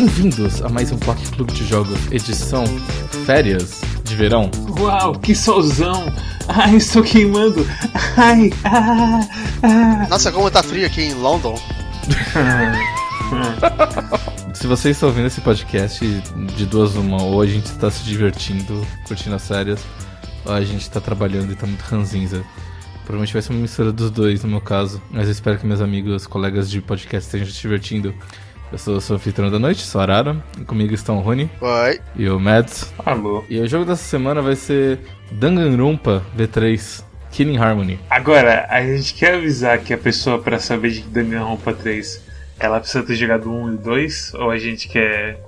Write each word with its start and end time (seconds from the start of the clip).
Bem-vindos 0.00 0.62
a 0.62 0.68
mais 0.70 0.90
um 0.90 0.96
Block 0.96 1.22
Clube 1.32 1.52
de 1.52 1.62
Jogos, 1.66 2.10
edição 2.10 2.64
Férias 3.26 3.82
de 4.02 4.16
Verão. 4.16 4.50
Uau, 4.78 5.12
que 5.12 5.34
solzão! 5.34 6.10
Ai, 6.48 6.76
estou 6.76 7.02
queimando! 7.02 7.66
Ai, 8.16 8.50
ah, 8.64 9.20
ah. 9.62 10.06
Nossa, 10.08 10.32
como 10.32 10.50
tá 10.50 10.62
frio 10.62 10.86
aqui 10.86 11.02
em 11.02 11.12
London. 11.12 11.54
Se 14.56 14.66
você 14.66 14.88
está 14.88 15.06
ouvindo 15.06 15.26
esse 15.26 15.42
podcast 15.42 16.02
de 16.56 16.64
duas 16.64 16.94
uma, 16.94 17.22
ou 17.22 17.42
a 17.42 17.46
gente 17.46 17.66
está 17.66 17.90
se 17.90 18.02
divertindo, 18.02 18.86
curtindo 19.06 19.36
as 19.36 19.42
séries, 19.42 19.84
ou 20.46 20.54
a 20.54 20.64
gente 20.64 20.80
está 20.80 20.98
trabalhando 20.98 21.50
e 21.50 21.52
está 21.52 21.66
muito 21.66 21.82
ranzinza. 21.82 22.42
Provavelmente 23.04 23.34
vai 23.34 23.42
ser 23.42 23.52
uma 23.52 23.60
mistura 23.60 23.92
dos 23.92 24.10
dois, 24.10 24.42
no 24.44 24.48
meu 24.48 24.62
caso. 24.62 25.02
Mas 25.10 25.26
eu 25.26 25.32
espero 25.32 25.58
que 25.58 25.66
meus 25.66 25.82
amigos, 25.82 26.26
colegas 26.26 26.70
de 26.70 26.80
podcast 26.80 27.26
estejam 27.26 27.52
se 27.52 27.60
divertindo. 27.60 28.14
Eu 28.72 28.78
sou 28.78 28.94
o 28.94 29.14
anfitrião 29.16 29.50
da 29.50 29.58
noite, 29.58 29.82
sou 29.82 30.00
Arara. 30.00 30.36
E 30.60 30.64
comigo 30.64 30.94
estão 30.94 31.18
o 31.18 31.20
Rony 31.20 31.50
Oi. 31.60 32.00
e 32.14 32.28
o 32.28 32.38
Mads. 32.38 32.92
Alô. 33.04 33.44
E 33.50 33.58
o 33.58 33.66
jogo 33.66 33.84
dessa 33.84 34.04
semana 34.04 34.40
vai 34.40 34.54
ser 34.54 35.00
Danganronpa 35.32 36.22
V3 36.38 37.02
Killing 37.32 37.58
Harmony. 37.58 37.98
Agora, 38.08 38.66
a 38.70 38.80
gente 38.82 39.14
quer 39.14 39.34
avisar 39.34 39.78
que 39.78 39.92
a 39.92 39.98
pessoa, 39.98 40.38
pra 40.38 40.60
saber 40.60 40.90
de 40.90 41.00
Danganronpa 41.02 41.72
3, 41.72 42.22
ela 42.60 42.78
precisa 42.78 43.02
ter 43.02 43.16
jogado 43.16 43.50
o 43.50 43.64
1 43.64 43.70
e 43.70 43.74
o 43.74 43.78
2? 43.78 44.34
Ou 44.34 44.50
a 44.50 44.58
gente 44.58 44.88
quer 44.88 45.40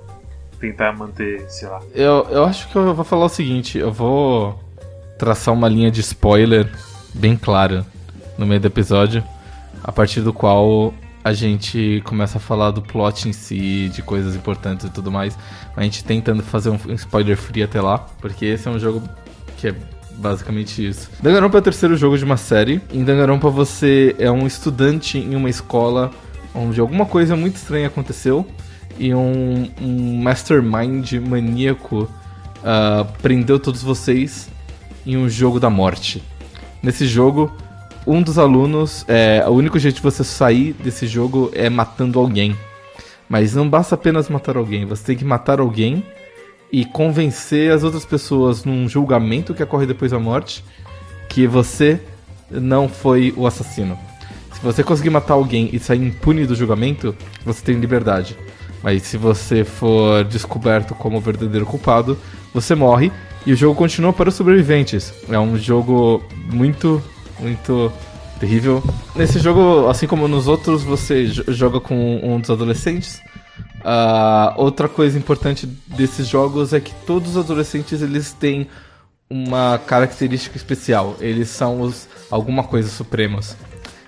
tentar 0.59 0.91
manter, 0.91 1.49
sei 1.49 1.69
lá? 1.69 1.79
Eu, 1.95 2.27
eu 2.29 2.43
acho 2.43 2.67
que 2.69 2.75
eu 2.75 2.93
vou 2.93 3.05
falar 3.05 3.25
o 3.25 3.29
seguinte: 3.29 3.77
eu 3.77 3.91
vou 3.91 4.59
traçar 5.17 5.53
uma 5.53 5.69
linha 5.69 5.89
de 5.89 6.01
spoiler 6.01 6.69
bem 7.13 7.37
clara 7.37 7.85
no 8.37 8.45
meio 8.45 8.59
do 8.59 8.67
episódio, 8.67 9.23
a 9.81 9.91
partir 9.93 10.19
do 10.19 10.33
qual 10.33 10.93
a 11.23 11.33
gente 11.33 12.01
começa 12.05 12.37
a 12.37 12.41
falar 12.41 12.71
do 12.71 12.81
plot 12.81 13.29
em 13.29 13.33
si, 13.33 13.89
de 13.93 14.01
coisas 14.01 14.35
importantes 14.35 14.85
e 14.85 14.89
tudo 14.89 15.11
mais. 15.11 15.37
A 15.75 15.83
gente 15.83 16.03
tentando 16.03 16.43
fazer 16.43 16.69
um 16.69 16.77
spoiler 16.95 17.37
free 17.37 17.63
até 17.63 17.81
lá, 17.81 17.97
porque 17.97 18.45
esse 18.45 18.67
é 18.67 18.71
um 18.71 18.79
jogo 18.79 19.01
que 19.57 19.69
é 19.69 19.75
basicamente 20.17 20.85
isso. 20.85 21.09
Danganronpa 21.21 21.57
é 21.57 21.59
o 21.59 21.63
terceiro 21.63 21.95
jogo 21.95 22.17
de 22.17 22.25
uma 22.25 22.37
série. 22.37 22.81
Em 22.91 23.03
Danganronpa 23.03 23.49
você 23.49 24.15
é 24.19 24.29
um 24.29 24.45
estudante 24.45 25.17
em 25.17 25.35
uma 25.35 25.49
escola 25.49 26.11
onde 26.53 26.79
alguma 26.79 27.05
coisa 27.05 27.35
muito 27.35 27.55
estranha 27.55 27.87
aconteceu 27.87 28.45
e 28.97 29.13
um, 29.13 29.69
um 29.81 30.21
mastermind 30.21 31.13
maníaco 31.13 32.07
ah, 32.63 33.05
prendeu 33.21 33.59
todos 33.59 33.81
vocês 33.81 34.49
em 35.05 35.17
um 35.17 35.27
jogo 35.27 35.59
da 35.59 35.69
morte. 35.69 36.23
Nesse 36.81 37.07
jogo, 37.07 37.51
um 38.05 38.21
dos 38.21 38.37
alunos, 38.37 39.05
é, 39.07 39.43
o 39.47 39.51
único 39.51 39.79
jeito 39.79 39.95
de 39.95 40.01
você 40.01 40.23
sair 40.23 40.73
desse 40.73 41.07
jogo 41.07 41.49
é 41.53 41.69
matando 41.69 42.19
alguém. 42.19 42.55
Mas 43.29 43.55
não 43.55 43.69
basta 43.69 43.95
apenas 43.95 44.29
matar 44.29 44.57
alguém, 44.57 44.85
você 44.85 45.03
tem 45.03 45.17
que 45.17 45.25
matar 45.25 45.59
alguém 45.59 46.05
e 46.71 46.83
convencer 46.85 47.71
as 47.71 47.83
outras 47.83 48.05
pessoas 48.05 48.65
num 48.65 48.87
julgamento 48.89 49.53
que 49.53 49.63
ocorre 49.63 49.85
depois 49.85 50.11
da 50.11 50.19
morte 50.19 50.63
que 51.29 51.47
você 51.47 51.99
não 52.49 52.87
foi 52.87 53.33
o 53.35 53.47
assassino. 53.47 53.97
Se 54.51 54.61
você 54.61 54.83
conseguir 54.83 55.09
matar 55.09 55.33
alguém 55.33 55.69
e 55.73 55.79
sair 55.79 56.03
impune 56.03 56.45
do 56.45 56.55
julgamento, 56.55 57.15
você 57.43 57.63
tem 57.63 57.79
liberdade. 57.79 58.37
Mas 58.83 59.03
se 59.03 59.17
você 59.17 59.63
for 59.63 60.23
descoberto 60.25 60.93
como 60.93 61.17
o 61.17 61.21
verdadeiro 61.21 61.65
culpado, 61.65 62.17
você 62.53 62.75
morre 62.75 63.11
e 63.45 63.53
o 63.53 63.55
jogo 63.55 63.75
continua 63.75 64.13
para 64.13 64.29
os 64.29 64.35
sobreviventes. 64.35 65.13
É 65.29 65.39
um 65.39 65.57
jogo 65.57 66.23
muito, 66.51 67.01
muito 67.39 67.91
terrível. 68.39 68.83
Nesse 69.15 69.39
jogo, 69.39 69.87
assim 69.87 70.07
como 70.07 70.27
nos 70.27 70.47
outros, 70.47 70.83
você 70.83 71.25
jo- 71.27 71.43
joga 71.49 71.79
com 71.79 72.19
um 72.23 72.39
dos 72.39 72.49
adolescentes. 72.49 73.21
Ah, 73.83 74.53
outra 74.57 74.87
coisa 74.87 75.17
importante 75.17 75.65
desses 75.65 76.27
jogos 76.27 76.73
é 76.73 76.79
que 76.79 76.93
todos 77.05 77.31
os 77.31 77.37
adolescentes 77.37 78.01
eles 78.01 78.31
têm 78.33 78.67
uma 79.29 79.77
característica 79.77 80.55
especial. 80.57 81.15
Eles 81.19 81.49
são 81.49 81.81
os 81.81 82.07
alguma 82.29 82.63
coisa 82.63 82.89
supremos. 82.89 83.55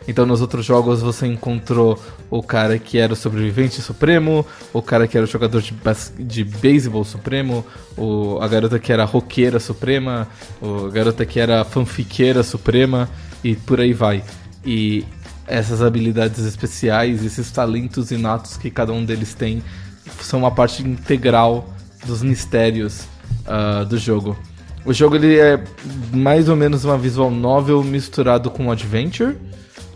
Então 0.07 0.25
nos 0.25 0.39
outros 0.41 0.65
jogos 0.65 1.01
você 1.01 1.25
encontrou 1.25 1.99
o 2.29 2.41
cara 2.41 2.77
que 2.79 2.97
era 2.97 3.13
o 3.13 3.15
sobrevivente 3.15 3.81
supremo, 3.81 4.45
o 4.73 4.81
cara 4.81 5.07
que 5.07 5.17
era 5.17 5.25
o 5.25 5.29
jogador 5.29 5.61
de, 5.61 5.73
de 6.17 6.43
beisebol 6.43 7.03
supremo, 7.03 7.65
o, 7.97 8.39
a 8.41 8.47
garota 8.47 8.79
que 8.79 8.91
era 8.91 9.05
roqueira 9.05 9.59
suprema, 9.59 10.27
o, 10.61 10.87
a 10.87 10.89
garota 10.89 11.25
que 11.25 11.39
era 11.39 11.63
fanfiqueira 11.63 12.43
suprema 12.43 13.09
e 13.43 13.55
por 13.55 13.79
aí 13.79 13.93
vai. 13.93 14.23
E 14.65 15.05
essas 15.47 15.81
habilidades 15.81 16.43
especiais, 16.45 17.23
esses 17.23 17.51
talentos 17.51 18.11
inatos 18.11 18.57
que 18.57 18.69
cada 18.71 18.91
um 18.91 19.05
deles 19.05 19.33
tem, 19.33 19.63
são 20.21 20.39
uma 20.39 20.51
parte 20.51 20.83
integral 20.83 21.69
dos 22.05 22.21
mistérios 22.23 23.07
ah, 23.45 23.83
do 23.83 23.97
jogo. 23.97 24.37
O 24.85 24.93
jogo 24.93 25.15
ele 25.15 25.37
é 25.39 25.63
mais 26.13 26.47
ou 26.47 26.55
menos 26.55 26.85
uma 26.85 26.97
visual 26.97 27.31
novel 27.31 27.83
misturado 27.83 28.51
com 28.51 28.71
adventure, 28.71 29.35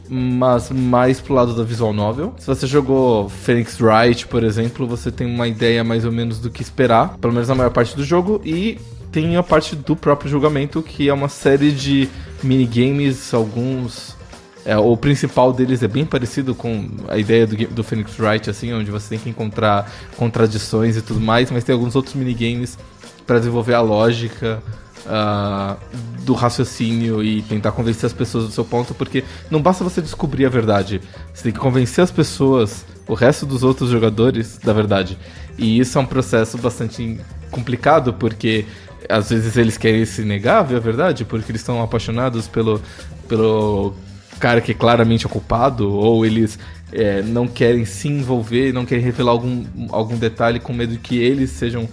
mas 0.09 0.69
mais 0.71 1.21
pro 1.21 1.33
lado 1.33 1.53
da 1.55 1.63
visual 1.63 1.93
novel. 1.93 2.33
Se 2.37 2.47
você 2.47 2.65
jogou 2.65 3.29
Phoenix 3.29 3.79
Wright, 3.79 4.27
por 4.27 4.43
exemplo, 4.43 4.87
você 4.87 5.11
tem 5.11 5.27
uma 5.27 5.47
ideia 5.47 5.83
mais 5.83 6.03
ou 6.03 6.11
menos 6.11 6.39
do 6.39 6.49
que 6.49 6.61
esperar, 6.61 7.17
pelo 7.17 7.33
menos 7.33 7.47
na 7.47 7.55
maior 7.55 7.69
parte 7.69 7.95
do 7.95 8.03
jogo, 8.03 8.41
e 8.43 8.79
tem 9.11 9.37
a 9.37 9.43
parte 9.43 9.75
do 9.75 9.95
próprio 9.95 10.29
julgamento, 10.29 10.81
que 10.81 11.09
é 11.09 11.13
uma 11.13 11.29
série 11.29 11.71
de 11.71 12.09
minigames, 12.43 13.33
alguns 13.33 14.17
é, 14.65 14.77
o 14.77 14.95
principal 14.97 15.53
deles 15.53 15.81
é 15.81 15.87
bem 15.87 16.05
parecido 16.05 16.53
com 16.53 16.87
a 17.07 17.17
ideia 17.17 17.47
do, 17.47 17.55
do 17.67 17.83
Phoenix 17.83 18.19
Wright, 18.19 18.49
assim, 18.49 18.73
onde 18.73 18.91
você 18.91 19.09
tem 19.09 19.19
que 19.19 19.29
encontrar 19.29 19.91
contradições 20.17 20.97
e 20.97 21.01
tudo 21.01 21.19
mais, 21.19 21.49
mas 21.49 21.63
tem 21.63 21.73
alguns 21.73 21.95
outros 21.95 22.13
minigames 22.13 22.77
para 23.25 23.39
desenvolver 23.39 23.73
a 23.73 23.81
lógica 23.81 24.61
ah, 25.07 25.77
do 26.23 26.33
raciocínio 26.33 27.23
e 27.23 27.41
tentar 27.41 27.71
convencer 27.71 28.05
as 28.05 28.13
pessoas 28.13 28.45
do 28.45 28.51
seu 28.51 28.65
ponto, 28.65 28.93
porque 28.93 29.23
não 29.49 29.61
basta 29.61 29.83
você 29.83 30.01
descobrir 30.01 30.45
a 30.45 30.49
verdade, 30.49 31.01
você 31.33 31.43
tem 31.43 31.51
que 31.51 31.59
convencer 31.59 32.03
as 32.03 32.11
pessoas, 32.11 32.85
o 33.07 33.13
resto 33.13 33.45
dos 33.45 33.63
outros 33.63 33.89
jogadores, 33.89 34.57
da 34.57 34.73
verdade. 34.73 35.17
E 35.57 35.79
isso 35.79 35.97
é 35.97 36.01
um 36.01 36.05
processo 36.05 36.57
bastante 36.57 37.19
complicado, 37.51 38.13
porque 38.13 38.65
às 39.07 39.29
vezes 39.29 39.57
eles 39.57 39.77
querem 39.77 40.05
se 40.05 40.23
negar 40.23 40.59
a 40.59 40.63
ver 40.63 40.75
a 40.75 40.79
verdade, 40.79 41.25
porque 41.25 41.51
eles 41.51 41.61
estão 41.61 41.81
apaixonados 41.81 42.47
pelo, 42.47 42.81
pelo 43.27 43.93
cara 44.39 44.61
que 44.61 44.73
claramente 44.73 45.25
é 45.25 45.29
culpado, 45.29 45.91
ou 45.91 46.25
eles 46.25 46.59
é, 46.91 47.21
não 47.21 47.47
querem 47.47 47.85
se 47.85 48.07
envolver, 48.07 48.73
não 48.73 48.85
querem 48.85 49.03
revelar 49.03 49.31
algum, 49.31 49.65
algum 49.89 50.17
detalhe 50.17 50.59
com 50.59 50.73
medo 50.73 50.97
que 50.97 51.17
eles 51.17 51.51
sejam 51.51 51.87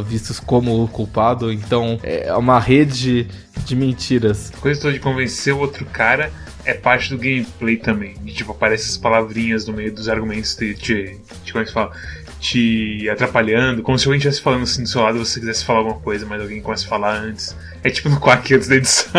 vistos 0.00 0.40
como 0.40 0.82
o 0.82 0.88
culpado. 0.88 1.52
Então 1.52 1.98
é 2.02 2.32
uma 2.34 2.58
rede 2.58 3.28
de 3.64 3.76
mentiras. 3.76 4.52
A 4.56 4.60
coisa 4.60 4.80
toda 4.80 4.92
de 4.92 5.00
convencer 5.00 5.52
o 5.52 5.58
outro 5.58 5.84
cara 5.86 6.32
é 6.64 6.74
parte 6.74 7.10
do 7.10 7.18
gameplay 7.18 7.76
também. 7.76 8.14
E, 8.24 8.32
tipo, 8.32 8.52
aparecem 8.52 8.86
essas 8.86 8.96
palavrinhas 8.96 9.66
no 9.66 9.72
meio 9.72 9.92
dos 9.92 10.08
argumentos 10.08 10.54
te, 10.54 10.74
te, 10.74 11.20
te, 11.44 11.52
como 11.52 11.62
é 11.62 11.66
que 11.66 11.72
fala? 11.72 11.92
te 12.42 13.08
atrapalhando, 13.08 13.82
como 13.84 13.96
se 13.96 14.04
alguém 14.08 14.18
estivesse 14.18 14.42
falando 14.42 14.64
assim 14.64 14.82
do 14.82 14.88
seu 14.88 15.00
lado 15.00 15.16
e 15.16 15.20
você 15.20 15.38
quisesse 15.38 15.64
falar 15.64 15.78
alguma 15.78 16.00
coisa, 16.00 16.26
mas 16.26 16.42
alguém 16.42 16.60
começa 16.60 16.84
a 16.84 16.88
falar 16.88 17.14
antes. 17.14 17.56
É 17.84 17.88
tipo 17.88 18.08
no 18.08 18.18
Quack 18.18 18.52
antes 18.52 18.66
da 18.66 18.74
edição. 18.74 19.12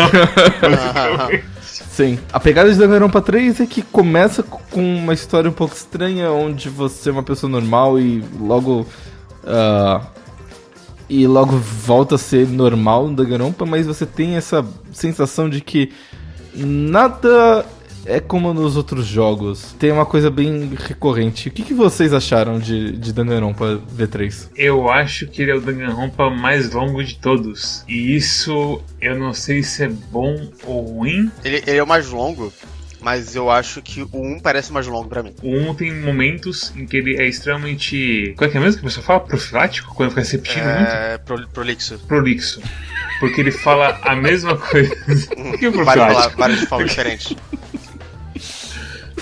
Sim. 1.62 2.18
A 2.30 2.38
pegada 2.38 2.70
de 2.70 2.78
Danganronpa 2.78 3.22
3 3.22 3.60
é 3.60 3.66
que 3.66 3.80
começa 3.80 4.42
com 4.42 4.96
uma 4.96 5.14
história 5.14 5.48
um 5.48 5.54
pouco 5.54 5.74
estranha, 5.74 6.30
onde 6.30 6.68
você 6.68 7.08
é 7.08 7.12
uma 7.12 7.22
pessoa 7.22 7.50
normal 7.50 7.98
e 7.98 8.22
logo. 8.38 8.86
ah, 9.46 10.02
e 11.14 11.28
logo 11.28 11.56
volta 11.56 12.16
a 12.16 12.18
ser 12.18 12.48
normal 12.48 13.06
no 13.06 13.14
Danganronpa, 13.14 13.64
mas 13.64 13.86
você 13.86 14.04
tem 14.04 14.34
essa 14.34 14.66
sensação 14.92 15.48
de 15.48 15.60
que 15.60 15.92
nada 16.56 17.64
é 18.04 18.18
como 18.18 18.52
nos 18.52 18.76
outros 18.76 19.06
jogos. 19.06 19.76
Tem 19.78 19.92
uma 19.92 20.04
coisa 20.04 20.28
bem 20.28 20.72
recorrente. 20.76 21.48
O 21.48 21.52
que, 21.52 21.62
que 21.62 21.72
vocês 21.72 22.12
acharam 22.12 22.58
de, 22.58 22.96
de 22.96 23.12
Danganronpa 23.12 23.80
V3? 23.96 24.48
Eu 24.56 24.90
acho 24.90 25.28
que 25.28 25.42
ele 25.42 25.52
é 25.52 25.54
o 25.54 25.60
Danganronpa 25.60 26.28
mais 26.30 26.72
longo 26.72 27.02
de 27.02 27.16
todos. 27.16 27.84
E 27.86 28.16
isso 28.16 28.82
eu 29.00 29.16
não 29.16 29.32
sei 29.32 29.62
se 29.62 29.84
é 29.84 29.88
bom 29.88 30.34
ou 30.64 30.82
ruim. 30.82 31.30
Ele, 31.44 31.62
ele 31.64 31.78
é 31.78 31.82
o 31.82 31.86
mais 31.86 32.08
longo, 32.10 32.52
mas 33.04 33.36
eu 33.36 33.50
acho 33.50 33.82
que 33.82 34.00
o 34.02 34.08
1 34.14 34.40
parece 34.40 34.72
mais 34.72 34.86
longo 34.86 35.08
pra 35.08 35.22
mim. 35.22 35.34
O 35.42 35.54
1 35.70 35.74
tem 35.74 35.92
momentos 35.94 36.72
em 36.74 36.86
que 36.86 36.96
ele 36.96 37.16
é 37.20 37.28
extremamente. 37.28 38.32
Qual 38.36 38.48
é 38.48 38.50
que 38.50 38.56
é 38.56 38.60
mesmo 38.60 38.80
que 38.80 38.86
a 38.86 38.88
pessoa 38.88 39.04
fala? 39.04 39.20
Profilático? 39.20 39.94
Quando 39.94 40.10
fica 40.10 40.24
se 40.24 40.36
repetindo 40.36 40.64
muito? 40.64 40.90
É. 40.90 41.18
Pro, 41.18 41.48
prolixo. 41.48 41.98
Prolixo. 42.08 42.62
Porque 43.20 43.40
ele 43.42 43.50
fala 43.50 43.98
a 44.02 44.16
mesma 44.16 44.56
coisa. 44.56 44.94
Por 45.36 45.58
que 45.58 45.68
Várias, 45.70 46.04
profilático? 46.06 46.38
várias 46.38 46.60
formas 46.64 46.88
diferentes. 46.90 47.36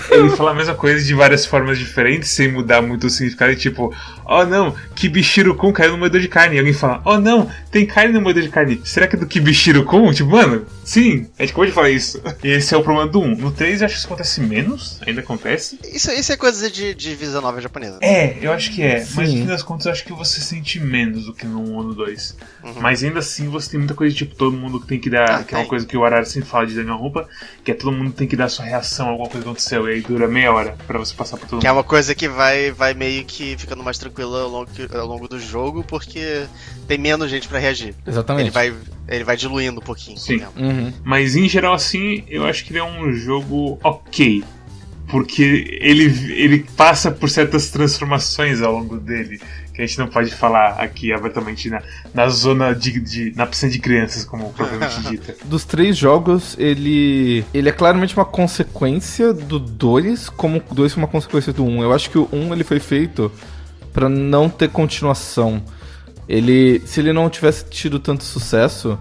ele 0.09 0.29
fala 0.31 0.51
a 0.51 0.53
mesma 0.55 0.75
coisa 0.75 1.03
de 1.05 1.13
várias 1.13 1.45
formas 1.45 1.77
diferentes, 1.77 2.29
sem 2.29 2.51
mudar 2.51 2.81
muito 2.81 3.07
o 3.07 3.09
significado. 3.09 3.51
E 3.51 3.55
tipo, 3.55 3.93
oh 4.25 4.45
não, 4.45 4.75
Kibishiro-kun 4.95 5.71
caiu 5.73 5.91
no 5.91 5.97
moedor 5.97 6.19
de 6.21 6.27
carne. 6.27 6.55
E 6.55 6.59
alguém 6.59 6.73
fala, 6.73 7.01
oh 7.05 7.19
não, 7.19 7.49
tem 7.71 7.85
carne 7.85 8.13
no 8.13 8.21
moedor 8.21 8.43
de 8.43 8.49
carne. 8.49 8.81
Será 8.83 9.07
que 9.07 9.15
é 9.15 9.19
do 9.19 9.25
Kibishiro-kun? 9.27 10.11
Tipo, 10.13 10.29
mano, 10.31 10.65
sim, 10.83 11.27
a 11.37 11.43
gente 11.43 11.51
acabou 11.51 11.65
de 11.65 11.71
falar 11.71 11.89
isso. 11.89 12.21
E 12.43 12.47
esse 12.49 12.73
é 12.73 12.77
o 12.77 12.83
problema 12.83 13.09
do 13.09 13.19
1. 13.21 13.35
No 13.35 13.51
3 13.51 13.81
eu 13.81 13.85
acho 13.85 13.95
que 13.95 13.99
isso 13.99 14.07
acontece 14.07 14.41
menos, 14.41 14.99
ainda 15.05 15.21
acontece. 15.21 15.79
Isso, 15.83 16.11
isso 16.11 16.31
é 16.31 16.37
coisa 16.37 16.69
de, 16.69 16.93
de 16.93 17.15
Visa 17.15 17.41
Nova 17.41 17.59
japonesa. 17.61 17.99
É, 18.01 18.37
eu 18.41 18.51
acho 18.51 18.71
que 18.71 18.81
é. 18.81 18.99
Sim. 18.99 19.13
Mas 19.15 19.29
no 19.31 19.37
fim 19.37 19.45
das 19.45 19.63
contas 19.63 19.85
eu 19.85 19.91
acho 19.91 20.03
que 20.03 20.13
você 20.13 20.41
sente 20.41 20.79
menos 20.79 21.25
do 21.25 21.33
que 21.33 21.45
no 21.45 21.59
1 21.61 21.75
ou 21.75 21.83
no 21.83 21.93
2. 21.93 22.37
Uhum. 22.63 22.73
Mas 22.81 23.03
ainda 23.03 23.19
assim 23.19 23.47
você 23.49 23.71
tem 23.71 23.79
muita 23.79 23.93
coisa, 23.93 24.15
tipo, 24.15 24.35
todo 24.35 24.55
mundo 24.55 24.79
que 24.79 24.87
tem 24.87 24.99
que 24.99 25.09
dar. 25.09 25.29
Ah, 25.29 25.43
que 25.43 25.53
é 25.55 25.57
uma 25.57 25.67
coisa 25.67 25.85
que 25.85 25.97
o 25.97 26.03
Arara 26.05 26.25
sempre 26.25 26.49
fala 26.49 26.65
de 26.67 26.75
Danganronpa, 26.75 27.27
que 27.63 27.71
é 27.71 27.73
todo 27.73 27.91
mundo 27.91 28.11
tem 28.11 28.27
que 28.27 28.35
dar 28.35 28.49
sua 28.49 28.65
reação 28.65 29.07
a 29.07 29.09
alguma 29.11 29.29
coisa 29.29 29.43
que 29.43 29.49
aconteceu. 29.49 29.87
E 29.89 29.93
aí 29.93 30.01
dura 30.01 30.27
meia 30.27 30.51
hora 30.51 30.75
pra 30.87 30.99
você 30.99 31.13
passar 31.13 31.37
por 31.37 31.47
todo 31.47 31.59
Que 31.59 31.67
é 31.67 31.69
mundo. 31.69 31.77
uma 31.77 31.83
coisa 31.83 32.13
que 32.15 32.27
vai, 32.27 32.71
vai 32.71 32.93
meio 32.93 33.23
que 33.25 33.55
ficando 33.57 33.83
mais 33.83 33.97
tranquila 34.13 34.43
ao 34.43 34.49
longo, 34.49 34.69
ao 34.93 35.07
longo 35.07 35.27
do 35.27 35.39
jogo, 35.39 35.83
porque 35.83 36.45
tem 36.87 36.97
menos 36.97 37.29
gente 37.29 37.47
pra 37.47 37.59
reagir. 37.59 37.95
Exatamente. 38.05 38.45
Ele 38.45 38.51
vai, 38.51 38.73
ele 39.07 39.23
vai 39.23 39.35
diluindo 39.35 39.79
um 39.79 39.83
pouquinho. 39.83 40.17
Sim. 40.17 40.41
Uhum. 40.55 40.93
Mas 41.03 41.35
em 41.35 41.49
geral, 41.49 41.73
assim, 41.73 42.23
eu 42.27 42.45
acho 42.45 42.63
que 42.63 42.71
ele 42.71 42.79
é 42.79 42.83
um 42.83 43.11
jogo 43.13 43.79
ok. 43.83 44.43
Porque 45.09 45.77
ele, 45.81 46.05
ele 46.31 46.65
passa 46.77 47.11
por 47.11 47.29
certas 47.29 47.69
transformações 47.69 48.61
ao 48.61 48.71
longo 48.71 48.97
dele. 48.97 49.39
Que 49.73 49.81
a 49.81 49.85
gente 49.85 49.99
não 49.99 50.07
pode 50.07 50.31
falar 50.31 50.75
aqui 50.79 51.11
abertamente 51.11 51.69
na, 51.69 51.81
na 52.13 52.29
zona 52.29 52.73
de, 52.73 52.99
de. 52.99 53.33
na 53.35 53.45
piscina 53.45 53.71
de 53.71 53.79
crianças, 53.79 54.23
como 54.23 54.53
propriamente 54.53 55.01
dita. 55.09 55.35
Dos 55.45 55.65
três 55.65 55.97
jogos, 55.97 56.55
ele. 56.57 57.43
Ele 57.53 57.69
é 57.69 57.71
claramente 57.71 58.15
uma 58.15 58.23
consequência 58.23 59.33
do 59.33 59.59
2, 59.59 60.29
como 60.29 60.63
o 60.69 60.73
2 60.73 60.93
foi 60.93 61.03
uma 61.03 61.09
consequência 61.09 61.51
do 61.51 61.65
1. 61.65 61.69
Um. 61.69 61.83
Eu 61.83 61.91
acho 61.91 62.09
que 62.09 62.17
o 62.17 62.29
1 62.31 62.37
um, 62.37 62.53
ele 62.53 62.63
foi 62.63 62.79
feito 62.79 63.31
pra 63.93 64.09
não 64.09 64.49
ter 64.49 64.69
continuação. 64.69 65.63
Ele. 66.27 66.81
Se 66.85 66.99
ele 66.99 67.13
não 67.13 67.29
tivesse 67.29 67.65
tido 67.65 67.99
tanto 67.99 68.23
sucesso, 68.23 68.97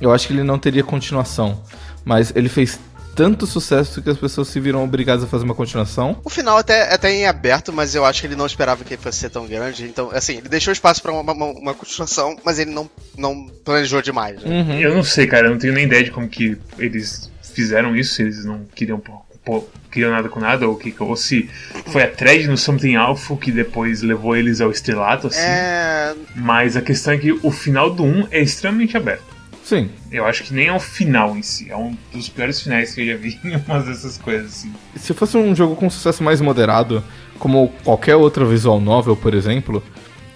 eu 0.00 0.12
acho 0.12 0.26
que 0.26 0.32
ele 0.32 0.42
não 0.42 0.58
teria 0.58 0.82
continuação. 0.82 1.62
Mas 2.04 2.32
ele 2.34 2.48
fez 2.48 2.78
tanto 3.14 3.46
sucesso 3.46 4.02
que 4.02 4.10
as 4.10 4.18
pessoas 4.18 4.48
se 4.48 4.58
viram 4.58 4.82
obrigadas 4.82 5.24
a 5.24 5.26
fazer 5.26 5.44
uma 5.44 5.54
continuação. 5.54 6.20
O 6.24 6.30
final 6.30 6.58
até, 6.58 6.92
até 6.92 7.12
em 7.12 7.26
aberto, 7.26 7.72
mas 7.72 7.94
eu 7.94 8.04
acho 8.04 8.20
que 8.20 8.26
ele 8.26 8.36
não 8.36 8.46
esperava 8.46 8.84
que 8.84 8.96
fosse 8.96 9.18
ser 9.18 9.30
tão 9.30 9.46
grande. 9.46 9.84
Então, 9.84 10.10
assim, 10.12 10.38
ele 10.38 10.48
deixou 10.48 10.72
espaço 10.72 11.00
pra 11.00 11.12
uma, 11.12 11.32
uma, 11.32 11.46
uma 11.46 11.74
continuação, 11.74 12.36
mas 12.44 12.58
ele 12.58 12.72
não, 12.72 12.90
não 13.16 13.46
planejou 13.64 14.02
demais. 14.02 14.42
Né? 14.42 14.50
Uhum. 14.50 14.80
Eu 14.80 14.94
não 14.94 15.04
sei, 15.04 15.26
cara, 15.26 15.46
eu 15.46 15.52
não 15.52 15.58
tenho 15.58 15.72
nem 15.72 15.86
ideia 15.86 16.02
de 16.02 16.10
como 16.10 16.28
que 16.28 16.58
eles 16.78 17.30
fizeram 17.42 17.96
isso, 17.96 18.14
se 18.14 18.22
eles 18.22 18.44
não 18.44 18.64
queriam 18.74 19.00
pô, 19.44 19.64
queriam 19.90 20.10
nada 20.10 20.28
com 20.28 20.40
nada, 20.40 20.68
ou, 20.68 20.76
que, 20.76 20.94
ou 20.98 21.14
se 21.16 21.48
foi 21.86 22.02
a 22.02 22.10
thread 22.10 22.48
no 22.48 22.56
Something 22.56 22.96
Alpha 22.96 23.36
que 23.36 23.52
depois 23.52 24.02
levou 24.02 24.36
eles 24.36 24.60
ao 24.60 24.70
estrelato, 24.70 25.26
assim. 25.26 25.40
É. 25.40 26.14
Mas 26.34 26.76
a 26.76 26.82
questão 26.82 27.14
é 27.14 27.18
que 27.18 27.32
o 27.32 27.50
final 27.50 27.90
do 27.90 28.02
1 28.02 28.28
é 28.30 28.40
extremamente 28.40 28.96
aberto. 28.96 29.34
Sim. 29.62 29.88
Eu 30.12 30.26
acho 30.26 30.44
que 30.44 30.52
nem 30.52 30.66
é 30.66 30.72
o 30.72 30.78
final 30.78 31.34
em 31.36 31.42
si, 31.42 31.70
é 31.70 31.76
um 31.76 31.96
dos 32.12 32.28
piores 32.28 32.60
finais 32.60 32.94
que 32.94 33.00
eu 33.00 33.06
já 33.06 33.16
vi 33.16 33.38
em 33.42 33.56
umas 33.66 33.86
dessas 33.86 34.18
coisas, 34.18 34.46
assim. 34.46 34.72
Se 34.96 35.14
fosse 35.14 35.36
um 35.36 35.54
jogo 35.54 35.74
com 35.74 35.88
sucesso 35.88 36.22
mais 36.22 36.40
moderado, 36.40 37.02
como 37.38 37.72
qualquer 37.82 38.16
outra 38.16 38.44
visual 38.44 38.78
novel, 38.78 39.16
por 39.16 39.32
exemplo, 39.32 39.82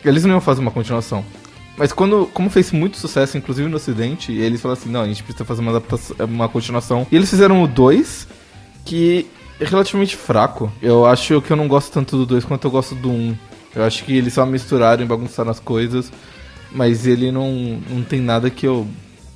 eles 0.04 0.24
não 0.24 0.32
iam 0.32 0.40
fazer 0.40 0.60
uma 0.60 0.70
continuação. 0.70 1.24
Mas 1.76 1.92
quando, 1.92 2.28
como 2.34 2.50
fez 2.50 2.72
muito 2.72 2.96
sucesso, 2.96 3.38
inclusive 3.38 3.68
no 3.68 3.76
ocidente, 3.76 4.32
eles 4.32 4.60
falaram 4.60 4.80
assim, 4.80 4.90
não, 4.90 5.02
a 5.02 5.06
gente 5.06 5.22
precisa 5.22 5.44
fazer 5.44 5.60
uma 5.60 5.70
adaptação, 5.70 6.16
uma 6.20 6.48
continuação. 6.48 7.06
E 7.10 7.14
eles 7.14 7.30
fizeram 7.30 7.62
o 7.62 7.68
2, 7.68 8.26
que 8.88 9.26
é 9.60 9.66
relativamente 9.66 10.16
fraco. 10.16 10.72
Eu 10.80 11.04
acho 11.04 11.42
que 11.42 11.50
eu 11.50 11.56
não 11.56 11.68
gosto 11.68 11.92
tanto 11.92 12.16
do 12.16 12.24
2 12.24 12.44
quanto 12.46 12.66
eu 12.66 12.70
gosto 12.70 12.94
do 12.94 13.10
1. 13.10 13.12
Um. 13.12 13.36
Eu 13.76 13.84
acho 13.84 14.02
que 14.02 14.16
eles 14.16 14.32
só 14.32 14.46
misturaram 14.46 15.02
e 15.02 15.06
bagunçaram 15.06 15.50
as 15.50 15.60
coisas, 15.60 16.10
mas 16.72 17.06
ele 17.06 17.30
não, 17.30 17.78
não 17.90 18.02
tem 18.02 18.20
nada 18.20 18.48
que 18.48 18.66
eu... 18.66 18.86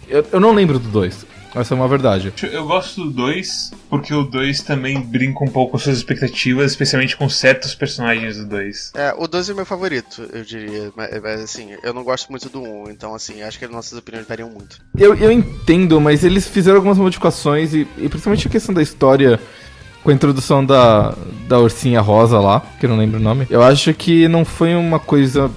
Eu, 0.09 0.27
eu 0.33 0.41
não 0.41 0.55
lembro 0.55 0.79
do 0.79 0.89
2, 0.89 1.27
essa 1.55 1.75
é 1.75 1.77
uma 1.77 1.89
verdade. 1.89 2.33
Eu 2.43 2.67
gosto 2.67 3.05
do 3.05 3.11
2, 3.11 3.73
porque 3.89 4.15
o 4.15 4.23
2 4.25 4.63
também 4.63 5.01
brinca 5.01 5.45
um 5.45 5.49
pouco 5.49 5.73
com 5.73 5.79
suas 5.79 5.99
expectativas, 5.99 6.73
especialmente 6.73 7.17
com 7.17 7.29
certos 7.29 7.75
personagens 7.75 8.39
do 8.39 8.47
2. 8.47 8.93
É, 8.95 9.15
o 9.17 9.27
12 9.27 9.51
é 9.51 9.53
o 9.53 9.57
meu 9.57 9.67
favorito, 9.67 10.29
eu 10.33 10.45
diria. 10.45 10.93
Mas, 10.97 11.23
mas, 11.23 11.41
assim, 11.41 11.71
eu 11.83 11.93
não 11.93 12.05
gosto 12.05 12.31
muito 12.31 12.49
do 12.49 12.63
1, 12.63 12.91
então 12.91 13.15
assim, 13.15 13.43
acho 13.43 13.59
que 13.59 13.67
nossas 13.67 13.99
opiniões 13.99 14.27
variam 14.27 14.51
muito. 14.51 14.79
Eu, 14.97 15.15
eu 15.15 15.31
entendo, 15.31 16.01
mas 16.01 16.25
eles 16.25 16.47
fizeram 16.47 16.77
algumas 16.77 16.99
modificações 16.99 17.75
e, 17.75 17.87
e 17.99 18.09
principalmente 18.09 18.47
a 18.47 18.51
questão 18.51 18.75
da 18.75 18.83
história 18.83 19.39
com 20.03 20.11
a 20.11 20.15
introdução 20.15 20.65
da, 20.65 21.15
da 21.47 21.59
ursinha 21.59 22.01
rosa 22.01 22.41
lá, 22.41 22.61
que 22.79 22.87
eu 22.87 22.91
não 22.91 22.97
lembro 22.97 23.21
o 23.21 23.23
nome. 23.23 23.47
Eu 23.49 23.63
acho 23.63 23.95
que 23.95 24.27
não 24.27 24.45
foi 24.45 24.75
uma 24.75 24.99
coisa 24.99 25.51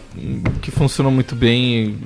que 0.61 0.71
funcionou 0.71 1.11
muito 1.11 1.35
bem. 1.35 1.97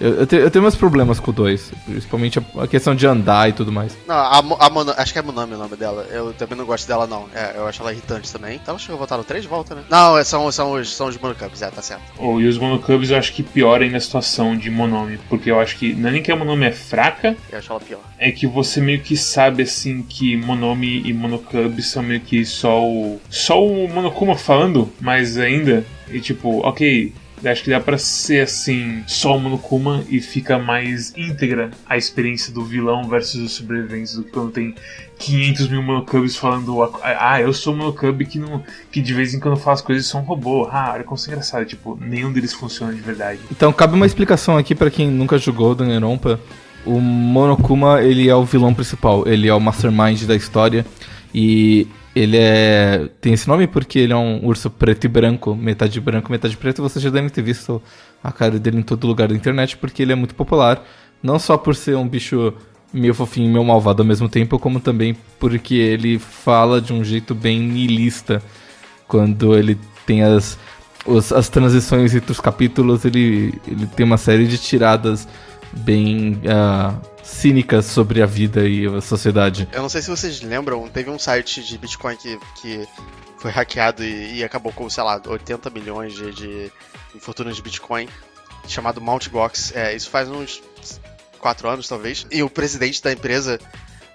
Eu, 0.00 0.20
eu, 0.20 0.26
tenho, 0.26 0.42
eu 0.42 0.50
tenho 0.50 0.62
meus 0.62 0.74
problemas 0.74 1.20
com 1.20 1.30
o 1.30 1.34
2, 1.34 1.72
principalmente 1.84 2.38
a, 2.38 2.62
a, 2.62 2.66
questão 2.66 2.94
de 2.94 3.06
andar 3.06 3.50
e 3.50 3.52
tudo 3.52 3.70
mais. 3.70 3.96
Não, 4.06 4.14
a, 4.14 4.38
a 4.38 4.70
Mono, 4.70 4.94
acho 4.96 5.12
que 5.12 5.18
é 5.18 5.22
Monami 5.22 5.54
o 5.54 5.58
nome 5.58 5.76
dela. 5.76 6.06
Eu 6.10 6.32
também 6.32 6.56
não 6.56 6.64
gosto 6.64 6.88
dela, 6.88 7.06
não. 7.06 7.26
É, 7.34 7.52
eu 7.56 7.66
acho 7.66 7.82
ela 7.82 7.92
irritante 7.92 8.32
também. 8.32 8.56
Então 8.56 8.76
acho 8.76 8.86
que 8.86 8.92
eu 8.92 8.96
vou 8.96 9.06
voltar 9.06 9.18
no 9.18 9.24
3 9.24 9.42
de 9.42 9.48
volta, 9.48 9.74
né? 9.74 9.82
Não, 9.90 10.16
é, 10.16 10.24
são, 10.24 10.50
são 10.50 10.72
os, 10.72 10.94
são 10.94 11.08
os 11.08 11.18
Monocubs, 11.18 11.60
é, 11.60 11.70
tá 11.70 11.82
certo. 11.82 12.02
Oh, 12.18 12.40
e 12.40 12.48
os 12.48 12.56
Monocubs 12.56 13.10
eu 13.10 13.18
acho 13.18 13.32
que 13.32 13.42
pior 13.42 13.82
ainda 13.82 13.98
a 13.98 14.00
situação 14.00 14.56
de 14.56 14.70
Monome, 14.70 15.18
porque 15.28 15.50
eu 15.50 15.60
acho 15.60 15.76
que 15.76 15.92
não 15.92 16.08
é 16.08 16.12
nem 16.12 16.22
que 16.22 16.32
a 16.32 16.36
Monome 16.36 16.66
é 16.66 16.72
fraca, 16.72 17.36
eu 17.52 17.58
acho 17.58 17.70
ela 17.70 17.80
pior. 17.80 18.00
É 18.18 18.30
que 18.30 18.46
você 18.46 18.80
meio 18.80 19.00
que 19.00 19.16
sabe 19.16 19.64
assim 19.64 20.02
que 20.02 20.34
Monome 20.36 21.02
e 21.04 21.12
Monocub 21.12 21.80
são 21.82 22.02
meio 22.02 22.20
que 22.20 22.44
só 22.46 22.82
o. 22.82 23.20
só 23.28 23.62
o 23.62 23.86
Monokuma 23.88 24.34
falando, 24.34 24.90
mas 25.00 25.36
ainda. 25.36 25.84
E 26.08 26.20
tipo, 26.20 26.66
ok, 26.66 27.12
Acho 27.44 27.64
que 27.64 27.70
dá 27.70 27.80
pra 27.80 27.96
ser 27.96 28.42
assim, 28.42 29.02
só 29.06 29.36
o 29.36 29.40
Monokuma 29.40 30.04
e 30.08 30.20
fica 30.20 30.58
mais 30.58 31.14
íntegra 31.16 31.70
a 31.86 31.96
experiência 31.96 32.52
do 32.52 32.64
vilão 32.64 33.04
versus 33.04 33.40
os 33.40 33.52
sobreviventes 33.52 34.14
do 34.14 34.24
que 34.24 34.30
quando 34.30 34.50
tem 34.52 34.74
500 35.18 35.68
mil 35.68 35.82
Monokubs 35.82 36.36
falando 36.36 36.82
Ah, 37.02 37.40
eu 37.40 37.52
sou 37.52 37.74
o 37.74 37.92
que, 38.24 38.38
não, 38.38 38.62
que 38.90 39.00
de 39.00 39.14
vez 39.14 39.34
em 39.34 39.40
quando 39.40 39.56
faz 39.56 39.80
coisas 39.80 40.04
e 40.06 40.08
sou 40.08 40.20
um 40.20 40.24
robô. 40.24 40.68
Ah, 40.70 40.92
olha 40.94 41.04
como 41.04 41.18
é 41.20 41.24
engraçado. 41.28 41.64
Tipo, 41.64 41.98
nenhum 42.00 42.32
deles 42.32 42.52
funciona 42.52 42.92
de 42.92 43.00
verdade. 43.00 43.40
Então 43.50 43.72
cabe 43.72 43.94
uma 43.94 44.06
explicação 44.06 44.56
aqui 44.56 44.74
para 44.74 44.90
quem 44.90 45.10
nunca 45.10 45.38
jogou 45.38 45.74
Danganronpa. 45.74 46.40
O 46.84 46.98
Monokuma, 46.98 48.02
ele 48.02 48.28
é 48.28 48.34
o 48.34 48.44
vilão 48.44 48.72
principal, 48.72 49.28
ele 49.28 49.46
é 49.46 49.54
o 49.54 49.60
mastermind 49.60 50.22
da 50.22 50.34
história 50.34 50.86
e 51.34 51.86
ele 52.14 52.36
é. 52.36 53.08
tem 53.20 53.32
esse 53.32 53.46
nome 53.48 53.66
porque 53.66 53.98
ele 53.98 54.12
é 54.12 54.16
um 54.16 54.44
urso 54.44 54.68
preto 54.68 55.04
e 55.04 55.08
branco, 55.08 55.54
metade 55.54 56.00
branco, 56.00 56.30
metade 56.30 56.56
preto. 56.56 56.82
Você 56.82 56.98
já 56.98 57.10
deve 57.10 57.30
ter 57.30 57.42
visto 57.42 57.80
a 58.22 58.32
cara 58.32 58.58
dele 58.58 58.78
em 58.78 58.82
todo 58.82 59.06
lugar 59.06 59.28
da 59.28 59.34
internet 59.34 59.76
porque 59.76 60.02
ele 60.02 60.12
é 60.12 60.16
muito 60.16 60.34
popular. 60.34 60.84
Não 61.22 61.38
só 61.38 61.56
por 61.56 61.74
ser 61.76 61.96
um 61.96 62.08
bicho 62.08 62.52
meio 62.92 63.14
fofinho 63.14 63.48
e 63.48 63.52
meio 63.52 63.64
malvado 63.64 64.02
ao 64.02 64.06
mesmo 64.06 64.28
tempo, 64.28 64.58
como 64.58 64.80
também 64.80 65.16
porque 65.38 65.74
ele 65.74 66.18
fala 66.18 66.80
de 66.80 66.92
um 66.92 67.04
jeito 67.04 67.34
bem 67.34 67.60
niilista. 67.60 68.42
Quando 69.06 69.56
ele 69.56 69.78
tem 70.04 70.22
as, 70.22 70.58
os, 71.06 71.32
as 71.32 71.48
transições 71.48 72.14
entre 72.14 72.32
os 72.32 72.40
capítulos, 72.40 73.04
ele, 73.04 73.54
ele 73.66 73.86
tem 73.86 74.04
uma 74.04 74.16
série 74.16 74.46
de 74.46 74.58
tiradas 74.58 75.28
bem 75.72 76.40
uh, 76.44 77.09
cínicas 77.30 77.86
sobre 77.86 78.22
a 78.22 78.26
vida 78.26 78.68
e 78.68 78.86
a 78.86 79.00
sociedade. 79.00 79.68
Eu 79.72 79.82
não 79.82 79.88
sei 79.88 80.02
se 80.02 80.10
vocês 80.10 80.40
lembram, 80.42 80.86
teve 80.88 81.10
um 81.10 81.18
site 81.18 81.62
de 81.62 81.78
Bitcoin 81.78 82.16
que, 82.16 82.38
que 82.60 82.88
foi 83.38 83.50
hackeado 83.50 84.04
e, 84.04 84.38
e 84.38 84.44
acabou 84.44 84.72
com, 84.72 84.88
sei 84.90 85.02
lá, 85.02 85.20
80 85.24 85.70
milhões 85.70 86.14
de, 86.14 86.32
de 86.32 86.72
fortunas 87.20 87.56
de 87.56 87.62
Bitcoin, 87.62 88.08
chamado 88.68 89.00
Mt. 89.00 89.30
Gox. 89.30 89.74
É, 89.74 89.94
isso 89.94 90.10
faz 90.10 90.28
uns 90.28 90.62
4 91.38 91.68
anos, 91.68 91.88
talvez. 91.88 92.26
E 92.30 92.42
o 92.42 92.50
presidente 92.50 93.02
da 93.02 93.12
empresa 93.12 93.58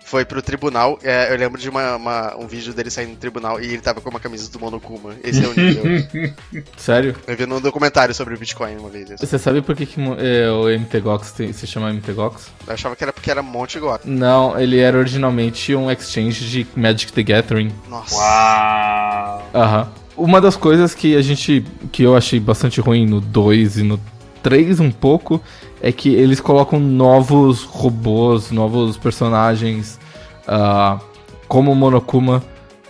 foi 0.05 0.23
pro 0.23 0.41
tribunal. 0.41 0.99
É, 1.03 1.33
eu 1.33 1.37
lembro 1.37 1.59
de 1.59 1.67
uma, 1.67 1.95
uma, 1.95 2.37
um 2.37 2.47
vídeo 2.47 2.73
dele 2.73 2.91
saindo 2.91 3.13
do 3.13 3.17
tribunal 3.17 3.59
e 3.59 3.65
ele 3.65 3.81
tava 3.81 3.99
com 3.99 4.09
uma 4.09 4.19
camisa 4.19 4.49
do 4.51 4.59
Monokuma. 4.59 5.15
Esse 5.23 5.43
é 5.43 5.47
o 5.47 5.53
nível. 5.53 6.33
Sério? 6.77 7.15
Eu 7.27 7.35
vi 7.35 7.45
num 7.47 7.59
documentário 7.59 8.13
sobre 8.13 8.35
o 8.35 8.37
Bitcoin 8.37 8.77
uma 8.77 8.89
vez. 8.89 9.09
Isso. 9.09 9.25
Você 9.25 9.39
sabe 9.39 9.63
por 9.63 9.75
que, 9.75 9.85
que 9.87 9.99
é, 10.19 10.49
o 10.51 10.67
MTGOX 10.79 11.31
tem, 11.31 11.51
se 11.51 11.65
chama 11.65 11.91
MTGOX? 11.91 12.51
Eu 12.67 12.73
achava 12.73 12.95
que 12.95 13.03
era 13.03 13.11
porque 13.11 13.31
era 13.31 13.41
Monte 13.41 13.79
Gox. 13.79 14.05
Não, 14.05 14.57
ele 14.59 14.77
era 14.77 14.95
originalmente 14.97 15.75
um 15.75 15.89
exchange 15.89 16.47
de 16.47 16.67
Magic 16.75 17.11
the 17.11 17.23
Gathering. 17.23 17.73
Nossa. 17.89 18.15
Uau! 18.15 19.49
Aham. 19.55 19.91
Uma 20.15 20.39
das 20.39 20.55
coisas 20.55 20.93
que 20.93 21.15
a 21.15 21.21
gente. 21.21 21.65
que 21.91 22.03
eu 22.03 22.15
achei 22.15 22.39
bastante 22.39 22.79
ruim 22.79 23.05
no 23.07 23.19
2 23.19 23.79
e 23.79 23.83
no 23.83 23.99
3 24.43 24.79
um 24.79 24.91
pouco 24.91 25.41
é 25.85 25.91
que 25.91 26.09
eles 26.09 26.39
colocam 26.39 26.79
novos 26.79 27.61
robôs, 27.61 28.49
novos 28.49 28.97
personagens 28.97 29.99
uh, 30.47 30.99
como 31.47 31.75
Monokuma 31.75 32.43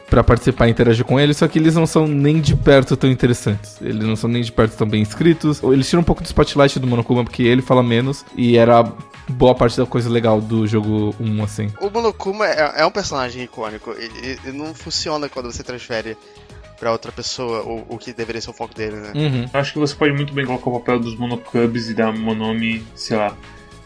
pra 0.09 0.23
participar 0.23 0.69
e 0.69 0.71
interagir 0.71 1.03
com 1.03 1.19
eles, 1.19 1.35
só 1.35 1.45
que 1.45 1.59
eles 1.59 1.75
não 1.75 1.85
são 1.85 2.07
nem 2.07 2.39
de 2.39 2.55
perto 2.55 2.95
tão 2.95 3.11
interessantes. 3.11 3.81
Eles 3.81 4.05
não 4.05 4.15
são 4.15 4.29
nem 4.29 4.41
de 4.41 4.49
perto 4.49 4.77
tão 4.77 4.87
bem 4.87 5.01
escritos. 5.01 5.61
Eles 5.61 5.89
tiram 5.89 5.99
um 5.99 6.05
pouco 6.05 6.23
do 6.23 6.25
spotlight 6.25 6.79
do 6.79 6.87
Monokuma, 6.87 7.25
porque 7.25 7.43
ele 7.43 7.61
fala 7.61 7.83
menos, 7.83 8.23
e 8.33 8.57
era 8.57 8.89
boa 9.27 9.53
parte 9.53 9.75
da 9.75 9.85
coisa 9.85 10.09
legal 10.09 10.39
do 10.39 10.65
jogo 10.65 11.13
1, 11.19 11.43
assim. 11.43 11.73
O 11.81 11.89
Monokuma 11.89 12.47
é, 12.47 12.75
é 12.77 12.85
um 12.85 12.91
personagem 12.91 13.43
icônico. 13.43 13.91
Ele, 13.91 14.39
ele 14.45 14.57
não 14.57 14.73
funciona 14.73 15.27
quando 15.27 15.51
você 15.51 15.63
transfere 15.63 16.15
pra 16.79 16.91
outra 16.91 17.11
pessoa 17.11 17.63
o, 17.63 17.85
o 17.95 17.97
que 17.97 18.13
deveria 18.13 18.41
ser 18.41 18.49
o 18.49 18.53
foco 18.53 18.73
dele, 18.73 18.97
né? 18.97 19.11
Uhum. 19.15 19.45
Acho 19.53 19.73
que 19.73 19.79
você 19.79 19.95
pode 19.95 20.13
muito 20.13 20.33
bem 20.33 20.45
colocar 20.45 20.69
o 20.69 20.79
papel 20.79 20.99
dos 20.99 21.15
monocubs 21.15 21.89
e 21.89 21.93
dar 21.93 22.11
Monome, 22.13 22.83
sei 22.95 23.17
lá. 23.17 23.35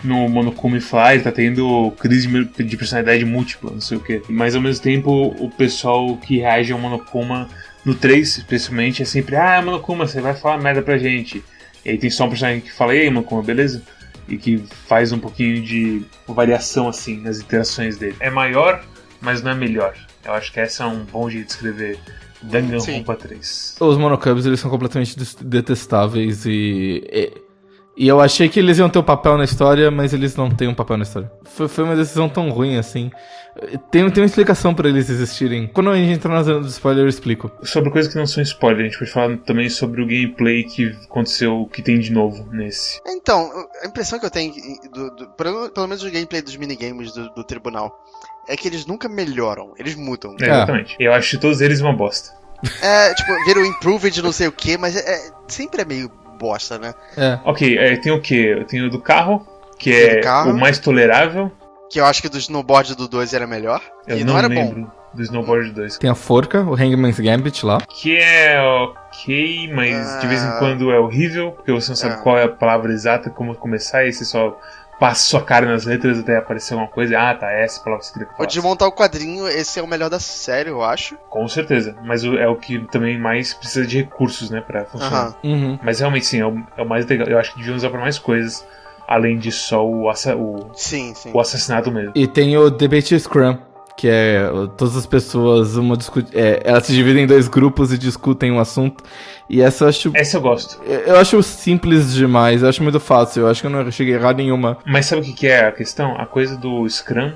No 0.02 0.30
Monokuma 0.30 0.80
Fly 0.80 1.22
tá 1.22 1.32
tendo 1.32 1.92
crise 2.00 2.28
de 2.28 2.64
de 2.64 2.78
personalidade 2.78 3.26
múltipla, 3.26 3.72
não 3.72 3.82
sei 3.82 3.98
o 3.98 4.00
que. 4.00 4.22
Mas 4.30 4.56
ao 4.56 4.62
mesmo 4.62 4.82
tempo, 4.82 5.36
o 5.38 5.50
pessoal 5.50 6.16
que 6.18 6.38
reage 6.38 6.72
ao 6.72 6.80
Monokuma 6.80 7.50
no 7.84 7.94
3, 7.94 8.38
especialmente, 8.38 9.02
é 9.02 9.06
sempre: 9.06 9.36
Ah, 9.36 9.62
Monokuma, 9.62 10.08
você 10.08 10.22
vai 10.22 10.34
falar 10.34 10.58
merda 10.58 10.82
pra 10.82 10.98
gente. 10.98 11.44
E 11.84 11.90
aí 11.90 11.98
tem 11.98 12.10
só 12.10 12.26
um 12.26 12.30
personagem 12.30 12.62
que 12.62 12.72
fala: 12.72 12.96
E 12.96 13.02
aí, 13.02 13.10
Monokuma, 13.10 13.44
beleza? 13.44 13.84
E 14.28 14.38
que 14.38 14.64
faz 14.88 15.12
um 15.12 15.20
pouquinho 15.20 15.62
de 15.62 16.06
variação 16.28 16.88
assim 16.88 17.18
nas 17.18 17.40
interações 17.40 17.98
dele. 17.98 18.16
É 18.22 18.30
maior, 18.30 18.84
mas 19.20 19.42
não 19.42 19.52
é 19.52 19.56
melhor. 19.56 19.96
Eu 20.24 20.34
acho 20.34 20.52
que 20.54 20.60
esse 20.60 20.82
é 20.82 20.86
um 20.86 21.04
bom 21.04 21.30
jeito 21.30 21.48
de 21.48 21.54
escrever 21.54 22.00
Danganronpa 22.42 23.16
3. 23.16 23.76
Os 23.80 23.98
monocubs, 23.98 24.46
eles 24.46 24.60
são 24.60 24.70
completamente 24.72 25.16
detestáveis 25.44 26.46
e, 26.46 27.04
e... 27.12 27.34
e 27.98 28.08
eu 28.08 28.20
achei 28.22 28.48
que 28.50 28.60
eles 28.60 28.78
iam 28.78 28.90
ter 28.90 29.00
um 29.00 29.04
papel 29.04 29.38
na 29.38 29.44
história, 29.44 29.92
mas 29.92 30.14
eles 30.14 30.36
não 30.36 30.50
têm 30.50 30.68
um 30.68 30.74
papel 30.76 30.98
na 30.98 31.04
história. 31.04 31.32
Foi, 31.44 31.68
foi 31.68 31.84
uma 31.84 31.96
decisão 31.96 32.30
tão 32.30 32.50
ruim, 32.50 32.78
assim. 32.78 33.12
Tem, 33.92 34.10
tem 34.10 34.22
uma 34.24 34.28
explicação 34.28 34.74
pra 34.74 34.88
eles 34.88 35.10
existirem. 35.10 35.68
Quando 35.68 35.90
a 35.90 35.96
gente 35.98 36.14
entrar 36.14 36.34
na 36.34 36.44
zona 36.44 36.62
do 36.62 36.68
spoiler, 36.68 37.04
eu 37.04 37.10
explico. 37.10 37.52
Sobre 37.64 37.90
coisas 37.90 38.10
que 38.14 38.18
não 38.18 38.26
são 38.28 38.42
spoiler, 38.42 38.86
a 38.86 38.90
gente 38.90 38.98
pode 39.00 39.12
falar 39.12 39.38
também 39.40 39.68
sobre 39.70 40.02
o 40.02 40.06
gameplay 40.06 40.64
que 40.64 40.96
aconteceu, 41.04 41.68
que 41.74 41.82
tem 41.82 42.00
de 42.00 42.10
novo 42.12 42.48
nesse. 42.54 43.02
Então, 43.06 43.50
a 43.84 43.88
impressão 43.88 44.18
que 44.18 44.26
eu 44.26 44.30
tenho, 44.30 44.54
do, 44.94 45.10
do- 45.14 45.30
pelo, 45.32 45.70
pelo 45.72 45.88
menos 45.88 46.02
o 46.04 46.10
gameplay 46.12 46.42
dos 46.42 46.56
minigames 46.56 47.12
do, 47.12 47.30
do 47.34 47.44
tribunal, 47.44 47.92
é 48.48 48.56
que 48.56 48.68
eles 48.68 48.86
nunca 48.86 49.08
melhoram, 49.10 49.74
eles 49.78 49.96
mudam. 49.96 50.36
É, 50.40 50.46
exatamente. 50.46 50.96
Eu 51.00 51.14
acho 51.14 51.40
todos 51.40 51.62
eles 51.62 51.82
uma 51.82 51.94
bosta. 51.94 52.32
É, 52.82 53.14
tipo, 53.14 53.32
viram 53.46 53.64
improved 53.66 54.22
não 54.22 54.32
sei 54.32 54.48
o 54.48 54.52
que, 54.52 54.78
mas 54.78 54.96
é, 54.96 55.00
é- 55.00 55.32
sempre 55.48 55.82
é 55.82 55.86
meio 55.86 56.12
bosta, 56.40 56.78
né? 56.78 56.94
É. 57.18 57.40
Ok, 57.46 57.78
é, 57.78 57.96
tem 57.98 58.12
o 58.12 58.22
que? 58.22 58.66
Tem 58.68 58.82
o 58.82 58.90
do 58.90 59.00
carro, 59.02 59.46
que 59.78 59.94
é 59.94 60.22
carro. 60.22 60.52
o 60.52 60.58
mais 60.58 60.78
tolerável. 60.80 61.52
Que 61.90 62.00
eu 62.00 62.06
acho 62.06 62.22
que 62.22 62.30
do 62.30 62.38
snowboard 62.38 62.96
do 62.96 63.08
2 63.08 63.34
era 63.34 63.48
melhor. 63.48 63.82
Eu 64.08 64.18
e 64.18 64.24
não, 64.24 64.34
não, 64.34 64.40
era 64.40 64.48
lembro 64.48 64.82
bom. 64.84 64.92
do 65.14 65.24
Snowboard 65.24 65.72
2. 65.72 65.98
Tem 65.98 66.10
a 66.10 66.14
forca, 66.16 66.62
o 66.62 66.76
Hangman's 66.76 67.20
Gambit 67.20 67.66
lá. 67.66 67.80
Que 67.82 68.16
é 68.18 68.62
ok, 68.62 69.72
mas 69.74 70.20
de 70.22 70.28
vez 70.28 70.44
em 70.44 70.48
Ah. 70.48 70.58
quando 70.60 70.92
é 70.92 71.00
horrível, 71.00 71.52
porque 71.54 71.72
você 71.72 71.90
não 71.90 71.96
sabe 71.96 72.16
Ah. 72.16 72.18
qual 72.18 72.38
é 72.38 72.44
a 72.44 72.48
palavra 72.48 72.92
exata, 72.94 73.30
como 73.32 73.56
começar, 73.56 74.06
e 74.06 74.14
você 74.14 74.24
só 74.24 74.60
passa 75.00 75.24
sua 75.24 75.42
cara 75.42 75.66
nas 75.66 75.86
letras 75.86 76.20
até 76.20 76.38
aparecer 76.38 76.74
alguma 76.74 76.92
coisa. 76.92 77.18
Ah, 77.18 77.34
tá, 77.34 77.50
é 77.52 77.64
essa 77.64 77.80
palavra 77.82 78.00
que 78.02 78.08
você 78.08 78.14
queria 78.14 78.28
que 78.28 78.42
O 78.44 78.46
de 78.46 78.62
montar 78.62 78.88
o 78.88 78.92
quadrinho, 78.92 79.48
esse 79.48 79.80
é 79.80 79.84
o 79.84 79.88
melhor 79.88 80.10
da 80.10 80.20
série, 80.20 80.70
eu 80.70 80.84
acho. 80.84 81.16
Com 81.30 81.48
certeza, 81.48 81.96
mas 82.04 82.24
é 82.24 82.48
o 82.48 82.56
que 82.56 82.80
também 82.88 83.18
mais 83.20 83.54
precisa 83.54 83.88
de 83.88 83.98
recursos, 84.00 84.50
né, 84.50 84.62
pra 84.62 84.86
funcionar. 84.86 85.36
Uhum. 85.44 85.80
Mas 85.82 86.00
realmente 86.00 86.26
sim, 86.26 86.40
é 86.42 86.46
o, 86.46 86.62
é 86.78 86.82
o 86.82 86.88
mais 86.88 87.06
legal. 87.06 87.28
Eu 87.28 87.40
acho 87.40 87.52
que 87.54 87.60
deviam 87.60 87.76
usar 87.76 87.90
pra 87.90 88.00
mais 88.00 88.20
coisas, 88.20 88.66
além 89.08 89.38
de 89.40 89.52
só 89.52 89.86
o, 89.88 90.10
assa- 90.10 90.36
o, 90.36 90.70
Sim, 90.74 91.14
sim. 91.16 91.32
o 91.34 91.40
assassinato 91.40 91.92
mesmo. 91.92 92.12
E 92.14 92.28
tem 92.28 92.56
o 92.58 92.70
Debate 92.70 93.18
Scrum, 93.20 93.58
que 94.00 94.08
é 94.08 94.50
todas 94.78 94.96
as 94.96 95.06
pessoas, 95.06 95.76
uma 95.76 95.98
é, 96.34 96.62
elas 96.64 96.86
se 96.86 96.94
dividem 96.94 97.26
em 97.26 97.28
dois 97.28 97.50
grupos 97.50 97.92
e 97.92 97.98
discutem 97.98 98.50
um 98.50 98.58
assunto. 98.58 99.04
E 99.50 99.62
essa 99.62 99.84
eu 99.84 99.90
acho. 99.90 100.12
Essa 100.16 100.38
eu 100.38 100.42
gosto. 100.42 100.82
Eu 100.86 101.00
eu 101.00 101.18
acho 101.18 101.44
simples 101.44 102.14
demais, 102.14 102.64
eu 102.64 102.70
acho 102.70 102.82
muito 102.82 102.98
fácil, 102.98 103.42
eu 103.42 103.50
acho 103.50 103.60
que 103.60 103.68
eu 103.68 103.72
não 103.72 103.92
cheguei 103.92 104.16
a 104.16 104.18
errar 104.18 104.34
nenhuma. 104.34 104.78
Mas 104.86 105.06
sabe 105.08 105.22
o 105.22 105.26
que, 105.26 105.34
que 105.34 105.48
é 105.48 105.68
a 105.68 105.72
questão? 105.74 106.16
A 106.16 106.26
coisa 106.26 106.56
do 106.56 106.88
Scrum, 106.88 107.34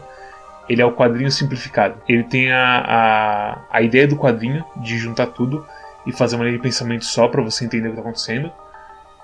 ele 0.70 0.82
é 0.82 0.86
o 0.86 0.93
quadrinho 0.93 1.29
simplificado. 1.29 1.96
Ele 2.08 2.24
tem 2.24 2.50
a, 2.50 2.77
a, 2.88 3.62
a 3.70 3.82
ideia 3.82 4.08
do 4.08 4.15
quadrinho 4.15 4.63
de 4.77 4.98
juntar 4.98 5.27
tudo 5.27 5.65
e 6.08 6.13
fazer 6.13 6.38
uma 6.38 6.46
linha 6.46 6.55
de 6.55 6.63
pensamento 6.63 7.03
só 7.03 7.27
pra 7.27 7.41
você 7.41 7.65
entender 7.65 7.89
o 7.89 7.91
que 7.91 7.98
tá 7.98 8.01
acontecendo. 8.03 8.50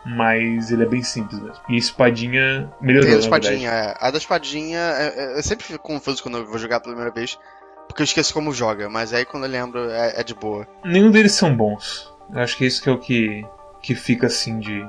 Mas 0.05 0.71
ele 0.71 0.83
é 0.83 0.85
bem 0.85 1.03
simples 1.03 1.39
mesmo. 1.41 1.61
E 1.69 1.77
espadinha 1.77 2.71
melhorou, 2.81 3.07
Tem 3.07 3.17
a 3.17 3.19
espadinha, 3.19 3.69
é. 3.69 3.97
A 3.99 4.11
da 4.11 4.17
espadinha, 4.17 4.79
é- 4.79 5.13
é- 5.15 5.37
eu 5.37 5.43
sempre 5.43 5.65
fico 5.65 5.79
confuso 5.79 6.23
quando 6.23 6.37
eu 6.37 6.45
vou 6.45 6.57
jogar 6.57 6.79
pela 6.79 6.93
primeira 6.95 7.13
vez. 7.13 7.37
Porque 7.87 8.01
eu 8.01 8.05
esqueço 8.05 8.33
como 8.33 8.53
joga, 8.53 8.87
mas 8.87 9.13
aí 9.13 9.25
quando 9.25 9.45
eu 9.45 9.49
lembro 9.49 9.89
é, 9.89 10.21
é 10.21 10.23
de 10.23 10.35
boa. 10.35 10.67
Nenhum 10.85 11.11
deles 11.11 11.33
são 11.33 11.55
bons. 11.55 12.13
Eu 12.31 12.39
acho 12.39 12.55
que 12.55 12.65
isso 12.65 12.81
que 12.81 12.87
é 12.87 12.91
o 12.91 12.99
que, 12.99 13.43
que 13.81 13.95
fica 13.95 14.27
assim 14.27 14.59
de. 14.59 14.81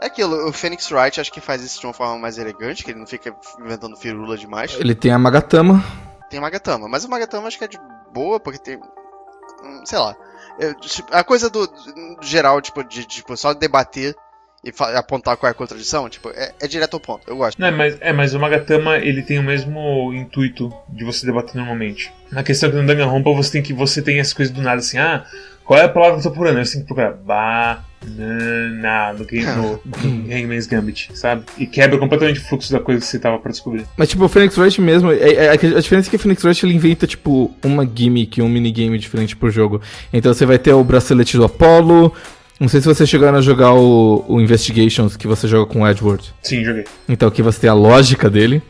É 0.00 0.06
aquilo, 0.06 0.48
o 0.48 0.52
Phoenix 0.52 0.90
Wright 0.90 1.20
acho 1.20 1.32
que 1.32 1.40
faz 1.40 1.62
isso 1.62 1.80
de 1.80 1.86
uma 1.86 1.92
forma 1.92 2.18
mais 2.18 2.38
elegante, 2.38 2.82
que 2.84 2.90
ele 2.90 2.98
não 2.98 3.06
fica 3.06 3.34
inventando 3.60 3.96
firula 3.96 4.36
demais. 4.36 4.74
Ele 4.74 4.94
tem 4.94 5.12
a 5.12 5.18
Magatama, 5.18 5.82
Tem 6.28 6.38
o 6.38 6.42
Magatama, 6.42 6.88
mas 6.88 7.04
o 7.04 7.10
Magatama 7.10 7.46
acho 7.46 7.58
que 7.58 7.64
é 7.64 7.68
de 7.68 7.78
boa, 8.12 8.40
porque 8.40 8.58
tem. 8.58 8.80
Sei 9.84 9.98
lá. 9.98 10.16
Eu, 10.58 10.74
tipo, 10.74 11.14
a 11.14 11.22
coisa 11.22 11.50
do, 11.50 11.66
do 11.66 12.22
geral, 12.22 12.60
tipo, 12.62 12.82
de 12.82 13.04
tipo, 13.04 13.36
só 13.36 13.52
debater 13.52 14.14
e 14.66 14.72
apontar 14.96 15.36
qual 15.36 15.48
é 15.48 15.52
a 15.52 15.54
contradição, 15.54 16.08
tipo, 16.08 16.28
é, 16.30 16.52
é 16.60 16.66
direto 16.66 16.94
ao 16.94 17.00
ponto. 17.00 17.20
Eu 17.26 17.36
gosto. 17.36 17.60
Não, 17.60 17.70
mas, 17.70 17.96
é, 18.00 18.12
mas 18.12 18.34
o 18.34 18.40
Magatama 18.40 18.98
ele 18.98 19.22
tem 19.22 19.38
o 19.38 19.42
mesmo 19.42 20.12
intuito 20.12 20.72
de 20.88 21.04
você 21.04 21.24
debater 21.24 21.54
normalmente. 21.54 22.12
Na 22.32 22.42
questão 22.42 22.70
que 22.70 22.76
no 22.76 22.86
Danganronpa 22.86 23.32
você 23.32 23.52
tem 23.52 23.62
que 23.62 23.72
você 23.72 24.02
tem 24.02 24.18
as 24.18 24.32
coisas 24.32 24.52
do 24.52 24.60
nada 24.60 24.80
assim, 24.80 24.98
ah, 24.98 25.24
qual 25.64 25.78
é 25.78 25.84
a 25.84 25.88
palavra 25.88 26.14
que 26.14 26.20
eu 26.20 26.22
tô 26.24 26.30
procurando? 26.30 26.58
Aí 26.58 26.66
Você 26.66 26.74
tem 26.74 26.80
que 26.82 26.86
procurar 26.86 27.12
banana 27.12 29.12
no, 29.12 29.24
game, 29.24 29.46
no 29.46 29.80
Hangman's 30.32 30.66
Gambit, 30.66 31.10
sabe? 31.14 31.44
E 31.58 31.66
quebra 31.66 31.98
completamente 31.98 32.40
o 32.40 32.44
fluxo 32.44 32.72
da 32.72 32.80
coisa 32.80 33.00
que 33.00 33.06
você 33.06 33.18
tava 33.18 33.38
pra 33.38 33.50
descobrir. 33.50 33.84
Mas, 33.96 34.08
tipo, 34.08 34.24
o 34.24 34.28
Phoenix 34.28 34.56
Wright 34.56 34.80
mesmo, 34.80 35.10
é, 35.10 35.32
é- 35.32 35.50
a 35.50 35.56
diferença 35.56 36.08
é 36.08 36.10
que 36.10 36.16
o 36.16 36.18
Phoenix 36.18 36.44
Wright 36.44 36.64
ele 36.64 36.74
inventa, 36.74 37.06
tipo, 37.06 37.54
uma 37.64 37.84
gimmick, 37.84 38.40
um 38.40 38.48
minigame 38.48 38.98
diferente 38.98 39.36
pro 39.36 39.50
jogo. 39.50 39.80
Então 40.12 40.32
você 40.32 40.46
vai 40.46 40.58
ter 40.58 40.72
o 40.72 40.84
bracelete 40.84 41.36
do 41.36 41.44
Apollo. 41.44 42.12
Não 42.58 42.68
sei 42.68 42.80
se 42.80 42.86
vocês 42.86 43.08
chegaram 43.08 43.38
a 43.38 43.42
jogar 43.42 43.74
o, 43.74 44.24
o 44.26 44.40
Investigations 44.40 45.16
que 45.16 45.26
você 45.26 45.46
joga 45.46 45.70
com 45.70 45.82
o 45.82 45.88
Edward. 45.88 46.34
Sim, 46.42 46.64
joguei. 46.64 46.84
Então 47.08 47.28
aqui 47.28 47.42
você 47.42 47.60
tem 47.60 47.70
a 47.70 47.74
lógica 47.74 48.30
dele, 48.30 48.62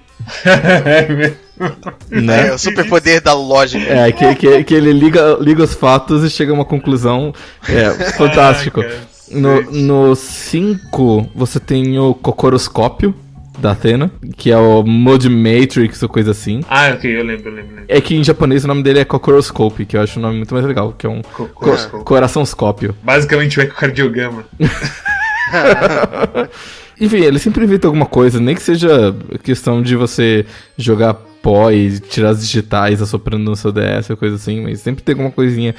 né? 2.11 2.49
É 2.49 2.53
o 2.53 2.59
superpoder 2.59 3.23
da 3.23 3.33
lógica. 3.33 3.85
É, 3.85 4.11
que, 4.11 4.35
que, 4.35 4.65
que 4.65 4.75
ele 4.75 4.93
liga, 4.93 5.37
liga 5.41 5.63
os 5.63 5.75
fatos 5.75 6.25
e 6.25 6.31
chega 6.31 6.51
a 6.51 6.55
uma 6.55 6.65
conclusão. 6.65 7.33
É, 7.69 7.91
fantástico. 8.17 8.85
No 9.31 10.15
5, 10.15 11.31
você 11.35 11.59
tem 11.59 11.99
o 11.99 12.15
Cocoroscópio 12.15 13.15
da 13.59 13.73
Athena, 13.73 14.11
que 14.37 14.51
é 14.51 14.57
o 14.57 14.83
Mode 14.83 15.29
Matrix 15.29 16.03
ou 16.03 16.09
coisa 16.09 16.31
assim. 16.31 16.61
Ah, 16.69 16.91
ok, 16.95 17.11
eu 17.11 17.25
lembro, 17.25 17.49
eu 17.51 17.55
lembro. 17.55 17.71
lembro. 17.77 17.85
É 17.89 18.01
que 18.01 18.15
em 18.15 18.23
japonês 18.25 18.65
o 18.65 18.69
nome 18.69 18.83
dele 18.83 19.01
é 19.01 19.05
Kokoroscope, 19.05 19.85
que 19.87 19.97
eu 19.97 20.03
acho 20.03 20.19
o 20.19 20.23
nome 20.23 20.37
muito 20.37 20.53
mais 20.55 20.67
legal, 20.67 20.93
que 20.97 21.07
é 21.07 21.11
um 21.11 21.23
co 21.23 21.47
Cocoroscope. 21.49 22.05
coraçãoscópio. 22.05 22.95
Basicamente 23.03 23.59
o 23.59 23.63
ecocardiograma. 23.63 24.45
Enfim, 27.01 27.19
ele 27.19 27.39
sempre 27.39 27.65
inventa 27.65 27.87
alguma 27.87 28.07
coisa, 28.07 28.41
nem 28.41 28.55
que 28.55 28.63
seja 28.63 29.15
questão 29.43 29.83
de 29.83 29.95
você 29.97 30.47
jogar 30.79 31.15
pó 31.15 31.71
e 31.71 32.01
tirar 32.01 32.31
as 32.31 32.41
digitais 32.41 33.03
assoprando 33.03 33.45
no 33.45 33.55
seu 33.57 33.71
DS 33.71 34.11
ou 34.11 34.17
coisa 34.17 34.37
assim, 34.37 34.63
mas 34.63 34.81
sempre 34.81 35.03
tem 35.03 35.13
alguma 35.13 35.31
coisinha. 35.31 35.75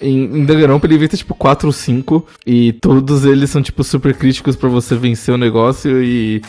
Em, 0.00 0.24
em 0.38 0.44
Danganronpa 0.44 0.86
ele 0.86 0.94
inventa 0.96 1.16
tipo 1.16 1.34
4 1.34 1.66
ou 1.68 1.72
5 1.72 2.26
e 2.46 2.72
todos 2.72 3.24
eles 3.24 3.50
são 3.50 3.62
tipo 3.62 3.84
super 3.84 4.14
críticos 4.14 4.56
pra 4.56 4.68
você 4.68 4.96
vencer 4.96 5.32
o 5.34 5.38
negócio 5.38 6.02
e, 6.02 6.42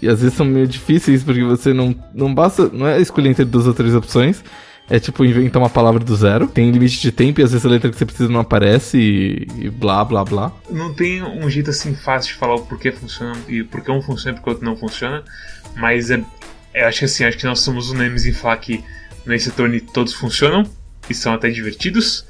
e 0.00 0.08
às 0.08 0.20
vezes 0.20 0.36
são 0.36 0.46
meio 0.46 0.66
difíceis 0.66 1.22
porque 1.22 1.42
você 1.42 1.72
não, 1.72 1.94
não 2.14 2.34
basta, 2.34 2.68
não 2.72 2.86
é 2.86 3.00
escolher 3.00 3.30
entre 3.30 3.44
duas 3.44 3.66
ou 3.66 3.74
três 3.74 3.94
opções. 3.94 4.42
É 4.90 4.98
tipo 4.98 5.22
inventar 5.22 5.60
uma 5.60 5.68
palavra 5.68 6.02
do 6.02 6.16
zero. 6.16 6.46
Tem 6.46 6.70
limite 6.70 6.98
de 7.00 7.12
tempo 7.12 7.40
e 7.40 7.44
às 7.44 7.52
vezes 7.52 7.66
a 7.66 7.68
letra 7.68 7.90
que 7.90 7.96
você 7.96 8.06
precisa 8.06 8.30
não 8.30 8.40
aparece 8.40 8.98
e, 8.98 9.46
e 9.58 9.70
blá 9.70 10.02
blá 10.02 10.24
blá. 10.24 10.52
Não 10.70 10.94
tem 10.94 11.22
um 11.22 11.48
jeito 11.50 11.68
assim 11.68 11.94
fácil 11.94 12.32
de 12.32 12.38
falar 12.38 12.54
o 12.54 12.62
porquê 12.62 12.90
funciona 12.90 13.36
e 13.46 13.62
porque 13.62 13.90
um 13.90 14.00
funciona 14.00 14.32
e 14.32 14.40
porque 14.40 14.48
o 14.48 14.52
outro 14.54 14.64
não 14.64 14.76
funciona, 14.76 15.22
mas 15.76 16.10
é, 16.10 16.24
é 16.72 16.86
acho 16.86 17.00
que 17.00 17.04
assim, 17.04 17.24
acho 17.24 17.36
que 17.36 17.44
nós 17.44 17.60
somos 17.60 17.90
unânimes 17.90 18.24
em 18.24 18.32
falar 18.32 18.56
que 18.56 18.82
Ace 19.26 19.50
Attorney 19.50 19.80
todos 19.80 20.14
funcionam 20.14 20.64
e 21.08 21.14
são 21.14 21.34
até 21.34 21.50
divertidos. 21.50 22.26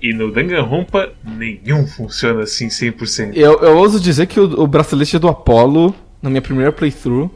E 0.00 0.12
no 0.12 0.30
Danganronpa, 0.30 1.14
nenhum 1.24 1.86
funciona 1.86 2.42
assim 2.42 2.68
100%. 2.68 3.32
Eu, 3.34 3.60
eu 3.60 3.78
ouso 3.78 3.98
dizer 3.98 4.26
que 4.26 4.38
o, 4.38 4.60
o 4.60 4.66
bracelete 4.66 5.18
do 5.18 5.28
Apollo, 5.28 5.94
na 6.24 6.30
minha 6.30 6.42
primeira 6.42 6.72
playthrough, 6.72 7.30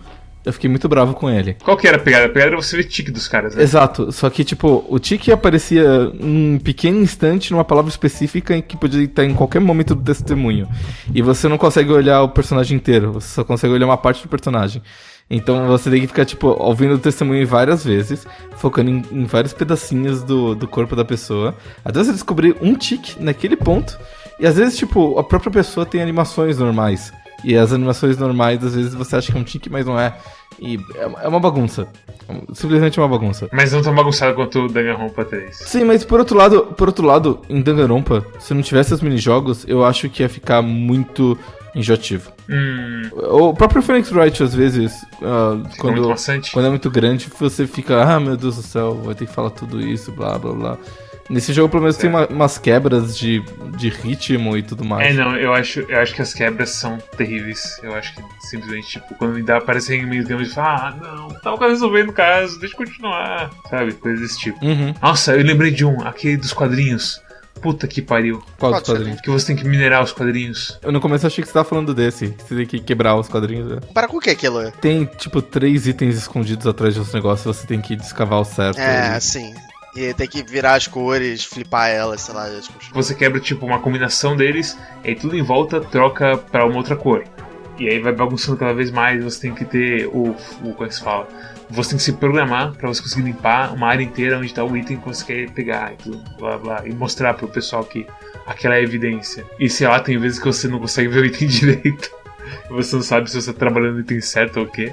Eu 0.45 0.53
fiquei 0.53 0.71
muito 0.71 0.89
bravo 0.89 1.13
com 1.13 1.29
ele. 1.29 1.57
Qual 1.63 1.77
que 1.77 1.87
era 1.87 1.99
a 1.99 2.01
pegada? 2.01 2.25
A 2.25 2.29
pegada 2.29 2.53
era 2.53 2.57
você 2.57 2.75
ver 2.75 2.85
tique 2.85 3.11
dos 3.11 3.29
caras, 3.29 3.55
né? 3.55 3.63
Exato, 3.63 4.11
só 4.11 4.31
que, 4.31 4.43
tipo, 4.43 4.83
o 4.89 4.99
tique 4.99 5.31
aparecia 5.31 6.11
um 6.19 6.59
pequeno 6.59 6.99
instante 7.03 7.53
numa 7.53 7.65
palavra 7.65 7.91
específica 7.91 8.61
que 8.63 8.75
podia 8.75 9.03
estar 9.05 9.25
em 9.25 9.35
qualquer 9.35 9.61
momento 9.61 9.95
do 9.95 10.03
testemunho. 10.03 10.67
E 11.15 11.21
você 11.21 11.49
não 11.49 11.59
consegue 11.59 11.93
olhar 11.93 12.23
o 12.23 12.31
personagem 12.31 12.77
inteiro, 12.77 13.13
você 13.13 13.29
só 13.29 13.45
consegue 13.45 13.75
olhar 13.75 13.85
uma 13.85 13.99
parte 13.99 14.23
do 14.23 14.29
personagem. 14.29 14.81
Então 15.29 15.67
você 15.67 15.91
tem 15.91 16.01
que 16.01 16.07
ficar, 16.07 16.25
tipo, 16.25 16.47
ouvindo 16.59 16.95
o 16.95 16.99
testemunho 16.99 17.47
várias 17.47 17.85
vezes, 17.85 18.27
focando 18.57 18.91
em, 18.91 19.05
em 19.13 19.25
vários 19.27 19.53
pedacinhos 19.53 20.23
do, 20.23 20.55
do 20.55 20.67
corpo 20.67 20.97
da 20.97 21.05
pessoa, 21.05 21.55
até 21.85 22.03
você 22.03 22.13
descobrir 22.13 22.57
um 22.63 22.75
tique 22.75 23.23
naquele 23.23 23.57
ponto. 23.57 23.99
E 24.41 24.47
às 24.47 24.57
vezes, 24.57 24.79
tipo, 24.79 25.19
a 25.19 25.25
própria 25.25 25.53
pessoa 25.53 25.85
tem 25.85 26.01
animações 26.01 26.57
normais. 26.57 27.13
E 27.45 27.57
as 27.57 27.73
animações 27.73 28.17
normais, 28.19 28.65
às 28.65 28.75
vezes 28.75 28.95
você 28.95 29.17
acha 29.17 29.31
que 29.33 29.39
é 29.39 29.41
um 29.41 29.45
tique, 29.45 29.71
mas 29.71 29.87
não 29.87 29.99
é. 29.99 30.17
E 30.59 30.77
é 30.97 31.25
é 31.25 31.29
uma 31.29 31.39
bagunça. 31.39 31.87
Simplesmente 32.53 32.99
uma 32.99 33.09
bagunça. 33.09 33.49
Mas 33.53 33.73
não 33.73 33.81
tão 33.81 33.95
bagunçado 33.95 34.35
quanto 34.35 34.65
o 34.65 34.69
Danganronpa 34.69 35.25
3. 35.25 35.57
Sim, 35.57 35.85
mas 35.85 36.05
por 36.05 36.19
outro 36.19 36.37
lado, 36.37 36.63
por 36.77 36.89
outro 36.89 37.07
lado, 37.07 37.41
em 37.49 37.63
Danganronpa, 37.63 38.27
se 38.41 38.53
não 38.53 38.63
tivesse 38.63 38.93
os 38.93 39.01
minijogos, 39.01 39.65
eu 39.69 39.85
acho 39.85 40.09
que 40.09 40.23
ia 40.23 40.29
ficar 40.29 40.61
muito 40.63 41.39
enjoativo. 41.75 42.33
Hum, 42.51 43.03
O 43.31 43.55
próprio 43.55 43.83
Phoenix 43.83 44.11
Wright, 44.11 44.43
às 44.43 44.55
vezes, 44.55 44.93
ficou 45.71 45.93
quando, 45.93 46.15
quando 46.53 46.67
é 46.67 46.71
muito 46.71 46.91
grande, 46.91 47.31
você 47.39 47.67
fica, 47.67 48.03
ah, 48.03 48.19
meu 48.19 48.37
Deus 48.37 48.57
do 48.57 48.63
céu, 48.63 48.95
vai 49.05 49.15
ter 49.15 49.27
que 49.27 49.33
falar 49.33 49.51
tudo 49.51 49.81
isso, 49.81 50.11
blá, 50.11 50.39
blá, 50.39 50.53
blá. 50.53 50.79
Nesse 51.29 51.53
jogo, 51.53 51.69
pelo 51.69 51.83
menos, 51.83 51.97
tem 51.97 52.09
uma- 52.09 52.27
umas 52.27 52.57
quebras 52.59 53.17
de, 53.19 53.43
de 53.77 53.89
ritmo 53.91 54.57
e 54.57 54.63
tudo 54.63 54.85
mais. 54.85 55.09
É, 55.09 55.13
não, 55.13 55.37
eu 55.37 55.53
acho, 55.53 55.81
eu 55.81 56.01
acho 56.01 56.15
que 56.15 56.23
as 56.23 56.33
quebras 56.33 56.71
são 56.71 56.97
terríveis. 57.17 57.79
Eu 57.83 57.95
acho 57.95 58.15
que 58.15 58.23
simplesmente, 58.49 58.89
tipo, 58.93 59.15
quando 59.17 59.35
me 59.35 59.43
dá 59.43 59.59
aparecer 59.59 59.97
em 59.97 60.07
meio 60.07 60.27
tempo, 60.27 60.43
eu 60.43 60.47
falo, 60.49 60.69
ah, 60.69 60.97
não, 61.01 61.29
tava 61.41 61.69
resolvendo 61.69 62.09
o 62.09 62.13
caso, 62.15 62.59
deixa 62.59 62.75
eu 62.75 62.79
continuar. 62.79 63.51
Sabe? 63.69 63.93
Coisas 63.93 64.21
desse 64.21 64.39
tipo. 64.39 64.65
Uhum. 64.65 64.95
Nossa, 65.03 65.37
eu 65.37 65.45
lembrei 65.45 65.71
de 65.71 65.85
um, 65.85 66.01
aquele 66.07 66.37
dos 66.39 66.53
quadrinhos. 66.53 67.21
Puta 67.61 67.89
que 67.89 68.01
pariu. 68.01 68.41
Qual 68.57 68.73
dos 68.73 68.83
quadrinhos? 68.83 69.21
Que 69.21 69.29
você 69.31 69.49
tem 69.49 69.57
que 69.57 69.65
minerar 69.67 70.01
os 70.05 70.13
quadrinhos. 70.13 70.79
Eu 70.81 70.93
no 70.93 71.01
começo 71.01 71.27
achei 71.27 71.43
que 71.43 71.49
você 71.49 71.55
tava 71.55 71.69
falando 71.69 71.93
desse, 71.93 72.29
que 72.29 72.45
você 72.45 72.55
tem 72.55 72.65
que 72.67 72.79
quebrar 72.79 73.17
os 73.17 73.29
quadrinhos. 73.29 73.69
né? 73.69 73.81
Para 73.93 74.07
com 74.07 74.19
o 74.19 74.21
que 74.21 74.31
aquilo? 74.31 74.61
é? 74.61 74.71
Tem, 74.81 75.05
tipo, 75.05 75.43
três 75.43 75.89
itens 75.89 76.17
escondidos 76.17 76.69
atrás 76.69 76.95
dos 76.95 77.13
negócios, 77.13 77.57
você 77.57 77.67
tem 77.67 77.81
que 77.81 77.97
descavar 77.97 78.41
o 78.41 78.45
certo. 78.45 78.79
É, 78.79 79.09
e- 79.09 79.17
assim. 79.17 79.55
E 79.97 80.13
tem 80.15 80.29
que 80.29 80.43
virar 80.43 80.75
as 80.75 80.87
cores, 80.87 81.45
flipar 81.45 81.89
elas, 81.89 82.21
sei 82.21 82.35
lá. 82.35 82.47
Você 82.93 83.15
quebra, 83.15 83.41
tipo, 83.41 83.67
uma 83.67 83.81
combinação 83.81 84.37
deles, 84.37 84.79
e 85.03 85.09
aí 85.09 85.15
tudo 85.15 85.37
em 85.37 85.43
volta 85.43 85.81
troca 85.81 86.37
pra 86.37 86.67
uma 86.67 86.77
outra 86.77 86.95
cor. 86.95 87.25
E 87.79 87.89
aí 87.89 88.01
vai 88.01 88.13
bagunçando 88.13 88.59
cada 88.59 88.75
vez 88.75 88.91
mais, 88.91 89.23
você 89.23 89.41
tem 89.41 89.55
que 89.55 89.65
ter 89.65 90.07
o. 90.09 90.31
o 90.63 90.73
como 90.75 90.85
é 90.85 90.89
que 90.89 90.95
se 90.95 91.03
fala? 91.03 91.29
Você 91.71 91.91
tem 91.91 91.99
que 91.99 92.03
se 92.05 92.13
programar 92.15 92.73
pra 92.73 92.89
você 92.89 93.01
conseguir 93.01 93.23
limpar 93.23 93.73
uma 93.73 93.87
área 93.89 94.03
inteira 94.03 94.39
onde 94.39 94.53
tá 94.53 94.65
o 94.65 94.77
item 94.77 94.97
que 94.99 95.07
você 95.07 95.25
quer 95.25 95.51
pegar 95.51 95.93
e 95.93 95.97
tudo, 95.97 96.19
blá 96.39 96.59
blá, 96.59 96.83
e 96.87 96.93
mostrar 96.93 97.35
pro 97.35 97.47
pessoal 97.47 97.85
que 97.85 98.07
aquela 98.47 98.77
é 98.77 98.83
evidência. 98.83 99.45
E 99.61 99.69
sei 99.69 99.87
lá, 99.87 100.01
tem 100.01 100.19
vezes 100.19 100.39
que 100.39 100.47
você 100.47 100.67
não 100.67 100.81
consegue 100.81 101.09
ver 101.09 101.21
o 101.21 101.25
item 101.27 101.47
direito. 101.49 102.11
Você 102.71 102.97
não 102.97 103.03
sabe 103.03 103.31
se 103.31 103.41
você 103.41 103.53
tá 103.53 103.59
trabalhando 103.59 103.95
no 103.95 104.01
item 104.01 104.21
certo 104.21 104.59
ou 104.61 104.67
o 104.67 104.69
quê. 104.71 104.93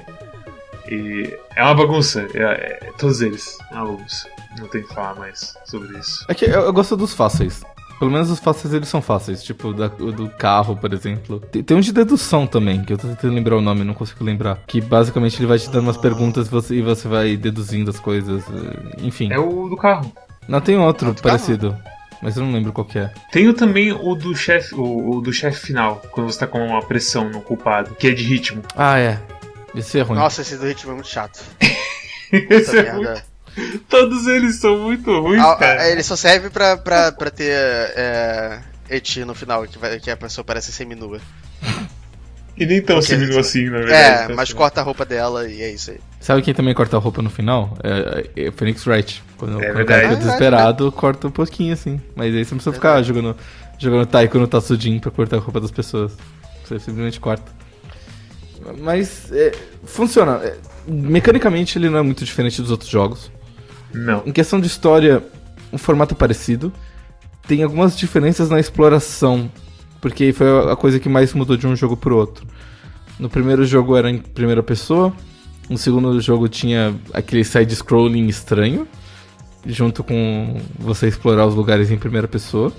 E 0.88 1.36
é 1.56 1.62
uma 1.64 1.74
bagunça, 1.74 2.26
é, 2.34 2.42
é- 2.42 2.92
todos 2.98 3.20
eles. 3.20 3.58
É 3.72 3.74
uma 3.74 3.86
bagunça. 3.86 4.28
Não 4.58 4.68
tem 4.68 4.82
que 4.82 4.94
falar 4.94 5.14
mais 5.14 5.54
sobre 5.66 5.98
isso. 5.98 6.24
É 6.28 6.34
que 6.34 6.44
eu, 6.44 6.50
eu 6.62 6.72
gosto 6.72 6.96
dos 6.96 7.12
fáceis. 7.14 7.62
Pelo 7.98 8.10
menos 8.10 8.30
os 8.30 8.38
fáceis 8.38 8.74
eles 8.74 8.88
são 8.88 9.00
fáceis. 9.00 9.42
Tipo, 9.42 9.72
da- 9.72 9.86
o 9.98 10.12
do 10.12 10.28
carro, 10.28 10.76
por 10.76 10.92
exemplo. 10.92 11.40
Tem, 11.40 11.62
tem 11.62 11.76
um 11.76 11.80
de 11.80 11.92
dedução 11.92 12.46
também, 12.46 12.84
que 12.84 12.92
eu 12.92 12.98
tô 12.98 13.08
tentando 13.08 13.32
lembrar 13.34 13.56
o 13.56 13.60
nome, 13.62 13.84
não 13.84 13.94
consigo 13.94 14.22
lembrar. 14.22 14.58
Que 14.66 14.80
basicamente 14.82 15.38
ele 15.38 15.46
vai 15.46 15.58
te 15.58 15.70
dando 15.70 15.84
umas 15.84 15.96
perguntas 15.96 16.46
e 16.46 16.50
você, 16.50 16.74
e 16.74 16.82
você 16.82 17.08
vai 17.08 17.36
deduzindo 17.36 17.90
as 17.90 17.98
coisas. 17.98 18.42
eh, 18.48 18.96
Enfim. 19.02 19.32
É 19.32 19.38
o 19.38 19.68
do 19.68 19.76
carro. 19.76 20.12
Não, 20.46 20.60
tem 20.60 20.76
outro 20.78 21.06
carro? 21.14 21.22
parecido. 21.22 21.76
Mas 22.22 22.36
eu 22.36 22.44
não 22.44 22.52
lembro 22.52 22.72
qual 22.72 22.84
que 22.86 22.98
é. 22.98 23.12
Tem 23.32 23.48
o 23.48 23.54
também 23.54 23.92
o 23.92 24.14
do 24.14 24.34
chefe, 24.34 24.74
o, 24.74 25.16
o 25.16 25.20
do 25.20 25.32
chefe 25.32 25.60
final, 25.66 26.00
quando 26.12 26.30
você 26.32 26.38
tá 26.38 26.46
com 26.46 26.64
uma 26.66 26.80
pressão 26.82 27.28
no 27.28 27.40
culpado, 27.40 27.94
que 27.94 28.08
é 28.08 28.10
de 28.12 28.24
ritmo. 28.24 28.62
Ah, 28.74 28.98
é. 28.98 29.18
Esse 29.74 29.98
é 29.98 30.02
ruim. 30.02 30.18
Nossa, 30.18 30.40
esse 30.42 30.56
do 30.56 30.66
ritmo 30.66 30.92
é 30.92 30.94
muito 30.94 31.08
chato. 31.08 31.42
Esse 32.32 32.54
Essa 32.54 32.76
é 32.78 32.92
muito- 32.92 33.06
merda. 33.06 33.24
Todos 33.88 34.26
eles 34.26 34.56
são 34.56 34.78
muito 34.78 35.10
ruins, 35.20 35.40
Ah, 35.42 35.52
ah, 35.52 35.56
cara. 35.56 35.90
ele 35.90 36.02
só 36.02 36.14
serve 36.16 36.50
pra, 36.50 36.76
pra, 36.76 37.12
pra 37.12 37.30
ter 37.30 37.50
é, 37.52 38.58
eti 38.90 39.24
no 39.24 39.34
final, 39.34 39.66
que, 39.66 39.78
vai, 39.78 39.98
que 39.98 40.10
a 40.10 40.16
pessoa 40.16 40.44
parece 40.44 40.72
seminua. 40.72 41.20
E 42.56 42.64
nem 42.64 42.80
tão 42.80 42.96
Porque- 43.00 43.14
seminu 43.14 43.38
assim, 43.38 43.64
na 43.68 43.78
verdade. 43.78 44.32
É, 44.32 44.34
mas 44.34 44.48
assim. 44.48 44.54
corta 44.56 44.80
a 44.80 44.84
roupa 44.84 45.04
dela 45.04 45.46
e 45.48 45.60
é 45.62 45.70
isso 45.70 45.90
aí. 45.90 46.00
Sabe 46.20 46.40
quem 46.42 46.54
também 46.54 46.72
corta 46.74 46.96
a 46.96 47.00
roupa 47.00 47.20
no 47.22 47.28
final? 47.30 47.76
É, 47.84 48.44
é 48.46 48.48
o 48.48 48.52
Phoenix 48.52 48.86
Wright. 48.86 49.22
Quando, 49.36 49.62
É 49.62 49.70
quando 49.72 49.82
o 49.82 49.86
cara 49.86 50.02
fica 50.04 50.16
desesperado, 50.16 50.90
corta 50.90 51.28
um 51.28 51.30
pouquinho 51.30 51.74
assim. 51.74 52.00
Mas 52.14 52.34
aí 52.34 52.44
você 52.44 52.50
não 52.54 52.58
precisa 52.58 52.72
ficar 52.74 53.02
jogando, 53.02 53.36
jogando 53.78 54.06
taiko 54.06 54.38
no 54.38 54.46
Tatsujin 54.48 54.98
pra 54.98 55.10
cortar 55.10 55.36
a 55.36 55.40
roupa 55.40 55.60
das 55.60 55.70
pessoas. 55.70 56.12
Você 56.64 56.78
simplesmente 56.78 57.20
corta. 57.20 57.44
Mas 58.78 59.30
é, 59.32 59.52
funciona. 59.84 60.40
É, 60.42 60.56
mecanicamente 60.88 61.78
ele 61.78 61.88
não 61.90 61.98
é 61.98 62.02
muito 62.02 62.24
diferente 62.24 62.60
dos 62.62 62.70
outros 62.70 62.88
jogos. 62.90 63.30
Não. 63.92 64.22
Em 64.26 64.32
questão 64.32 64.60
de 64.60 64.66
história, 64.66 65.22
um 65.72 65.78
formato 65.78 66.14
parecido. 66.14 66.72
Tem 67.46 67.62
algumas 67.62 67.96
diferenças 67.96 68.50
na 68.50 68.58
exploração, 68.58 69.50
porque 70.00 70.32
foi 70.32 70.70
a 70.70 70.76
coisa 70.76 70.98
que 70.98 71.08
mais 71.08 71.32
mudou 71.32 71.56
de 71.56 71.66
um 71.66 71.76
jogo 71.76 71.96
pro 71.96 72.16
outro. 72.16 72.46
No 73.18 73.30
primeiro 73.30 73.64
jogo 73.64 73.96
era 73.96 74.10
em 74.10 74.18
primeira 74.18 74.62
pessoa, 74.62 75.12
no 75.70 75.78
segundo 75.78 76.20
jogo 76.20 76.48
tinha 76.48 76.94
aquele 77.14 77.44
side-scrolling 77.44 78.26
estranho, 78.26 78.86
junto 79.64 80.04
com 80.04 80.60
você 80.78 81.08
explorar 81.08 81.46
os 81.46 81.54
lugares 81.54 81.90
em 81.90 81.96
primeira 81.96 82.28
pessoa. 82.28 82.72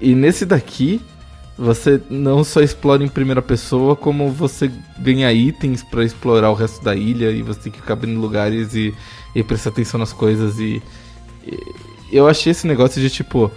E 0.00 0.14
nesse 0.14 0.44
daqui, 0.44 1.00
você 1.58 2.00
não 2.10 2.42
só 2.42 2.60
explora 2.60 3.04
em 3.04 3.08
primeira 3.08 3.42
pessoa, 3.42 3.94
como 3.94 4.30
você 4.30 4.70
ganha 4.98 5.32
itens 5.32 5.82
pra 5.82 6.04
explorar 6.04 6.50
o 6.50 6.54
resto 6.54 6.82
da 6.82 6.94
ilha 6.94 7.30
e 7.30 7.42
você 7.42 7.60
tem 7.60 7.72
que 7.72 7.80
ficar 7.80 7.94
abrindo 7.94 8.20
lugares 8.20 8.74
e, 8.74 8.94
e 9.34 9.42
prestar 9.42 9.70
atenção 9.70 9.98
nas 9.98 10.12
coisas. 10.12 10.58
E, 10.58 10.82
e 11.46 11.58
eu 12.12 12.28
achei 12.28 12.50
esse 12.50 12.66
negócio 12.66 13.00
de 13.00 13.10
tipo. 13.10 13.50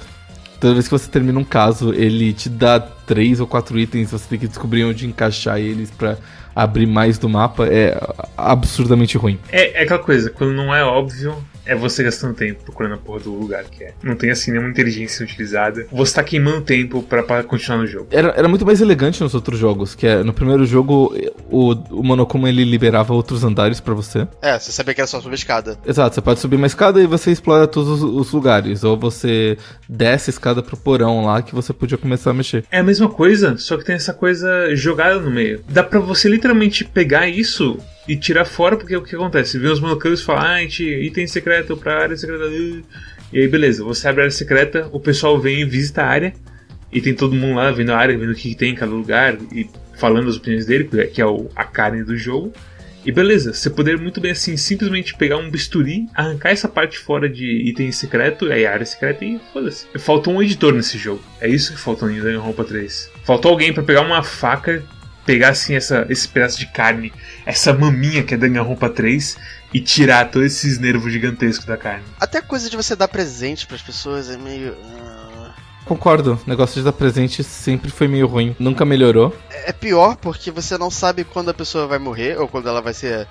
Toda 0.59 0.73
vez 0.73 0.87
que 0.87 0.91
você 0.91 1.07
termina 1.07 1.37
um 1.37 1.43
caso, 1.43 1.93
ele 1.93 2.33
te 2.33 2.49
dá 2.49 2.79
três 2.79 3.39
ou 3.39 3.45
quatro 3.45 3.77
itens, 3.77 4.09
você 4.09 4.27
tem 4.27 4.39
que 4.39 4.47
descobrir 4.47 4.85
onde 4.85 5.05
encaixar 5.05 5.59
eles 5.59 5.91
pra 5.91 6.17
abrir 6.55 6.87
mais 6.87 7.19
do 7.19 7.29
mapa. 7.29 7.67
É 7.67 7.95
absurdamente 8.35 9.19
ruim. 9.19 9.39
É, 9.51 9.79
é 9.79 9.83
aquela 9.83 9.99
coisa, 9.99 10.31
quando 10.31 10.53
não 10.53 10.73
é 10.73 10.83
óbvio, 10.83 11.37
é 11.67 11.75
você 11.75 12.03
gastando 12.03 12.33
tempo 12.33 12.63
procurando 12.63 12.95
a 12.95 12.97
porra 12.97 13.19
do 13.19 13.33
lugar 13.33 13.63
que 13.65 13.83
é. 13.83 13.93
Não 14.01 14.15
tem 14.15 14.31
assim 14.31 14.51
nenhuma 14.51 14.69
inteligência 14.69 15.23
utilizada. 15.23 15.85
Você 15.91 16.15
tá 16.15 16.23
queimando 16.23 16.61
tempo 16.61 17.03
pra, 17.03 17.23
pra 17.23 17.43
continuar 17.43 17.79
no 17.79 17.87
jogo. 17.87 18.07
Era, 18.11 18.29
era 18.29 18.47
muito 18.47 18.65
mais 18.65 18.81
elegante 18.81 19.21
nos 19.21 19.33
outros 19.33 19.59
jogos, 19.59 19.95
que 19.95 20.07
é, 20.07 20.23
no 20.23 20.33
primeiro 20.33 20.65
jogo 20.65 21.13
o, 21.49 21.73
o 21.91 22.03
Monokuma 22.03 22.49
ele 22.49 22.63
liberava 22.63 23.13
outros 23.13 23.43
andares 23.43 23.79
pra 23.79 23.93
você. 23.93 24.27
É, 24.41 24.57
você 24.57 24.71
sabia 24.71 24.93
que 24.93 25.01
era 25.01 25.07
só 25.07 25.21
subir 25.21 25.35
escada. 25.35 25.77
Exato, 25.85 26.15
você 26.15 26.21
pode 26.21 26.39
subir 26.39 26.55
uma 26.55 26.67
escada 26.67 27.01
e 27.01 27.07
você 27.07 27.31
explora 27.31 27.67
todos 27.67 28.01
os, 28.01 28.27
os 28.27 28.31
lugares. 28.31 28.83
Ou 28.83 28.97
você 28.97 29.57
desce 29.87 30.29
a 30.29 30.31
escada 30.31 30.63
pro 30.63 30.77
porão 30.77 31.25
lá 31.25 31.41
que 31.41 31.53
você 31.53 31.73
podia 31.73 31.97
começar 31.97 32.31
a 32.31 32.33
mexer. 32.33 32.63
É 32.71 32.79
a 32.79 32.83
mesma 32.83 33.09
coisa, 33.09 33.57
só 33.57 33.77
que 33.77 33.85
tem 33.85 33.95
essa 33.95 34.13
coisa 34.13 34.75
jogada 34.75 35.19
no 35.19 35.31
meio. 35.31 35.63
Dá 35.69 35.83
pra 35.83 35.99
você 35.99 36.29
literalmente 36.29 36.83
pegar 36.85 37.27
isso 37.27 37.77
e 38.07 38.15
tirar 38.15 38.45
fora, 38.45 38.77
porque 38.77 38.95
o 38.95 39.01
que 39.01 39.15
acontece? 39.15 39.59
Vem 39.59 39.71
os 39.71 39.79
monocampos 39.79 40.21
e 40.21 40.23
falam, 40.23 40.43
ah, 40.43 40.55
a 40.55 40.61
gente, 40.61 40.83
item 40.83 41.27
secreto 41.27 41.75
pra 41.75 42.03
área 42.03 42.17
secreta. 42.17 42.45
uh." 42.45 42.83
E 43.31 43.39
aí, 43.39 43.47
beleza, 43.47 43.83
você 43.83 44.07
abre 44.07 44.21
a 44.21 44.23
área 44.25 44.31
secreta, 44.31 44.89
o 44.91 44.99
pessoal 44.99 45.37
vem 45.39 45.61
e 45.61 45.65
visita 45.65 46.01
a 46.01 46.07
área, 46.07 46.33
e 46.91 47.01
tem 47.01 47.13
todo 47.13 47.35
mundo 47.35 47.55
lá 47.55 47.69
vendo 47.71 47.91
a 47.91 47.97
área, 47.97 48.17
vendo 48.17 48.31
o 48.31 48.35
que 48.35 48.55
tem 48.55 48.71
em 48.71 48.75
cada 48.75 48.91
lugar, 48.91 49.37
e 49.51 49.69
falando 49.97 50.29
as 50.29 50.37
opiniões 50.37 50.65
dele, 50.65 50.85
que 51.07 51.21
é 51.21 51.25
o, 51.25 51.49
a 51.55 51.65
carne 51.65 52.03
do 52.03 52.15
jogo. 52.15 52.53
E 53.05 53.11
beleza, 53.11 53.53
você 53.53 53.69
poderia 53.69 54.01
muito 54.01 54.19
bem 54.19 54.31
assim, 54.31 54.57
simplesmente 54.57 55.15
pegar 55.15 55.37
um 55.37 55.49
bisturi, 55.49 56.07
arrancar 56.13 56.49
essa 56.49 56.67
parte 56.67 56.99
fora 56.99 57.29
de 57.29 57.45
item 57.69 57.89
secreto, 57.89 58.51
aí 58.51 58.65
área 58.65 58.85
secreta 58.85 59.23
e 59.23 59.39
foda-se. 59.53 59.87
Faltou 59.97 60.33
um 60.33 60.43
editor 60.43 60.73
nesse 60.73 60.97
jogo. 60.97 61.23
É 61.39 61.47
isso 61.47 61.71
que 61.73 61.79
faltou 61.79 62.09
em 62.11 62.19
Danganronpa 62.19 62.65
3. 62.65 63.09
Faltou 63.23 63.51
alguém 63.51 63.71
pra 63.71 63.81
pegar 63.81 64.01
uma 64.01 64.21
faca, 64.23 64.83
pegar 65.27 65.49
assim 65.49 65.75
essa, 65.75 66.07
esse 66.09 66.25
pedaço 66.25 66.57
de 66.57 66.65
carne, 66.67 67.11
essa 67.45 67.73
maminha 67.73 68.23
que 68.23 68.33
é 68.33 68.37
Danganronpa 68.37 68.89
3 68.89 69.37
e 69.73 69.81
tirar 69.81 70.31
todos 70.31 70.47
esses 70.47 70.79
nervos 70.79 71.11
gigantescos 71.11 71.65
da 71.65 71.75
carne. 71.75 72.05
Até 72.17 72.37
a 72.37 72.41
coisa 72.41 72.69
de 72.69 72.77
você 72.77 72.95
dar 72.95 73.09
presente 73.09 73.67
pras 73.67 73.81
pessoas 73.81 74.29
é 74.29 74.37
meio. 74.37 74.73
ah, 75.01 75.53
Concordo, 75.83 76.39
o 76.45 76.49
negócio 76.49 76.75
de 76.75 76.85
dar 76.85 76.93
presente 76.93 77.43
sempre 77.43 77.91
foi 77.91 78.07
meio 78.07 78.25
ruim. 78.25 78.55
Nunca 78.57 78.85
melhorou. 78.85 79.35
É 79.65 79.73
pior 79.73 80.15
porque 80.15 80.49
você 80.49 80.77
não 80.77 80.89
sabe 80.89 81.25
quando 81.25 81.49
a 81.49 81.53
pessoa 81.53 81.87
vai 81.87 81.99
morrer 81.99 82.39
ou 82.39 82.47
quando 82.47 82.69
ela 82.69 82.81
vai 82.81 82.93
ser 82.93 83.27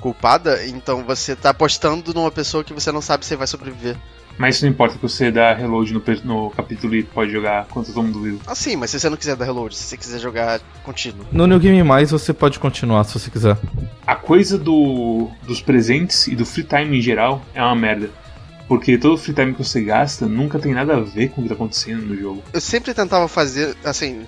culpada, 0.00 0.66
então 0.66 1.04
você 1.04 1.34
tá 1.34 1.50
apostando 1.50 2.12
numa 2.12 2.30
pessoa 2.30 2.64
que 2.64 2.74
você 2.74 2.90
não 2.92 3.00
sabe 3.00 3.24
se 3.24 3.36
vai 3.36 3.46
sobreviver. 3.46 3.96
Mas 4.38 4.56
isso 4.56 4.64
não 4.66 4.72
importa 4.72 4.96
que 4.96 5.02
você 5.02 5.30
dá 5.30 5.54
reload 5.54 5.92
no, 5.94 6.02
no 6.24 6.50
capítulo 6.50 6.94
e 6.94 7.02
pode 7.02 7.32
jogar 7.32 7.66
quanto 7.68 7.92
todo 7.92 8.02
mundo 8.04 8.20
viu. 8.20 8.38
Ah, 8.46 8.54
sim, 8.54 8.76
mas 8.76 8.90
se 8.90 9.00
você 9.00 9.08
não 9.08 9.16
quiser 9.16 9.34
dar 9.36 9.44
reload, 9.46 9.74
se 9.74 9.82
você 9.84 9.96
quiser 9.96 10.18
jogar 10.20 10.60
contínuo. 10.84 11.24
No 11.32 11.46
New 11.46 11.58
Game 11.58 11.82
Mais 11.82 12.10
você 12.10 12.32
pode 12.34 12.58
continuar 12.58 13.04
se 13.04 13.18
você 13.18 13.30
quiser. 13.30 13.56
A 14.06 14.14
coisa 14.14 14.58
do, 14.58 15.30
dos 15.46 15.60
presentes 15.62 16.26
e 16.26 16.34
do 16.36 16.44
free 16.44 16.64
time 16.64 16.98
em 16.98 17.00
geral 17.00 17.42
é 17.54 17.62
uma 17.62 17.74
merda. 17.74 18.10
Porque 18.68 18.98
todo 18.98 19.16
free 19.16 19.32
time 19.34 19.52
que 19.54 19.62
você 19.64 19.80
gasta 19.80 20.26
nunca 20.26 20.58
tem 20.58 20.74
nada 20.74 20.96
a 20.96 21.00
ver 21.00 21.28
com 21.30 21.40
o 21.40 21.44
que 21.44 21.48
tá 21.48 21.54
acontecendo 21.54 22.02
no 22.04 22.16
jogo. 22.16 22.42
Eu 22.52 22.60
sempre 22.60 22.92
tentava 22.92 23.28
fazer, 23.28 23.76
assim, 23.84 24.26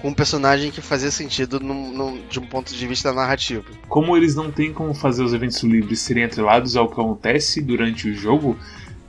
com 0.00 0.08
um 0.08 0.14
personagem 0.14 0.70
que 0.70 0.80
fazia 0.80 1.10
sentido 1.10 1.58
num- 1.60 1.92
num- 1.92 2.22
de 2.30 2.38
um 2.38 2.46
ponto 2.46 2.72
de 2.72 2.86
vista 2.86 3.12
narrativo. 3.12 3.64
Como 3.88 4.16
eles 4.16 4.34
não 4.36 4.50
têm 4.52 4.72
como 4.72 4.94
fazer 4.94 5.22
os 5.24 5.34
eventos 5.34 5.62
livres 5.62 5.98
serem 6.00 6.24
atrelados 6.24 6.76
ao 6.76 6.86
que 6.88 6.94
acontece 7.00 7.60
durante 7.60 8.08
o 8.08 8.14
jogo, 8.14 8.56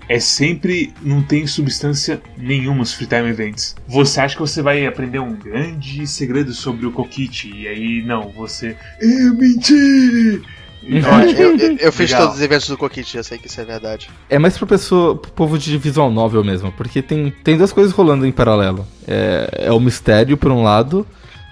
é 0.09 0.19
sempre. 0.19 0.93
não 1.01 1.21
tem 1.21 1.45
substância 1.47 2.21
nenhuma 2.37 2.83
os 2.83 2.93
free 2.93 3.07
time 3.07 3.29
events. 3.29 3.75
Você 3.87 4.19
acha 4.21 4.35
que 4.35 4.41
você 4.41 4.61
vai 4.61 4.85
aprender 4.85 5.19
um 5.19 5.33
grande 5.33 6.05
segredo 6.07 6.53
sobre 6.53 6.85
o 6.85 6.91
Kokiti, 6.91 7.51
e 7.55 7.67
aí 7.67 8.03
não, 8.05 8.29
você. 8.29 8.75
Eu 9.01 9.33
menti! 9.35 10.41
Eu, 10.85 10.97
ótimo. 11.09 11.39
eu- 11.39 11.57
eu- 11.57 11.77
eu 11.77 11.91
fiz 11.93 12.09
Legal. 12.11 12.23
todos 12.25 12.35
os 12.35 12.41
eventos 12.43 12.67
do 12.67 12.77
Kokit, 12.77 13.15
eu 13.15 13.23
sei 13.23 13.37
que 13.37 13.47
isso 13.47 13.61
é 13.61 13.63
verdade. 13.63 14.09
É 14.29 14.37
mais 14.37 14.57
pro, 14.57 14.67
pessoa, 14.67 15.15
pro 15.15 15.31
povo 15.31 15.57
de 15.57 15.77
visual 15.77 16.11
novel 16.11 16.43
mesmo, 16.43 16.73
porque 16.73 17.01
tem, 17.01 17.31
tem 17.43 17.55
duas 17.57 17.71
coisas 17.71 17.93
rolando 17.93 18.25
em 18.25 18.31
paralelo. 18.33 18.85
É, 19.07 19.67
é 19.67 19.71
o 19.71 19.79
mistério, 19.79 20.35
por 20.35 20.51
um 20.51 20.61
lado, 20.61 21.07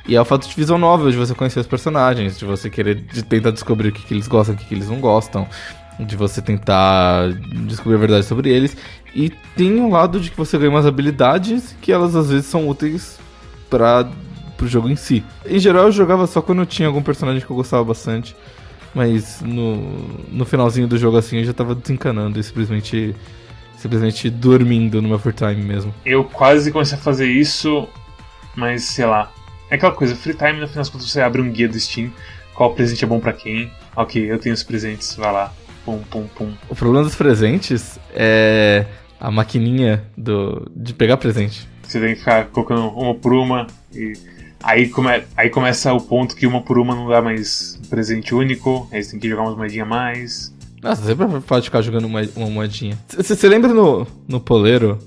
e 0.05 0.17
é 0.17 0.21
o 0.21 0.25
fato 0.25 0.49
de 0.49 0.53
visual 0.53 0.77
novel, 0.77 1.09
de 1.11 1.15
você 1.15 1.33
conhecer 1.33 1.61
os 1.61 1.67
personagens, 1.67 2.37
de 2.37 2.43
você 2.43 2.69
querer 2.69 2.95
de 2.95 3.23
tentar 3.23 3.51
descobrir 3.51 3.87
o 3.89 3.91
que, 3.93 4.03
que 4.03 4.13
eles 4.13 4.27
gostam, 4.27 4.53
o 4.53 4.57
que, 4.57 4.65
que 4.65 4.73
eles 4.73 4.89
não 4.89 4.99
gostam, 4.99 5.47
de 6.05 6.15
você 6.15 6.41
tentar 6.41 7.31
descobrir 7.65 7.95
a 7.95 7.99
verdade 7.99 8.25
sobre 8.25 8.49
eles. 8.49 8.75
E 9.13 9.29
tem 9.55 9.79
um 9.79 9.91
lado 9.91 10.19
de 10.19 10.31
que 10.31 10.37
você 10.37 10.57
ganha 10.57 10.69
umas 10.69 10.85
habilidades 10.85 11.75
que 11.81 11.91
elas 11.91 12.15
às 12.15 12.29
vezes 12.29 12.45
são 12.45 12.67
úteis 12.67 13.19
para 13.69 14.09
pro 14.57 14.67
jogo 14.67 14.89
em 14.89 14.95
si. 14.95 15.23
Em 15.45 15.59
geral 15.59 15.85
eu 15.85 15.91
jogava 15.91 16.27
só 16.27 16.41
quando 16.41 16.59
eu 16.59 16.65
tinha 16.65 16.87
algum 16.87 17.01
personagem 17.01 17.43
que 17.43 17.49
eu 17.49 17.55
gostava 17.55 17.83
bastante. 17.83 18.35
Mas 18.93 19.41
no, 19.41 19.77
no 20.29 20.45
finalzinho 20.45 20.87
do 20.87 20.97
jogo 20.97 21.17
assim 21.17 21.37
eu 21.39 21.45
já 21.45 21.53
tava 21.53 21.73
desencanando 21.73 22.39
e 22.39 22.43
simplesmente 22.43 23.15
simplesmente 23.77 24.29
dormindo 24.29 25.01
no 25.01 25.09
meu 25.09 25.17
free 25.17 25.33
time 25.33 25.63
mesmo. 25.63 25.93
Eu 26.05 26.23
quase 26.23 26.71
comecei 26.71 26.97
a 26.97 27.01
fazer 27.01 27.27
isso, 27.27 27.87
mas 28.55 28.83
sei 28.83 29.05
lá. 29.05 29.31
É 29.69 29.75
aquela 29.75 29.93
coisa, 29.93 30.15
free 30.15 30.35
time 30.35 30.59
no 30.59 30.67
final 30.67 30.81
das 30.81 30.89
contas 30.89 31.09
você 31.09 31.21
abre 31.21 31.41
um 31.41 31.49
guia 31.49 31.67
do 31.67 31.79
Steam, 31.79 32.11
qual 32.53 32.75
presente 32.75 33.03
é 33.03 33.07
bom 33.07 33.19
pra 33.19 33.33
quem. 33.33 33.71
Ok, 33.95 34.31
eu 34.31 34.37
tenho 34.37 34.53
os 34.53 34.63
presentes, 34.63 35.15
vai 35.15 35.31
lá. 35.31 35.51
Pum, 35.85 35.99
pum, 36.09 36.27
pum. 36.35 36.53
O 36.69 36.75
problema 36.75 37.03
dos 37.03 37.15
presentes 37.15 37.99
é 38.13 38.85
a 39.19 39.31
maquininha 39.31 40.03
do 40.17 40.69
de 40.75 40.93
pegar 40.93 41.17
presente. 41.17 41.67
Você 41.83 41.99
tem 41.99 42.13
que 42.13 42.19
ficar 42.19 42.45
colocando 42.45 42.87
uma 42.89 43.15
por 43.15 43.33
uma 43.33 43.67
e. 43.93 44.13
Aí, 44.63 44.89
come... 44.89 45.23
aí 45.35 45.49
começa 45.49 45.91
o 45.91 45.99
ponto 45.99 46.35
que 46.35 46.45
uma 46.45 46.61
por 46.61 46.77
uma 46.77 46.93
não 46.93 47.09
dá 47.09 47.19
mais 47.19 47.79
presente 47.89 48.35
único, 48.35 48.87
aí 48.91 49.03
você 49.03 49.11
tem 49.11 49.19
que 49.19 49.27
jogar 49.27 49.41
umas 49.41 49.57
moedinhas 49.57 49.87
a 49.87 49.89
mais. 49.89 50.53
Nossa, 50.83 51.03
sempre 51.03 51.25
pode 51.41 51.65
ficar 51.65 51.81
jogando 51.81 52.05
uma, 52.05 52.21
uma 52.35 52.47
moedinha. 52.47 52.97
Você 53.07 53.49
lembra 53.49 53.73
no, 53.73 54.05
no 54.27 54.39
Poleiro, 54.39 54.99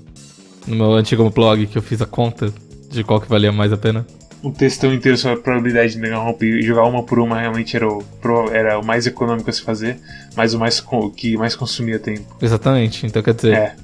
no 0.67 0.75
meu 0.75 0.93
antigo 0.93 1.29
blog, 1.29 1.67
que 1.67 1.77
eu 1.77 1.81
fiz 1.81 2.01
a 2.01 2.05
conta 2.05 2.53
de 2.89 3.03
qual 3.03 3.21
que 3.21 3.29
valia 3.29 3.51
mais 3.51 3.71
a 3.71 3.77
pena? 3.77 4.05
Um 4.45 4.51
textão 4.51 4.93
inteiro 4.93 5.17
sobre 5.17 5.39
a 5.39 5.41
probabilidade 5.41 5.93
de 5.93 5.99
negar 5.99 6.19
roupa 6.19 6.45
e 6.45 6.61
jogar 6.61 6.83
uma 6.85 7.01
por 7.03 7.19
uma 7.19 7.39
realmente 7.39 7.75
era 7.75 7.87
o, 7.87 8.03
era 8.51 8.79
o 8.79 8.85
mais 8.85 9.07
econômico 9.07 9.49
a 9.49 9.53
se 9.53 9.61
fazer, 9.61 9.97
mas 10.35 10.53
o 10.53 10.59
mais 10.59 10.83
que 11.15 11.35
mais 11.35 11.55
consumia 11.55 11.97
tempo. 11.97 12.35
Exatamente, 12.41 13.05
então 13.07 13.23
quer 13.23 13.33
dizer, 13.33 13.53
É. 13.53 13.75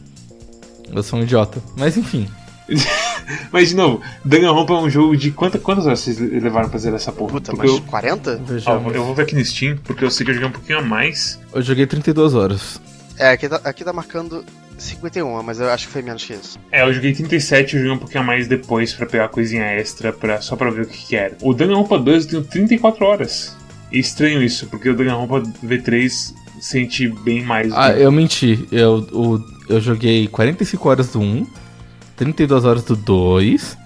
eu 0.93 1.02
sou 1.02 1.17
um 1.19 1.24
idiota. 1.24 1.62
Mas 1.76 1.97
enfim, 1.97 2.28
Mas 3.52 3.69
de 3.69 3.76
novo, 3.76 4.02
Danganronpa 4.24 4.74
é 4.74 4.78
um 4.78 4.89
jogo 4.89 5.15
de 5.17 5.32
quanta, 5.32 5.58
quantas 5.60 5.86
horas 5.86 6.00
vocês 6.00 6.19
levaram 6.19 6.69
pra 6.69 6.80
zerar 6.80 6.95
essa 6.97 7.12
porra? 7.12 7.32
Puta, 7.34 7.52
Porque 7.52 7.67
mas 7.67 7.78
eu, 7.78 7.82
40? 7.84 8.41
ó, 8.65 8.89
eu 8.91 9.04
vou 9.06 9.15
ver 9.15 9.24
aqui 9.24 9.36
no 9.36 9.43
Steam, 9.43 9.78
porque 9.84 10.04
eu 10.04 10.12
sei 10.12 10.26
que 10.26 10.32
eu 10.32 10.36
joguei 10.36 10.50
um 10.50 10.54
pouquinho 10.54 10.80
a 10.80 10.82
mais. 10.82 11.39
Eu 11.54 11.62
joguei 11.62 11.86
32 11.86 12.34
horas. 12.34 12.82
É, 13.21 13.31
aqui 13.34 13.47
tá, 13.47 13.62
aqui 13.63 13.84
tá 13.84 13.93
marcando 13.93 14.43
51, 14.77 15.43
mas 15.43 15.60
eu 15.60 15.69
acho 15.69 15.86
que 15.88 15.93
foi 15.93 16.01
menos 16.01 16.23
que 16.25 16.34
isso. 16.34 16.57
É, 16.71 16.81
eu 16.81 16.91
joguei 16.93 17.13
37 17.13 17.71
e 17.73 17.75
eu 17.75 17.81
joguei 17.81 17.95
um 17.95 17.99
pouquinho 17.99 18.21
a 18.21 18.25
mais 18.25 18.47
depois 18.47 18.93
pra 18.93 19.05
pegar 19.05 19.27
coisinha 19.29 19.63
extra, 19.63 20.12
pra, 20.12 20.41
só 20.41 20.55
pra 20.55 20.71
ver 20.71 20.81
o 20.81 20.88
que, 20.88 20.97
que 21.05 21.15
era. 21.15 21.38
O 21.41 21.53
Danganronpa 21.53 21.99
2 21.99 22.25
eu 22.34 22.43
tenho 22.43 22.67
34 22.67 23.05
horas. 23.05 23.55
E 23.91 23.99
estranho 23.99 24.41
isso, 24.41 24.65
porque 24.67 24.89
o 24.89 24.95
Danganronpa 24.95 25.41
V3 25.63 26.34
sente 26.60 27.07
bem 27.10 27.43
mais. 27.43 27.71
Ah, 27.73 27.93
que- 27.93 28.01
eu 28.01 28.12
menti. 28.12 28.67
Eu, 28.71 29.07
o, 29.12 29.39
eu 29.69 29.79
joguei 29.79 30.27
45 30.27 30.89
horas 30.89 31.10
do 31.10 31.19
1, 31.19 31.45
32 32.15 32.65
horas 32.65 32.84
do 32.84 32.95
2 32.95 33.77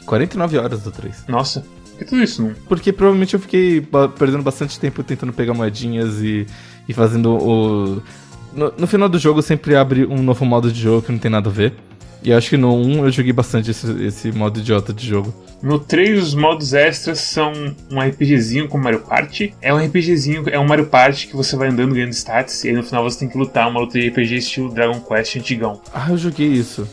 e 0.00 0.04
49 0.04 0.58
horas 0.58 0.82
do 0.82 0.90
3. 0.90 1.24
Nossa, 1.28 1.60
por 1.60 1.98
que 1.98 2.04
tudo 2.06 2.22
isso 2.24 2.42
não? 2.42 2.54
Porque 2.68 2.92
provavelmente 2.92 3.34
eu 3.34 3.40
fiquei 3.40 3.80
ba- 3.80 4.08
perdendo 4.08 4.42
bastante 4.42 4.80
tempo 4.80 5.02
tentando 5.04 5.32
pegar 5.32 5.54
moedinhas 5.54 6.20
e, 6.20 6.44
e 6.88 6.92
fazendo 6.92 7.30
o. 7.36 8.02
No, 8.52 8.72
no 8.76 8.86
final 8.86 9.08
do 9.08 9.18
jogo 9.18 9.42
sempre 9.42 9.76
abre 9.76 10.06
um 10.06 10.22
novo 10.22 10.44
modo 10.44 10.72
de 10.72 10.80
jogo 10.80 11.02
que 11.02 11.12
não 11.12 11.18
tem 11.18 11.30
nada 11.30 11.48
a 11.48 11.52
ver. 11.52 11.74
E 12.22 12.30
eu 12.30 12.36
acho 12.36 12.50
que 12.50 12.56
no 12.56 12.74
1 12.74 13.06
eu 13.06 13.10
joguei 13.10 13.32
bastante 13.32 13.70
esse, 13.70 13.90
esse 14.04 14.32
modo 14.32 14.60
idiota 14.60 14.92
de 14.92 15.06
jogo. 15.06 15.32
No 15.62 15.78
3, 15.78 16.22
os 16.22 16.34
modos 16.34 16.74
extras 16.74 17.18
são 17.20 17.52
um 17.90 17.98
RPGzinho 17.98 18.68
com 18.68 18.76
Mario 18.78 19.00
Party. 19.00 19.54
É 19.60 19.72
um 19.72 19.78
RPGzinho, 19.78 20.44
é 20.48 20.58
um 20.58 20.66
Mario 20.66 20.86
Party 20.86 21.28
que 21.28 21.36
você 21.36 21.56
vai 21.56 21.68
andando 21.68 21.94
ganhando 21.94 22.12
stats, 22.12 22.64
e 22.64 22.68
aí 22.68 22.74
no 22.74 22.82
final 22.82 23.02
você 23.02 23.20
tem 23.20 23.28
que 23.28 23.38
lutar 23.38 23.68
uma 23.68 23.80
luta 23.80 23.98
de 23.98 24.08
RPG 24.08 24.36
estilo 24.36 24.72
Dragon 24.72 25.00
Quest 25.00 25.36
antigão. 25.36 25.80
Ah, 25.94 26.08
eu 26.10 26.18
joguei 26.18 26.46
isso. 26.46 26.86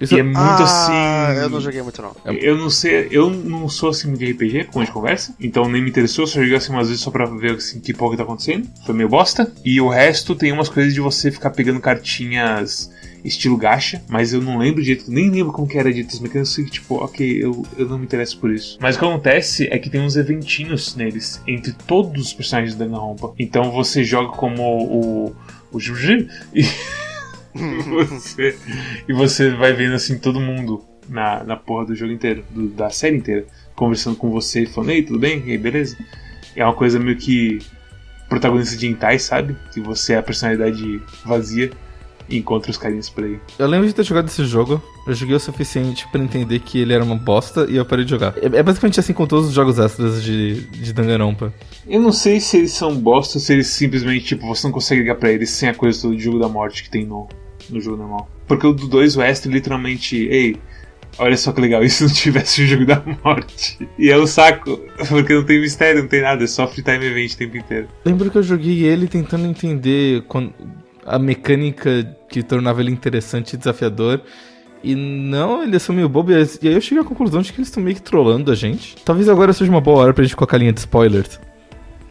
Isso 0.00 0.14
E 0.14 0.18
é 0.18 0.22
muito 0.22 0.38
ah, 0.38 1.28
assim. 1.28 1.40
eu 1.40 1.50
não 1.50 1.60
joguei 1.60 1.82
muito 1.82 2.00
não. 2.00 2.14
Eu 2.24 2.56
não 2.56 2.70
sei, 2.70 3.08
eu 3.10 3.30
não 3.30 3.68
sou 3.68 3.90
assim 3.90 4.12
de 4.14 4.32
RPG, 4.32 4.64
como 4.64 4.82
a 4.82 4.84
gente 4.84 4.94
conversa, 4.94 5.34
então 5.38 5.68
nem 5.68 5.82
me 5.82 5.90
interessou, 5.90 6.26
só 6.26 6.40
joguei 6.40 6.56
assim 6.56 6.72
umas 6.72 6.88
vezes 6.88 7.02
só 7.02 7.10
pra 7.10 7.26
ver 7.26 7.56
assim, 7.56 7.80
que 7.80 7.92
porra 7.92 8.12
que 8.12 8.16
tá 8.16 8.22
acontecendo. 8.22 8.66
Foi 8.86 8.94
meio 8.94 9.08
bosta. 9.08 9.52
E 9.64 9.80
o 9.80 9.88
resto 9.88 10.34
tem 10.34 10.52
umas 10.52 10.68
coisas 10.68 10.94
de 10.94 11.00
você 11.00 11.30
ficar 11.30 11.50
pegando 11.50 11.80
cartinhas 11.80 12.90
estilo 13.24 13.56
gacha, 13.56 14.02
mas 14.08 14.32
eu 14.32 14.40
não 14.40 14.58
lembro 14.58 14.82
direito, 14.82 15.10
nem 15.10 15.30
lembro 15.30 15.52
como 15.52 15.68
que 15.68 15.78
era 15.78 15.92
dito 15.92 16.14
as 16.14 16.20
mecânicas, 16.20 16.48
eu 16.48 16.54
sei 16.54 16.64
que 16.64 16.70
tipo, 16.70 16.94
ok, 16.96 17.44
eu, 17.44 17.66
eu 17.76 17.86
não 17.86 17.98
me 17.98 18.04
interesso 18.04 18.38
por 18.38 18.50
isso. 18.50 18.78
Mas 18.80 18.96
o 18.96 18.98
que 18.98 19.04
acontece 19.04 19.68
é 19.70 19.78
que 19.78 19.90
tem 19.90 20.00
uns 20.00 20.16
eventinhos 20.16 20.94
neles, 20.96 21.42
entre 21.46 21.72
todos 21.72 22.28
os 22.28 22.32
personagens 22.32 22.74
da 22.74 22.84
Danganronpa. 22.84 23.32
Então 23.38 23.70
você 23.70 24.04
joga 24.04 24.36
como 24.36 24.62
o. 24.62 25.36
o 25.70 25.80
Juji 25.80 26.28
e. 26.54 26.64
você, 28.08 28.56
e 29.08 29.12
você 29.12 29.50
vai 29.50 29.72
vendo 29.72 29.94
assim 29.94 30.18
todo 30.18 30.40
mundo 30.40 30.84
na, 31.08 31.42
na 31.44 31.56
porra 31.56 31.86
do 31.86 31.94
jogo 31.94 32.12
inteiro, 32.12 32.44
do- 32.50 32.68
da 32.68 32.90
série 32.90 33.16
inteira, 33.16 33.44
conversando 33.74 34.16
com 34.16 34.30
você 34.30 34.66
falando, 34.66 34.90
ei, 34.90 35.02
tudo 35.02 35.18
bem? 35.18 35.42
E 35.46 35.50
aí, 35.52 35.58
beleza? 35.58 35.96
É 36.54 36.64
uma 36.64 36.74
coisa 36.74 36.98
meio 36.98 37.16
que 37.16 37.58
protagonista 38.28 38.76
de 38.76 38.86
hentai, 38.86 39.18
sabe? 39.18 39.56
Que 39.72 39.80
você 39.80 40.12
é 40.14 40.18
a 40.18 40.22
personalidade 40.22 41.00
vazia 41.24 41.70
e 42.28 42.36
encontra 42.38 42.70
os 42.70 42.76
carinhas 42.76 43.10
por 43.10 43.24
aí. 43.24 43.40
Eu 43.58 43.66
lembro 43.66 43.88
de 43.88 43.94
ter 43.94 44.04
jogado 44.04 44.28
esse 44.28 44.44
jogo. 44.44 44.80
Eu 45.06 45.14
joguei 45.14 45.34
o 45.34 45.40
suficiente 45.40 46.06
pra 46.08 46.22
entender 46.22 46.60
que 46.60 46.78
ele 46.78 46.92
era 46.92 47.02
uma 47.02 47.16
bosta 47.16 47.66
e 47.68 47.76
eu 47.76 47.84
parei 47.84 48.04
de 48.04 48.10
jogar. 48.10 48.34
É, 48.38 48.46
é 48.46 48.62
basicamente 48.62 49.00
assim 49.00 49.12
com 49.12 49.26
todos 49.26 49.48
os 49.48 49.54
jogos 49.54 49.78
extras 49.78 50.22
de, 50.22 50.62
de 50.62 50.92
Danganronpa. 50.92 51.52
Eu 51.86 52.00
não 52.00 52.12
sei 52.12 52.38
se 52.40 52.58
eles 52.58 52.72
são 52.72 52.94
bosta 52.94 53.38
ou 53.38 53.40
se 53.40 53.52
eles 53.52 53.68
simplesmente, 53.68 54.26
tipo, 54.26 54.46
você 54.46 54.66
não 54.66 54.72
consegue 54.72 55.00
ligar 55.00 55.16
pra 55.16 55.30
eles 55.30 55.50
sem 55.50 55.68
a 55.68 55.74
coisa 55.74 56.08
do 56.08 56.18
jogo 56.18 56.38
da 56.38 56.48
morte 56.48 56.82
que 56.82 56.90
tem 56.90 57.06
no, 57.06 57.28
no 57.68 57.80
jogo 57.80 57.96
normal. 57.96 58.28
Porque 58.46 58.66
o 58.66 58.72
do 58.72 58.88
2, 58.88 59.16
o 59.16 59.22
extra, 59.22 59.50
literalmente, 59.50 60.16
ei, 60.16 60.56
olha 61.18 61.36
só 61.36 61.52
que 61.52 61.60
legal, 61.60 61.82
e 61.84 61.90
se 61.90 62.04
não 62.04 62.10
tivesse 62.10 62.62
o 62.62 62.66
jogo 62.66 62.84
da 62.86 63.02
morte? 63.24 63.88
E 63.98 64.10
é 64.10 64.18
um 64.18 64.26
saco, 64.26 64.78
porque 65.08 65.34
não 65.34 65.44
tem 65.44 65.60
mistério, 65.60 66.02
não 66.02 66.08
tem 66.08 66.22
nada, 66.22 66.44
é 66.44 66.46
só 66.46 66.66
free 66.66 66.82
time 66.82 67.06
event 67.06 67.32
o 67.32 67.36
tempo 67.36 67.56
inteiro. 67.56 67.88
Lembro 68.04 68.30
que 68.30 68.38
eu 68.38 68.42
joguei 68.42 68.84
ele 68.84 69.08
tentando 69.08 69.46
entender 69.46 70.24
a 71.06 71.18
mecânica 71.18 72.16
que 72.28 72.42
tornava 72.42 72.80
ele 72.80 72.90
interessante 72.90 73.54
e 73.54 73.56
desafiador. 73.56 74.20
E 74.82 74.94
não, 74.94 75.62
ele 75.62 75.76
é 75.76 75.78
só 75.78 75.92
meio 75.92 76.08
bobo. 76.08 76.32
E 76.32 76.36
aí 76.36 76.74
eu 76.74 76.80
cheguei 76.80 77.02
à 77.02 77.06
conclusão 77.06 77.42
de 77.42 77.52
que 77.52 77.58
eles 77.58 77.68
estão 77.68 77.82
meio 77.82 77.96
que 77.96 78.02
trollando 78.02 78.50
a 78.50 78.54
gente. 78.54 78.96
Talvez 79.04 79.28
agora 79.28 79.52
seja 79.52 79.70
uma 79.70 79.80
boa 79.80 80.02
hora 80.02 80.14
pra 80.14 80.24
gente 80.24 80.34
colocar 80.36 80.56
a 80.56 80.60
linha 80.60 80.72
de 80.72 80.80
spoilers. 80.80 81.38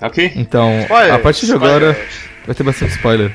Ok? 0.01 0.32
Então, 0.36 0.79
Spoilers, 0.82 1.12
a 1.13 1.19
partir 1.19 1.45
de 1.47 1.53
agora 1.53 1.89
spoilers. 1.91 2.13
vai 2.45 2.55
ter 2.55 2.63
bastante 2.63 2.91
spoiler. 2.91 3.32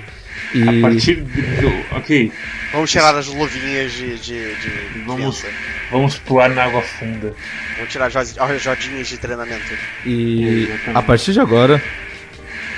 E 0.55 0.63
A 0.79 0.81
partir 0.83 1.15
do. 1.17 1.97
Ok, 1.97 2.33
Vamos 2.73 2.91
tirar 2.91 3.15
as 3.17 3.27
luvinhas 3.27 3.93
de, 3.93 4.19
de, 4.19 4.55
de 4.55 4.71
Vamos. 5.07 5.41
criança. 5.41 5.47
vamos 5.91 6.19
pular 6.19 6.49
na 6.51 6.65
água 6.65 6.81
funda. 6.83 7.35
Vamos 7.77 7.91
tirar 7.91 8.07
as 8.17 8.63
jodinhas 8.63 9.09
de 9.09 9.17
treinamento. 9.19 9.65
E 10.07 10.65
Exatamente. 10.65 10.97
a 10.97 11.03
partir 11.03 11.33
de 11.33 11.41
agora, 11.41 11.83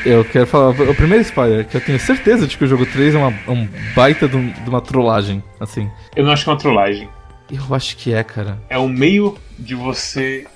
eu 0.07 0.25
quero 0.25 0.47
falar 0.47 0.71
o 0.71 0.95
primeiro 0.95 1.23
spoiler, 1.23 1.67
que 1.67 1.77
eu 1.77 1.81
tenho 1.81 1.99
certeza 1.99 2.47
de 2.47 2.57
que 2.57 2.65
o 2.65 2.67
jogo 2.67 2.87
3 2.87 3.15
é 3.15 3.19
uma, 3.19 3.29
um 3.49 3.69
baita 3.95 4.29
de, 4.29 4.37
um- 4.37 4.51
de 4.51 4.69
uma 4.71 4.81
trollagem, 4.81 5.43
assim. 5.61 5.91
Eu 6.15 6.25
não 6.25 6.33
acho 6.33 6.45
que 6.45 6.51
é 6.51 6.53
uma 6.53 6.59
trollagem. 6.59 7.09
Eu 7.53 7.75
acho 7.75 7.97
que 7.97 8.13
é, 8.13 8.23
cara. 8.25 8.59
é 8.69 8.79
um 8.79 8.89
meio 8.89 9.37
de 9.59 9.75
você. 9.75 10.47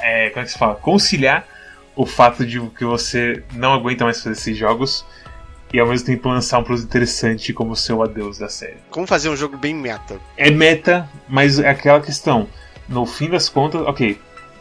É, 0.00 0.30
como 0.30 0.42
é 0.42 0.44
que 0.46 0.52
se 0.52 0.58
fala? 0.58 0.74
Conciliar 0.76 1.44
o 1.96 2.06
fato 2.06 2.46
de 2.46 2.60
que 2.70 2.84
você 2.84 3.42
não 3.52 3.72
aguenta 3.74 4.04
mais 4.04 4.18
fazer 4.22 4.32
esses 4.32 4.56
jogos 4.56 5.04
e 5.72 5.78
ao 5.78 5.86
mesmo 5.88 6.06
tempo 6.06 6.28
lançar 6.28 6.58
um 6.58 6.62
produto 6.64 6.86
interessante 6.86 7.52
como 7.52 7.76
seu 7.76 8.02
adeus 8.02 8.38
da 8.38 8.48
série. 8.48 8.76
Como 8.90 9.06
fazer 9.06 9.28
um 9.28 9.36
jogo 9.36 9.56
bem 9.56 9.74
meta? 9.74 10.18
É 10.36 10.50
meta, 10.50 11.08
mas 11.28 11.58
é 11.58 11.68
aquela 11.68 12.00
questão. 12.00 12.48
No 12.88 13.04
fim 13.06 13.28
das 13.28 13.48
contas, 13.48 13.82
ok. 13.82 14.18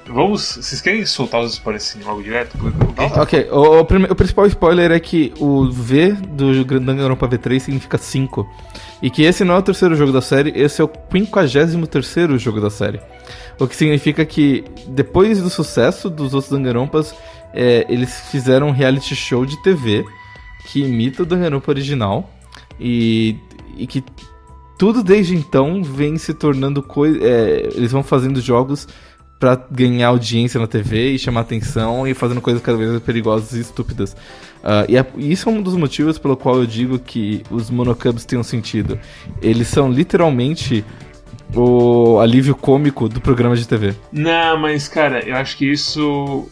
Vamos. 0.10 0.58
Vocês 0.58 0.82
querem 0.82 1.06
soltar 1.06 1.42
os 1.42 1.54
spoilers 1.54 1.90
assim 1.90 2.04
logo 2.04 2.22
direto? 2.24 2.58
Ok, 3.18 3.48
o, 3.52 3.56
o, 3.56 3.80
o, 3.82 4.16
principal 4.16 4.46
spoiler 4.48 4.92
é 4.92 5.00
que 5.00 5.32
o 5.40 5.70
V 5.70 6.14
do 6.14 6.64
Danganronpa 6.80 7.28
V3 7.28 7.60
significa 7.60 7.98
5. 7.98 8.48
E 9.02 9.10
que 9.10 9.24
esse 9.24 9.44
não 9.44 9.56
é 9.56 9.58
o 9.60 9.62
terceiro 9.62 9.96
jogo 9.96 10.12
da 10.12 10.22
série, 10.22 10.52
esse 10.56 10.82
é 10.82 10.84
o 10.84 10.92
53 11.12 12.42
jogo 12.42 12.60
da 12.60 12.70
série. 12.70 13.00
O 13.60 13.68
que 13.68 13.76
significa 13.76 14.26
que 14.26 14.66
depois 14.88 15.42
do 15.42 15.50
sucesso 15.50 16.10
dos 16.10 16.34
outros 16.34 16.52
Danganronpas, 16.52 17.14
é, 17.54 17.86
eles 17.88 18.20
fizeram 18.30 18.70
um 18.70 18.72
reality 18.72 19.16
show 19.16 19.46
de 19.46 19.62
TV 19.62 20.04
que 20.66 20.82
imita 20.82 21.24
o 21.24 21.26
Danganronpa 21.26 21.72
original 21.72 22.30
e, 22.80 23.38
e 23.78 23.88
que 23.88 24.04
tudo 24.78 25.04
desde 25.04 25.36
então 25.36 25.84
vem 25.84 26.18
se 26.18 26.34
tornando 26.34 26.82
coisa. 26.82 27.20
É, 27.22 27.70
eles 27.76 27.92
vão 27.92 28.02
fazendo 28.02 28.40
jogos 28.40 28.88
para 29.40 29.56
ganhar 29.72 30.10
audiência 30.10 30.60
na 30.60 30.68
TV 30.68 31.12
e 31.12 31.20
chamar 31.20 31.42
atenção 31.42 32.06
e 32.06 32.14
fazendo 32.14 32.42
coisas 32.42 32.62
cada 32.62 32.78
vez 32.78 32.90
mais 32.90 33.02
perigosas 33.02 33.54
e 33.54 33.62
estúpidas. 33.62 34.14
Uh, 34.62 34.84
e, 34.90 34.98
é, 34.98 35.06
isso 35.18 35.48
é 35.48 35.52
um 35.52 35.62
dos 35.62 35.76
motivos 35.76 36.20
pelo 36.20 36.36
qual 36.36 36.58
eu 36.58 36.66
digo 36.66 37.00
que 37.00 37.44
os 37.50 37.70
monocubs 37.70 38.26
têm 38.26 38.38
um 38.38 38.44
sentido. 38.44 39.00
Eles 39.42 39.70
são 39.70 39.90
literalmente 39.90 40.84
o 41.56 42.20
alívio 42.20 42.54
cômico 42.54 43.08
do 43.08 43.22
programa 43.22 43.56
de 43.56 43.66
TV. 43.66 43.96
Não, 44.12 44.58
mas 44.60 44.90
cara, 44.90 45.26
eu 45.28 45.36
acho 45.38 45.58
que 45.58 45.72
isso 45.72 46.48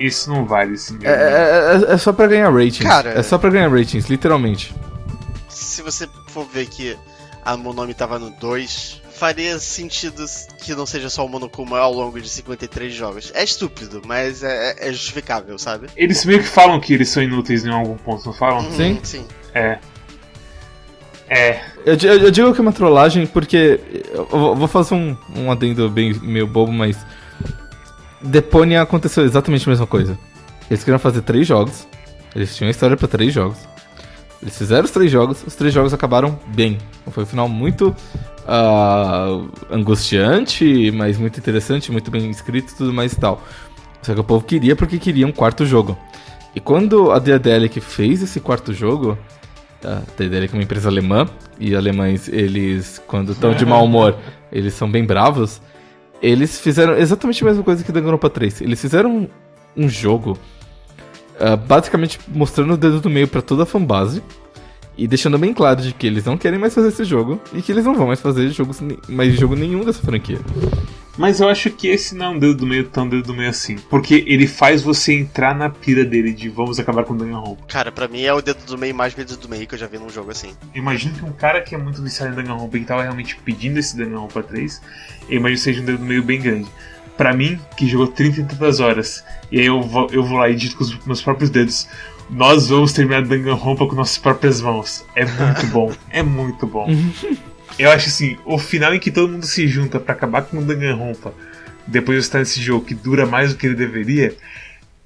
isso 0.00 0.30
não 0.30 0.44
vale, 0.44 0.74
assim. 0.74 0.98
É, 1.02 1.10
é, 1.10 1.90
é, 1.90 1.94
é, 1.94 1.96
só 1.96 2.12
pra 2.12 2.26
ganhar 2.26 2.50
ratings. 2.50 2.82
Cara, 2.82 3.10
é 3.10 3.22
só 3.22 3.38
pra 3.38 3.50
ganhar 3.50 3.70
ratings, 3.70 4.08
literalmente. 4.08 4.74
Se 5.48 5.80
você 5.82 6.08
for 6.28 6.44
ver 6.46 6.66
que 6.66 6.96
a 7.44 7.56
Monome 7.56 7.94
tava 7.94 8.18
no 8.18 8.30
2, 8.30 9.01
faria 9.22 9.56
sentido 9.60 10.24
que 10.64 10.74
não 10.74 10.84
seja 10.84 11.08
só 11.08 11.24
o 11.24 11.28
Monokuma 11.28 11.78
ao 11.78 11.92
longo 11.92 12.20
de 12.20 12.28
53 12.28 12.92
jogos. 12.92 13.30
É 13.36 13.44
estúpido, 13.44 14.02
mas 14.04 14.42
é, 14.42 14.88
é, 14.88 14.92
justificável, 14.92 15.56
sabe? 15.60 15.86
Eles 15.96 16.24
meio 16.24 16.40
que 16.40 16.48
falam 16.48 16.80
que 16.80 16.92
eles 16.92 17.08
são 17.08 17.22
inúteis 17.22 17.64
em 17.64 17.70
algum 17.70 17.96
ponto, 17.96 18.26
não 18.26 18.32
falam? 18.32 18.64
Uhum, 18.64 18.72
sim. 18.72 19.00
Sim. 19.04 19.24
É. 19.54 19.78
É. 21.28 21.60
Eu, 21.86 21.96
eu, 22.02 22.18
eu, 22.18 22.30
digo 22.32 22.52
que 22.52 22.60
é 22.60 22.62
uma 22.62 22.72
trollagem 22.72 23.24
porque. 23.24 23.78
Eu 24.12 24.56
vou 24.56 24.66
fazer 24.66 24.94
um, 24.94 25.16
um 25.36 25.52
adendo 25.52 25.88
bem 25.88 26.12
meio 26.14 26.48
bobo, 26.48 26.72
mas. 26.72 26.96
Deponia 28.20 28.82
aconteceu 28.82 29.24
exatamente 29.24 29.68
a 29.68 29.70
mesma 29.70 29.86
coisa. 29.86 30.18
Eles 30.68 30.82
queriam 30.82 30.98
fazer 30.98 31.22
três 31.22 31.46
jogos. 31.46 31.86
Eles 32.34 32.56
tinham 32.56 32.68
história 32.68 32.96
para 32.96 33.06
três 33.06 33.32
jogos. 33.32 33.58
Eles 34.42 34.58
fizeram 34.58 34.84
os 34.84 34.90
três 34.90 35.12
jogos, 35.12 35.44
os 35.46 35.54
três 35.54 35.72
jogos 35.72 35.94
acabaram 35.94 36.36
bem. 36.48 36.78
Foi 37.12 37.22
um 37.22 37.26
final 37.26 37.48
muito 37.48 37.94
uh, 38.46 39.48
angustiante, 39.70 40.90
mas 40.92 41.18
muito 41.18 41.38
interessante, 41.38 41.92
muito 41.92 42.10
bem 42.10 42.30
escrito 42.30 42.72
e 42.72 42.76
tudo 42.76 42.92
mais 42.92 43.12
e 43.12 43.20
tal. 43.20 43.42
Só 44.02 44.14
que 44.14 44.20
o 44.20 44.24
povo 44.24 44.44
queria 44.44 44.74
porque 44.74 44.98
queria 44.98 45.26
um 45.26 45.32
quarto 45.32 45.64
jogo. 45.64 45.96
E 46.54 46.60
quando 46.60 47.12
a 47.12 47.18
Diadelic 47.18 47.80
fez 47.80 48.22
esse 48.22 48.40
quarto 48.40 48.72
jogo, 48.72 49.16
a 49.84 50.02
Diadelic 50.16 50.52
é 50.52 50.56
uma 50.56 50.62
empresa 50.62 50.88
alemã, 50.88 51.26
e 51.58 51.74
alemães, 51.74 52.28
eles, 52.28 53.00
quando 53.06 53.32
estão 53.32 53.54
de 53.54 53.64
mau 53.64 53.84
humor, 53.84 54.16
eles 54.50 54.74
são 54.74 54.90
bem 54.90 55.04
bravos, 55.04 55.62
eles 56.20 56.60
fizeram 56.60 56.96
exatamente 56.96 57.42
a 57.42 57.46
mesma 57.46 57.62
coisa 57.62 57.84
que 57.84 57.92
Danganronpa 57.92 58.28
3. 58.28 58.62
Eles 58.62 58.80
fizeram 58.80 59.28
um 59.76 59.88
jogo 59.88 60.36
uh, 61.40 61.56
basicamente 61.56 62.18
mostrando 62.28 62.74
o 62.74 62.76
dedo 62.76 63.00
do 63.00 63.08
meio 63.08 63.28
para 63.28 63.40
toda 63.40 63.62
a 63.62 63.66
fanbase 63.66 64.22
e 64.96 65.06
deixando 65.06 65.38
bem 65.38 65.52
claro 65.54 65.80
de 65.80 65.92
que 65.92 66.06
eles 66.06 66.24
não 66.24 66.36
querem 66.36 66.58
mais 66.58 66.74
fazer 66.74 66.88
esse 66.88 67.04
jogo 67.04 67.40
e 67.52 67.62
que 67.62 67.72
eles 67.72 67.84
não 67.84 67.94
vão 67.94 68.06
mais 68.06 68.20
fazer 68.20 68.48
jogos, 68.50 68.80
mais 69.08 69.34
jogo 69.34 69.54
nenhum 69.54 69.84
dessa 69.84 70.02
franquia. 70.02 70.38
Mas 71.16 71.40
eu 71.40 71.48
acho 71.48 71.70
que 71.70 71.88
esse 71.88 72.14
não 72.14 72.26
é 72.26 72.28
um 72.30 72.38
dedo 72.38 72.54
do 72.54 72.66
meio 72.66 72.84
tão 72.88 73.06
dedo 73.06 73.24
do 73.24 73.34
meio 73.34 73.50
assim. 73.50 73.76
Porque 73.90 74.24
ele 74.26 74.46
faz 74.46 74.82
você 74.82 75.12
entrar 75.12 75.54
na 75.54 75.68
pira 75.68 76.04
dele 76.04 76.32
de 76.32 76.48
vamos 76.48 76.80
acabar 76.80 77.04
com 77.04 77.12
o 77.12 77.16
Danganronpa. 77.16 77.66
Cara, 77.68 77.92
pra 77.92 78.08
mim 78.08 78.22
é 78.22 78.32
o 78.32 78.40
dedo 78.40 78.64
do 78.64 78.78
meio 78.78 78.94
mais 78.94 79.12
dedo 79.12 79.36
do 79.36 79.48
meio 79.48 79.66
que 79.66 79.74
eu 79.74 79.78
já 79.78 79.86
vi 79.86 79.98
num 79.98 80.08
jogo 80.08 80.30
assim. 80.30 80.52
Imagino 80.74 81.14
que 81.14 81.24
um 81.24 81.32
cara 81.32 81.60
que 81.60 81.74
é 81.74 81.78
muito 81.78 82.02
viciado 82.02 82.32
em 82.32 82.36
Danganronpa 82.36 82.76
e 82.76 82.80
que 82.80 82.86
tava 82.86 83.02
realmente 83.02 83.36
pedindo 83.44 83.78
esse 83.78 83.96
Danganronpa 83.96 84.42
3, 84.42 84.80
eu 85.28 85.36
imagino 85.36 85.58
que 85.58 85.64
seja 85.64 85.82
um 85.82 85.84
dedo 85.84 85.98
do 85.98 86.04
meio 86.04 86.22
bem 86.22 86.40
grande 86.40 86.68
para 87.16 87.34
mim, 87.34 87.58
que 87.76 87.86
jogou 87.86 88.08
30 88.08 88.40
e 88.40 88.44
tantas 88.44 88.80
horas, 88.80 89.22
e 89.50 89.60
aí 89.60 89.66
eu 89.66 89.82
vou, 89.82 90.08
eu 90.10 90.24
vou 90.24 90.38
lá 90.38 90.48
e 90.48 90.54
dito 90.54 90.76
com 90.76 90.82
os 90.82 91.04
meus 91.04 91.22
próprios 91.22 91.50
dedos, 91.50 91.86
nós 92.32 92.68
vamos 92.68 92.92
terminar 92.94 93.22
Danganronpa 93.22 93.86
com 93.86 93.94
nossas 93.94 94.16
próprias 94.16 94.60
mãos. 94.60 95.04
É 95.14 95.24
muito 95.24 95.66
bom, 95.66 95.92
é 96.10 96.22
muito 96.22 96.66
bom. 96.66 96.88
Eu 97.78 97.90
acho 97.90 98.08
assim, 98.08 98.38
o 98.46 98.58
final 98.58 98.94
em 98.94 98.98
que 98.98 99.10
todo 99.10 99.30
mundo 99.30 99.46
se 99.46 99.68
junta 99.68 100.00
para 100.00 100.14
acabar 100.14 100.42
com 100.42 100.58
o 100.58 100.62
Danganronpa, 100.62 101.34
depois 101.86 102.18
de 102.18 102.24
estar 102.24 102.38
nesse 102.38 102.60
jogo 102.60 102.86
que 102.86 102.94
dura 102.94 103.26
mais 103.26 103.52
do 103.52 103.58
que 103.58 103.66
ele 103.66 103.74
deveria, 103.74 104.34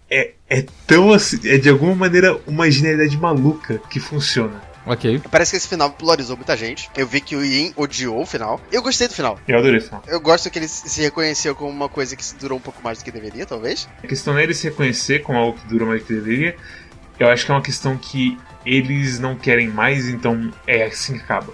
é, 0.09 0.33
é 0.49 0.65
tão 0.87 1.13
assim, 1.13 1.39
é 1.49 1.59
de 1.59 1.69
alguma 1.69 1.97
maneira 1.97 2.41
uma 2.47 2.71
genialidade 2.71 3.17
maluca 3.17 3.81
que 3.91 3.99
funciona. 3.99 4.63
Ok. 4.87 5.21
Parece 5.33 5.51
que 5.51 5.57
esse 5.57 5.67
final 5.67 5.91
polarizou 5.91 6.37
muita 6.37 6.57
gente. 6.57 6.89
Eu 6.97 7.09
vi 7.09 7.21
que 7.21 7.35
o 7.35 7.45
Yin 7.45 7.73
odiou 7.77 8.23
o 8.23 8.27
final. 8.27 8.61
Eu 8.71 8.81
gostei 8.83 9.09
do 9.09 9.15
final. 9.15 9.37
Eu 9.49 9.59
adorei 9.59 9.79
o 9.79 9.83
final. 9.83 10.01
Eu 10.07 10.21
gosto 10.21 10.49
que 10.49 10.61
ele 10.61 10.69
se 10.69 11.03
reconheceu 11.03 11.57
como 11.57 11.71
uma 11.71 11.89
coisa 11.89 12.15
que 12.15 12.23
durou 12.39 12.57
um 12.57 12.61
pouco 12.61 12.81
mais 12.85 12.99
do 12.99 13.05
que 13.05 13.11
deveria, 13.11 13.45
talvez. 13.45 13.89
A 14.03 14.07
questão 14.07 14.33
não 14.33 14.41
é 14.41 14.45
ele 14.45 14.55
se 14.55 14.69
reconhecer 14.69 15.23
como 15.23 15.41
algo 15.41 15.59
que 15.59 15.67
dura 15.67 15.85
mais 15.85 16.03
do 16.03 16.07
que 16.07 16.15
deveria. 16.15 16.57
Eu 17.19 17.29
acho 17.29 17.45
que 17.45 17.51
é 17.51 17.55
uma 17.55 17.63
questão 17.63 17.97
que 17.97 18.39
eles 18.65 19.19
não 19.19 19.37
querem 19.37 19.69
mais, 19.69 20.09
então 20.09 20.53
é 20.67 20.85
assim 20.85 21.15
que 21.15 21.23
acaba. 21.23 21.53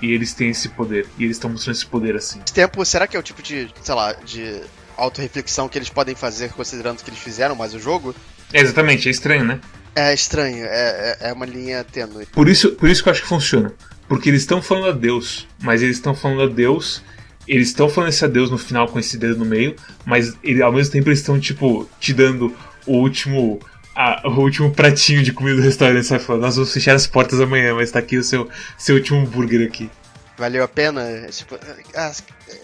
E 0.00 0.12
eles 0.12 0.32
têm 0.32 0.50
esse 0.50 0.68
poder. 0.68 1.06
E 1.18 1.24
eles 1.24 1.36
estão 1.36 1.50
mostrando 1.50 1.76
esse 1.76 1.86
poder 1.86 2.16
assim. 2.16 2.40
Esse 2.44 2.54
tempo, 2.54 2.84
será 2.84 3.06
que 3.06 3.16
é 3.16 3.20
o 3.20 3.22
tipo 3.22 3.42
de, 3.42 3.68
sei 3.82 3.94
lá, 3.94 4.12
de 4.12 4.62
autorreflexão 4.96 5.68
que 5.68 5.78
eles 5.78 5.88
podem 5.88 6.14
fazer 6.14 6.52
considerando 6.52 7.02
que 7.02 7.10
eles 7.10 7.20
fizeram 7.20 7.54
mais 7.54 7.74
o 7.74 7.78
jogo? 7.78 8.14
É, 8.52 8.60
exatamente, 8.60 9.08
é 9.08 9.10
estranho, 9.10 9.44
né? 9.44 9.60
É 9.94 10.14
estranho, 10.14 10.64
é, 10.64 11.16
é, 11.20 11.30
é 11.30 11.32
uma 11.32 11.46
linha 11.46 11.84
tênue. 11.84 12.26
Por 12.26 12.48
isso, 12.48 12.72
por 12.72 12.88
isso 12.88 13.02
que 13.02 13.08
eu 13.08 13.12
acho 13.12 13.22
que 13.22 13.28
funciona. 13.28 13.72
Porque 14.08 14.28
eles 14.28 14.42
estão 14.42 14.62
falando 14.62 14.88
a 14.88 14.92
Deus, 14.92 15.46
mas 15.60 15.82
eles 15.82 15.96
estão 15.96 16.14
falando 16.14 16.42
a 16.42 16.46
Deus. 16.46 17.02
Eles 17.46 17.68
estão 17.68 17.88
falando 17.88 18.10
esse 18.10 18.24
adeus 18.24 18.50
no 18.50 18.58
final 18.58 18.88
com 18.88 18.98
esse 18.98 19.16
dedo 19.16 19.38
no 19.38 19.44
meio, 19.44 19.74
mas 20.04 20.36
ele, 20.42 20.62
ao 20.62 20.72
mesmo 20.72 20.92
tempo 20.92 21.08
eles 21.08 21.20
estão, 21.20 21.38
tipo, 21.40 21.88
te 21.98 22.12
dando 22.12 22.54
o 22.86 22.98
último. 22.98 23.58
A, 24.00 24.28
o 24.28 24.40
último 24.42 24.70
pratinho 24.70 25.24
de 25.24 25.32
comida 25.32 25.56
do 25.56 25.62
restaurante, 25.62 26.06
sabe? 26.06 26.22
Falando, 26.22 26.42
nós 26.42 26.54
vamos 26.54 26.72
fechar 26.72 26.94
as 26.94 27.08
portas 27.08 27.40
amanhã, 27.40 27.74
mas 27.74 27.90
tá 27.90 27.98
aqui 27.98 28.16
o 28.16 28.22
seu, 28.22 28.48
seu 28.76 28.94
último 28.94 29.18
hambúrguer 29.18 29.66
aqui. 29.66 29.90
Valeu 30.36 30.62
a 30.62 30.68
pena? 30.68 31.02
Tipo, 31.28 31.56
é, 31.56 32.12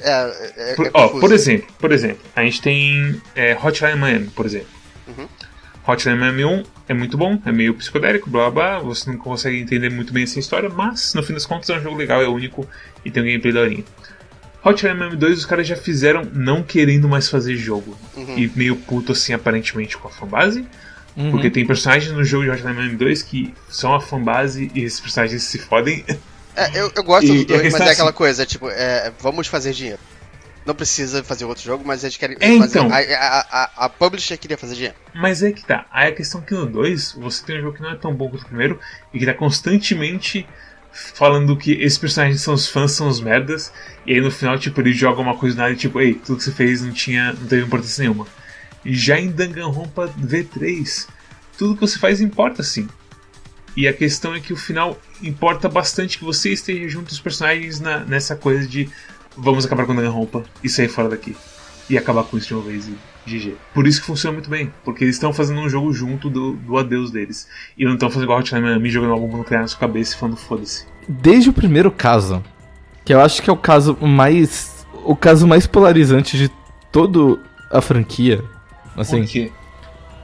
é, 0.01 0.44
é, 0.57 0.75
por, 0.77 0.88
ó, 0.94 1.09
por 1.09 1.33
exemplo, 1.33 1.66
por 1.77 1.90
exemplo, 1.90 2.23
a 2.37 2.44
gente 2.44 2.62
tem 2.62 3.20
é, 3.35 3.59
Hotline 3.61 3.97
Miami, 3.97 4.29
por 4.29 4.47
exemplo. 4.47 4.68
Uhum. 5.09 5.27
Hotline 5.85 6.16
Miami 6.16 6.44
1 6.44 6.62
é 6.90 6.94
muito 6.94 7.18
bom, 7.18 7.37
é 7.44 7.51
meio 7.51 7.75
psicodélico, 7.75 8.31
blá 8.31 8.49
blá, 8.49 8.79
você 8.79 9.11
não 9.11 9.18
consegue 9.18 9.59
entender 9.59 9.90
muito 9.90 10.12
bem 10.12 10.23
essa 10.23 10.38
história, 10.38 10.68
mas 10.68 11.14
no 11.14 11.23
fim 11.25 11.33
das 11.33 11.44
contas 11.44 11.68
é 11.68 11.77
um 11.77 11.83
jogo 11.83 11.97
legal, 11.97 12.23
é 12.23 12.29
único 12.29 12.64
e 13.05 13.11
tem 13.11 13.25
um 13.25 13.27
gameplay 13.27 13.53
da 13.53 13.61
horinha. 13.62 13.85
Hotline 14.64 14.94
Miami 14.94 15.16
2 15.16 15.38
os 15.38 15.44
caras 15.44 15.66
já 15.66 15.75
fizeram 15.75 16.23
não 16.33 16.62
querendo 16.62 17.09
mais 17.09 17.29
fazer 17.29 17.57
jogo. 17.57 17.99
Uhum. 18.16 18.38
E 18.38 18.53
meio 18.55 18.77
puto 18.77 19.11
assim, 19.11 19.33
aparentemente, 19.33 19.99
com 19.99 20.07
a 20.07 20.11
fanbase. 20.12 20.64
Uhum. 21.16 21.31
Porque 21.31 21.50
tem 21.50 21.66
personagens 21.66 22.12
no 22.12 22.24
jogo 22.24 22.44
de 22.44 22.50
Hotline 22.50 22.74
Miami 22.74 22.96
2 22.96 23.22
que 23.22 23.55
são 23.68 23.94
a 23.94 24.00
fanbase 24.00 24.70
e 24.74 24.83
esses 24.83 25.00
personagens 25.00 25.42
se 25.42 25.59
fodem. 25.59 26.05
É, 26.57 26.81
eu, 26.81 26.92
eu 26.94 27.03
gosto 27.03 27.27
e, 27.27 27.44
do 27.44 27.57
2, 27.57 27.72
mas 27.72 27.81
é 27.81 27.90
aquela 27.90 28.12
coisa, 28.12 28.46
tipo, 28.46 28.68
é, 28.70 29.12
vamos 29.20 29.46
fazer 29.46 29.72
dinheiro 29.72 29.98
não 30.64 30.74
precisa 30.74 31.22
fazer 31.22 31.44
outro 31.44 31.62
jogo, 31.62 31.85
mas 31.87 32.03
eles 32.03 32.16
querem 32.16 32.37
é, 32.40 32.59
fazer. 32.59 32.79
Então. 32.79 32.90
A, 32.90 32.98
a, 32.98 33.40
a, 33.40 33.70
a, 33.85 33.88
publisher 33.88 34.37
queria 34.38 34.57
fazer 34.57 34.74
dinheiro. 34.74 34.96
Mas 35.14 35.42
é 35.42 35.53
que 35.53 35.64
tá. 35.64 35.87
Aí 35.92 36.09
a 36.09 36.12
questão 36.14 36.40
é 36.40 36.44
que 36.44 36.55
no 36.55 36.66
2, 36.66 37.12
você 37.12 37.44
tem 37.44 37.59
um 37.59 37.62
jogo 37.62 37.77
que 37.77 37.83
não 37.83 37.90
é 37.90 37.96
tão 37.96 38.14
bom 38.14 38.31
quanto 38.31 38.42
o 38.42 38.46
primeiro 38.46 38.81
e 39.12 39.18
que 39.18 39.27
tá 39.27 39.35
constantemente 39.35 40.46
falando 40.92 41.57
que 41.57 41.72
esses 41.72 41.98
personagens 41.98 42.40
são 42.40 42.55
os 42.55 42.68
fãs, 42.68 42.92
são 42.92 43.09
os 43.09 43.20
merdas, 43.20 43.72
e 44.07 44.14
aí 44.14 44.20
no 44.20 44.31
final, 44.31 44.57
tipo, 44.59 44.81
ele 44.81 44.92
joga 44.92 45.20
uma 45.20 45.37
coisa 45.37 45.57
nada 45.57 45.72
e 45.72 45.77
tipo, 45.77 46.00
ei, 46.00 46.14
tudo 46.14 46.38
que 46.38 46.44
você 46.44 46.53
fez 46.53 46.83
não 46.83 46.92
tinha. 46.92 47.33
não 47.33 47.46
teve 47.46 47.64
importância 47.64 48.03
nenhuma. 48.03 48.27
Já 48.85 49.18
em 49.18 49.31
Danganronpa 49.31 50.09
V3, 50.09 51.09
tudo 51.59 51.75
que 51.75 51.81
você 51.81 51.99
faz 51.99 52.20
importa 52.20 52.62
sim. 52.62 52.88
E 53.77 53.88
a 53.88 53.92
questão 53.92 54.35
é 54.35 54.40
que 54.40 54.53
o 54.53 54.57
final 54.57 54.99
importa 55.23 55.68
bastante 55.68 56.18
que 56.18 56.25
você 56.25 56.53
esteja 56.53 56.88
junto 56.88 57.09
aos 57.09 57.20
personagens 57.20 57.81
na, 57.81 58.01
nessa 58.01 58.37
coisa 58.37 58.66
de 58.68 58.88
vamos 59.37 59.64
acabar 59.66 59.85
com 59.85 59.92
a 59.92 60.09
roupa 60.09 60.44
e 60.62 60.68
sair 60.68 60.88
fora 60.88 61.09
daqui. 61.09 61.37
E 61.90 61.99
acabar 61.99 62.25
com 62.25 62.38
isso 62.38 62.49
de 62.49 62.55
uma 62.55 62.62
vez 62.62 62.88
e 62.88 62.97
GG. 63.27 63.57
Por 63.75 63.87
isso 63.87 64.01
que 64.01 64.07
funciona 64.07 64.33
muito 64.33 64.49
bem, 64.49 64.73
porque 64.85 65.05
eles 65.05 65.16
estão 65.16 65.33
fazendo 65.33 65.61
um 65.61 65.68
jogo 65.68 65.92
junto 65.92 66.31
do, 66.31 66.53
do 66.53 66.79
adeus 66.79 67.11
deles. 67.11 67.49
E 67.77 67.85
não 67.85 67.94
estão 67.94 68.09
fazendo 68.09 68.25
igual 68.25 68.38
Hotline 68.38 68.62
Miami 68.62 68.90
jogando 68.90 69.11
uma 69.11 69.18
bomba 69.18 69.38
nuclear 69.38 69.62
na 69.62 69.68
sua 69.68 69.81
cabeça 69.81 70.14
e 70.14 70.18
falando 70.18 70.37
foda-se. 70.37 70.87
Desde 71.09 71.51
o 71.51 71.53
primeiro 71.53 71.90
caso, 71.90 72.42
que 73.05 73.12
eu 73.12 73.20
acho 73.20 73.42
que 73.42 73.51
é 73.51 73.53
o 73.53 73.57
caso 73.57 73.97
mais. 74.01 74.87
o 75.05 75.16
caso 75.16 75.47
mais 75.47 75.66
polarizante 75.66 76.38
de 76.38 76.51
toda 76.90 77.40
a 77.70 77.81
franquia. 77.81 78.42
Assim. 78.96 79.22
Por 79.22 79.28
quê? 79.28 79.52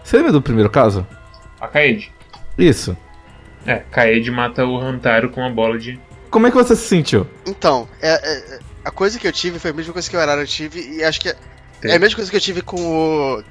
Você 0.02 0.16
lembra 0.16 0.32
do 0.32 0.42
primeiro 0.42 0.70
caso? 0.70 1.06
A 1.60 1.68
Kaede. 1.68 2.12
Isso. 2.56 2.96
É, 3.66 3.76
Kaede 3.90 4.30
mata 4.30 4.64
o 4.64 4.78
Hantaro 4.78 5.30
com 5.30 5.40
uma 5.40 5.50
bola 5.50 5.78
de. 5.78 5.98
Como 6.30 6.46
é 6.46 6.50
que 6.50 6.56
você 6.56 6.74
se 6.74 6.86
sentiu? 6.86 7.26
Então, 7.46 7.88
é, 8.00 8.12
é, 8.12 8.58
a 8.84 8.90
coisa 8.90 9.18
que 9.18 9.26
eu 9.26 9.32
tive 9.32 9.58
foi 9.58 9.70
a 9.70 9.74
mesma 9.74 9.92
coisa 9.92 10.08
que 10.08 10.16
o 10.16 10.20
Arara 10.20 10.46
tive, 10.46 10.96
e 10.96 11.04
acho 11.04 11.20
que 11.20 11.28
é, 11.28 11.36
é 11.82 11.96
a 11.96 11.98
mesma 11.98 12.16
coisa 12.16 12.30
que 12.30 12.36
eu 12.36 12.40
tive 12.40 12.62
com 12.62 12.80
o 12.80 13.44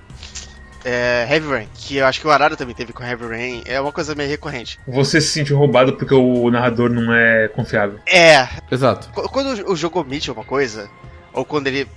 é, 0.84 1.28
Heavy 1.30 1.48
Rain, 1.48 1.68
que 1.74 1.98
eu 1.98 2.06
acho 2.06 2.22
que 2.22 2.28
o 2.28 2.32
Arara 2.32 2.56
também 2.56 2.74
teve 2.74 2.94
com 2.94 3.04
Heavy 3.04 3.28
Rain, 3.28 3.64
é 3.66 3.80
uma 3.80 3.92
coisa 3.92 4.16
meio 4.16 4.30
recorrente. 4.30 4.80
Você 4.88 5.20
se 5.20 5.28
sentiu 5.28 5.58
roubado 5.58 5.94
porque 5.94 6.14
o 6.14 6.50
narrador 6.50 6.90
não 6.90 7.14
é 7.14 7.48
confiável. 7.50 8.00
É. 8.08 8.48
Exato. 8.72 9.10
Quando 9.30 9.70
o 9.70 9.76
jogo 9.76 10.00
omite 10.00 10.32
uma 10.32 10.44
coisa, 10.44 10.90
ou 11.34 11.44
quando 11.46 11.68
ele 11.68 11.88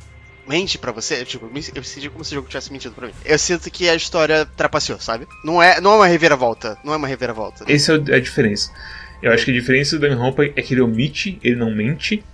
mente 0.46 0.78
para 0.78 0.92
você, 0.92 1.24
tipo, 1.24 1.50
eu 1.74 1.82
senti 1.84 2.08
como 2.08 2.24
se 2.24 2.32
o 2.32 2.34
jogo 2.36 2.48
tivesse 2.48 2.72
mentido 2.72 2.94
pra 2.94 3.06
mim. 3.06 3.14
Eu 3.24 3.38
sinto 3.38 3.70
que 3.70 3.88
a 3.88 3.94
história 3.94 4.44
trapaceou, 4.44 5.00
sabe? 5.00 5.26
Não 5.44 5.62
é, 5.62 5.80
não 5.80 5.92
é 5.92 5.96
uma 5.96 6.06
reviravolta, 6.06 6.78
não 6.84 6.92
é 6.92 6.96
uma 6.96 7.08
reviravolta. 7.08 7.64
Essa 7.68 8.02
é 8.08 8.16
a 8.16 8.20
diferença. 8.20 8.70
Eu 9.22 9.32
acho 9.32 9.44
que 9.44 9.50
a 9.50 9.54
diferença 9.54 9.96
do 9.96 10.00
Danganronpa 10.00 10.44
é 10.44 10.62
que 10.62 10.74
ele 10.74 10.80
omite, 10.80 11.38
ele 11.42 11.54
não 11.54 11.72
mente, 11.72 12.24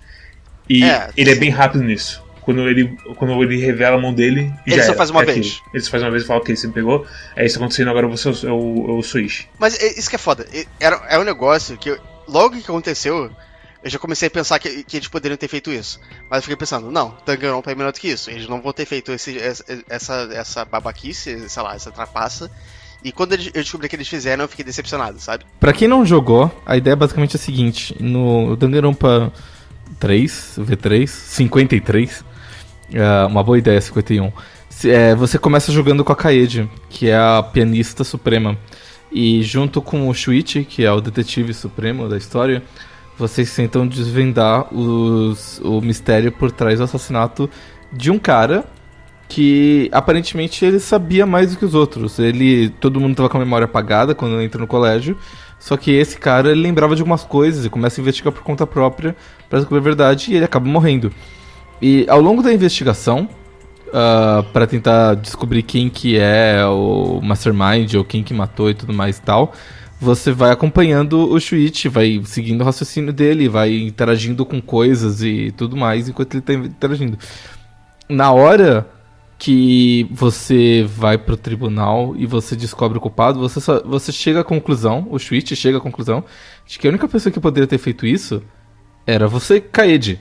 e 0.67 0.83
é, 0.83 1.09
ele 1.15 1.31
sim. 1.31 1.37
é 1.37 1.39
bem 1.39 1.49
rápido 1.49 1.83
nisso. 1.83 2.23
Quando 2.41 2.67
ele, 2.67 2.97
quando 3.15 3.43
ele 3.43 3.57
revela 3.57 3.97
a 3.97 4.01
mão 4.01 4.11
dele, 4.11 4.51
ele 4.65 4.75
já 4.75 4.83
só 4.83 4.89
era, 4.89 4.97
faz 4.97 5.11
uma 5.11 5.21
é 5.21 5.25
vez. 5.25 5.37
Aquilo. 5.37 5.69
Ele 5.71 5.83
só 5.83 5.91
faz 5.91 6.01
uma 6.01 6.09
vez 6.09 6.23
e 6.23 6.25
fala, 6.25 6.39
ok, 6.39 6.55
você 6.55 6.65
me 6.65 6.73
pegou, 6.73 7.05
é 7.35 7.45
isso 7.45 7.57
acontecendo, 7.57 7.89
agora 7.91 8.07
você 8.07 8.29
é 8.29 8.51
o, 8.51 8.85
é 8.87 8.91
o 8.91 9.03
Switch. 9.03 9.45
Mas 9.59 9.79
é, 9.79 9.99
isso 9.99 10.09
que 10.09 10.15
é 10.15 10.19
foda. 10.19 10.47
Era, 10.79 10.95
é 11.09 11.19
um 11.19 11.23
negócio 11.23 11.77
que, 11.77 11.95
logo 12.27 12.55
que 12.55 12.63
aconteceu, 12.63 13.31
eu 13.83 13.89
já 13.89 13.97
comecei 13.97 14.27
a 14.27 14.31
pensar 14.31 14.59
que, 14.59 14.83
que, 14.83 14.97
eles 14.97 15.07
poderiam 15.07 15.37
ter 15.37 15.47
feito 15.47 15.71
isso. 15.71 15.99
Mas 16.29 16.37
eu 16.37 16.41
fiquei 16.43 16.57
pensando, 16.57 16.91
não, 16.91 17.15
Danganronpa 17.25 17.71
é 17.71 17.75
melhor 17.75 17.93
do 17.93 17.99
que 17.99 18.09
isso. 18.09 18.29
Eles 18.29 18.47
não 18.47 18.61
vão 18.61 18.73
ter 18.73 18.85
feito 18.85 19.11
esse, 19.11 19.37
essa, 19.89 20.29
essa 20.31 20.65
babaquice, 20.65 21.49
sei 21.49 21.63
lá, 21.63 21.75
essa 21.75 21.91
trapaça. 21.91 22.51
E 23.03 23.11
quando 23.11 23.33
eu 23.33 23.51
descobri 23.53 23.87
que 23.87 23.95
eles 23.95 24.07
fizeram, 24.07 24.43
eu 24.43 24.47
fiquei 24.49 24.65
decepcionado, 24.65 25.19
sabe? 25.19 25.45
Pra 25.59 25.71
quem 25.71 25.87
não 25.87 26.05
jogou, 26.05 26.51
a 26.65 26.75
ideia 26.75 26.93
é 26.93 26.95
basicamente 26.95 27.37
a 27.37 27.39
seguinte: 27.39 27.95
no 27.99 28.57
Danganronpa 28.57 29.31
3, 29.99 30.59
V3, 30.59 31.07
53, 31.07 32.19
uh, 32.19 33.27
uma 33.27 33.41
boa 33.41 33.57
ideia, 33.57 33.79
51. 33.79 34.31
É, 34.85 35.15
você 35.15 35.37
começa 35.37 35.71
jogando 35.71 36.03
com 36.03 36.11
a 36.11 36.15
Kaede, 36.15 36.69
que 36.89 37.09
é 37.09 37.15
a 37.15 37.41
pianista 37.41 38.03
suprema. 38.03 38.57
E 39.11 39.41
junto 39.41 39.81
com 39.81 40.07
o 40.07 40.13
Shuichi, 40.13 40.63
que 40.63 40.85
é 40.85 40.91
o 40.91 41.01
detetive 41.01 41.53
supremo 41.53 42.07
da 42.07 42.17
história, 42.17 42.61
vocês 43.19 43.53
tentam 43.53 43.85
desvendar 43.85 44.73
os, 44.73 45.59
o 45.63 45.81
mistério 45.81 46.31
por 46.31 46.51
trás 46.51 46.79
do 46.79 46.85
assassinato 46.85 47.49
de 47.91 48.09
um 48.09 48.17
cara 48.17 48.63
que 49.27 49.89
aparentemente 49.91 50.65
ele 50.65 50.79
sabia 50.79 51.25
mais 51.25 51.51
do 51.51 51.59
que 51.59 51.65
os 51.65 51.75
outros. 51.75 52.17
Ele, 52.17 52.69
todo 52.69 52.99
mundo 52.99 53.15
tava 53.15 53.29
com 53.29 53.37
a 53.37 53.39
memória 53.41 53.65
apagada 53.65 54.15
quando 54.15 54.41
entra 54.41 54.59
no 54.59 54.65
colégio, 54.65 55.17
só 55.59 55.77
que 55.77 55.91
esse 55.91 56.17
cara 56.17 56.51
ele 56.51 56.61
lembrava 56.61 56.95
de 56.95 57.01
algumas 57.01 57.23
coisas 57.23 57.65
e 57.65 57.69
começa 57.69 57.99
a 57.99 58.01
investigar 58.01 58.33
por 58.33 58.41
conta 58.41 58.65
própria 58.65 59.15
para 59.47 59.59
descobrir 59.59 59.81
a 59.81 59.83
verdade 59.83 60.31
e 60.31 60.35
ele 60.35 60.45
acaba 60.45 60.67
morrendo. 60.67 61.11
E 61.81 62.05
ao 62.09 62.19
longo 62.19 62.41
da 62.41 62.51
investigação, 62.51 63.29
uh, 63.87 63.91
ah, 63.93 64.45
para 64.51 64.65
tentar 64.65 65.15
descobrir 65.15 65.61
quem 65.61 65.89
que 65.89 66.17
é 66.17 66.65
o 66.65 67.21
Mastermind 67.21 67.93
ou 67.95 68.03
quem 68.03 68.23
que 68.23 68.33
matou 68.33 68.69
e 68.69 68.73
tudo 68.73 68.93
mais 68.93 69.17
e 69.17 69.21
tal, 69.21 69.53
você 69.99 70.31
vai 70.31 70.51
acompanhando 70.51 71.29
o 71.29 71.39
Shuichi, 71.39 71.89
vai 71.89 72.21
seguindo 72.23 72.61
o 72.61 72.63
raciocínio 72.63 73.11
dele, 73.11 73.49
vai 73.49 73.75
interagindo 73.77 74.45
com 74.45 74.61
coisas 74.61 75.21
e 75.21 75.51
tudo 75.57 75.75
mais 75.75 76.07
enquanto 76.07 76.33
ele 76.33 76.39
está 76.39 76.53
interagindo. 76.53 77.17
Na 78.07 78.31
hora 78.31 78.87
que 79.37 80.07
você 80.11 80.85
vai 80.87 81.17
pro 81.17 81.37
tribunal 81.37 82.13
e 82.17 82.25
você 82.25 82.55
descobre 82.55 82.97
o 82.97 83.01
culpado, 83.01 83.39
você, 83.39 83.59
só, 83.59 83.81
você 83.83 84.11
chega 84.11 84.41
à 84.41 84.43
conclusão, 84.43 85.07
o 85.09 85.19
Shuichi 85.19 85.55
chega 85.55 85.77
à 85.77 85.81
conclusão, 85.81 86.23
de 86.65 86.79
que 86.79 86.87
a 86.87 86.89
única 86.89 87.07
pessoa 87.07 87.31
que 87.31 87.39
poderia 87.39 87.67
ter 87.67 87.77
feito 87.77 88.05
isso 88.05 88.41
era 89.05 89.27
você, 89.27 89.59
Kaede. 89.59 90.19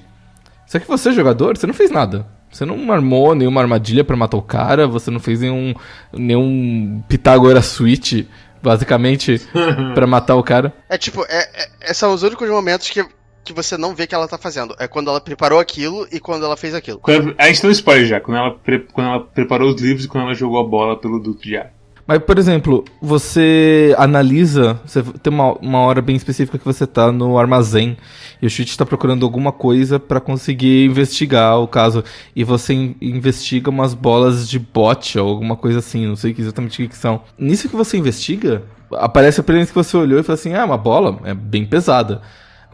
Só 0.66 0.78
que 0.78 0.86
você, 0.86 1.12
jogador, 1.12 1.56
você 1.56 1.66
não 1.66 1.74
fez 1.74 1.90
nada. 1.90 2.26
Você 2.50 2.64
não 2.64 2.90
armou 2.92 3.34
nenhuma 3.34 3.60
armadilha 3.60 4.04
para 4.04 4.16
matar 4.16 4.36
o 4.36 4.42
cara, 4.42 4.86
você 4.86 5.10
não 5.10 5.20
fez 5.20 5.40
nenhum, 5.40 5.74
nenhum 6.12 7.02
Pitágoras 7.08 7.66
Switch, 7.66 8.24
basicamente, 8.62 9.40
para 9.94 10.07
matar 10.07 10.37
o 10.37 10.42
cara. 10.42 10.73
É 10.88 10.99
tipo, 10.99 11.25
é, 11.29 11.68
é, 11.81 11.94
são 11.94 12.12
os 12.12 12.23
únicos 12.23 12.49
momentos 12.49 12.88
que 12.88 13.05
que 13.49 13.53
você 13.55 13.79
não 13.79 13.94
vê 13.94 14.07
que 14.07 14.14
ela 14.14 14.29
tá 14.29 14.37
fazendo. 14.37 14.77
É 14.79 14.87
quando 14.87 15.09
ela 15.09 15.23
preparou 15.23 15.59
aquilo 15.59 16.07
e 16.12 16.21
quando 16.21 16.44
ela 16.44 16.55
fez 16.55 16.75
aquilo. 16.75 16.99
Quando, 16.99 17.35
a 17.38 17.47
gente 17.47 17.62
tem 17.62 17.71
um 17.71 17.73
spoiler 17.73 18.07
já, 18.07 18.21
quando 18.21 18.37
ela, 18.37 18.61
quando 18.92 19.07
ela 19.07 19.21
preparou 19.21 19.75
os 19.75 19.81
livros 19.81 20.05
e 20.05 20.09
quando 20.09 20.25
ela 20.25 20.35
jogou 20.35 20.61
a 20.61 20.68
bola 20.68 21.01
pelo 21.01 21.18
duto 21.18 21.42
de 21.42 21.57
ar. 21.57 21.73
Mas, 22.09 22.21
por 22.21 22.38
exemplo, 22.38 22.87
você 23.03 23.94
analisa, 23.99 24.81
você 24.83 25.03
tem 25.03 25.31
uma, 25.31 25.53
uma 25.59 25.81
hora 25.81 26.01
bem 26.01 26.16
específica 26.16 26.57
que 26.57 26.64
você 26.64 26.87
tá 26.87 27.12
no 27.12 27.38
armazém 27.38 27.99
e 28.40 28.47
o 28.47 28.51
Chute 28.51 28.71
está 28.71 28.87
procurando 28.87 29.27
alguma 29.27 29.53
coisa 29.53 30.01
para 30.01 30.18
conseguir 30.18 30.87
investigar 30.87 31.61
o 31.61 31.68
caso. 31.68 32.03
E 32.35 32.42
você 32.42 32.73
in 32.73 32.97
investiga 33.03 33.68
umas 33.68 33.92
bolas 33.92 34.49
de 34.49 34.59
bote 34.59 35.18
ou 35.18 35.29
alguma 35.29 35.55
coisa 35.55 35.81
assim, 35.81 36.07
não 36.07 36.16
sei 36.16 36.35
exatamente 36.38 36.83
o 36.83 36.88
que, 36.88 36.97
são. 36.97 37.21
Nisso 37.38 37.68
que 37.68 37.77
você 37.77 37.99
investiga, 37.99 38.62
aparece 38.92 39.40
a 39.40 39.44
premissa 39.44 39.71
que 39.71 39.75
você 39.75 39.94
olhou 39.94 40.18
e 40.18 40.23
fala 40.23 40.38
assim: 40.38 40.55
ah, 40.55 40.64
uma 40.64 40.79
bola 40.79 41.21
é 41.25 41.35
bem 41.35 41.66
pesada. 41.66 42.23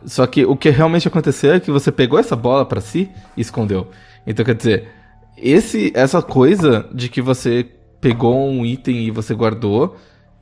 Só 0.04 0.24
que 0.28 0.44
o 0.44 0.56
que 0.56 0.70
realmente 0.70 1.08
aconteceu 1.08 1.54
é 1.54 1.58
que 1.58 1.72
você 1.72 1.90
pegou 1.90 2.20
essa 2.20 2.36
bola 2.36 2.64
para 2.64 2.80
si 2.80 3.10
e 3.36 3.40
escondeu. 3.40 3.90
Então 4.24 4.44
quer 4.44 4.54
dizer, 4.54 4.88
esse, 5.36 5.90
essa 5.92 6.22
coisa 6.22 6.88
de 6.94 7.08
que 7.08 7.20
você 7.20 7.68
pegou 8.04 8.50
um 8.50 8.66
item 8.66 9.06
e 9.06 9.10
você 9.10 9.34
guardou, 9.34 9.96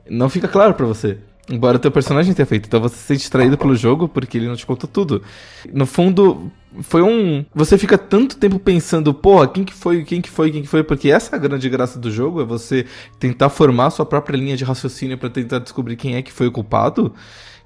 não 0.09 0.27
fica 0.27 0.49
claro 0.49 0.73
para 0.73 0.85
você. 0.85 1.19
Embora 1.49 1.77
o 1.77 1.79
teu 1.79 1.89
personagem 1.91 2.33
tenha 2.33 2.45
feito. 2.45 2.67
Então 2.67 2.81
você 2.81 2.97
se 2.97 3.03
sente 3.03 3.31
traído 3.31 3.57
pelo 3.57 3.73
jogo 3.73 4.09
porque 4.09 4.37
ele 4.37 4.49
não 4.49 4.55
te 4.57 4.65
contou 4.65 4.89
tudo. 4.89 5.23
No 5.71 5.85
fundo, 5.85 6.51
foi 6.81 7.01
um. 7.01 7.45
Você 7.55 7.77
fica 7.77 7.97
tanto 7.97 8.35
tempo 8.35 8.59
pensando, 8.59 9.13
porra, 9.13 9.47
quem 9.47 9.63
que 9.63 9.73
foi, 9.73 10.03
quem 10.03 10.19
que 10.19 10.29
foi, 10.29 10.51
quem 10.51 10.61
que 10.61 10.67
foi, 10.67 10.83
porque 10.83 11.09
essa 11.09 11.33
é 11.33 11.39
a 11.39 11.39
grande 11.39 11.69
graça 11.69 11.97
do 11.97 12.11
jogo, 12.11 12.41
é 12.41 12.45
você 12.45 12.85
tentar 13.17 13.47
formar 13.47 13.91
sua 13.91 14.05
própria 14.05 14.35
linha 14.35 14.57
de 14.57 14.65
raciocínio 14.65 15.17
para 15.17 15.29
tentar 15.29 15.59
descobrir 15.59 15.95
quem 15.95 16.15
é 16.15 16.21
que 16.21 16.33
foi 16.33 16.47
o 16.47 16.51
culpado. 16.51 17.13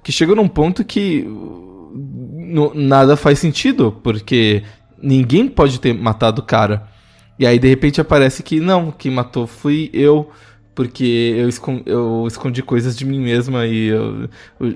Que 0.00 0.12
chega 0.12 0.32
num 0.32 0.46
ponto 0.46 0.84
que 0.84 1.26
nada 2.72 3.16
faz 3.16 3.40
sentido, 3.40 3.98
porque 4.00 4.62
ninguém 5.02 5.48
pode 5.48 5.80
ter 5.80 5.92
matado 5.92 6.40
o 6.40 6.44
cara. 6.44 6.86
E 7.38 7.46
aí 7.46 7.58
de 7.58 7.68
repente 7.68 8.00
aparece 8.00 8.42
que 8.42 8.60
não, 8.60 8.90
quem 8.90 9.12
matou 9.12 9.46
fui 9.46 9.90
eu, 9.92 10.30
porque 10.74 11.34
eu, 11.36 11.48
escondi, 11.48 11.82
eu 11.86 12.24
escondi 12.26 12.62
coisas 12.62 12.96
de 12.96 13.04
mim 13.04 13.20
mesma 13.20 13.66
e 13.66 13.88
eu, 13.88 14.28
eu, 14.60 14.74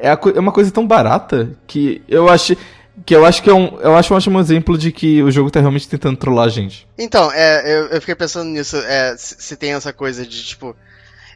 é, 0.00 0.08
a, 0.08 0.18
é, 0.34 0.40
uma 0.40 0.52
coisa 0.52 0.70
tão 0.70 0.86
barata 0.86 1.56
que 1.66 2.02
eu 2.08 2.28
acho 2.28 2.56
que 3.04 3.14
eu 3.14 3.24
acho 3.24 3.42
que 3.42 3.50
é 3.50 3.54
um, 3.54 3.80
eu 3.80 3.96
acho 3.96 4.14
um 4.14 4.16
ótimo 4.16 4.38
exemplo 4.38 4.78
de 4.78 4.92
que 4.92 5.20
o 5.20 5.30
jogo 5.30 5.50
tá 5.50 5.58
realmente 5.58 5.88
tentando 5.88 6.16
trollar 6.16 6.46
a 6.46 6.48
gente. 6.48 6.86
Então, 6.96 7.30
é, 7.32 7.78
eu, 7.78 7.86
eu 7.88 8.00
fiquei 8.00 8.14
pensando 8.14 8.48
nisso, 8.50 8.76
é, 8.76 9.16
se, 9.16 9.34
se 9.38 9.56
tem 9.56 9.72
essa 9.72 9.92
coisa 9.92 10.24
de 10.24 10.44
tipo, 10.44 10.76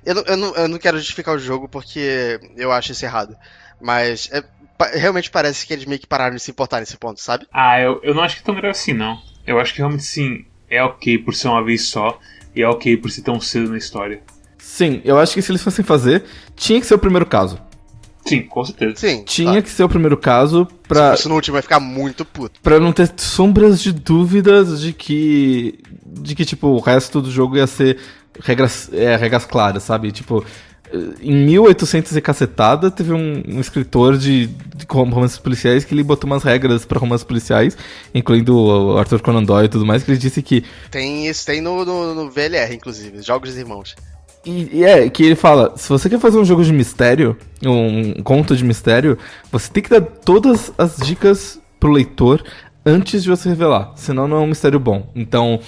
eu 0.06 0.14
não, 0.14 0.22
eu, 0.22 0.36
não, 0.36 0.54
eu 0.54 0.68
não 0.68 0.78
quero 0.78 0.98
justificar 0.98 1.34
o 1.34 1.38
jogo 1.38 1.68
porque 1.68 2.38
eu 2.56 2.70
acho 2.70 2.92
isso 2.92 3.04
errado. 3.04 3.36
Mas 3.80 4.28
é, 4.32 4.42
realmente 4.98 5.30
parece 5.30 5.66
que 5.66 5.72
eles 5.72 5.84
meio 5.84 6.00
que 6.00 6.06
pararam 6.06 6.36
de 6.36 6.42
se 6.42 6.50
importar 6.50 6.80
nesse 6.80 6.96
ponto, 6.96 7.20
sabe? 7.20 7.46
Ah, 7.52 7.80
eu, 7.80 8.00
eu 8.02 8.14
não 8.14 8.22
acho 8.22 8.36
que 8.36 8.42
é 8.42 8.44
tão 8.44 8.54
grave 8.54 8.70
assim, 8.70 8.92
não. 8.92 9.20
Eu 9.48 9.58
acho 9.58 9.72
que 9.72 9.78
realmente 9.78 10.04
sim, 10.04 10.44
é 10.68 10.82
ok 10.82 11.18
por 11.18 11.34
ser 11.34 11.48
uma 11.48 11.64
vez 11.64 11.86
só, 11.86 12.18
e 12.54 12.62
é 12.62 12.68
ok 12.68 12.96
por 12.98 13.10
ser 13.10 13.22
tão 13.22 13.40
cedo 13.40 13.70
na 13.70 13.78
história. 13.78 14.20
Sim, 14.58 15.00
eu 15.04 15.18
acho 15.18 15.32
que 15.32 15.40
se 15.40 15.50
eles 15.50 15.62
fossem 15.62 15.84
fazer, 15.84 16.24
tinha 16.54 16.78
que 16.78 16.86
ser 16.86 16.94
o 16.94 16.98
primeiro 16.98 17.24
caso. 17.24 17.58
Sim, 18.26 18.42
com 18.42 18.62
certeza. 18.62 18.96
Sim, 18.96 19.22
tinha 19.24 19.54
tá. 19.54 19.62
que 19.62 19.70
ser 19.70 19.84
o 19.84 19.88
primeiro 19.88 20.16
caso 20.16 20.68
pra. 20.86 21.16
Se 21.16 21.26
no 21.28 21.34
último 21.34 21.54
vai 21.54 21.62
ficar 21.62 21.80
muito 21.80 22.26
puto. 22.26 22.60
Pra 22.60 22.78
não 22.78 22.92
ter 22.92 23.10
sombras 23.16 23.80
de 23.80 23.90
dúvidas 23.90 24.82
de 24.82 24.92
que. 24.92 25.78
De 26.04 26.34
que, 26.34 26.44
tipo, 26.44 26.68
o 26.68 26.78
resto 26.78 27.22
do 27.22 27.30
jogo 27.30 27.56
ia 27.56 27.66
ser 27.66 27.98
regras, 28.40 28.90
é, 28.92 29.16
regras 29.16 29.46
claras, 29.46 29.82
sabe? 29.82 30.12
Tipo, 30.12 30.44
em 31.20 31.34
1800 31.46 32.16
e 32.16 32.20
cacetada, 32.20 32.90
teve 32.90 33.12
um, 33.12 33.42
um 33.48 33.60
escritor 33.60 34.16
de, 34.16 34.46
de, 34.46 34.86
romances 34.88 35.38
policiais 35.38 35.84
que 35.84 35.94
ele 35.94 36.02
botou 36.02 36.28
umas 36.28 36.42
regras 36.42 36.84
para 36.84 36.98
romances 36.98 37.24
policiais, 37.24 37.76
incluindo 38.14 38.56
o 38.56 38.98
Arthur 38.98 39.20
Conan 39.20 39.42
Doyle 39.42 39.66
e 39.66 39.70
tudo 39.70 39.84
mais, 39.84 40.02
que 40.02 40.10
ele 40.10 40.18
disse 40.18 40.42
que... 40.42 40.64
Tem 40.90 41.26
isso, 41.26 41.44
tem 41.44 41.60
no, 41.60 41.84
no, 41.84 42.14
no 42.14 42.30
VLR, 42.30 42.74
inclusive, 42.74 43.22
Jogos 43.22 43.50
dos 43.50 43.58
Irmãos. 43.58 43.94
E, 44.46 44.78
e, 44.78 44.84
é, 44.84 45.08
que 45.10 45.22
ele 45.24 45.34
fala, 45.34 45.74
se 45.76 45.88
você 45.88 46.08
quer 46.08 46.18
fazer 46.18 46.38
um 46.38 46.44
jogo 46.44 46.64
de 46.64 46.72
mistério, 46.72 47.36
um 47.64 48.22
conto 48.22 48.56
de 48.56 48.64
mistério, 48.64 49.18
você 49.52 49.70
tem 49.70 49.82
que 49.82 49.90
dar 49.90 50.00
todas 50.00 50.72
as 50.78 50.96
dicas 50.96 51.60
pro 51.78 51.90
leitor 51.90 52.42
antes 52.84 53.22
de 53.22 53.28
você 53.28 53.48
revelar, 53.50 53.92
senão 53.96 54.26
não 54.26 54.38
é 54.38 54.40
um 54.40 54.46
mistério 54.46 54.80
bom. 54.80 55.10
Então, 55.14 55.60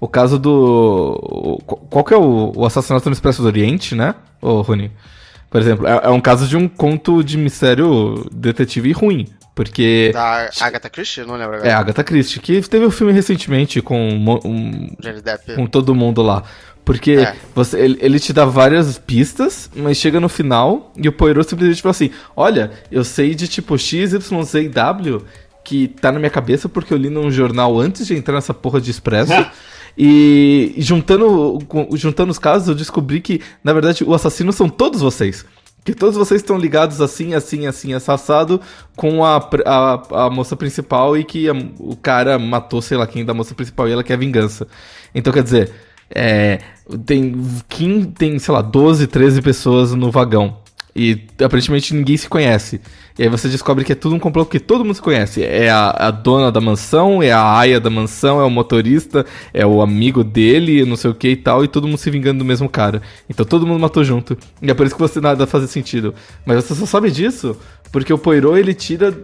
o 0.00 0.08
caso 0.08 0.38
do. 0.38 1.60
Qual 1.90 2.04
que 2.04 2.14
é 2.14 2.16
o, 2.16 2.52
o 2.54 2.66
assassinato 2.66 3.08
no 3.08 3.12
Expresso 3.14 3.42
do 3.42 3.48
Oriente, 3.48 3.94
né, 3.94 4.14
ô 4.40 4.60
Rony? 4.60 4.90
Por 5.50 5.60
exemplo, 5.60 5.86
é, 5.86 6.00
é, 6.04 6.08
um 6.10 6.20
caso 6.20 6.46
de 6.46 6.56
um 6.56 6.68
conto 6.68 7.22
de 7.22 7.38
mistério 7.38 8.26
detetive 8.32 8.92
ruim. 8.92 9.26
Porque. 9.54 10.10
Da 10.12 10.50
Agatha 10.60 10.90
Christie? 10.90 11.22
Não 11.24 11.36
lembro 11.36 11.54
agora. 11.56 11.68
É, 11.68 11.72
Agatha 11.72 12.04
Christie, 12.04 12.40
que 12.40 12.60
teve 12.62 12.84
um 12.84 12.90
filme 12.90 13.12
recentemente 13.12 13.80
com. 13.80 13.96
Um, 14.44 14.88
com 15.54 15.66
todo 15.66 15.94
mundo 15.94 16.20
lá. 16.20 16.42
Porque 16.84 17.12
É. 17.12 17.34
você, 17.54 17.80
ele, 17.80 17.98
ele 18.00 18.20
te 18.20 18.32
dá 18.32 18.44
várias 18.44 18.96
pistas, 18.96 19.68
mas 19.74 19.96
chega 19.96 20.20
no 20.20 20.28
final 20.28 20.92
e 20.96 21.08
o 21.08 21.12
Poirot 21.12 21.48
simplesmente 21.48 21.82
fala 21.82 21.90
assim: 21.90 22.10
Olha, 22.36 22.70
eu 22.92 23.02
sei 23.02 23.34
de 23.34 23.48
tipo 23.48 23.76
X, 23.78 24.12
Y, 24.12 24.42
Z 24.44 24.62
e 24.62 24.68
W 24.68 25.22
que 25.64 25.88
tá 25.88 26.12
na 26.12 26.20
minha 26.20 26.30
cabeça 26.30 26.68
porque 26.68 26.94
eu 26.94 26.96
li 26.96 27.10
num 27.10 27.28
jornal 27.28 27.76
antes 27.76 28.06
de 28.06 28.14
entrar 28.14 28.34
nessa 28.34 28.54
porra 28.54 28.80
de 28.80 28.90
expresso. 28.90 29.32
E 29.98 30.74
juntando, 30.78 31.58
juntando 31.94 32.30
os 32.30 32.38
casos, 32.38 32.68
eu 32.68 32.74
descobri 32.74 33.20
que, 33.20 33.40
na 33.64 33.72
verdade, 33.72 34.04
o 34.04 34.12
assassino 34.14 34.52
são 34.52 34.68
todos 34.68 35.00
vocês. 35.00 35.44
Que 35.84 35.94
todos 35.94 36.16
vocês 36.16 36.40
estão 36.42 36.58
ligados 36.58 37.00
assim, 37.00 37.32
assim, 37.34 37.66
assim, 37.66 37.94
assassado 37.94 38.60
com 38.96 39.24
a, 39.24 39.36
a, 39.64 40.24
a 40.26 40.30
moça 40.30 40.56
principal 40.56 41.16
e 41.16 41.22
que 41.24 41.48
a- 41.48 41.54
o 41.78 41.96
cara 41.96 42.38
matou, 42.38 42.82
sei 42.82 42.96
lá 42.98 43.06
quem 43.06 43.24
da 43.24 43.32
moça 43.32 43.54
principal 43.54 43.88
e 43.88 43.92
ela 43.92 44.02
quer 44.02 44.18
vingança. 44.18 44.66
Então, 45.14 45.32
quer 45.32 45.44
dizer, 45.44 45.70
é, 46.10 46.58
tem, 47.06 47.34
15, 47.68 48.06
tem, 48.08 48.38
sei 48.38 48.52
lá, 48.52 48.62
12, 48.62 49.06
13 49.06 49.40
pessoas 49.40 49.92
no 49.94 50.10
vagão. 50.10 50.58
E 50.96 51.26
aparentemente 51.44 51.92
ninguém 51.94 52.16
se 52.16 52.26
conhece. 52.26 52.80
E 53.18 53.22
aí 53.22 53.28
você 53.28 53.48
descobre 53.48 53.84
que 53.84 53.92
é 53.92 53.94
tudo 53.94 54.14
um 54.14 54.18
complô 54.18 54.46
que 54.46 54.58
todo 54.58 54.82
mundo 54.82 54.94
se 54.94 55.02
conhece. 55.02 55.44
É 55.44 55.68
a, 55.68 55.90
a 55.90 56.10
dona 56.10 56.50
da 56.50 56.58
mansão, 56.58 57.22
é 57.22 57.30
a 57.30 57.54
aia 57.54 57.78
da 57.78 57.90
mansão, 57.90 58.40
é 58.40 58.44
o 58.44 58.50
motorista, 58.50 59.26
é 59.52 59.66
o 59.66 59.82
amigo 59.82 60.24
dele, 60.24 60.86
não 60.86 60.96
sei 60.96 61.10
o 61.10 61.14
que 61.14 61.28
e 61.28 61.36
tal, 61.36 61.62
e 61.62 61.68
todo 61.68 61.86
mundo 61.86 61.98
se 61.98 62.10
vingando 62.10 62.38
do 62.38 62.46
mesmo 62.46 62.66
cara. 62.66 63.02
Então 63.28 63.44
todo 63.44 63.66
mundo 63.66 63.78
matou 63.78 64.02
junto. 64.02 64.38
E 64.62 64.70
é 64.70 64.74
por 64.74 64.86
isso 64.86 64.94
que 64.94 65.00
você 65.00 65.20
nada 65.20 65.46
faz 65.46 65.68
sentido. 65.68 66.14
Mas 66.46 66.64
você 66.64 66.74
só 66.74 66.86
sabe 66.86 67.10
disso 67.10 67.58
porque 67.92 68.12
o 68.12 68.18
Poirot 68.18 68.58
ele 68.58 68.72
tira. 68.72 69.14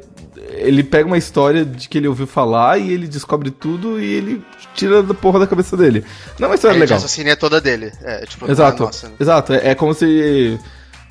Ele 0.58 0.82
pega 0.82 1.06
uma 1.06 1.16
história 1.16 1.64
de 1.64 1.88
que 1.88 1.96
ele 1.96 2.08
ouviu 2.08 2.26
falar 2.26 2.78
e 2.78 2.92
ele 2.92 3.06
descobre 3.06 3.50
tudo 3.50 3.98
e 3.98 4.04
ele 4.04 4.42
tira 4.74 5.02
da 5.02 5.14
porra 5.14 5.38
da 5.38 5.46
cabeça 5.46 5.74
dele. 5.74 6.04
Não 6.38 6.46
é 6.46 6.50
uma 6.50 6.54
história 6.54 6.74
Aí 6.74 6.80
legal. 6.80 6.96
A 6.96 6.98
assassina 6.98 7.30
é 7.30 7.36
toda 7.36 7.60
dele. 7.62 7.90
É, 8.02 8.26
tipo, 8.26 8.46
é 8.46 8.50
Exato, 8.50 8.82
nossa, 8.82 9.08
né? 9.08 9.14
exato. 9.18 9.54
É, 9.54 9.70
é 9.70 9.74
como 9.74 9.94
se 9.94 10.58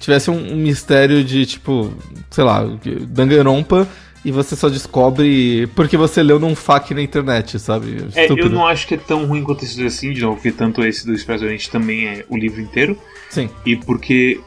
tivesse 0.02 0.30
um, 0.30 0.54
um 0.54 0.56
mistério 0.58 1.24
de, 1.24 1.46
tipo, 1.46 1.94
sei 2.30 2.44
lá, 2.44 2.64
Danganronpa 3.08 3.88
e 4.24 4.32
você 4.32 4.56
só 4.56 4.70
descobre 4.70 5.68
porque 5.76 5.96
você 5.98 6.22
leu 6.22 6.40
num 6.40 6.56
FAQ 6.56 6.94
na 6.94 7.02
internet, 7.02 7.60
sabe? 7.60 8.06
É, 8.16 8.30
eu 8.32 8.50
não 8.50 8.68
acho 8.68 8.88
que 8.88 8.96
é 8.96 8.98
tão 8.98 9.26
ruim 9.26 9.44
quanto 9.44 9.64
esse 9.64 9.84
assim, 9.86 10.12
de 10.12 10.22
novo, 10.22 10.36
porque 10.36 10.52
tanto 10.52 10.84
esse 10.84 11.06
do 11.06 11.14
Expresso 11.14 11.44
Oriente 11.46 11.70
também 11.70 12.08
é 12.08 12.26
o 12.30 12.38
livro 12.38 12.62
inteiro, 12.62 12.98
Sim, 13.30 13.50
e 13.66 13.76
porque 13.76 14.40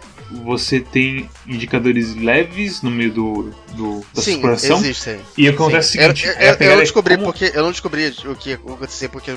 você 0.44 0.80
tem 0.80 1.28
indicadores 1.46 2.14
leves 2.16 2.82
no 2.82 2.90
meio 2.90 3.12
do, 3.12 3.52
do 3.74 4.05
da 4.14 4.22
Sim, 4.22 4.32
exploração. 4.34 4.78
existem. 4.78 5.20
E 5.36 5.48
acontece 5.48 5.92
Sim. 5.92 5.98
o 5.98 6.02
seguinte: 6.02 6.26
eu, 6.26 6.32
eu, 6.34 6.72
eu, 6.72 6.78
descobri 6.80 7.16
como- 7.16 7.32
porque 7.32 7.52
eu 7.55 7.62
não 7.62 7.70
descobri 7.70 8.14
o 8.26 8.34
que 8.34 8.50
ia 8.50 8.57
acontecer 8.57 9.09
porque 9.09 9.34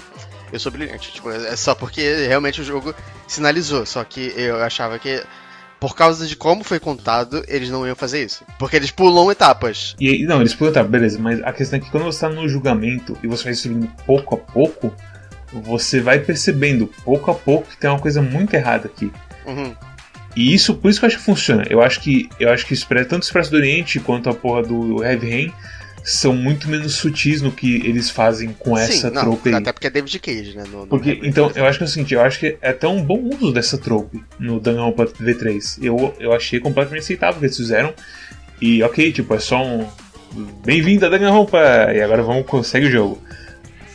eu 0.52 0.60
sou 0.60 0.72
brilhante. 0.72 1.12
Tipo, 1.12 1.30
é 1.30 1.56
só 1.56 1.76
porque 1.76 2.28
realmente 2.28 2.62
o 2.62 2.64
jogo 2.64 2.94
sinalizou. 3.28 3.86
Só 3.86 4.04
que 4.04 4.34
eu 4.36 4.62
achava 4.64 4.98
que 4.98 5.22
por 5.80 5.96
causa 5.96 6.26
de 6.26 6.36
como 6.36 6.64
foi 6.64 6.80
contado, 6.80 7.44
eles 7.48 7.70
não 7.70 7.86
iam 7.86 7.96
fazer 7.96 8.24
isso. 8.24 8.44
Porque 8.58 8.76
eles 8.76 8.92
pulam 8.92 9.32
etapas. 9.32 9.96
E 10.00 10.26
não, 10.26 10.40
eles 10.40 10.54
podem 10.54 10.70
estar, 10.70 10.84
beleza, 10.84 11.20
mas 11.20 11.42
a 11.44 11.54
questão 11.54 11.78
é 11.78 11.82
que 11.82 11.92
quando 11.92 12.04
você 12.04 12.26
está 12.26 12.30
no 12.30 12.48
julgamento 12.48 13.18
e 13.24 13.28
você 13.28 13.46
vai 13.46 13.54
subindo 13.54 13.88
pouco 14.06 14.36
a 14.36 14.38
pouco, 14.38 14.94
você 15.54 16.00
vai 16.00 16.20
percebendo 16.20 16.88
pouco 17.04 17.32
a 17.32 17.36
pouco 17.36 17.70
que 17.70 17.78
tem 17.78 17.90
uma 17.90 18.00
coisa 18.00 18.22
muito 18.22 18.54
errada 18.54 18.88
aqui. 18.88 19.12
Uhum. 19.46 19.74
E 20.36 20.54
isso, 20.54 20.76
por 20.76 20.90
isso 20.90 21.00
que 21.00 21.06
eu 21.06 21.08
acho 21.08 21.18
que 21.18 21.24
funciona. 21.24 21.64
Eu 21.70 21.82
acho 21.82 22.00
que 22.00 22.30
eu 22.40 22.52
acho 22.52 22.66
que 22.66 22.76
tanto 22.76 23.16
o 23.16 23.20
Expresso 23.20 23.50
do 23.50 23.58
Oriente 23.58 24.00
quanto 24.00 24.30
a 24.30 24.36
porra 24.36 24.62
do 24.62 25.04
Heavy 25.04 25.30
Rain 25.30 25.54
são 26.10 26.34
muito 26.34 26.70
menos 26.70 26.94
sutis 26.96 27.42
no 27.42 27.52
que 27.52 27.86
eles 27.86 28.10
fazem 28.10 28.56
com 28.58 28.78
essa 28.78 29.10
Sim, 29.10 29.14
não, 29.14 29.22
trope 29.24 29.50
aí. 29.50 29.56
até 29.56 29.74
porque 29.74 29.88
é 29.88 29.90
David 29.90 30.20
Cage, 30.20 30.56
né? 30.56 30.64
No, 30.72 30.80
no 30.80 30.88
Porque, 30.88 31.20
então, 31.22 31.52
eu 31.54 31.66
acho 31.66 31.78
que 31.78 31.84
é 31.84 31.88
o 31.88 31.90
seguinte, 31.90 32.14
eu 32.14 32.22
acho 32.22 32.40
que 32.40 32.58
é 32.62 32.70
até 32.70 32.88
um 32.88 33.04
bom 33.04 33.20
uso 33.36 33.52
dessa 33.52 33.78
trope 33.78 34.24
no 34.40 34.58
Danganronpa 34.58 35.06
V3. 35.06 35.80
Eu, 35.84 36.16
eu 36.18 36.32
achei 36.32 36.62
completamente 36.62 37.02
aceitável 37.02 37.36
o 37.36 37.40
que 37.40 37.48
eles 37.48 37.58
fizeram. 37.58 37.94
E 38.62 38.82
ok, 38.84 39.12
tipo, 39.12 39.36
é 39.36 39.40
só 39.40 39.62
um. 39.62 39.86
Bem-vindo 40.64 41.06
a 41.06 41.10
Danganronpa! 41.10 41.60
E 41.94 42.02
agora 42.02 42.24
vamos 42.24 42.46
consegue 42.46 42.86
o 42.86 42.92
jogo. 42.92 43.22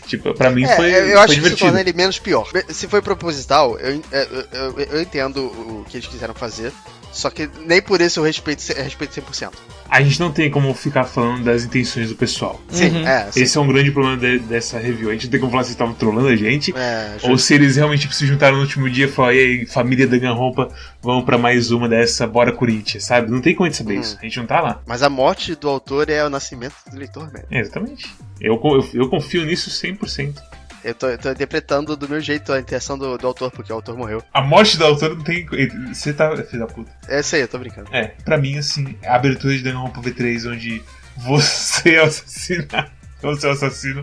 Tipo, 0.06 0.34
pra 0.34 0.50
mim 0.50 0.64
É, 0.64 0.76
foi, 0.76 0.90
eu 0.94 1.02
foi 1.04 1.12
acho 1.14 1.26
que 1.26 1.32
isso 1.32 1.34
divertido. 1.40 1.58
torna 1.70 1.80
ele 1.80 1.92
menos 1.94 2.18
pior. 2.18 2.46
Se 2.68 2.86
foi 2.88 3.00
proposital, 3.00 3.78
eu, 3.78 4.02
eu, 4.12 4.44
eu, 4.52 4.80
eu 4.80 5.00
entendo 5.00 5.46
o 5.46 5.86
que 5.88 5.96
eles 5.96 6.06
quiseram 6.06 6.34
fazer. 6.34 6.72
Só 7.10 7.30
que 7.30 7.48
nem 7.64 7.80
por 7.80 8.02
isso 8.02 8.20
eu 8.20 8.24
respeito, 8.24 8.60
respeito 8.74 9.18
100%. 9.18 9.50
A 9.92 10.00
gente 10.02 10.18
não 10.18 10.32
tem 10.32 10.50
como 10.50 10.72
ficar 10.72 11.04
falando 11.04 11.44
das 11.44 11.64
intenções 11.64 12.08
do 12.08 12.14
pessoal. 12.14 12.58
Sim, 12.70 12.88
Uhum. 12.88 13.06
é. 13.06 13.30
Sim. 13.30 13.42
Esse 13.42 13.58
é 13.58 13.60
um 13.60 13.66
grande 13.68 13.90
problema 13.92 14.16
de- 14.16 14.38
dessa 14.38 14.78
review. 14.78 15.10
A 15.10 15.12
gente 15.12 15.24
não 15.24 15.30
tem 15.32 15.38
como 15.40 15.52
falar 15.52 15.64
se 15.64 15.68
eles 15.68 15.74
estavam 15.74 15.92
trolando 15.94 16.28
a 16.28 16.34
gente. 16.36 16.72
É, 16.74 17.16
Ou 17.24 17.36
se 17.36 17.52
eles 17.52 17.76
realmente 17.76 18.00
tipo, 18.00 18.14
se 18.14 18.26
juntaram 18.26 18.56
no 18.56 18.62
último 18.62 18.88
dia 18.88 19.04
e 19.04 19.08
falaram, 19.08 19.34
e 19.36 19.38
aí, 19.40 19.66
família 19.66 20.06
Danganronpa, 20.06 20.68
vamos 21.02 21.24
pra 21.26 21.36
mais 21.36 21.70
uma 21.70 21.88
dessa, 21.90 22.26
bora 22.26 22.52
Corinthians, 22.52 23.04
sabe? 23.04 23.30
Não 23.30 23.42
tem 23.42 23.54
como 23.54 23.66
a 23.66 23.68
gente 23.68 23.76
saber 23.76 23.98
Hum. 23.98 24.00
isso. 24.00 24.16
A 24.18 24.24
gente 24.24 24.38
não 24.38 24.46
tá 24.46 24.60
lá. 24.62 24.80
Mas 24.86 25.02
a 25.02 25.10
morte 25.10 25.54
do 25.54 25.68
autor 25.68 26.08
é 26.08 26.24
o 26.24 26.30
nascimento 26.30 26.74
do 26.90 26.96
leitor, 26.96 27.30
velho. 27.30 27.44
É, 27.50 27.60
exatamente. 27.60 28.10
Eu, 28.40 28.58
eu, 28.64 28.88
eu 28.94 29.08
confio 29.10 29.44
nisso 29.44 29.68
100%. 29.70 30.40
Eu 30.84 30.94
tô, 30.94 31.08
eu 31.08 31.16
tô 31.18 31.30
interpretando 31.30 31.96
do 31.96 32.08
meu 32.08 32.20
jeito 32.20 32.52
a 32.52 32.58
intenção 32.58 32.98
do, 32.98 33.16
do 33.16 33.26
autor, 33.26 33.50
porque 33.50 33.72
o 33.72 33.76
autor 33.76 33.96
morreu. 33.96 34.22
A 34.34 34.42
morte 34.42 34.76
do 34.76 34.84
autor 34.84 35.16
não 35.16 35.22
tem. 35.22 35.46
Você 35.92 36.12
tá. 36.12 36.36
Filho 36.36 36.66
da 36.66 36.66
puta. 36.66 36.90
É 37.08 37.20
isso 37.20 37.34
aí, 37.36 37.42
eu 37.42 37.48
tô 37.48 37.58
brincando. 37.58 37.88
É, 37.92 38.12
pra 38.24 38.36
mim, 38.36 38.58
assim, 38.58 38.96
a 39.04 39.14
abertura 39.14 39.56
de 39.56 39.62
Danganronpa 39.62 40.00
V3, 40.00 40.50
onde 40.50 40.82
você 41.16 41.94
é 41.96 42.02
o 42.02 42.06
assassino. 42.06 42.66
Você 43.22 43.46
é 43.46 43.50
o 43.50 43.52
assassino, 43.52 44.00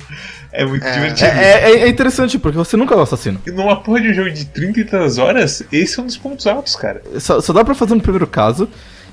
é 0.50 0.64
muito 0.64 0.86
É. 0.86 0.94
divertido. 0.94 1.30
É, 1.32 1.72
é- 1.72 1.80
é 1.82 1.88
interessante, 1.90 2.40
porque 2.40 2.58
você 2.58 2.78
nunca 2.78 2.96
é 2.96 2.98
o 2.98 3.02
assassino. 3.02 3.42
E 3.46 3.52
numa 3.52 3.76
porra 3.84 4.00
de 4.00 4.12
um 4.12 4.14
jogo 4.14 4.32
de 4.32 4.46
30 4.46 4.80
e 4.80 4.86
tantas 4.86 5.18
horas, 5.18 5.62
esse 5.74 6.00
é 6.00 6.02
um 6.02 6.06
dos 6.06 6.16
pontos 6.16 6.48
altos, 6.48 6.74
cara. 6.78 7.02
Só, 7.20 7.42
só 7.42 7.52
dá 7.52 7.66
pra 7.66 7.76
fazer 7.76 7.96
no 7.96 8.02
primeiro 8.02 8.26
caso. 8.26 8.70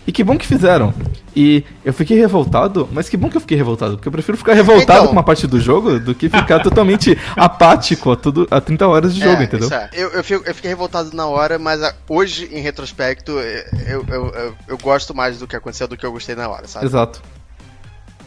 E 0.07 0.13
que 0.13 0.23
bom 0.23 0.39
que 0.39 0.47
fizeram. 0.47 0.95
E 1.35 1.65
eu 1.85 1.93
fiquei 1.93 2.17
revoltado, 2.17 2.89
mas 2.93 3.09
que 3.09 3.17
bom 3.17 3.29
que 3.29 3.37
eu 3.37 3.41
fiquei 3.41 3.57
revoltado, 3.57 3.97
porque 3.97 4.09
eu 4.09 4.13
prefiro 4.13 4.39
ficar 4.39 4.55
revoltado 4.55 5.01
Então. 5.01 5.07
com 5.09 5.13
uma 5.13 5.23
parte 5.23 5.47
do 5.47 5.61
jogo 5.61 5.99
do 5.99 6.15
que 6.15 6.29
ficar 6.29 6.61
totalmente 6.61 7.19
apático 7.37 8.13
a, 8.13 8.17
tudo, 8.17 8.47
a 8.51 8.61
30 8.61 8.87
horas 8.87 9.15
de 9.15 9.21
jogo, 9.21 9.43
É, 9.43 9.45
entendeu? 9.45 9.67
isso 9.67 9.75
é. 9.75 9.91
Eu, 9.93 10.11
eu, 10.13 10.23
fico- 10.25 10.45
eu 10.47 10.55
fiquei 10.55 10.69
revoltado 10.71 11.15
na 11.15 11.27
hora, 11.27 11.59
mas 11.59 11.83
ah, 11.83 11.93
hoje, 12.09 12.49
em 12.53 12.61
retrospecto, 12.61 13.33
eu, 13.33 14.05
eu, 14.09 14.33
eu, 14.35 14.55
eu 14.69 14.79
gosto 14.79 15.15
mais 15.15 15.39
do 15.39 15.47
que 15.47 15.57
aconteceu 15.57 15.89
do 15.89 15.97
que 15.97 16.07
eu 16.07 16.13
gostei 16.13 16.35
na 16.37 16.49
hora, 16.49 16.67
sabe? 16.69 16.87
Exato. 16.87 17.21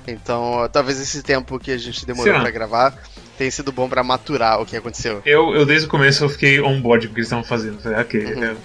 Então, 0.07 0.67
talvez 0.71 0.99
esse 0.99 1.21
tempo 1.21 1.59
que 1.59 1.71
a 1.71 1.77
gente 1.77 2.05
demorou 2.05 2.33
pra 2.41 2.49
gravar 2.51 2.93
tenha 3.37 3.51
sido 3.51 3.71
bom 3.71 3.87
pra 3.87 4.03
maturar 4.03 4.59
o 4.61 4.65
que 4.65 4.75
aconteceu. 4.75 5.21
Eu, 5.25 5.53
eu 5.55 5.65
desde 5.65 5.87
o 5.87 5.89
começo 5.89 6.23
eu 6.23 6.29
fiquei 6.29 6.59
on 6.61 6.81
board 6.81 7.07
com 7.07 7.11
o 7.11 7.15
que 7.15 7.19
eles 7.21 7.27
estavam 7.27 7.43
fazendo. 7.45 7.79
Falei, 7.81 7.99
ok, 7.99 8.25
Uhum. 8.35 8.55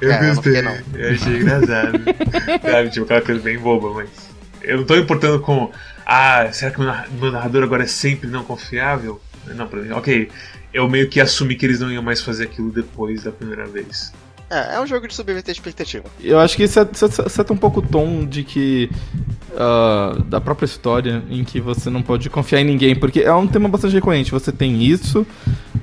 Eu, 0.00 0.10
É, 0.12 0.18
eu 0.18 0.22
não 0.28 0.34
gostei. 0.34 0.54
fiquei, 0.54 0.62
não. 0.62 0.78
Eu 0.98 1.10
achei 1.14 1.36
engraçado. 1.36 2.00
Sabe, 2.70 2.90
tipo, 2.90 3.04
aquela 3.04 3.20
coisa 3.22 3.40
bem 3.40 3.58
boba, 3.58 3.90
mas. 3.94 4.08
Eu 4.62 4.78
não 4.78 4.84
tô 4.84 4.96
importando 4.96 5.40
com. 5.40 5.70
Ah, 6.06 6.48
será 6.52 6.70
que 6.70 6.78
o 6.78 6.80
meu 6.80 6.88
narra- 6.90 7.06
meu 7.20 7.32
narrador 7.32 7.62
agora 7.62 7.84
é 7.84 7.86
sempre 7.86 8.28
não 8.28 8.42
confiável? 8.44 9.20
Não, 9.54 9.66
pra 9.66 9.80
mim, 9.80 9.90
ok. 9.92 10.28
Eu 10.72 10.88
meio 10.88 11.08
que 11.08 11.20
assumi 11.20 11.54
que 11.56 11.64
eles 11.66 11.80
não 11.80 11.90
iam 11.90 12.02
mais 12.02 12.20
fazer 12.20 12.44
aquilo 12.44 12.70
depois 12.70 13.24
da 13.24 13.32
primeira 13.32 13.66
vez. 13.66 14.12
É, 14.50 14.74
é 14.76 14.80
um 14.80 14.86
jogo 14.86 15.06
de 15.08 15.14
subverter 15.14 15.52
expectativa. 15.52 16.04
Eu 16.22 16.38
acho 16.38 16.56
que 16.56 16.64
isso 16.64 16.78
seta 17.28 17.52
um 17.52 17.56
pouco 17.56 17.78
o 17.80 17.82
tom 17.82 18.24
de 18.26 18.42
que. 18.44 18.90
ah, 19.56 20.16
da 20.26 20.40
própria 20.40 20.66
história, 20.66 21.22
em 21.30 21.42
que 21.44 21.60
você 21.60 21.88
não 21.90 22.02
pode 22.02 22.28
confiar 22.28 22.60
em 22.60 22.64
ninguém, 22.64 22.94
porque 22.94 23.20
é 23.20 23.32
um 23.32 23.46
tema 23.46 23.68
bastante 23.68 23.94
recorrente. 23.94 24.30
Você 24.30 24.52
tem 24.52 24.82
isso, 24.82 25.26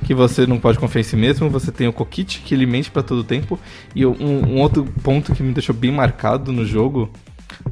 que 0.08 0.16
você 0.16 0.47
não 0.47 0.58
pode 0.58 0.80
confiar 0.80 1.01
em 1.01 1.03
si 1.03 1.18
mesmo, 1.18 1.49
você 1.49 1.70
tem 1.70 1.86
o 1.86 1.91
Coquite, 1.91 2.39
que 2.39 2.55
ele 2.55 2.66
mente 2.66 2.89
pra 2.89 3.03
todo 3.03 3.26
tempo, 3.26 3.60
e 3.93 4.05
um, 4.05 4.16
um 4.53 4.62
outro 4.62 4.86
ponto 5.03 5.36
que 5.36 5.43
me 5.43 5.51
deixou 5.51 5.76
bem 5.76 5.91
marcado 5.91 6.53
no 6.53 6.66
jogo 6.66 7.10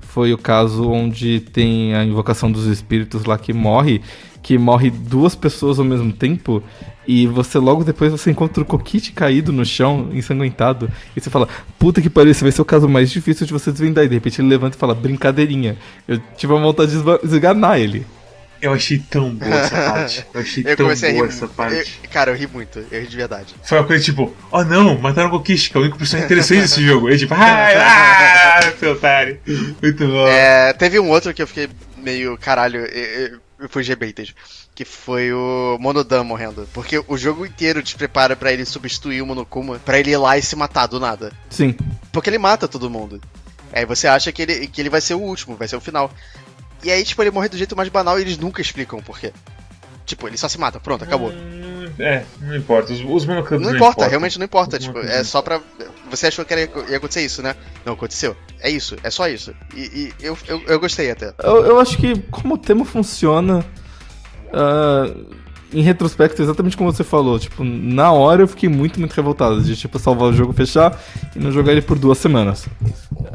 foi 0.02 0.34
o 0.34 0.38
caso 0.38 0.92
onde 0.92 1.40
tem 1.40 1.96
a 1.96 2.04
invocação 2.04 2.52
dos 2.52 2.66
espíritos 2.66 3.24
lá 3.24 3.38
que 3.38 3.54
morre, 3.54 4.02
que 4.44 4.58
morre 4.58 4.90
duas 4.90 5.34
pessoas 5.34 5.80
ao 5.80 5.86
mesmo 5.86 6.12
tempo, 6.12 6.62
e 7.08 7.26
você 7.26 7.58
logo 7.58 7.86
depois 7.86 8.12
você 8.12 8.32
encontra 8.32 8.62
o 8.62 8.66
Coquite 8.66 9.14
caído 9.14 9.54
no 9.54 9.64
chão, 9.64 10.10
ensanguentado, 10.12 10.92
e 11.16 11.22
você 11.22 11.30
fala, 11.30 11.48
puta 11.80 12.02
que 12.02 12.10
pariu, 12.10 12.32
esse 12.32 12.44
vai 12.44 12.52
ser 12.52 12.62
o 12.62 12.66
caso 12.66 12.90
mais 12.90 13.10
difícil 13.10 13.48
de 13.48 13.54
você 13.54 13.72
desvendar, 13.72 14.04
e 14.04 14.10
de 14.10 14.16
repente 14.16 14.42
ele 14.42 14.50
levanta 14.50 14.76
e 14.76 14.80
fala, 14.80 14.94
brincadeirinha. 14.94 15.78
Eu 16.06 16.20
tive 16.36 16.54
a 16.54 16.60
vontade 16.60 16.92
de 16.92 16.98
esba- 16.98 17.20
esganar 17.24 17.80
ele. 17.80 18.06
Eu 18.62 18.74
achei 18.74 18.98
tão 19.00 19.30
boa 19.36 19.54
essa 19.56 19.76
parte. 19.92 20.26
Eu 20.34 20.42
achei 20.42 20.64
Eu 20.66 20.76
tão 20.78 20.86
comecei 20.86 21.10
a 21.10 21.12
rir. 21.12 21.18
boa 21.20 21.28
essa 21.30 21.48
parte. 21.48 21.76
eu- 22.04 22.10
cara, 22.10 22.32
eu 22.32 22.36
ri 22.36 22.48
muito. 22.48 22.80
Eu 22.92 23.02
ri 23.02 23.08
de 23.08 23.16
verdade. 23.18 23.56
Foi 23.64 23.78
uma 23.80 23.86
coisa 23.88 24.04
tipo, 24.04 24.36
oh 24.52 24.64
não, 24.64 24.98
mataram 24.98 25.30
o 25.30 25.32
Kokishi, 25.32 25.70
que 25.70 25.78
é 25.78 25.80
o 25.80 25.84
único 25.84 25.98
personagem 25.98 26.26
interessante 26.26 26.62
desse 26.62 26.82
jogo. 26.86 27.10
E 27.10 27.18
tipo, 27.18 27.34
ah, 27.38 28.60
ah, 28.60 28.72
seu 28.80 28.94
otário. 28.94 29.40
Muito 29.82 30.08
bom. 30.08 30.28
É, 30.28 30.74
teve 30.74 31.00
um 31.00 31.10
outro 31.10 31.34
que 31.34 31.42
eu 31.42 31.48
fiquei 31.48 31.70
meio, 31.98 32.38
caralho, 32.38 32.82
eu, 32.86 33.40
eu- 33.60 33.70
fui 33.70 33.84
gebaited. 33.84 34.36
Que 34.76 34.84
foi 34.84 35.32
o 35.32 35.78
Monodan 35.80 36.24
morrendo. 36.26 36.68
Porque 36.74 37.02
o 37.08 37.18
jogo 37.18 37.46
inteiro 37.46 37.82
te 37.82 37.96
prepara 37.96 38.36
pra 38.36 38.52
ele 38.52 38.66
substituir 38.66 39.22
o 39.22 39.26
Monokuma, 39.26 39.80
pra 39.80 39.98
ele 39.98 40.12
ir 40.12 40.18
lá 40.18 40.38
e 40.38 40.42
se 40.42 40.54
matar 40.56 40.86
do 40.88 41.00
nada. 41.00 41.32
Sim. 41.50 41.74
Porque 42.12 42.30
ele 42.30 42.38
mata 42.38 42.68
todo 42.68 42.90
mundo. 42.90 43.22
Aí 43.72 43.86
você 43.86 44.08
acha 44.08 44.32
que 44.34 44.42
ele, 44.42 44.68
que 44.68 44.82
ele 44.82 44.90
vai 44.90 45.00
ser 45.00 45.14
o 45.14 45.20
último, 45.22 45.56
vai 45.56 45.68
ser 45.68 45.78
o 45.78 45.82
final. 45.82 46.12
E 46.86 46.92
aí, 46.92 47.04
tipo, 47.04 47.22
ele 47.24 47.32
morre 47.32 47.50
do 47.50 47.58
jeito 47.58 47.76
mais 47.76 47.90
banal 47.90 48.18
e 48.20 48.22
eles 48.22 48.38
nunca 48.38 48.62
explicam 48.62 49.00
o 49.00 49.04
porquê. 49.04 49.34
Tipo, 50.06 50.28
ele 50.28 50.38
só 50.38 50.48
se 50.48 50.60
mata, 50.60 50.80
pronto, 50.80 51.04
acabou. 51.04 51.32
Hum, 51.32 51.90
é, 51.98 52.24
não 52.40 52.56
importa. 52.56 52.94
Os, 52.94 53.00
os 53.00 53.26
Não 53.26 53.36
não, 53.38 53.42
importa, 53.42 53.76
importam. 53.76 54.08
realmente 54.10 54.38
não 54.38 54.46
importa. 54.46 54.78
Os 54.78 54.84
Tipo, 54.84 55.00
é 55.00 55.24
só 55.24 55.42
pra. 55.42 55.60
Você 56.12 56.28
achou 56.28 56.46
que 56.46 56.54
era- 56.54 56.62
ia 56.88 56.98
acontecer 56.98 57.26
isso, 57.26 57.42
né? 57.42 57.56
Não 57.84 57.94
aconteceu. 57.94 58.38
É 58.60 58.70
isso, 58.70 58.96
é 59.02 59.10
só 59.10 59.28
isso. 59.28 59.52
E, 59.76 59.82
e 59.82 60.14
eu, 60.24 60.38
eu, 60.48 60.62
eu 60.68 60.80
gostei 60.80 61.10
até. 61.10 61.34
Eu, 61.44 61.66
eu 61.66 61.80
acho 61.80 61.98
que 61.98 62.20
como 62.30 62.54
o 62.54 62.58
tema 62.58 62.86
funciona, 62.86 63.66
ah, 64.54 65.12
em 65.74 65.82
retrospecto, 65.82 66.42
exatamente 66.42 66.78
como 66.78 66.92
você 66.92 67.04
falou, 67.04 67.40
tipo, 67.40 67.64
na 67.64 68.12
hora 68.12 68.44
eu 68.44 68.48
fiquei 68.48 68.70
muito, 68.70 69.00
muito 69.00 69.14
revoltado 69.14 69.62
de, 69.64 69.76
tipo, 69.76 69.98
salvar 70.00 70.30
o 70.30 70.34
jogo, 70.34 70.54
fechar 70.54 71.00
e 71.36 71.40
não 71.40 71.52
jogar 71.52 71.72
ele 71.72 71.82
por 71.82 71.98
duas 71.98 72.18
semanas. 72.18 72.68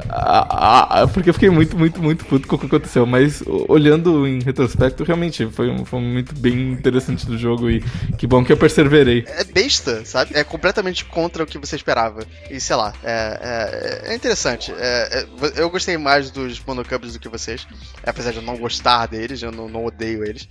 Ah, 0.08 1.06
porque 1.12 1.30
eu 1.30 1.34
fiquei 1.34 1.50
muito, 1.50 1.76
muito, 1.76 2.02
muito 2.02 2.24
puto 2.24 2.48
com 2.48 2.56
o 2.56 2.58
que 2.58 2.66
aconteceu, 2.66 3.06
mas 3.06 3.42
olhando 3.68 4.26
em 4.26 4.40
retrospecto, 4.40 5.04
realmente 5.04 5.46
foi 5.46 5.70
foi 5.84 6.00
momento 6.00 6.34
bem 6.34 6.72
interessante 6.72 7.26
do 7.26 7.36
jogo 7.36 7.70
e 7.70 7.80
que 8.18 8.26
bom 8.26 8.44
que 8.44 8.52
eu 8.52 8.56
perseverei. 8.56 9.24
É 9.26 9.44
besta, 9.44 10.04
sabe? 10.04 10.32
É 10.34 10.44
completamente 10.44 11.04
contra 11.04 11.44
o 11.44 11.46
que 11.46 11.58
você 11.58 11.76
esperava. 11.76 12.24
E 12.50 12.60
sei 12.60 12.76
lá, 12.76 12.92
é, 13.02 14.04
é, 14.06 14.12
é 14.12 14.14
interessante. 14.14 14.72
É, 14.76 15.20
é, 15.20 15.26
eu 15.56 15.70
gostei 15.70 15.96
mais 15.96 16.30
dos 16.30 16.60
monocubs 16.64 17.12
do 17.12 17.18
que 17.18 17.28
vocês. 17.28 17.66
Apesar 18.04 18.30
de 18.32 18.38
eu 18.38 18.42
não 18.42 18.56
gostar 18.56 19.06
deles, 19.06 19.42
eu 19.42 19.52
não, 19.52 19.68
não 19.68 19.84
odeio 19.84 20.24
eles. 20.24 20.48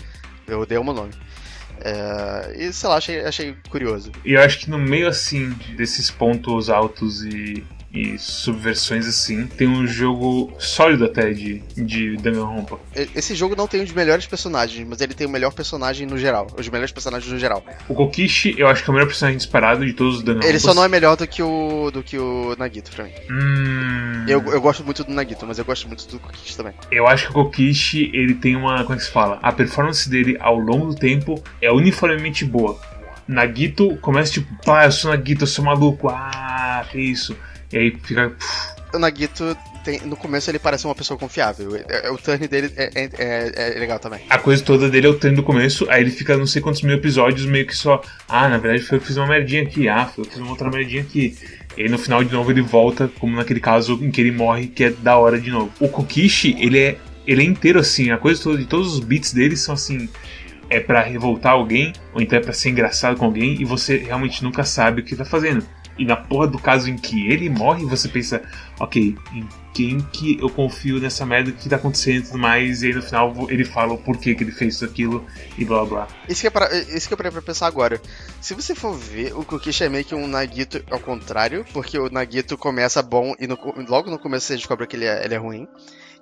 Eu 0.47 0.61
odeio 0.61 0.81
o 0.81 0.83
meu. 0.83 1.09
É, 1.81 2.53
e 2.57 2.73
sei 2.73 2.89
lá, 2.89 2.97
achei, 2.97 3.21
achei 3.21 3.55
curioso. 3.69 4.11
E 4.25 4.33
eu 4.33 4.41
acho 4.41 4.59
que 4.59 4.69
no 4.69 4.77
meio 4.77 5.07
assim 5.07 5.49
desses 5.75 6.11
pontos 6.11 6.69
altos 6.69 7.23
e, 7.23 7.63
e 7.91 8.17
subversões 8.19 9.07
assim, 9.07 9.47
tem 9.47 9.67
um 9.67 9.87
jogo 9.87 10.53
sólido 10.59 11.05
até 11.05 11.31
de, 11.33 11.59
de 11.75 12.17
Danganronpa. 12.17 12.79
Esse 13.15 13.33
jogo 13.33 13.55
não 13.55 13.67
tem 13.67 13.81
os 13.83 13.91
melhores 13.91 14.27
personagens, 14.27 14.87
mas 14.87 15.01
ele 15.01 15.13
tem 15.15 15.25
o 15.25 15.29
melhor 15.29 15.51
personagem 15.53 16.05
no 16.05 16.17
geral. 16.17 16.47
Os 16.57 16.69
melhores 16.69 16.91
personagens 16.91 17.31
no 17.31 17.39
geral. 17.39 17.65
O 17.87 17.95
Kokishi, 17.95 18.53
eu 18.57 18.67
acho 18.67 18.83
que 18.83 18.89
é 18.89 18.91
o 18.91 18.93
melhor 18.93 19.07
personagem 19.07 19.37
disparado 19.37 19.83
de 19.85 19.93
todos 19.93 20.17
os 20.17 20.21
Danganronpas. 20.21 20.49
Ele 20.49 20.59
só 20.59 20.73
não 20.73 20.83
é 20.83 20.87
melhor 20.87 21.17
do 21.17 21.25
que 21.27 21.41
o 21.41 21.89
do 21.91 22.03
que 22.03 22.17
o 22.17 22.55
Nagito 22.59 22.91
pra 22.91 23.05
mim. 23.05 23.11
Hum, 23.31 24.25
Eu, 24.27 24.43
eu 24.51 24.61
gosto 24.61 24.83
muito 24.83 25.03
do 25.03 25.11
Nagito, 25.11 25.45
mas 25.47 25.57
eu 25.57 25.65
gosto 25.65 25.87
muito 25.87 26.07
do 26.07 26.19
Kukishi 26.19 26.55
também. 26.55 26.73
Eu 26.91 27.07
acho 27.07 27.25
que 27.25 27.31
o 27.31 27.43
Kokishi, 27.45 28.11
ele 28.13 28.35
tem 28.35 28.55
uma. 28.55 28.83
Como 28.83 28.93
é 28.93 28.97
que 28.97 29.03
se 29.03 29.11
fala? 29.11 29.39
A 29.41 29.51
performance 29.51 30.07
dele 30.07 30.37
ao 30.39 30.57
longo 30.59 30.87
do 30.87 30.95
tempo 30.95 31.43
é 31.61 31.71
uniformemente 31.71 32.45
boa. 32.45 32.79
Nagito 33.27 33.95
começa 33.97 34.31
tipo, 34.33 34.47
pá, 34.63 34.85
eu 34.85 34.91
sou 34.91 35.11
Nagito, 35.11 35.43
eu 35.43 35.47
sou 35.47 35.63
maluco, 35.63 36.07
ah, 36.09 36.83
que 36.91 36.99
isso. 36.99 37.35
E 37.71 37.77
aí 37.77 37.97
fica. 38.03 38.31
O 38.93 38.97
Nagito, 38.97 39.55
tem- 39.83 40.01
no 40.01 40.15
começo 40.15 40.49
ele 40.49 40.57
parece 40.57 40.85
uma 40.85 40.95
pessoa 40.95 41.17
confiável. 41.17 41.75
É- 41.75 42.07
é- 42.07 42.11
O 42.11 42.17
turn 42.17 42.47
dele 42.47 42.71
é, 42.75 42.89
é- 42.95 43.09
é- 43.19 43.75
é 43.75 43.79
legal 43.79 43.99
também. 43.99 44.21
A 44.29 44.37
coisa 44.39 44.63
toda 44.63 44.89
dele 44.89 45.05
é 45.05 45.09
o 45.09 45.13
treino 45.13 45.37
do 45.37 45.43
começo, 45.43 45.85
aí 45.89 46.01
ele 46.01 46.09
fica 46.11 46.35
não 46.35 46.47
sei 46.47 46.61
quantos 46.61 46.81
mil 46.81 46.95
episódios 46.95 47.45
meio 47.45 47.67
que 47.67 47.75
só. 47.75 48.01
Ah, 48.27 48.49
na 48.49 48.57
verdade 48.57 48.83
foi 48.83 48.97
eu 48.97 49.01
que 49.01 49.07
fiz 49.07 49.17
uma 49.17 49.27
merdinha 49.27 49.61
aqui, 49.63 49.87
ah, 49.87 50.05
foi 50.07 50.23
eu 50.23 50.27
que 50.27 50.33
fiz 50.33 50.41
uma 50.41 50.51
outra 50.51 50.69
merdinha 50.71 51.03
aqui. 51.03 51.37
E 51.77 51.83
aí 51.83 51.89
no 51.89 51.99
final 51.99 52.23
de 52.23 52.33
novo 52.33 52.49
ele 52.51 52.61
volta, 52.61 53.07
como 53.19 53.35
naquele 53.35 53.59
caso 53.59 53.93
em 54.01 54.09
que 54.09 54.19
ele 54.19 54.31
morre, 54.31 54.67
que 54.67 54.85
é 54.85 54.89
da 54.89 55.17
hora 55.17 55.39
de 55.39 55.51
novo. 55.51 55.71
O 55.79 55.87
Kokishi, 55.87 56.55
ele 56.59 56.79
é. 56.79 56.97
Ele 57.27 57.43
é 57.43 57.45
inteiro 57.45 57.77
assim, 57.79 58.09
a 58.09 58.17
coisa 58.17 58.41
toda 58.41 58.57
de 58.57 58.65
todos 58.65 58.91
os 58.95 58.99
beats 59.01 59.31
dele 59.33 59.55
são 59.55 59.75
assim. 59.75 60.09
É 60.67 60.79
pra 60.79 61.01
revoltar 61.01 61.53
alguém, 61.53 61.93
ou 62.13 62.21
então 62.21 62.37
é 62.37 62.41
pra 62.41 62.53
ser 62.53 62.69
engraçado 62.69 63.17
com 63.17 63.25
alguém, 63.25 63.59
e 63.61 63.65
você 63.65 63.97
realmente 63.97 64.43
nunca 64.43 64.63
sabe 64.63 65.01
o 65.01 65.03
que 65.03 65.15
tá 65.15 65.25
fazendo. 65.25 65.63
E 65.99 66.05
na 66.05 66.15
porra 66.15 66.47
do 66.47 66.57
caso 66.57 66.89
em 66.89 66.95
que 66.95 67.27
ele 67.27 67.49
morre, 67.49 67.85
você 67.85 68.07
pensa, 68.07 68.41
ok, 68.79 69.17
em 69.33 69.47
quem 69.73 69.99
que 69.99 70.39
eu 70.39 70.49
confio 70.49 70.99
nessa 70.99 71.25
merda 71.25 71.51
que 71.51 71.67
tá 71.67 71.75
acontecendo 71.75 72.19
e 72.19 72.21
tudo 72.21 72.37
mais, 72.37 72.81
e 72.81 72.87
aí 72.87 72.93
no 72.93 73.01
final 73.01 73.47
ele 73.49 73.65
fala 73.65 73.93
o 73.93 73.97
porquê 73.97 74.33
que 74.33 74.43
ele 74.43 74.51
fez 74.51 74.75
isso 74.75 74.85
aquilo 74.85 75.25
e 75.57 75.65
blá 75.65 75.85
blá. 75.85 76.07
Isso 76.27 76.41
que, 76.41 76.47
é 76.47 76.97
isso 76.97 77.07
que 77.07 77.13
eu 77.13 77.17
parei 77.17 77.31
pra 77.31 77.41
pensar 77.41 77.67
agora. 77.67 78.01
Se 78.41 78.53
você 78.53 78.73
for 78.73 78.93
ver, 78.93 79.33
o 79.35 79.43
Kukishi 79.43 79.83
é 79.83 79.89
meio 79.89 80.05
que 80.05 80.15
um 80.15 80.25
Nagito 80.25 80.81
ao 80.89 80.99
contrário, 80.99 81.65
porque 81.73 81.99
o 81.99 82.09
Nagito 82.09 82.57
começa 82.57 83.01
bom 83.01 83.35
e 83.39 83.45
no 83.45 83.57
logo 83.87 84.09
no 84.09 84.17
começo 84.17 84.47
você 84.47 84.55
descobre 84.55 84.87
que 84.87 84.95
ele 84.95 85.05
é, 85.05 85.25
ele 85.25 85.33
é 85.33 85.37
ruim. 85.37 85.67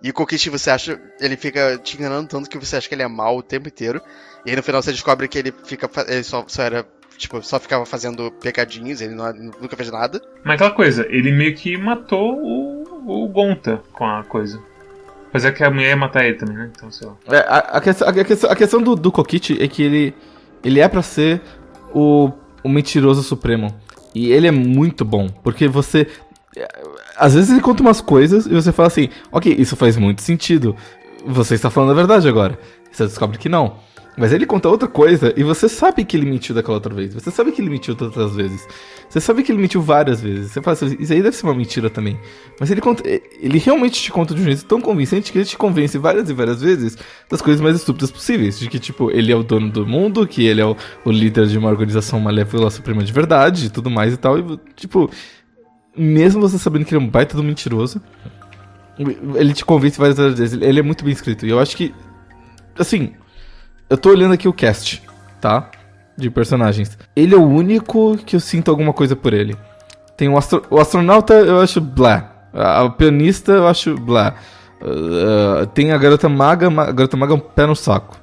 E 0.01 0.09
o 0.09 0.13
Kokishi 0.13 0.49
você 0.49 0.69
acha, 0.69 0.99
ele 1.19 1.35
fica 1.35 1.77
te 1.77 1.97
enganando 1.97 2.27
tanto 2.27 2.49
que 2.49 2.57
você 2.57 2.77
acha 2.77 2.87
que 2.87 2.93
ele 2.93 3.03
é 3.03 3.07
mal 3.07 3.37
o 3.37 3.43
tempo 3.43 3.67
inteiro. 3.67 4.01
E 4.45 4.49
aí 4.49 4.55
no 4.55 4.63
final 4.63 4.81
você 4.81 4.91
descobre 4.91 5.27
que 5.27 5.37
ele 5.37 5.53
fica, 5.65 5.89
ele 6.07 6.23
só, 6.23 6.45
só 6.47 6.63
era, 6.63 6.87
tipo, 7.17 7.41
só 7.41 7.59
ficava 7.59 7.85
fazendo 7.85 8.31
pegadinhos, 8.31 9.01
ele 9.01 9.15
não- 9.15 9.33
nunca 9.33 9.75
fez 9.75 9.91
nada. 9.91 10.21
Mas 10.43 10.55
aquela 10.55 10.71
coisa, 10.71 11.05
ele 11.09 11.31
meio 11.31 11.55
que 11.55 11.75
matou 11.77 12.35
o, 12.37 13.23
o 13.23 13.27
Gonta 13.27 13.81
com 13.93 14.05
a 14.05 14.23
coisa. 14.23 14.59
Apesar 15.29 15.51
que 15.51 15.63
a 15.63 15.69
mulher 15.69 15.89
ia 15.89 15.97
matar 15.97 16.25
ele 16.25 16.37
também, 16.37 16.55
né? 16.55 16.71
Então, 16.75 16.89
sei 16.91 17.07
lá. 17.07 17.15
É, 17.29 17.39
a, 17.39 17.57
a 17.77 17.81
questão, 17.81 18.07
a 18.07 18.13
questão, 18.13 18.49
a 18.51 18.55
questão 18.55 18.81
do, 18.81 18.95
do 18.95 19.11
Kokichi 19.11 19.61
é 19.61 19.67
que 19.67 19.83
ele, 19.83 20.13
ele 20.63 20.79
é 20.79 20.87
pra 20.87 21.01
ser 21.01 21.41
o, 21.93 22.31
o 22.63 22.69
mentiroso 22.69 23.21
supremo. 23.23 23.75
E 24.15 24.31
ele 24.31 24.47
é 24.47 24.51
muito 24.51 25.03
bom, 25.05 25.27
porque 25.43 25.67
você. 25.67 26.07
é, 26.55 26.67
Às 27.17 27.35
vezes 27.35 27.49
ele 27.51 27.59
conta 27.61 27.81
umas 27.83 27.99
coisas 28.01 28.45
e 28.45 28.49
você 28.49 28.71
fala 28.71 28.87
assim, 28.87 29.09
ok, 29.31 29.53
isso 29.57 29.75
faz 29.75 29.97
muito 29.97 30.21
sentido. 30.21 30.75
Você 31.25 31.55
está 31.55 31.69
falando 31.69 31.91
a 31.91 31.95
verdade 31.95 32.27
agora. 32.27 32.57
Você 32.91 33.05
descobre 33.05 33.37
que 33.37 33.49
não. 33.49 33.77
Mas 34.17 34.33
ele 34.33 34.47
conta 34.47 34.67
outra 34.67 34.87
coisa 34.87 35.31
e 35.37 35.43
você 35.43 35.69
sabe 35.69 36.03
que 36.03 36.17
ele 36.17 36.25
mentiu 36.25 36.55
daquela 36.55 36.73
outra 36.77 36.91
vez. 36.91 37.13
Você 37.13 37.29
sabe 37.29 37.51
que 37.51 37.61
ele 37.61 37.69
mentiu 37.69 37.95
todas 37.95 38.17
as 38.17 38.35
vezes. 38.35 38.67
Você 39.07 39.21
sabe 39.21 39.43
que 39.43 39.51
ele 39.51 39.61
mentiu 39.61 39.79
várias 39.79 40.19
vezes. 40.19 40.51
Você 40.51 40.59
fala 40.59 40.73
assim, 40.73 40.97
isso 40.99 41.13
aí 41.13 41.21
deve 41.21 41.35
ser 41.35 41.45
uma 41.45 41.53
mentira 41.53 41.87
também. 41.87 42.19
Mas 42.59 42.71
ele 42.71 42.81
conta, 42.81 43.03
ele 43.07 43.59
realmente 43.59 44.01
te 44.01 44.11
conta 44.11 44.33
de 44.33 44.41
um 44.41 44.43
jeito 44.43 44.65
tão 44.65 44.81
convincente 44.81 45.31
que 45.31 45.37
ele 45.37 45.45
te 45.45 45.55
convence 45.55 45.95
várias 45.99 46.27
e 46.31 46.33
várias 46.33 46.59
vezes 46.59 46.97
das 47.29 47.43
coisas 47.43 47.61
mais 47.61 47.75
estúpidas 47.75 48.09
possíveis. 48.09 48.57
De 48.57 48.67
que, 48.67 48.79
tipo, 48.79 49.11
ele 49.11 49.31
é 49.31 49.35
o 49.35 49.43
dono 49.43 49.69
do 49.69 49.85
mundo, 49.85 50.25
que 50.25 50.47
ele 50.47 50.61
é 50.61 50.65
o, 50.65 50.75
o 51.05 51.11
líder 51.11 51.45
de 51.45 51.55
uma 51.59 51.69
organização 51.69 52.19
malévola 52.19 52.71
suprema 52.71 53.03
de 53.03 53.13
verdade 53.13 53.67
e 53.67 53.69
tudo 53.69 53.91
mais 53.91 54.15
e 54.15 54.17
tal. 54.17 54.39
E, 54.39 54.59
tipo, 54.75 55.11
mesmo 55.95 56.41
você 56.41 56.57
sabendo 56.57 56.85
que 56.85 56.95
ele 56.95 57.03
é 57.03 57.07
um 57.07 57.09
baita 57.09 57.37
do 57.37 57.43
mentiroso, 57.43 58.01
ele 59.35 59.53
te 59.53 59.63
convence 59.63 59.99
várias 59.99 60.17
vezes. 60.17 60.59
Ele 60.59 60.79
é 60.79 60.83
muito 60.83 61.03
bem 61.03 61.13
escrito. 61.13 61.45
E 61.45 61.49
eu 61.49 61.59
acho 61.59 61.77
que, 61.77 61.93
assim, 62.79 63.13
eu 63.89 63.97
tô 63.97 64.09
olhando 64.09 64.33
aqui 64.33 64.47
o 64.47 64.53
cast, 64.53 65.01
tá? 65.39 65.69
De 66.17 66.29
personagens. 66.29 66.97
Ele 67.15 67.33
é 67.35 67.37
o 67.37 67.45
único 67.47 68.17
que 68.17 68.35
eu 68.35 68.39
sinto 68.39 68.71
alguma 68.71 68.93
coisa 68.93 69.15
por 69.15 69.33
ele. 69.33 69.55
Tem 70.15 70.27
o, 70.27 70.37
astro- 70.37 70.65
o 70.69 70.79
astronauta, 70.79 71.33
eu 71.33 71.59
acho 71.61 71.79
blá. 71.79 72.31
A, 72.53 72.89
pianista, 72.89 73.51
eu 73.51 73.67
acho 73.67 73.95
blá. 73.95 74.33
Uh, 74.81 75.63
uh, 75.63 75.65
tem 75.67 75.91
a 75.91 75.97
garota 75.97 76.27
maga, 76.27 76.69
ma- 76.69 76.83
a 76.87 76.91
garota 76.91 77.15
maga 77.17 77.33
é 77.33 77.35
um 77.35 77.39
pé 77.39 77.65
no 77.67 77.75
saco. 77.75 78.17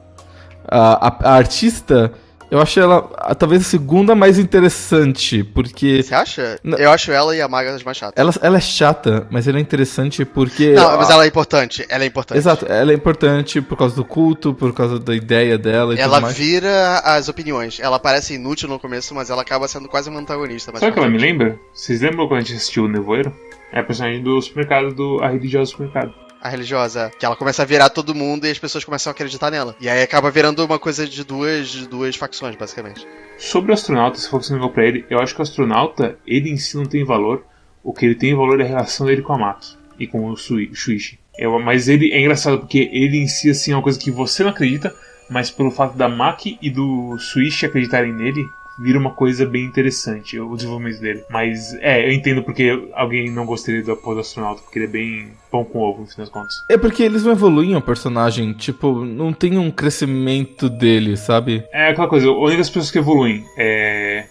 A, 0.67 1.09
a- 1.09 1.19
a 1.31 1.35
artista, 1.35 2.13
eu 2.55 2.61
acho 2.61 2.79
ela 2.81 3.03
talvez 3.39 3.63
a 3.63 3.65
segunda 3.65 4.15
mais 4.15 4.39
interessante, 4.39 5.43
porque 5.43 6.03
Você 6.03 6.15
acha? 6.15 6.59
Não. 6.63 6.79
Eu 6.79 6.91
acho 6.91 7.11
ela 7.11 7.35
e 7.37 7.41
a 7.41 7.49
Maga 7.49 7.75
as 7.75 7.83
mais 7.83 7.97
chatas. 7.97 8.15
ela, 8.17 8.33
ela 8.41 8.59
é 8.59 8.61
chata, 8.61 9.27
mas 9.31 9.49
ela 9.49 9.59
é 9.59 9.61
interessante 9.61 10.25
porque. 10.25 10.73
Não, 10.73 10.97
mas 10.97 11.11
ela 11.11 11.25
é 11.25 11.27
importante. 11.27 11.85
Ela 11.89 12.05
é 12.05 12.07
importante. 12.07 12.39
Exato, 12.39 12.67
ela 12.67 12.93
é 12.93 12.95
importante 12.95 13.61
por 13.61 13.77
causa 13.77 13.97
do 13.97 14.05
culto, 14.05 14.55
por 14.55 14.73
causa 14.73 14.99
da 14.99 15.15
ideia 15.15 15.59
dela 15.59 15.95
e 15.95 15.99
Ela 15.99 16.15
tudo 16.15 16.23
mais. 16.23 16.37
vira 16.37 16.99
as 17.01 17.29
opiniões. 17.29 17.81
Ela 17.81 17.99
parece 17.99 18.35
inútil 18.35 18.69
no 18.69 18.79
começo, 18.79 19.15
mas 19.15 19.31
ela 19.31 19.43
acaba 19.43 19.67
sendo 19.67 19.89
quase 19.89 20.09
uma 20.09 20.21
antagonista. 20.21 20.73
Sabe 20.73 20.91
o 20.91 20.93
que 20.93 20.99
ela 20.99 21.09
me 21.11 21.19
lembra? 21.19 21.59
Vocês 21.73 22.01
lembram 22.01 22.29
quando 22.29 22.39
a 22.39 22.41
gente 22.45 22.55
assistiu 22.55 22.85
o 22.85 22.89
Nevoeiro? 22.89 23.33
É 23.73 23.81
a 23.81 23.83
personagem 23.83 24.23
do 24.23 24.41
supermercado, 24.41 24.95
do 24.95 25.21
a 25.23 25.29
religiosa 25.29 25.65
do 25.65 25.71
supermercado. 25.73 26.24
A 26.45 26.49
religiosa, 26.51 27.11
que 27.19 27.25
ela 27.25 27.35
começa 27.35 27.63
a 27.63 27.65
virar 27.65 27.89
todo 27.89 28.15
mundo 28.15 28.47
e 28.47 28.51
as 28.51 28.59
pessoas 28.59 28.85
começam 28.85 29.11
a 29.11 29.15
acreditar 29.15 29.51
nela. 29.51 29.75
E 29.81 29.89
aí 29.89 30.03
acaba 30.03 30.31
virando 30.31 30.63
uma 30.63 30.79
coisa 30.79 31.09
de 31.09 31.25
duas, 31.25 31.69
de 31.69 31.89
duas 31.89 32.17
facções, 32.17 32.55
basicamente. 32.55 33.09
Sobre 33.39 33.71
o 33.71 33.75
astronauta, 33.75 34.19
se 34.19 34.31
você 34.31 34.55
não 34.55 34.69
pra 34.69 34.85
ele, 34.85 35.07
eu 35.09 35.21
acho 35.21 35.35
que 35.35 35.41
o 35.41 35.43
astronauta, 35.43 36.19
ele 36.27 36.51
em 36.51 36.59
si 36.59 36.77
não 36.77 36.85
tem 36.85 37.03
valor. 37.03 37.47
O 37.83 37.95
que 37.95 38.05
ele 38.05 38.15
tem 38.15 38.35
valor 38.35 38.61
é 38.61 38.65
a 38.65 38.69
relação 38.69 39.07
dele 39.07 39.23
com 39.23 39.33
a 39.33 39.39
Maki 39.39 39.75
e 39.99 40.07
com 40.07 40.31
o 40.31 40.37
Shuichi. 40.37 41.19
Eu, 41.39 41.59
mas 41.61 41.89
ele 41.89 42.13
é 42.13 42.21
engraçado 42.21 42.59
porque 42.59 42.91
ele 42.93 43.17
em 43.17 43.27
si 43.27 43.49
assim, 43.49 43.73
é 43.73 43.77
uma 43.77 43.83
coisa 43.83 43.99
que 43.99 44.11
você 44.11 44.43
não 44.43 44.51
acredita, 44.51 44.95
mas 45.31 45.51
pelo 45.51 45.71
fato 45.71 45.97
da 45.97 46.11
Maki 46.11 46.59
e 46.61 46.69
do 46.69 47.17
Shuichi 47.19 47.65
acreditarem 47.65 48.13
nele, 48.13 48.45
vira 48.79 48.99
uma 48.99 49.11
coisa 49.13 49.47
bem 49.47 49.65
interessante 49.65 50.39
o 50.39 50.57
desenvolvimento 50.57 51.01
dele. 51.01 51.25
Mas 51.31 51.75
é, 51.81 52.07
eu 52.07 52.13
entendo 52.13 52.43
porque 52.43 52.89
alguém 52.95 53.31
não 53.31 53.47
gostaria 53.47 53.83
do 53.83 53.93
apoio 53.93 54.17
do 54.17 54.21
astronauta, 54.21 54.63
porque 54.63 54.79
ele 54.79 54.87
é 54.87 54.89
bem 54.89 55.33
pão 55.51 55.65
com 55.65 55.79
ovo, 55.81 56.03
no 56.03 56.07
fim 56.09 56.17
das 56.19 56.29
contas. 56.29 56.65
É 56.69 56.77
porque 56.77 57.03
eles 57.03 57.23
não 57.25 57.33
evoluem 57.33 57.77
o 57.77 57.81
personagem, 57.81 58.53
tipo, 58.53 59.05
não 59.05 59.33
tem 59.33 59.57
um 59.59 59.71
crescimento 59.71 60.69
dele, 60.69 61.17
sabe? 61.17 61.65
É 61.73 61.91
aquela 61.91 62.09
coisa, 62.09 62.29
a 62.29 62.33
única 62.37 62.59
das 62.59 62.69
pessoas 62.69 62.91
que 62.91 62.99
evoluem 62.99 63.45
é. 63.57 64.27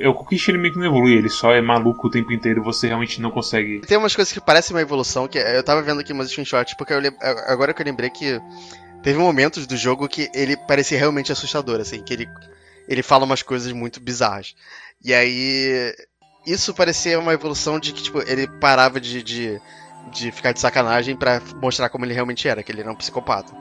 É 0.00 0.08
o 0.08 0.14
Kokishi 0.14 0.50
ele 0.50 0.56
meio 0.58 0.72
que 0.72 0.78
não 0.78 0.86
evolui, 0.86 1.12
ele 1.12 1.28
só 1.28 1.52
é 1.52 1.60
maluco 1.60 2.06
o 2.06 2.10
tempo 2.10 2.32
inteiro, 2.32 2.62
você 2.62 2.86
realmente 2.86 3.20
não 3.20 3.30
consegue. 3.30 3.80
Tem 3.80 3.98
umas 3.98 4.16
coisas 4.16 4.32
que 4.32 4.40
parecem 4.40 4.74
uma 4.74 4.80
evolução, 4.80 5.28
que 5.28 5.36
eu 5.36 5.62
tava 5.62 5.82
vendo 5.82 6.00
aqui 6.00 6.14
umas 6.14 6.30
screenshots, 6.30 6.72
porque 6.72 6.94
eu 6.94 6.98
lem- 6.98 7.12
agora 7.46 7.74
que 7.74 7.82
eu 7.82 7.84
lembrei 7.84 8.08
que 8.08 8.40
teve 9.02 9.18
momentos 9.18 9.66
do 9.66 9.76
jogo 9.76 10.08
que 10.08 10.30
ele 10.34 10.56
parecia 10.56 10.98
realmente 10.98 11.30
assustador, 11.30 11.78
assim, 11.78 12.02
que 12.02 12.14
ele, 12.14 12.26
ele 12.88 13.02
fala 13.02 13.24
umas 13.24 13.42
coisas 13.42 13.72
muito 13.72 14.00
bizarras. 14.00 14.54
E 15.04 15.12
aí, 15.12 15.94
isso 16.46 16.72
parecia 16.74 17.18
uma 17.18 17.32
evolução 17.32 17.78
de 17.78 17.92
que, 17.92 18.02
tipo, 18.02 18.22
ele 18.28 18.46
parava 18.60 19.00
de, 19.00 19.22
de, 19.22 19.60
de 20.12 20.30
ficar 20.30 20.52
de 20.52 20.60
sacanagem 20.60 21.16
pra 21.16 21.42
mostrar 21.60 21.88
como 21.88 22.04
ele 22.04 22.14
realmente 22.14 22.46
era, 22.48 22.62
que 22.62 22.70
ele 22.70 22.80
era 22.80 22.90
um 22.90 22.94
psicopata. 22.94 23.52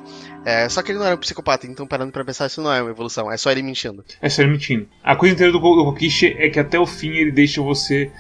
É, 0.46 0.70
só 0.70 0.82
que 0.82 0.92
ele 0.92 1.00
não 1.00 1.06
era 1.06 1.16
um 1.16 1.20
psicopata, 1.20 1.66
então 1.66 1.88
parando 1.88 2.12
pra 2.12 2.24
pensar, 2.24 2.46
isso 2.46 2.62
não 2.62 2.72
é 2.72 2.82
uma 2.82 2.92
evolução, 2.92 3.32
é 3.32 3.38
só 3.38 3.52
ele 3.52 3.64
mentindo. 3.64 4.06
É 4.22 4.30
só 4.30 4.44
ele 4.44 4.52
mentindo. 4.52 4.88
A 5.04 5.16
coisa 5.16 5.34
inteira 5.34 5.52
do, 5.52 5.60
do 5.60 5.86
Kokishi 5.86 6.36
é 6.38 6.50
que 6.50 6.60
até 6.60 6.80
o 6.80 6.86
fim 6.86 7.10
ele 7.10 7.32
deixa 7.32 7.62
você. 7.62 8.12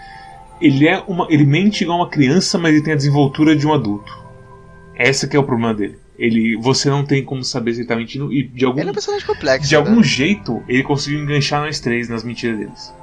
Ele 0.59 0.87
é 0.87 1.03
uma. 1.07 1.27
Ele 1.29 1.45
mente 1.45 1.83
igual 1.83 1.99
uma 1.99 2.09
criança, 2.09 2.57
mas 2.57 2.73
ele 2.73 2.83
tem 2.83 2.93
a 2.93 2.97
desenvoltura 2.97 3.55
de 3.55 3.67
um 3.67 3.73
adulto. 3.73 4.11
Esse 4.97 5.27
que 5.27 5.35
é 5.35 5.39
o 5.39 5.43
problema 5.43 5.73
dele. 5.73 5.99
Ele, 6.17 6.55
você 6.57 6.89
não 6.89 7.03
tem 7.05 7.23
como 7.23 7.43
saber 7.43 7.73
se 7.73 7.81
ele 7.81 7.87
tá 7.87 7.95
mentindo 7.95 8.31
e 8.31 8.43
de 8.43 8.63
algum 8.65 8.79
Ele 8.79 8.89
é 8.89 8.91
um 8.91 8.93
personagem 8.93 9.25
complexo. 9.27 9.67
de 9.67 9.75
né? 9.75 9.79
algum 9.81 10.01
jeito 10.03 10.63
ele 10.67 10.81
conseguiu 10.83 11.19
enganchar 11.21 11.61
nós 11.61 11.79
três 11.79 12.07
nas 12.09 12.23
mentiras 12.23 12.57
deles. 12.57 12.93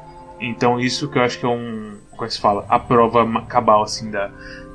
Então 0.41 0.81
isso 0.81 1.09
que 1.09 1.19
eu 1.19 1.23
acho 1.23 1.39
que 1.39 1.45
é 1.45 1.49
um, 1.49 1.97
como 2.11 2.25
é 2.25 2.27
que 2.27 2.35
se 2.35 2.41
fala, 2.41 2.65
a 2.69 2.79
prova 2.79 3.25
cabal 3.43 3.83
assim 3.83 4.11
da 4.11 4.31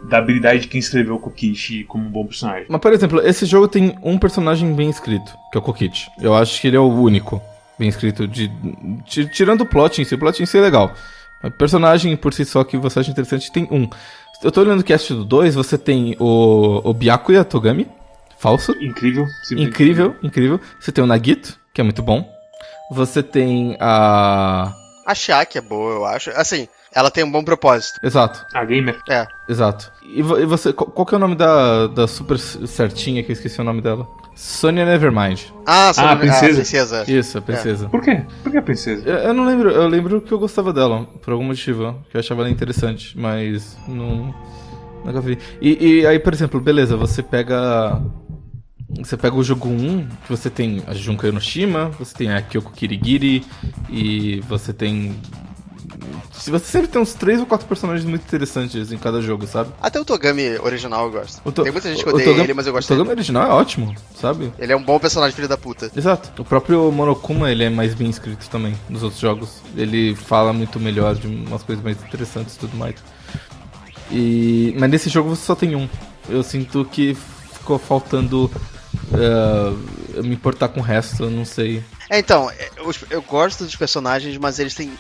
da 0.08 0.20
habilidade 0.20 0.62
de 0.62 0.68
quem 0.68 0.80
escreveu 0.80 1.16
o 1.16 1.20
Kokishi 1.20 1.84
como 1.84 2.06
um 2.06 2.10
bom 2.10 2.26
personagem. 2.26 2.68
Mas, 2.70 2.80
por 2.80 2.94
exemplo, 2.94 3.20
esse 3.28 3.46
jogo 3.46 3.68
tem 3.68 3.98
um 4.02 4.18
personagem 4.18 4.72
bem 4.74 4.90
escrito, 4.90 5.36
que 5.52 5.58
é 5.58 5.60
o 5.60 5.62
Kokichi. 5.62 6.08
Eu 6.22 6.34
acho 6.36 6.62
que 6.62 6.68
ele 6.68 6.78
é 6.78 6.80
o 6.80 6.88
único 6.88 7.42
bem 7.78 7.90
escrito, 7.90 8.26
de, 8.28 8.50
ti- 9.06 9.28
tirando 9.30 9.62
o 9.62 9.66
plot 9.66 10.00
em 10.00 10.06
si. 10.06 10.16
O 10.16 10.18
plot 10.20 10.42
em 10.42 10.46
si 10.46 10.58
é 10.60 10.62
legal. 10.62 10.94
Mas 11.44 11.52
personagem 11.56 12.16
por 12.16 12.34
si 12.34 12.46
só 12.46 12.64
que 12.64 12.78
você 12.78 13.00
acha 13.00 13.12
interessante 13.12 13.52
tem 13.52 13.68
um. 13.70 13.90
Eu 14.42 14.52
tô 14.52 14.62
olhando 14.62 14.80
o 14.80 14.84
cast 14.84 15.14
do 15.14 15.26
2, 15.26 15.56
você 15.56 15.78
tem 15.78 16.16
o, 16.20 16.90
o 16.90 16.94
Byakuya 16.94 17.44
Togami, 17.44 17.88
falso. 18.40 18.72
Incrível, 18.82 19.26
Incrível, 19.52 20.16
incrível. 20.24 20.60
Você 20.80 20.92
tem 20.92 21.04
o 21.04 21.08
Nagito, 21.08 21.58
que 21.74 21.82
é 21.82 21.84
muito 21.84 22.02
bom. 22.04 22.28
Você 22.92 23.22
tem 23.24 23.78
a. 23.80 24.74
A 25.06 25.16
Shaq 25.16 25.58
é 25.58 25.62
boa, 25.62 25.94
eu 25.94 26.06
acho. 26.06 26.30
Assim, 26.32 26.68
ela 26.94 27.10
tem 27.10 27.24
um 27.24 27.32
bom 27.32 27.44
propósito. 27.44 28.00
Exato, 28.04 28.46
A 28.54 28.64
gamer. 28.66 28.98
É. 29.10 29.26
exato. 29.50 29.92
E, 30.04 30.22
vo- 30.22 30.38
e 30.40 30.46
você. 30.46 30.72
Qual, 30.74 31.06
que 31.06 31.14
é 31.14 31.18
o 31.18 31.20
nome 31.20 31.36
da, 31.36 31.88
da 31.88 32.08
super 32.08 32.38
certinha 32.38 33.24
que 33.24 33.32
eu 33.32 33.34
esqueci 33.34 33.60
o 33.60 33.64
nome 33.64 33.82
dela? 33.82 34.06
Sonia 34.36 34.86
Nevermind. 34.86 35.42
Ah, 35.66 35.92
Ah, 35.98 36.12
a 36.12 36.16
princesa. 36.16 36.54
princesa. 36.56 37.06
Isso, 37.12 37.38
a 37.38 37.42
princesa. 37.42 37.90
Por 37.90 38.02
quê? 38.02 38.22
Por 38.44 38.52
que 38.52 38.58
a 38.58 38.62
princesa? 38.62 39.02
Eu, 39.10 39.16
eu 39.18 39.34
não 39.34 39.46
lembro, 39.46 39.70
eu 39.72 39.88
lembro 39.88 40.22
que 40.22 40.32
eu 40.32 40.38
gostava 40.40 40.72
dela, 40.72 41.06
por 41.24 41.32
algum 41.34 41.46
motivo, 41.46 41.96
que 42.10 42.16
eu 42.18 42.20
achava 42.20 42.42
ela 42.42 42.50
interessante, 42.50 43.18
mas 43.18 43.78
não. 43.88 44.34
Nunca 45.04 45.22
vi. 45.22 45.38
E, 45.62 46.00
e 46.02 46.08
aí, 46.08 46.20
por 46.20 46.34
exemplo, 46.34 46.60
beleza, 46.60 46.96
você 46.98 47.24
pega. 47.24 48.00
Você 48.90 49.18
pega 49.18 49.36
o 49.36 49.44
jogo 49.44 49.68
1, 49.68 50.08
que 50.26 50.30
você 50.30 50.50
tem 50.50 50.82
a 50.88 50.94
Junko 50.94 51.28
Enoshima, 51.28 51.90
você 52.00 52.14
tem 52.16 52.34
a 52.34 52.42
Kyoko 52.42 52.72
Kirigiri, 52.72 53.46
e 53.90 54.40
você 54.48 54.72
tem. 54.72 55.16
Você 56.34 56.60
sempre 56.66 56.88
tem 56.88 57.02
uns 57.02 57.14
3 57.14 57.42
ou 57.42 57.46
4 57.46 57.68
personagens 57.68 58.08
muito 58.08 58.22
interessantes 58.22 58.92
em 58.94 58.98
cada 58.98 59.22
jogo, 59.22 59.46
sabe? 59.46 59.72
Até 59.82 60.00
o 60.00 60.06
Togami 60.06 60.58
original 60.60 61.06
eu 61.08 61.12
gosto. 61.12 61.42
To- 61.52 61.64
Tem 61.64 61.72
muita 61.72 61.90
gente 61.90 62.02
que 62.04 62.10
odeia 62.10 62.24
Togami- 62.26 62.44
ele, 62.46 62.54
mas 62.54 62.66
eu 62.68 62.72
gosto 62.72 62.86
O 62.86 62.90
Togami 62.90 63.10
dele. 63.10 63.20
original 63.20 63.44
é 63.44 63.54
ótimo, 63.54 63.94
sabe? 64.16 64.54
Ele 64.58 64.72
é 64.72 64.76
um 64.78 64.82
bom 64.84 64.98
personagem, 65.00 65.36
filho 65.36 65.48
da 65.50 65.58
puta. 65.58 65.92
Exato. 65.94 66.42
O 66.42 66.46
próprio 66.46 66.90
Monokuma, 66.92 67.52
ele 67.52 67.66
é 67.66 67.70
mais 67.70 67.94
bem 67.94 68.10
escrito 68.10 68.48
também 68.50 68.74
nos 68.90 69.04
outros 69.04 69.20
jogos. 69.20 69.62
Ele 69.76 70.16
fala 70.16 70.54
muito 70.54 70.80
melhor 70.80 71.16
de 71.16 71.28
umas 71.28 71.64
coisas 71.64 71.84
mais 71.84 72.02
interessantes 72.02 72.56
e 72.56 72.60
tudo 72.60 72.78
mais. 72.78 72.96
E... 74.12 74.74
Mas 74.80 74.90
nesse 74.90 75.10
jogo 75.10 75.30
você 75.30 75.44
só 75.44 75.56
tem 75.56 75.76
um. 75.76 75.90
Eu 76.30 76.44
sinto 76.44 76.86
que 76.86 77.14
ficou 77.54 77.78
faltando 77.78 78.50
eh, 79.14 80.22
me 80.22 80.34
importar 80.36 80.70
com 80.70 80.80
o 80.80 80.84
resto, 80.84 81.24
eu 81.24 81.30
não 81.32 81.46
sei. 81.46 81.84
É, 82.10 82.20
então, 82.20 82.50
é, 82.52 82.70
os- 82.86 83.00
eu 83.10 83.22
gosto 83.22 83.64
dos 83.64 83.76
personagens, 83.76 84.38
mas 84.38 84.60
eles 84.60 84.74
têm 84.76 84.92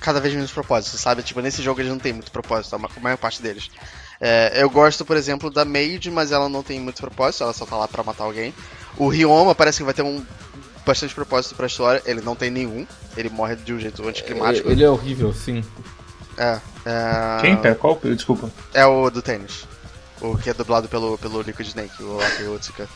cada 0.00 0.20
vez 0.20 0.34
menos 0.34 0.50
propósito, 0.52 0.96
sabe? 0.98 1.22
Tipo, 1.22 1.40
nesse 1.40 1.62
jogo 1.62 1.80
eles 1.80 1.90
não 1.90 1.98
têm 1.98 2.12
muito 2.12 2.30
propósito, 2.30 2.74
a 2.74 2.78
ma- 2.78 2.88
a 2.96 3.00
maior 3.00 3.16
parte 3.16 3.40
deles. 3.42 3.70
É, 4.20 4.62
eu 4.62 4.70
gosto, 4.70 5.04
por 5.04 5.16
exemplo, 5.16 5.50
da 5.50 5.64
Maid, 5.64 6.10
mas 6.10 6.32
ela 6.32 6.48
não 6.48 6.62
tem 6.62 6.80
muito 6.80 7.00
propósito, 7.00 7.42
ela 7.44 7.52
só 7.52 7.66
tá 7.66 7.76
lá 7.76 7.86
pra 7.88 8.02
matar 8.02 8.24
alguém. 8.24 8.54
O 8.96 9.08
Ryoma 9.08 9.54
parece 9.54 9.78
que 9.78 9.84
vai 9.84 9.92
ter 9.94 10.02
um 10.02 10.24
bastante 10.86 11.14
propósito 11.14 11.54
pra 11.54 11.66
história, 11.66 12.00
ele 12.06 12.20
não 12.20 12.34
tem 12.36 12.50
nenhum, 12.50 12.86
ele 13.16 13.28
morre 13.28 13.56
de 13.56 13.72
um 13.74 13.78
jeito 13.78 14.06
anticlimático. 14.06 14.70
Ele 14.70 14.84
é 14.84 14.88
horrível, 14.88 15.34
sim. 15.34 15.62
É, 16.38 16.58
é, 16.84 17.40
Quem? 17.40 17.56
Pera, 17.56 17.74
qual? 17.74 17.98
Desculpa. 18.04 18.50
é 18.72 18.84
o 18.86 19.10
do 19.10 19.20
tênis. 19.20 19.66
O 20.20 20.36
que 20.38 20.48
é 20.48 20.54
dublado 20.54 20.88
pelo, 20.88 21.18
pelo 21.18 21.42
Liquid 21.42 21.66
Snake, 21.68 22.02
o 22.02 22.18
Aki 22.20 22.44
Otsuka. 22.44 22.88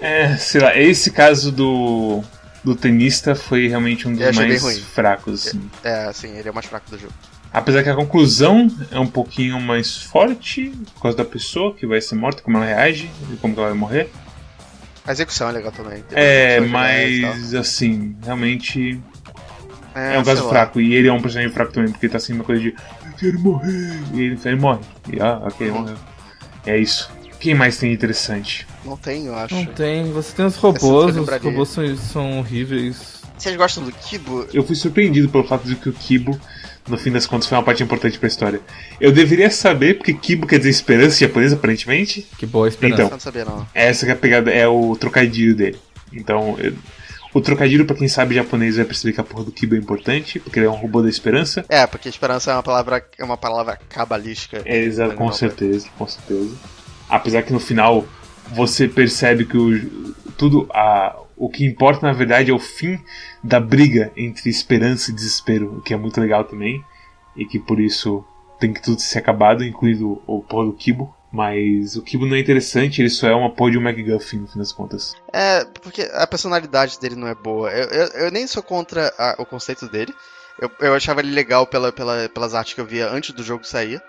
É, 0.00 0.36
sei 0.36 0.60
lá, 0.60 0.76
esse 0.76 1.10
caso 1.10 1.52
do, 1.52 2.22
do 2.64 2.74
tenista 2.74 3.34
foi 3.34 3.68
realmente 3.68 4.08
um 4.08 4.14
dos 4.14 4.36
mais 4.36 4.78
fracos. 4.80 5.46
Assim. 5.48 5.70
É, 5.84 6.04
assim, 6.04 6.36
ele 6.36 6.48
é 6.48 6.50
o 6.50 6.54
mais 6.54 6.66
fraco 6.66 6.90
do 6.90 6.98
jogo. 6.98 7.12
Apesar 7.52 7.82
que 7.82 7.88
a 7.88 7.94
conclusão 7.96 8.68
é 8.92 8.98
um 8.98 9.06
pouquinho 9.08 9.60
mais 9.60 9.96
forte 9.96 10.72
por 10.94 11.02
causa 11.02 11.16
da 11.16 11.24
pessoa 11.24 11.74
que 11.74 11.84
vai 11.86 12.00
ser 12.00 12.14
morta, 12.14 12.42
como 12.42 12.56
ela 12.56 12.66
reage 12.66 13.10
e 13.32 13.36
como 13.36 13.54
ela 13.56 13.68
vai 13.70 13.76
morrer. 13.76 14.08
A 15.04 15.12
execução 15.12 15.48
é 15.48 15.52
legal 15.52 15.72
também. 15.72 16.04
É, 16.12 16.60
mas 16.60 17.52
assim, 17.54 18.14
realmente 18.24 19.00
é, 19.94 20.10
um 20.18 20.24
sei 20.24 20.34
caso 20.34 20.44
lá. 20.44 20.50
fraco. 20.50 20.80
E 20.80 20.94
ele 20.94 21.08
é 21.08 21.12
um 21.12 21.20
personagem 21.20 21.52
fraco 21.52 21.72
também, 21.72 21.90
porque 21.90 22.08
tá 22.08 22.18
assim 22.18 22.34
uma 22.34 22.44
coisa 22.44 22.62
de 22.62 22.68
eu 22.68 23.12
quero 23.18 23.40
morrer. 23.40 23.98
E 24.14 24.20
ele, 24.20 24.38
ele 24.44 24.56
morre. 24.56 24.80
E 25.12 25.20
ah, 25.20 25.40
ok, 25.42 25.68
Uhum. 25.70 25.80
morreu. 25.80 25.96
É 26.64 26.78
isso. 26.78 27.10
Quem 27.40 27.54
mais 27.54 27.78
tem 27.78 27.92
interessante? 27.92 28.66
Não 28.84 28.96
tem, 28.96 29.26
eu 29.26 29.34
acho. 29.34 29.54
Não 29.54 29.64
tem. 29.64 30.12
Você 30.12 30.36
tem 30.36 30.44
os 30.44 30.56
robôs, 30.56 31.16
os 31.16 31.28
robôs 31.42 31.68
são, 31.70 31.96
são 31.96 32.38
horríveis. 32.38 33.20
Vocês 33.38 33.56
gostam 33.56 33.82
do 33.82 33.90
Kibo? 33.92 34.46
Eu 34.52 34.62
fui 34.62 34.76
surpreendido 34.76 35.28
pelo 35.30 35.44
fato 35.44 35.66
de 35.66 35.74
que 35.74 35.88
o 35.88 35.92
Kibo, 35.94 36.38
no 36.86 36.98
fim 36.98 37.10
das 37.10 37.26
contas, 37.26 37.48
foi 37.48 37.56
uma 37.56 37.64
parte 37.64 37.82
importante 37.82 38.18
pra 38.18 38.28
história. 38.28 38.60
Eu 39.00 39.10
deveria 39.10 39.50
saber, 39.50 39.94
porque 39.94 40.12
Kibo 40.12 40.46
quer 40.46 40.58
dizer 40.58 40.68
esperança 40.68 41.16
em 41.16 41.26
japonês, 41.26 41.50
aparentemente. 41.52 42.26
Que 42.36 42.44
boa 42.44 42.68
esperança. 42.68 43.02
Então. 43.04 43.10
Não 43.12 43.20
sabia, 43.20 43.44
não. 43.46 43.66
Essa 43.74 44.04
que 44.04 44.10
é 44.12 44.14
a 44.14 44.18
pegada, 44.18 44.50
é 44.50 44.68
o 44.68 44.94
trocadilho 44.94 45.54
dele. 45.56 45.78
Então, 46.12 46.56
eu- 46.58 46.74
o 47.32 47.40
trocadilho, 47.40 47.86
pra 47.86 47.96
quem 47.96 48.08
sabe 48.08 48.34
japonês, 48.34 48.76
vai 48.76 48.84
perceber 48.84 49.14
que 49.14 49.20
a 49.22 49.24
porra 49.24 49.44
do 49.44 49.52
Kibo 49.52 49.74
é 49.74 49.78
importante, 49.78 50.38
porque 50.38 50.58
ele 50.58 50.66
é 50.66 50.70
um 50.70 50.74
robô 50.74 51.00
da 51.00 51.08
esperança. 51.08 51.64
É, 51.70 51.86
porque 51.86 52.10
esperança 52.10 52.50
é 52.50 52.54
uma 52.54 52.62
palavra, 52.62 53.02
é 53.16 53.24
uma 53.24 53.38
palavra 53.38 53.78
cabalística. 53.88 54.60
É, 54.66 54.76
exato, 54.80 55.14
com 55.14 55.24
Não, 55.26 55.32
certeza, 55.32 55.88
com 55.96 56.06
certeza. 56.06 56.50
Apesar 57.10 57.42
que 57.42 57.52
no 57.52 57.60
final 57.60 58.06
você 58.52 58.86
percebe 58.88 59.44
que 59.44 59.56
o, 59.56 60.14
tudo, 60.36 60.68
a, 60.72 61.16
o 61.36 61.48
que 61.48 61.64
importa 61.64 62.06
na 62.06 62.12
verdade 62.12 62.50
é 62.50 62.54
o 62.54 62.58
fim 62.58 62.98
da 63.42 63.58
briga 63.60 64.12
entre 64.16 64.48
esperança 64.50 65.10
e 65.10 65.14
desespero, 65.14 65.78
o 65.78 65.82
que 65.82 65.92
é 65.92 65.96
muito 65.96 66.20
legal 66.20 66.44
também, 66.44 66.84
e 67.36 67.44
que 67.44 67.58
por 67.58 67.80
isso 67.80 68.24
tem 68.58 68.72
que 68.72 68.82
tudo 68.82 69.00
ser 69.00 69.18
acabado, 69.18 69.64
incluindo 69.64 70.22
o 70.26 70.42
porra 70.42 70.66
do 70.66 70.72
Kibo. 70.72 71.14
Mas 71.32 71.94
o 71.94 72.02
Kibo 72.02 72.26
não 72.26 72.34
é 72.34 72.40
interessante, 72.40 73.00
ele 73.00 73.08
só 73.08 73.28
é 73.28 73.34
uma 73.34 73.50
porra 73.50 73.70
de 73.70 73.78
um 73.78 73.80
MacGuffin 73.80 74.38
no 74.38 74.48
fim 74.48 74.58
das 74.58 74.72
contas. 74.72 75.14
É, 75.32 75.64
porque 75.80 76.02
a 76.12 76.26
personalidade 76.26 76.98
dele 76.98 77.14
não 77.14 77.28
é 77.28 77.34
boa. 77.36 77.70
Eu, 77.70 77.88
eu, 77.88 78.06
eu 78.24 78.30
nem 78.32 78.48
sou 78.48 78.62
contra 78.64 79.14
a- 79.16 79.36
o 79.38 79.46
conceito 79.46 79.88
dele. 79.88 80.12
Eu, 80.60 80.68
eu 80.80 80.92
achava 80.92 81.20
ele 81.20 81.30
legal 81.30 81.68
pela, 81.68 81.92
pela, 81.92 82.28
pelas 82.28 82.52
artes 82.52 82.74
que 82.74 82.80
eu 82.80 82.84
via 82.84 83.08
antes 83.08 83.30
do 83.32 83.44
jogo 83.44 83.64
sair. 83.64 84.02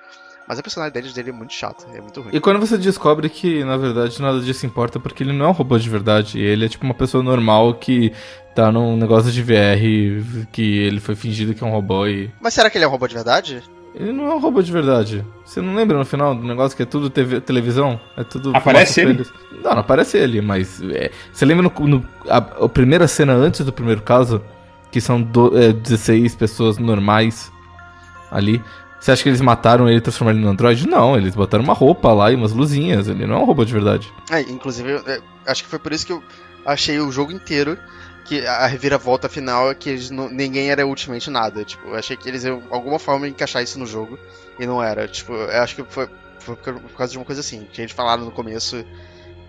Mas 0.52 0.60
a 0.60 0.62
personalidade 0.64 1.14
dele 1.14 1.30
é 1.30 1.32
muito 1.32 1.54
chata, 1.54 1.86
é 1.96 2.02
muito 2.02 2.20
ruim. 2.20 2.32
E 2.34 2.40
quando 2.42 2.60
você 2.60 2.78
descobre 2.78 3.30
que, 3.30 3.64
na 3.64 3.78
verdade, 3.78 4.22
nada 4.22 4.42
disso 4.42 4.66
importa, 4.66 5.00
porque 5.00 5.24
ele 5.24 5.32
não 5.32 5.46
é 5.46 5.48
um 5.48 5.54
robô 5.54 5.78
de 5.80 5.90
verdade, 5.90 6.42
ele 6.42 6.66
é 6.66 6.68
tipo 6.68 6.84
uma 6.84 6.94
pessoa 6.94 7.24
normal 7.24 7.74
que 7.76 8.12
tá 8.54 8.70
num 8.70 8.98
negócio 8.98 9.32
de 9.32 9.42
VR, 9.42 10.46
que 10.52 10.62
ele 10.80 11.00
foi 11.00 11.16
fingido 11.16 11.54
que 11.54 11.64
é 11.64 11.66
um 11.68 11.72
robô 11.72 12.06
e. 12.06 12.30
Mas 12.42 12.54
será 12.54 12.70
que 12.70 12.78
ele 12.78 12.84
é 12.84 12.88
um 12.90 12.92
robô 12.92 13.08
de 13.08 13.14
verdade? 13.14 13.64
Ele 13.96 14.12
não 14.12 14.30
é 14.30 14.36
um 14.36 14.40
robô 14.40 14.62
de 14.62 14.70
verdade. 14.74 15.26
Você 15.46 15.62
não 15.62 15.74
lembra 15.74 15.98
no 15.98 16.04
final 16.04 16.36
do 16.36 16.44
negócio 16.46 16.76
que 16.76 16.84
é 16.84 16.86
tudo 16.86 17.10
TV, 17.10 17.40
televisão? 17.40 17.98
É 18.18 18.24
tudo. 18.26 18.52
Aparece 18.54 19.00
ele? 19.00 19.26
Não, 19.64 19.72
não 19.72 19.80
aparece 19.80 20.18
ele, 20.18 20.42
mas. 20.42 20.82
é, 20.92 21.12
você 21.32 21.46
lembra 21.46 21.64
no, 21.74 21.88
no- 21.88 22.06
a, 22.28 22.38
a 22.66 22.68
primeira 22.68 23.08
cena 23.08 23.32
antes 23.32 23.66
do 23.66 23.72
primeiro 23.72 24.02
caso? 24.02 24.42
Que 24.92 25.00
são 25.00 25.22
do, 25.22 25.58
é, 25.58 25.72
16 25.72 26.36
pessoas 26.36 26.78
normais 26.78 27.50
ali. 28.30 28.62
Você 29.02 29.12
acha 29.12 29.24
que 29.24 29.30
eles 29.30 29.42
mataram 29.42 29.90
ele 29.90 29.98
e 29.98 30.02
transformaram 30.02 30.38
ele 30.38 30.46
no 30.46 30.52
androide? 30.52 30.88
Não, 30.88 31.18
eles 31.18 31.34
botaram 31.34 31.64
uma 31.64 31.74
roupa 31.74 32.14
lá 32.14 32.32
e 32.32 32.36
umas 32.36 32.52
luzinhas. 32.52 33.08
Ele 33.08 33.26
não 33.26 33.36
é 33.36 33.40
um 33.40 33.46
robô 33.46 33.66
de 33.66 33.74
verdade. 33.74 34.14
É, 34.30 34.42
inclusive, 34.42 34.92
eu- 34.92 35.00
eu 35.00 35.24
acho 35.48 35.64
que 35.64 35.70
foi 35.70 35.80
por 35.80 35.92
isso 35.92 36.06
que 36.06 36.14
eu 36.14 36.24
achei 36.64 37.00
o 37.00 37.12
jogo 37.12 37.32
inteiro 37.32 37.78
que 38.26 38.46
a 38.46 38.68
reviravolta 38.68 39.28
final 39.28 39.72
é 39.72 39.76
que 39.76 40.12
não- 40.14 40.30
ninguém 40.30 40.70
era 40.70 40.86
ultimamente 40.86 41.32
nada. 41.32 41.66
Tipo, 41.66 41.88
eu 41.88 41.96
achei 41.96 42.16
que 42.16 42.30
eles 42.30 42.44
iam 42.44 42.62
alguma 42.70 43.00
forma 43.00 43.28
encaixar 43.28 43.64
isso 43.64 43.80
no 43.80 43.88
jogo 43.88 44.20
e 44.60 44.68
não 44.68 44.82
era. 44.84 45.08
Tipo, 45.08 45.34
eu 45.34 45.62
acho 45.64 45.76
que 45.76 45.84
foi, 45.90 46.08
foi 46.40 46.56
por 46.56 46.92
causa 46.96 47.12
de 47.12 47.18
uma 47.18 47.26
coisa 47.26 47.42
assim, 47.42 47.68
que 47.74 47.82
eles 47.82 47.92
falaram 47.92 48.24
no 48.24 48.32
começo 48.32 48.86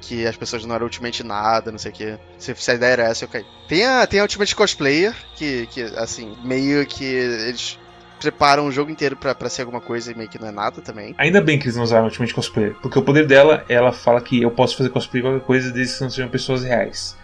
que 0.00 0.26
as 0.26 0.36
pessoas 0.36 0.64
não 0.64 0.74
eram 0.74 0.84
ultimamente 0.86 1.22
nada, 1.22 1.70
não 1.70 1.78
sei 1.78 1.92
o 1.92 1.94
que. 1.94 2.18
Se, 2.38 2.54
se 2.56 2.70
a 2.70 2.74
ideia 2.74 2.92
era 2.92 3.02
essa, 3.04 3.26
ok. 3.26 3.44
Tem 3.68 3.84
a, 3.84 4.06
tem 4.06 4.18
a 4.18 4.22
Ultimate 4.22 4.56
Cosplayer, 4.56 5.14
que, 5.36 5.66
que, 5.66 5.82
assim, 5.96 6.34
meio 6.42 6.84
que 6.86 7.04
eles 7.04 7.78
preparam 8.22 8.66
o 8.66 8.72
jogo 8.72 8.90
inteiro 8.90 9.16
pra, 9.16 9.34
pra 9.34 9.48
ser 9.48 9.62
alguma 9.62 9.80
coisa 9.80 10.10
e 10.10 10.14
meio 10.14 10.28
que 10.28 10.40
não 10.40 10.48
é 10.48 10.52
nada 10.52 10.80
também. 10.80 11.14
Ainda 11.18 11.40
bem 11.40 11.58
que 11.58 11.64
eles 11.64 11.76
não 11.76 11.82
usaram 11.82 12.04
Ultimate 12.04 12.32
Cosplayer, 12.32 12.74
porque 12.80 12.98
o 12.98 13.02
poder 13.02 13.26
dela, 13.26 13.64
ela 13.68 13.92
fala 13.92 14.20
que 14.20 14.40
eu 14.40 14.50
posso 14.50 14.76
fazer 14.76 14.88
cosplay 14.88 15.22
de 15.22 15.28
qualquer 15.28 15.44
coisa 15.44 15.70
desde 15.70 15.94
que 15.96 16.02
não 16.02 16.10
sejam 16.10 16.28
pessoas 16.28 16.64
reais. 16.64 17.16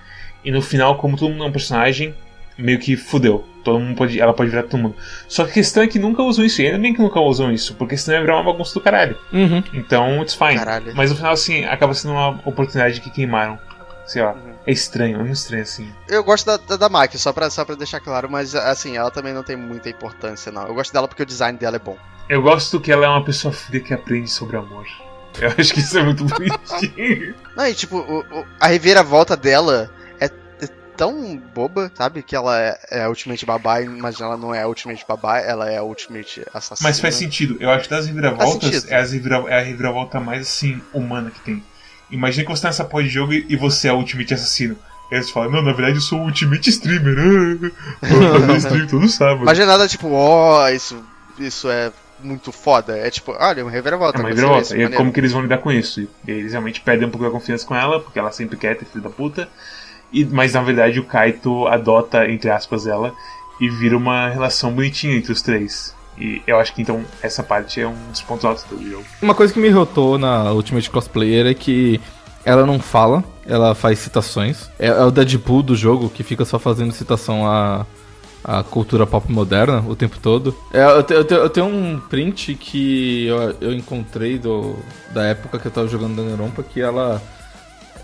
E 0.44 0.50
no 0.50 0.60
final, 0.60 0.98
como 0.98 1.16
todo 1.16 1.30
mundo 1.30 1.44
é 1.44 1.46
um 1.46 1.52
personagem, 1.52 2.14
meio 2.58 2.78
que 2.78 2.96
fudeu. 2.96 3.46
Todo 3.62 3.78
mundo 3.78 3.96
pode, 3.96 4.20
ela 4.20 4.32
pode 4.32 4.50
virar 4.50 4.64
todo 4.64 4.80
mundo. 4.80 4.96
Só 5.28 5.44
que 5.44 5.50
a 5.50 5.54
questão 5.54 5.82
é 5.82 5.86
que 5.86 5.98
nunca 5.98 6.22
usam 6.22 6.44
isso. 6.44 6.60
E 6.60 6.66
ainda 6.66 6.78
bem 6.78 6.94
que 6.94 7.00
nunca 7.00 7.20
usam 7.20 7.52
isso, 7.52 7.74
porque 7.74 7.96
senão 7.96 8.18
ia 8.18 8.22
virar 8.22 8.36
uma 8.36 8.52
bagunça 8.52 8.74
do 8.74 8.80
caralho. 8.80 9.16
Uhum. 9.32 9.62
Então, 9.72 10.22
it's 10.22 10.34
fine. 10.34 10.56
Caralho. 10.56 10.92
Mas 10.94 11.10
no 11.10 11.16
final, 11.16 11.32
assim, 11.32 11.64
acaba 11.64 11.94
sendo 11.94 12.12
uma 12.12 12.40
oportunidade 12.44 13.00
que 13.00 13.10
queimaram. 13.10 13.58
Sei 14.06 14.22
lá. 14.22 14.32
Uhum. 14.32 14.57
É 14.68 14.72
estranho, 14.72 15.14
é 15.16 15.18
muito 15.20 15.32
estranho, 15.34 15.62
assim. 15.62 15.90
Eu 16.06 16.22
gosto 16.22 16.44
da, 16.44 16.58
da, 16.58 16.76
da 16.76 16.88
Maki, 16.90 17.16
só 17.18 17.32
pra, 17.32 17.48
só 17.48 17.64
pra 17.64 17.74
deixar 17.74 18.00
claro, 18.00 18.28
mas 18.30 18.54
assim, 18.54 18.98
ela 18.98 19.10
também 19.10 19.32
não 19.32 19.42
tem 19.42 19.56
muita 19.56 19.88
importância, 19.88 20.52
não. 20.52 20.66
Eu 20.66 20.74
gosto 20.74 20.92
dela 20.92 21.08
porque 21.08 21.22
o 21.22 21.26
design 21.26 21.56
dela 21.58 21.76
é 21.76 21.78
bom. 21.78 21.96
Eu 22.28 22.42
gosto 22.42 22.78
que 22.78 22.92
ela 22.92 23.06
é 23.06 23.08
uma 23.08 23.24
pessoa 23.24 23.50
fria 23.50 23.80
que 23.80 23.94
aprende 23.94 24.28
sobre 24.28 24.58
amor. 24.58 24.86
Eu 25.40 25.48
acho 25.58 25.72
que 25.72 25.80
isso 25.80 25.98
é 25.98 26.02
muito 26.02 26.22
bonitinho. 26.26 27.34
Não, 27.56 27.66
e 27.66 27.74
tipo, 27.74 27.96
o- 27.96 28.20
o- 28.40 28.46
a 28.60 28.66
reviravolta 28.66 29.34
dela 29.36 29.90
é, 30.20 30.26
é 30.26 30.66
tão 30.96 31.36
boba, 31.38 31.90
sabe? 31.94 32.22
Que 32.22 32.36
ela 32.36 32.60
é, 32.60 32.78
é 32.90 33.08
Ultimate 33.08 33.46
Babá, 33.46 33.76
mas 33.86 34.20
ela 34.20 34.36
não 34.36 34.54
é 34.54 34.66
Ultimate 34.66 35.04
Babá, 35.08 35.38
ela 35.38 35.70
é 35.70 35.80
Ultimate 35.80 36.44
Assassina. 36.52 36.88
Mas 36.90 37.00
faz 37.00 37.14
sentido. 37.14 37.56
Eu 37.60 37.70
acho 37.70 37.84
que 37.84 37.90
das 37.90 38.06
reviravoltas 38.06 38.86
é, 38.86 38.96
as 38.96 39.12
revira- 39.12 39.44
é 39.48 39.58
a 39.58 39.62
reviravolta 39.62 40.20
mais 40.20 40.42
assim, 40.42 40.78
humana 40.92 41.30
que 41.30 41.40
tem. 41.40 41.64
Imagina 42.10 42.44
que 42.44 42.50
você 42.50 42.62
tá 42.62 42.68
nessa 42.68 42.84
porra 42.84 43.04
de 43.04 43.10
jogo 43.10 43.32
e 43.32 43.46
e 43.48 43.56
você 43.56 43.88
é 43.88 43.92
o 43.92 43.96
Ultimate 43.96 44.34
Assassino. 44.34 44.76
Aí 45.10 45.22
você 45.22 45.32
fala, 45.32 45.48
não, 45.48 45.62
na 45.62 45.72
verdade 45.72 45.96
eu 45.96 46.02
sou 46.02 46.20
o 46.20 46.24
Ultimate 46.24 46.68
Streamer. 46.68 47.72
Vou 48.02 48.40
fazer 48.40 48.56
stream 48.58 48.86
todo 48.86 49.08
sábado. 49.08 49.44
Não 49.44 49.52
é 49.52 49.66
nada 49.66 49.88
tipo, 49.88 50.10
ó, 50.10 50.68
isso, 50.68 51.02
isso 51.38 51.68
é 51.70 51.90
muito 52.22 52.52
foda. 52.52 52.96
É 52.96 53.10
tipo, 53.10 53.34
olha, 53.38 53.64
uma 53.64 53.70
reviravolta. 53.70 54.18
É 54.18 54.20
uma 54.20 54.28
reviravolta. 54.28 54.76
E 54.76 54.82
é 54.82 54.88
como 54.90 55.12
que 55.12 55.20
eles 55.20 55.32
vão 55.32 55.42
lidar 55.42 55.58
com 55.58 55.72
isso? 55.72 56.00
E 56.00 56.08
eles 56.26 56.52
realmente 56.52 56.80
perdem 56.80 57.08
um 57.08 57.10
pouco 57.10 57.24
da 57.24 57.30
confiança 57.30 57.66
com 57.66 57.74
ela, 57.74 58.00
porque 58.00 58.18
ela 58.18 58.30
sempre 58.30 58.56
quer 58.56 58.76
ter 58.76 58.84
filho 58.84 59.02
da 59.02 59.10
puta. 59.10 59.48
E, 60.12 60.24
mas 60.24 60.52
na 60.54 60.62
verdade 60.62 61.00
o 61.00 61.04
Kaito 61.04 61.66
adota, 61.66 62.28
entre 62.30 62.50
aspas, 62.50 62.86
ela 62.86 63.14
e 63.60 63.68
vira 63.68 63.96
uma 63.96 64.28
relação 64.28 64.72
bonitinha 64.72 65.16
entre 65.16 65.32
os 65.32 65.42
três. 65.42 65.94
E 66.20 66.42
eu 66.46 66.58
acho 66.58 66.74
que 66.74 66.82
então 66.82 67.04
essa 67.22 67.42
parte 67.42 67.80
é 67.80 67.86
um 67.86 67.94
dos 68.10 68.20
pontos 68.22 68.44
altos 68.44 68.64
do 68.64 68.82
jogo. 68.90 69.04
Uma 69.22 69.34
coisa 69.34 69.52
que 69.52 69.60
me 69.60 69.68
irritou 69.68 70.18
na 70.18 70.52
Ultimate 70.52 70.90
Cosplayer 70.90 71.46
é 71.46 71.54
que 71.54 72.00
ela 72.44 72.64
não 72.66 72.78
fala, 72.80 73.22
ela 73.46 73.74
faz 73.74 73.98
citações. 73.98 74.68
É, 74.78 74.86
é 74.88 75.04
o 75.04 75.10
Deadpool 75.10 75.62
do 75.62 75.76
jogo 75.76 76.08
que 76.08 76.22
fica 76.22 76.44
só 76.44 76.58
fazendo 76.58 76.92
citação 76.92 77.46
à, 77.46 77.84
à 78.42 78.62
cultura 78.62 79.06
pop 79.06 79.30
moderna 79.30 79.84
o 79.86 79.94
tempo 79.94 80.18
todo. 80.18 80.56
É, 80.72 80.82
eu, 80.84 81.02
te- 81.02 81.14
eu 81.14 81.24
te- 81.24 81.34
eu 81.34 81.50
tenho 81.50 81.66
um 81.66 82.00
print 82.08 82.54
que 82.54 83.26
eu, 83.26 83.56
eu 83.60 83.72
encontrei 83.74 84.38
do, 84.38 84.76
da 85.12 85.24
época 85.24 85.58
que 85.58 85.66
eu 85.66 85.70
tava 85.70 85.88
jogando 85.88 86.16
Danganronpa 86.16 86.62
que 86.62 86.80
ela. 86.80 87.20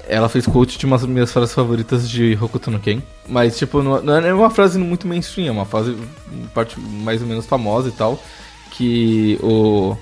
Ela 0.08 0.28
fez 0.28 0.46
quote 0.46 0.78
de 0.78 0.84
umas 0.86 1.00
das 1.00 1.10
minhas 1.10 1.32
frases 1.32 1.54
favoritas 1.54 2.08
de 2.08 2.36
Hokuto 2.40 2.70
no 2.70 2.78
Ken. 2.78 3.00
Mas, 3.28 3.56
tipo, 3.56 3.82
não, 3.82 4.16
é 4.16 4.34
uma 4.34 4.50
frase 4.50 4.78
muito 4.78 5.06
mainstream, 5.06 5.48
é 5.48 5.50
uma 5.50 5.64
frase 5.64 5.96
parte 6.54 6.78
mais 6.78 7.22
ou 7.22 7.28
menos 7.28 7.46
famosa 7.46 7.88
e 7.88 7.92
tal. 7.92 8.22
Que 8.70 9.38
o, 9.42 9.96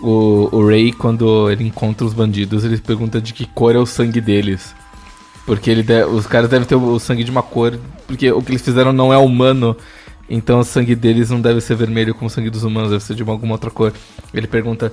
o, 0.00 0.48
o 0.56 0.66
Ray, 0.66 0.92
quando 0.92 1.50
ele 1.50 1.64
encontra 1.64 2.06
os 2.06 2.14
bandidos, 2.14 2.64
ele 2.64 2.78
pergunta 2.78 3.20
de 3.20 3.32
que 3.34 3.44
cor 3.46 3.74
é 3.74 3.78
o 3.78 3.86
sangue 3.86 4.20
deles. 4.20 4.74
Porque 5.44 5.70
ele 5.70 5.84
os 6.04 6.26
caras 6.26 6.48
devem 6.50 6.66
ter 6.66 6.74
o, 6.74 6.98
sangue 6.98 7.22
de 7.24 7.30
uma 7.30 7.42
cor. 7.42 7.78
Porque 8.06 8.30
o 8.32 8.42
que 8.42 8.50
eles 8.52 8.62
fizeram 8.62 8.92
não 8.92 9.12
é 9.12 9.18
humano. 9.18 9.76
Então 10.28 10.58
o 10.60 10.64
sangue 10.64 10.94
deles 10.96 11.30
não 11.30 11.40
deve 11.40 11.60
ser 11.60 11.76
vermelho 11.76 12.14
como 12.14 12.26
o 12.26 12.30
sangue 12.30 12.50
dos 12.50 12.64
humanos, 12.64 12.90
deve 12.90 13.04
ser 13.04 13.14
de 13.14 13.22
uma- 13.22 13.32
alguma 13.32 13.54
outra 13.54 13.70
cor. 13.70 13.92
Ele 14.34 14.46
pergunta: 14.46 14.92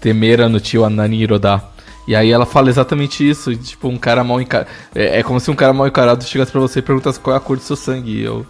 Temera 0.00 0.48
no 0.48 0.60
tio 0.60 0.84
Anani 0.84 1.22
Hiroda. 1.22 1.62
E 2.06 2.14
aí 2.14 2.30
ela 2.30 2.44
fala 2.44 2.68
exatamente 2.68 3.28
isso. 3.28 3.50
e, 3.52 3.56
tipo, 3.56 3.88
um 3.88 3.96
cara 3.96 4.22
mal 4.22 4.40
encarado. 4.40 4.68
É, 4.94 5.20
é 5.20 5.22
como 5.22 5.40
se 5.40 5.50
um 5.50 5.54
cara 5.54 5.72
mal 5.72 5.86
encarado 5.86 6.22
chegasse 6.24 6.52
pra 6.52 6.60
você 6.60 6.80
e 6.80 6.82
perguntasse 6.82 7.18
qual 7.18 7.34
é 7.34 7.38
a 7.38 7.40
cor 7.40 7.56
do 7.56 7.62
seu 7.62 7.76
sangue. 7.76 8.10
E 8.20 8.22
eu. 8.24 8.46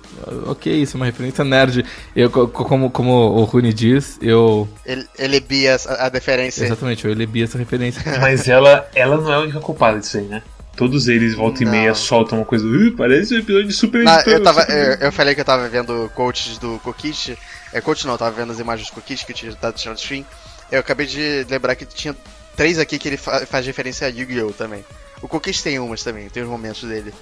Ok, 0.47 0.73
isso 0.75 0.97
é 0.97 0.99
uma 0.99 1.07
referência 1.07 1.45
nerd. 1.45 1.85
Eu, 2.17 2.31
co- 2.31 2.49
como, 2.49 2.91
como 2.91 3.13
o 3.13 3.45
Rune 3.45 3.73
diz, 3.73 4.19
eu. 4.21 4.69
Ele, 4.85 5.07
ele 5.19 5.41
bia 5.41 5.77
a, 5.89 6.07
a 6.07 6.09
deferência. 6.09 6.65
Exatamente, 6.65 7.05
eu 7.05 7.11
elebi 7.13 7.43
essa 7.43 7.57
referência. 7.57 8.03
Mas 8.21 8.49
ela, 8.49 8.89
ela 8.95 9.17
não 9.19 9.33
é 9.33 9.37
a 9.37 9.41
única 9.41 9.61
culpada 9.61 9.99
disso 10.01 10.19
aí, 10.19 10.25
né? 10.25 10.43
Todos 10.77 11.07
eles, 11.07 11.37
volta 11.37 11.63
e 11.63 11.65
Não. 11.65 11.71
meia, 11.71 11.95
soltam 11.95 12.39
uma 12.39 12.45
coisa. 12.45 12.67
"Ih, 12.67 12.91
parece 12.91 13.33
um 13.37 13.39
episódio 13.39 13.69
de 13.69 13.75
Super 13.75 13.99
Nintendo, 14.05 14.31
eu, 14.31 14.43
tava, 14.43 14.63
eu, 14.63 14.95
eu 15.07 15.13
falei 15.13 15.33
que 15.33 15.41
eu 15.41 15.45
tava 15.45 15.69
vendo 15.69 16.11
coaches 16.17 16.59
do 16.59 16.81
Kokichi. 16.81 17.39
É, 17.73 17.81
coach 17.81 18.05
não, 18.05 18.15
eu 18.15 18.19
tava 18.19 18.33
vendo 18.33 18.51
as 18.51 18.59
imagens 18.59 18.89
do 18.91 18.95
Kokichi 18.95 19.25
que 19.25 19.31
eu 19.31 19.37
tinha 19.37 19.53
dado 19.63 19.77
no 19.87 19.93
stream. 19.95 20.25
Eu 20.73 20.81
acabei 20.81 21.07
de 21.07 21.47
lembrar 21.49 21.77
que 21.77 21.85
tinha 21.87 22.17
três 22.57 22.79
aqui 22.79 22.99
que 22.99 23.09
ele 23.09 23.17
fa- 23.17 23.45
faz 23.47 23.67
referência 23.67 24.07
a 24.07 24.11
Yu-Gi-Oh! 24.11 24.53
também. 24.53 24.85
O 25.23 25.29
Kokichi 25.29 25.63
tem 25.63 25.79
umas 25.79 26.03
também, 26.03 26.29
tem 26.29 26.43
os 26.43 26.49
momentos 26.49 26.83
dele. 26.89 27.13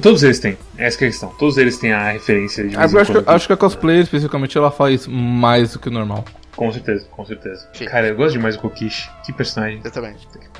Todos 0.00 0.22
eles 0.22 0.38
têm, 0.38 0.56
essa 0.78 0.96
que 0.96 1.04
é 1.04 1.08
a 1.08 1.10
questão. 1.10 1.30
Todos 1.30 1.58
eles 1.58 1.76
têm 1.76 1.92
a 1.92 2.12
referência 2.12 2.66
de 2.66 2.76
Ah, 2.76 2.84
acho, 2.84 3.12
que, 3.12 3.30
acho 3.30 3.46
que 3.48 3.52
a 3.52 3.56
cosplayer, 3.56 4.02
especificamente, 4.04 4.56
ela 4.56 4.70
faz 4.70 5.06
mais 5.06 5.72
do 5.72 5.80
que 5.80 5.88
o 5.88 5.90
normal. 5.90 6.24
Com 6.54 6.70
certeza, 6.72 7.06
com 7.10 7.24
certeza. 7.26 7.68
Sim. 7.74 7.86
Cara, 7.86 8.06
eu 8.08 8.14
gosto 8.16 8.32
demais 8.34 8.54
do 8.54 8.62
Kokishi. 8.62 9.10
Que 9.24 9.32
personagem. 9.32 9.80
Eu 9.82 9.90
também. 9.90 10.14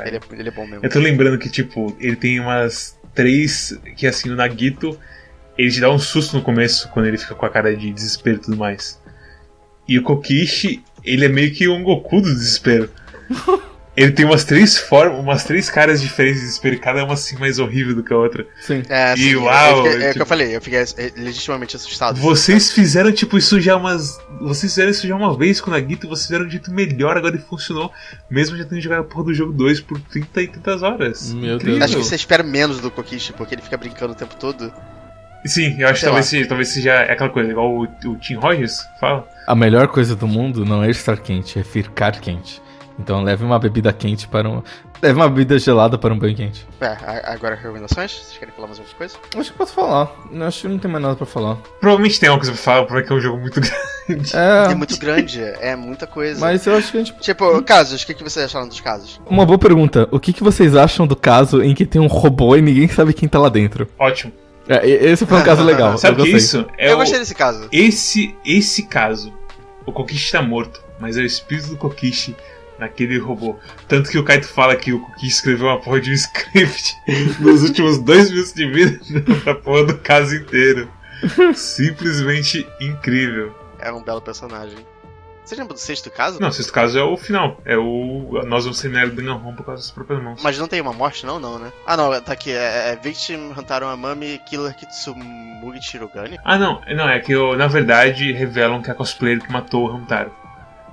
Ele 0.04 0.16
é, 0.16 0.20
ele 0.32 0.48
é 0.48 0.52
bom 0.52 0.66
mesmo. 0.66 0.84
Eu 0.84 0.90
tô 0.90 0.98
lembrando 0.98 1.38
que, 1.38 1.48
tipo, 1.48 1.96
ele 2.00 2.16
tem 2.16 2.40
umas 2.40 2.98
três. 3.14 3.78
Que 3.96 4.06
assim, 4.06 4.30
o 4.30 4.34
Nagito, 4.36 4.98
ele 5.56 5.70
te 5.70 5.80
dá 5.80 5.90
um 5.90 5.98
susto 5.98 6.36
no 6.36 6.42
começo, 6.42 6.88
quando 6.88 7.06
ele 7.06 7.18
fica 7.18 7.34
com 7.34 7.46
a 7.46 7.50
cara 7.50 7.74
de 7.76 7.92
desespero 7.92 8.36
e 8.38 8.40
tudo 8.40 8.56
mais. 8.56 9.00
E 9.86 9.96
o 9.98 10.02
Kokishi, 10.02 10.82
ele 11.04 11.24
é 11.24 11.28
meio 11.28 11.52
que 11.54 11.68
um 11.68 11.82
Goku 11.84 12.20
do 12.20 12.32
desespero. 12.34 12.90
ele 13.96 14.12
tem 14.12 14.24
umas 14.24 14.44
três 14.44 14.78
formas, 14.78 15.18
umas 15.18 15.44
três 15.44 15.68
caras 15.68 16.00
diferentes 16.00 16.40
de 16.40 16.46
desespero, 16.46 16.74
e 16.76 16.78
cada 16.78 17.04
uma 17.04 17.14
assim 17.14 17.36
mais 17.36 17.58
horrível 17.58 17.94
do 17.94 18.02
que 18.02 18.12
a 18.12 18.16
outra. 18.16 18.46
Sim. 18.60 18.82
É, 18.88 19.10
E 19.10 19.12
assim, 19.12 19.34
uau, 19.36 19.86
é 19.86 19.90
o 19.90 19.98
que 19.98 20.06
tipo- 20.08 20.18
eu 20.22 20.26
falei, 20.26 20.56
eu 20.56 20.60
fiquei 20.60 20.78
é, 20.78 21.12
legitimamente 21.16 21.76
assustado. 21.76 22.18
Vocês 22.20 22.70
fizeram, 22.72 23.10
tipo, 23.12 23.36
isso 23.36 23.60
já 23.60 23.76
umas. 23.76 24.18
Vocês 24.40 24.72
fizeram 24.72 24.90
isso 24.90 25.06
já 25.06 25.14
uma 25.16 25.36
vez 25.36 25.60
com 25.60 25.70
o 25.70 25.74
Nagito, 25.74 26.08
vocês 26.08 26.26
fizeram 26.26 26.46
de 26.46 26.52
jeito 26.52 26.70
melhor, 26.72 27.16
agora 27.16 27.34
ele 27.34 27.44
funcionou, 27.44 27.92
mesmo 28.30 28.56
já 28.56 28.64
tendo 28.64 28.80
jogado 28.80 29.00
a 29.00 29.04
porra 29.04 29.24
do 29.24 29.34
jogo 29.34 29.52
2 29.52 29.80
por 29.80 30.00
30 30.00 30.42
e 30.42 30.48
tantas 30.48 30.82
horas. 30.82 31.32
Meu 31.34 31.56
Incrível. 31.56 31.78
Deus. 31.78 31.82
Acho 31.84 31.96
que 31.98 32.04
você 32.04 32.14
espera 32.16 32.42
menos 32.42 32.80
do 32.80 32.90
Kokichi, 32.90 33.32
porque 33.32 33.54
ele 33.54 33.62
fica 33.62 33.76
brincando 33.76 34.12
o 34.12 34.16
tempo 34.16 34.34
todo. 34.36 34.72
Sim, 35.44 35.76
eu 35.80 35.88
acho 35.88 36.00
que 36.00 36.04
talvez 36.06 36.26
seja, 36.26 36.46
talvez 36.48 36.68
seja 36.68 37.00
aquela 37.00 37.30
coisa, 37.30 37.50
igual 37.50 37.70
o, 37.74 37.82
o 37.84 38.16
Tim 38.18 38.34
Rogers 38.34 38.78
fala. 39.00 39.26
A 39.46 39.54
melhor 39.54 39.88
coisa 39.88 40.14
do 40.14 40.28
mundo 40.28 40.64
não 40.66 40.84
é 40.84 40.90
estar 40.90 41.16
quente, 41.16 41.58
é 41.58 41.64
ficar 41.64 42.12
quente. 42.20 42.60
Então 43.00 43.22
leve 43.22 43.44
uma 43.44 43.58
bebida 43.58 43.92
quente 43.92 44.28
para 44.28 44.48
um. 44.48 44.62
Leve 45.02 45.14
uma 45.18 45.28
bebida 45.28 45.58
gelada 45.58 45.96
para 45.96 46.12
um 46.12 46.18
banho 46.18 46.36
quente. 46.36 46.66
É, 46.80 47.22
agora 47.24 47.54
recomendações? 47.54 48.12
Vocês 48.12 48.38
querem 48.38 48.54
falar 48.54 48.68
mais 48.68 48.78
alguma 48.78 48.96
coisa? 48.96 49.16
Acho 49.36 49.52
que 49.52 49.58
posso 49.58 49.72
falar. 49.72 50.12
Eu 50.30 50.44
Acho 50.44 50.62
que 50.62 50.68
não 50.68 50.78
tem 50.78 50.90
mais 50.90 51.02
nada 51.02 51.16
pra 51.16 51.26
falar. 51.26 51.56
Provavelmente 51.80 52.20
tem 52.20 52.28
uma 52.28 52.36
coisa 52.36 52.52
pra 52.52 52.60
falar, 52.60 52.84
porque 52.84 53.10
é 53.10 53.16
um 53.16 53.20
jogo 53.20 53.38
muito 53.38 53.58
grande. 54.06 54.36
É. 54.36 54.72
É 54.72 54.74
muito 54.74 54.98
grande, 54.98 55.42
é 55.42 55.74
muita 55.74 56.06
coisa. 56.06 56.38
Mas 56.40 56.66
eu 56.66 56.76
acho 56.76 56.92
que 56.92 56.98
a 56.98 57.04
gente. 57.04 57.18
Tipo, 57.20 57.62
casos, 57.62 58.02
o 58.02 58.06
que, 58.06 58.12
que 58.12 58.22
vocês 58.22 58.44
acharam 58.44 58.68
dos 58.68 58.80
casos? 58.80 59.20
Uma 59.26 59.46
boa 59.46 59.58
pergunta. 59.58 60.06
O 60.10 60.20
que, 60.20 60.32
que 60.32 60.42
vocês 60.42 60.76
acham 60.76 61.06
do 61.06 61.16
caso 61.16 61.62
em 61.62 61.74
que 61.74 61.86
tem 61.86 62.00
um 62.00 62.06
robô 62.06 62.54
e 62.54 62.60
ninguém 62.60 62.86
sabe 62.88 63.14
quem 63.14 63.28
tá 63.28 63.38
lá 63.38 63.48
dentro? 63.48 63.88
Ótimo. 63.98 64.32
É, 64.68 64.86
esse 64.86 65.24
foi 65.24 65.38
um 65.38 65.42
caso 65.42 65.64
legal. 65.64 65.96
Sabe 65.98 66.20
eu 66.20 66.24
o 66.24 66.26
que 66.26 66.34
é 66.34 66.36
isso? 66.36 66.66
É 66.78 66.90
eu 66.90 66.94
o, 66.94 66.98
gostei 66.98 67.18
desse 67.18 67.34
caso. 67.34 67.66
esse, 67.72 68.36
esse 68.44 68.84
caso, 68.84 69.32
o 69.84 69.90
Kokishi 69.90 70.30
tá 70.30 70.42
morto, 70.42 70.80
mas 71.00 71.16
é 71.16 71.22
o 71.22 71.24
espírito 71.24 71.70
do 71.70 71.76
Kokishi 71.76 72.36
naquele 72.80 73.18
robô. 73.18 73.56
Tanto 73.86 74.10
que 74.10 74.18
o 74.18 74.24
Kaito 74.24 74.48
fala 74.48 74.74
que 74.74 74.92
o 74.92 75.00
Kokishi 75.00 75.28
escreveu 75.28 75.68
uma 75.68 75.80
porra 75.80 76.00
de 76.00 76.10
um 76.10 76.14
script 76.14 76.96
nos 77.38 77.62
últimos 77.62 77.98
dois 77.98 78.30
minutos 78.30 78.52
de 78.52 78.66
vida 78.66 79.00
pra 79.44 79.54
porra 79.54 79.84
do 79.84 79.98
caso 79.98 80.34
inteiro. 80.34 80.90
Simplesmente 81.54 82.66
incrível. 82.80 83.54
É 83.78 83.92
um 83.92 84.02
belo 84.02 84.20
personagem. 84.20 84.78
Você 85.50 85.56
lembra 85.56 85.74
do 85.74 85.80
sexto 85.80 86.08
caso? 86.12 86.40
Não, 86.40 86.48
esse 86.48 86.70
caso 86.70 86.96
é 86.96 87.02
o 87.02 87.16
final. 87.16 87.60
É 87.64 87.76
o. 87.76 88.40
Nós 88.46 88.62
vamos 88.64 88.78
ser 88.78 88.88
nerd 88.88 89.16
Danganronpa 89.16 89.56
por 89.56 89.66
causa 89.66 89.82
das 89.82 89.90
próprias 89.90 90.22
mãos. 90.22 90.40
Mas 90.44 90.56
não 90.56 90.68
tem 90.68 90.80
uma 90.80 90.92
morte, 90.92 91.26
não? 91.26 91.40
Não, 91.40 91.58
né? 91.58 91.72
Ah, 91.84 91.96
não, 91.96 92.20
tá 92.20 92.32
aqui. 92.32 92.52
É, 92.52 92.92
é 92.92 92.96
Victim, 92.96 93.52
Hantaram 93.58 93.88
Amami, 93.88 94.40
Killer 94.48 94.76
Kitsumugi 94.76 95.82
Shirogane. 95.82 96.38
Ah, 96.44 96.56
não. 96.56 96.80
Não, 96.94 97.08
é 97.08 97.18
que 97.18 97.34
na 97.56 97.66
verdade 97.66 98.30
revelam 98.30 98.80
que 98.80 98.90
é 98.90 98.92
a 98.92 98.94
cosplayer 98.94 99.42
que 99.42 99.50
matou 99.50 99.88
o 99.88 99.90
Hamtaro. 99.90 100.30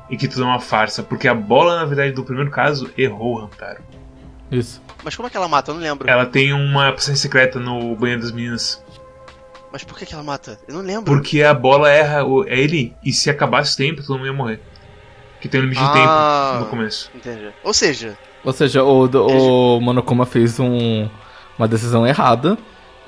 E 0.10 0.16
que 0.18 0.28
tudo 0.28 0.44
é 0.44 0.46
uma 0.46 0.60
farsa. 0.60 1.04
Porque 1.04 1.28
a 1.28 1.34
bola, 1.34 1.78
na 1.78 1.86
verdade, 1.86 2.14
do 2.14 2.24
primeiro 2.24 2.50
caso, 2.52 2.90
errou 2.98 3.36
o 3.36 3.40
Hamtaro. 3.44 3.82
Isso. 4.52 4.82
Mas 5.04 5.16
como 5.16 5.28
é 5.28 5.32
que 5.32 5.38
ela 5.38 5.48
mata? 5.48 5.72
Eu 5.72 5.76
não 5.76 5.82
lembro. 5.82 6.10
Ela 6.10 6.26
tem 6.26 6.54
uma 6.54 6.92
passagem 6.92 7.16
secreta 7.18 7.60
no 7.60 7.96
banheiro 7.96 8.22
das 8.22 8.32
meninas. 8.32 8.84
Mas 9.72 9.84
por 9.84 9.98
que, 9.98 10.06
que 10.06 10.14
ela 10.14 10.24
mata? 10.24 10.58
Eu 10.68 10.76
não 10.76 10.82
lembro. 10.82 11.06
Porque 11.14 11.44
a 11.44 11.54
bola 11.54 11.90
erra 11.90 12.24
o, 12.24 12.46
é 12.48 12.58
ele. 12.58 12.96
E 13.04 13.12
se 13.12 13.30
acabasse 13.30 13.74
o 13.74 13.78
tempo, 13.78 14.02
todo 14.02 14.18
mundo 14.18 14.28
ia 14.28 14.34
morrer. 14.34 14.62
Que 15.42 15.50
tem 15.50 15.60
um 15.60 15.64
limite 15.64 15.82
de 15.82 15.86
Ah. 15.88 16.50
tempo 16.54 16.64
no 16.64 16.70
começo. 16.70 17.12
Entendi. 17.14 17.50
Ou 17.64 17.74
seja, 17.74 18.18
Ou 18.44 18.54
seja, 18.54 18.84
o, 18.84 19.06
o 19.78 19.82
Monokuma 19.82 20.26
fez 20.26 20.60
um, 20.60 21.10
uma 21.60 21.68
decisão 21.68 22.08
errada. 22.08 22.58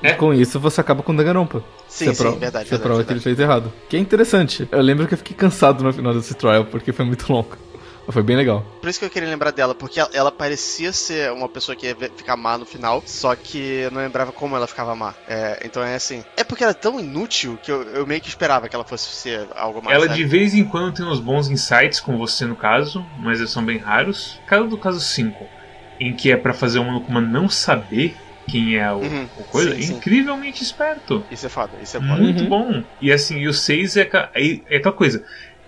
É. 0.03 0.09
E 0.09 0.13
com 0.15 0.33
isso 0.33 0.59
você 0.59 0.79
acaba 0.81 1.01
com 1.01 1.13
o 1.13 1.15
Danganronpa. 1.17 1.63
Sim, 1.89 2.13
sim, 2.13 2.15
prova, 2.15 2.37
verdade. 2.37 2.65
Você 2.65 2.69
verdade, 2.69 2.87
prova 2.87 3.03
que 3.03 3.13
ele 3.13 3.19
fez 3.19 3.39
errado. 3.39 3.73
Que 3.89 3.97
é 3.97 3.99
interessante. 3.99 4.67
Eu 4.71 4.81
lembro 4.81 5.07
que 5.07 5.13
eu 5.13 5.17
fiquei 5.17 5.35
cansado 5.35 5.83
no 5.83 5.91
final 5.91 6.13
desse 6.13 6.33
trial, 6.33 6.65
porque 6.65 6.93
foi 6.93 7.05
muito 7.05 7.31
longo. 7.31 7.57
Foi 8.11 8.23
bem 8.23 8.35
legal. 8.35 8.65
Por 8.81 8.89
isso 8.89 8.97
que 8.97 9.05
eu 9.05 9.09
queria 9.09 9.29
lembrar 9.29 9.51
dela, 9.51 9.75
porque 9.75 9.99
ela, 9.99 10.09
ela 10.13 10.31
parecia 10.31 10.91
ser 10.91 11.31
uma 11.31 11.47
pessoa 11.47 11.75
que 11.75 11.85
ia 11.85 11.95
ficar 11.95 12.35
má 12.35 12.57
no 12.57 12.65
final, 12.65 13.03
só 13.05 13.35
que 13.35 13.57
eu 13.57 13.91
não 13.91 14.01
lembrava 14.01 14.31
como 14.31 14.55
ela 14.55 14.65
ficava 14.65 14.95
má. 14.95 15.13
É, 15.27 15.61
então 15.63 15.83
é 15.83 15.93
assim. 15.93 16.23
É 16.35 16.43
porque 16.43 16.63
ela 16.63 16.71
é 16.71 16.75
tão 16.75 16.99
inútil 16.99 17.59
que 17.61 17.71
eu, 17.71 17.83
eu 17.83 18.07
meio 18.07 18.19
que 18.19 18.27
esperava 18.27 18.67
que 18.67 18.75
ela 18.75 18.83
fosse 18.83 19.09
ser 19.09 19.47
algo 19.55 19.83
mais. 19.83 19.95
Ela 19.95 20.07
sabe? 20.07 20.17
de 20.17 20.25
vez 20.25 20.55
em 20.55 20.63
quando 20.63 20.95
tem 20.95 21.05
uns 21.05 21.19
bons 21.19 21.49
insights, 21.49 21.99
com 21.99 22.17
você 22.17 22.45
no 22.45 22.55
caso, 22.55 23.05
mas 23.19 23.39
eles 23.39 23.51
são 23.51 23.63
bem 23.63 23.77
raros. 23.77 24.39
Caso 24.47 24.67
do 24.67 24.77
caso 24.77 24.99
5, 24.99 25.45
em 25.99 26.15
que 26.15 26.31
é 26.31 26.37
pra 26.37 26.53
fazer 26.53 26.79
o 26.79 26.83
Monokuma 26.83 27.21
não 27.21 27.47
saber 27.47 28.15
quem 28.51 28.75
é 28.77 28.91
o, 28.91 28.97
Uhum, 28.97 29.27
o 29.37 29.43
coisa, 29.43 29.71
sim, 29.71 29.77
é 29.77 29.81
sim. 29.81 29.93
incrivelmente 29.95 30.63
esperto. 30.63 31.23
Isso 31.31 31.45
é 31.45 31.49
foda, 31.49 31.71
isso 31.81 31.97
é 31.97 31.99
foda. 31.99 32.15
Muito 32.21 32.43
Uhum. 32.43 32.49
bom. 32.49 32.83
E 33.01 33.11
assim, 33.11 33.37
e 33.39 33.47
o 33.47 33.53
6 33.53 33.97
é, 33.97 34.09
é, 34.33 34.59
é 34.69 34.77
aquela 34.77 34.95
coisa. 34.95 35.23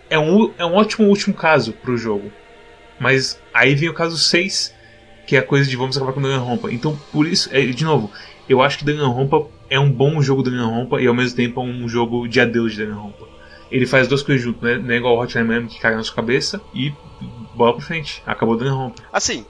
É 0.09 0.19
um, 0.19 0.51
é 0.57 0.65
um 0.65 0.73
ótimo 0.75 1.07
último 1.07 1.33
caso 1.33 1.73
pro 1.73 1.97
jogo. 1.97 2.31
Mas 2.99 3.39
aí 3.53 3.73
vem 3.75 3.89
o 3.89 3.93
caso 3.93 4.17
6, 4.17 4.73
que 5.25 5.35
é 5.35 5.39
a 5.39 5.43
coisa 5.43 5.69
de 5.69 5.75
vamos 5.75 5.95
acabar 5.97 6.13
com 6.13 6.21
Danganronpa. 6.21 6.71
Então, 6.71 6.99
por 7.11 7.25
isso, 7.25 7.49
é, 7.51 7.61
de 7.65 7.83
novo, 7.83 8.11
eu 8.47 8.61
acho 8.61 8.77
que 8.77 8.85
Danganronpa 8.85 9.47
é 9.69 9.79
um 9.79 9.89
bom 9.91 10.21
jogo 10.21 10.43
Danganronpa 10.43 11.01
e 11.01 11.07
ao 11.07 11.13
mesmo 11.13 11.35
tempo 11.37 11.61
é 11.61 11.63
um 11.63 11.87
jogo 11.87 12.27
de 12.27 12.39
adeus 12.39 12.73
de 12.73 12.83
Danganronpa. 12.85 13.27
Ele 13.71 13.85
faz 13.87 14.07
duas 14.07 14.21
coisas 14.21 14.43
junto, 14.43 14.63
né? 14.63 14.77
Não 14.77 14.91
é 14.91 14.97
igual 14.97 15.15
o 15.15 15.21
Hotline 15.21 15.47
Miami 15.47 15.67
que 15.69 15.79
caga 15.79 15.95
na 15.95 16.03
sua 16.03 16.15
cabeça 16.15 16.59
e 16.73 16.91
bola 17.55 17.73
pra 17.73 17.81
frente. 17.81 18.21
Acabou 18.25 18.57
Danganronpa. 18.57 19.01
Assim, 19.13 19.45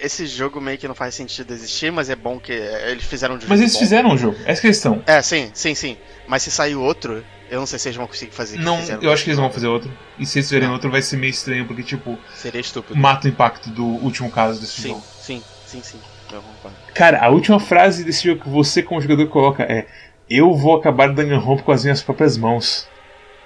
esse 0.00 0.26
jogo 0.26 0.60
meio 0.60 0.78
que 0.78 0.88
não 0.88 0.94
faz 0.94 1.14
sentido 1.14 1.52
existir, 1.52 1.90
mas 1.92 2.08
é 2.10 2.16
bom 2.16 2.38
que 2.40 2.52
é, 2.52 2.90
eles 2.90 3.04
fizeram 3.04 3.34
um 3.34 3.38
Mas 3.38 3.46
jeito 3.48 3.62
eles 3.62 3.72
bom. 3.74 3.78
fizeram 3.78 4.10
o 4.14 4.16
jogo, 4.18 4.36
essa 4.44 4.60
é 4.60 4.62
questão. 4.62 5.02
É, 5.06 5.20
sim, 5.22 5.50
sim, 5.54 5.74
sim. 5.74 5.96
Mas 6.26 6.42
se 6.42 6.50
sair 6.50 6.74
outro, 6.74 7.24
eu 7.50 7.58
não 7.60 7.66
sei 7.66 7.78
se 7.78 7.88
eles 7.88 7.96
vão 7.96 8.06
conseguir 8.06 8.32
fazer. 8.32 8.58
Não, 8.58 8.78
eu 9.00 9.12
acho 9.12 9.24
que 9.24 9.30
eles 9.30 9.38
vão 9.38 9.46
jogo. 9.46 9.54
fazer 9.54 9.66
outro. 9.66 9.90
E 10.18 10.26
se 10.26 10.38
eles 10.38 10.48
fizerem 10.48 10.68
Não. 10.68 10.74
outro 10.74 10.90
vai 10.90 11.02
ser 11.02 11.16
meio 11.16 11.30
estranho, 11.30 11.66
porque 11.66 11.82
tipo, 11.82 12.18
Seria 12.34 12.60
estúpido. 12.60 12.98
mata 12.98 13.26
o 13.26 13.30
impacto 13.30 13.70
do 13.70 13.84
último 13.84 14.30
caso 14.30 14.60
desse 14.60 14.80
Sim, 14.82 14.88
jogo. 14.88 15.04
sim, 15.20 15.42
sim, 15.66 15.82
sim. 15.82 15.98
Concordo. 16.28 16.76
Cara, 16.94 17.24
a 17.24 17.28
última 17.30 17.58
frase 17.58 18.04
desse 18.04 18.24
jogo 18.28 18.42
que 18.42 18.48
você 18.50 18.82
como 18.82 19.00
jogador 19.00 19.26
coloca 19.28 19.62
é 19.62 19.86
Eu 20.28 20.54
vou 20.54 20.76
acabar 20.76 21.12
Danganronpa 21.14 21.62
com 21.62 21.72
as 21.72 21.82
minhas 21.84 22.02
próprias 22.02 22.36
mãos. 22.36 22.86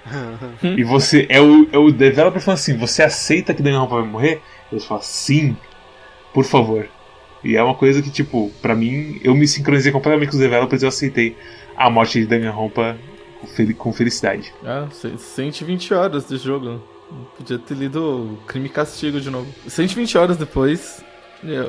e 0.61 0.83
você 0.83 1.25
é 1.29 1.39
o, 1.39 1.67
é 1.71 1.77
o 1.77 1.89
developer 1.91 2.41
falando 2.41 2.59
assim, 2.59 2.75
você 2.77 3.01
aceita 3.03 3.53
que 3.53 3.61
Danganronpa 3.63 3.95
vai 4.01 4.03
morrer? 4.05 4.41
Eles 4.69 4.83
falam, 4.83 5.01
sim, 5.01 5.55
por 6.33 6.43
favor. 6.45 6.87
E 7.43 7.55
é 7.57 7.63
uma 7.63 7.75
coisa 7.75 8.01
que, 8.01 8.09
tipo, 8.09 8.49
pra 8.61 8.73
mim, 8.73 9.19
eu 9.23 9.35
me 9.35 9.47
sincronizei 9.47 9.91
completamente 9.91 10.29
com 10.29 10.35
os 10.35 10.41
developers 10.41 10.81
e 10.81 10.85
eu 10.85 10.89
aceitei 10.89 11.37
a 11.75 11.89
morte 11.89 12.19
de 12.21 12.25
Danganronpa 12.25 12.95
com 13.41 13.47
fel- 13.47 13.75
com 13.75 13.91
felicidade. 13.93 14.53
Ah, 14.65 14.87
ce- 14.91 15.17
120 15.17 15.93
horas 15.93 16.27
de 16.27 16.37
jogo. 16.37 16.81
Podia 17.37 17.59
ter 17.59 17.73
lido 17.75 18.39
Crime 18.47 18.67
e 18.67 18.69
Castigo 18.69 19.19
de 19.19 19.29
novo. 19.29 19.47
120 19.67 20.17
horas 20.17 20.37
depois, 20.37 21.03
eu, 21.43 21.63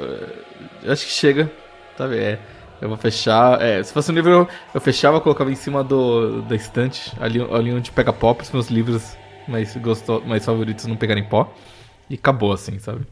eu 0.85 0.93
acho 0.93 1.05
que 1.05 1.11
chega. 1.13 1.51
Sabe, 1.99 2.19
é. 2.19 2.39
Eu 2.81 2.89
vou 2.89 2.97
fechar. 2.97 3.61
É, 3.61 3.83
se 3.83 3.93
fosse 3.93 4.11
um 4.11 4.15
livro, 4.15 4.31
eu, 4.31 4.49
eu 4.75 4.81
fechava, 4.81 5.21
colocava 5.21 5.51
em 5.51 5.55
cima 5.57 5.83
do, 5.83 6.43
da 6.43 6.55
estante, 6.55 7.13
ali, 7.21 7.41
ali 7.53 7.73
onde 7.73 7.91
pega 7.91 8.13
pó, 8.13 8.33
para 8.33 8.45
os 8.45 8.51
meus 8.53 8.69
livros 8.69 9.17
mais, 9.49 9.77
gosto, 9.77 10.23
mais 10.27 10.45
favoritos 10.45 10.87
não 10.87 10.97
pegarem 10.97 11.25
pó. 11.25 11.53
E 12.09 12.15
acabou 12.15 12.53
assim, 12.53 12.79
sabe? 12.79 13.05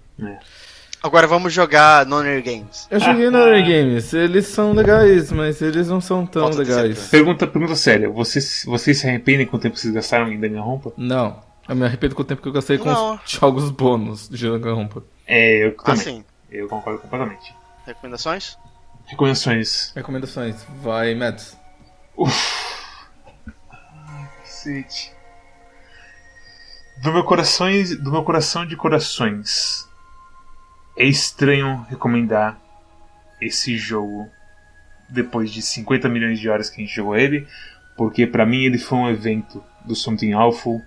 Agora 1.03 1.27
vamos 1.27 1.53
jogar 1.53 2.07
Noner 2.07 2.43
Games. 2.45 2.87
Eu 2.91 3.01
joguei 3.01 3.27
Other 3.27 3.61
Games, 3.65 4.13
eles 4.13 4.47
são 4.47 4.73
legais, 4.73 5.33
mas 5.33 5.61
eles 5.61 5.89
não 5.89 6.01
são 6.01 6.25
tão 6.25 6.49
legais. 6.49 7.09
Pergunta, 7.09 7.45
pergunta 7.47 7.75
séria, 7.75 8.09
vocês, 8.09 8.63
vocês 8.65 8.99
se 8.99 9.09
arrependem 9.09 9.45
com 9.47 9.57
o 9.57 9.59
tempo 9.61 9.75
que 9.75 9.81
vocês 9.81 9.93
gastaram 9.93 10.31
em 10.33 10.39
Danganronpa? 10.39 10.93
Não, 10.97 11.43
eu 11.69 11.75
me 11.75 11.85
arrependo 11.85 12.15
com 12.15 12.23
o 12.23 12.25
tempo 12.25 12.41
que 12.41 12.47
eu 12.47 12.53
gastei 12.53 12.79
com 12.79 12.85
Não. 12.89 13.15
os 13.17 13.31
jogos 13.31 13.71
bônus 13.71 14.29
de 14.29 14.49
Danganronpa. 14.49 15.03
É, 15.27 15.67
eu 15.67 15.75
Ah, 15.81 15.83
também. 15.87 16.01
sim. 16.01 16.25
Eu 16.51 16.69
concordo 16.69 17.01
completamente. 17.01 17.53
Recomendações? 17.85 18.57
Recomendações. 19.07 19.93
Recomendações, 19.97 20.65
vai, 20.83 21.15
Mads. 21.17 21.57
Cacete. 24.43 25.13
Do 27.03 27.13
meu 27.13 27.25
coração, 27.25 27.67
do 28.01 28.13
meu 28.13 28.23
coração 28.23 28.65
de 28.65 28.77
corações. 28.77 29.89
É 30.97 31.05
estranho 31.05 31.87
recomendar 31.89 32.61
esse 33.41 33.77
jogo 33.77 34.29
depois 35.09 35.51
de 35.51 35.61
50 35.61 36.09
milhões 36.09 36.39
de 36.39 36.49
horas 36.49 36.71
que 36.71 36.81
a 36.81 36.85
gente 36.85 36.95
jogou 36.95 37.17
ele, 37.17 37.47
porque 37.97 38.27
pra 38.27 38.47
mim 38.47 38.65
ele 38.65 38.79
foi 38.79 38.99
um 38.99 39.11
evento 39.11 39.63
do 39.85 39.95
Something 39.95 40.33
Awful 40.33 40.83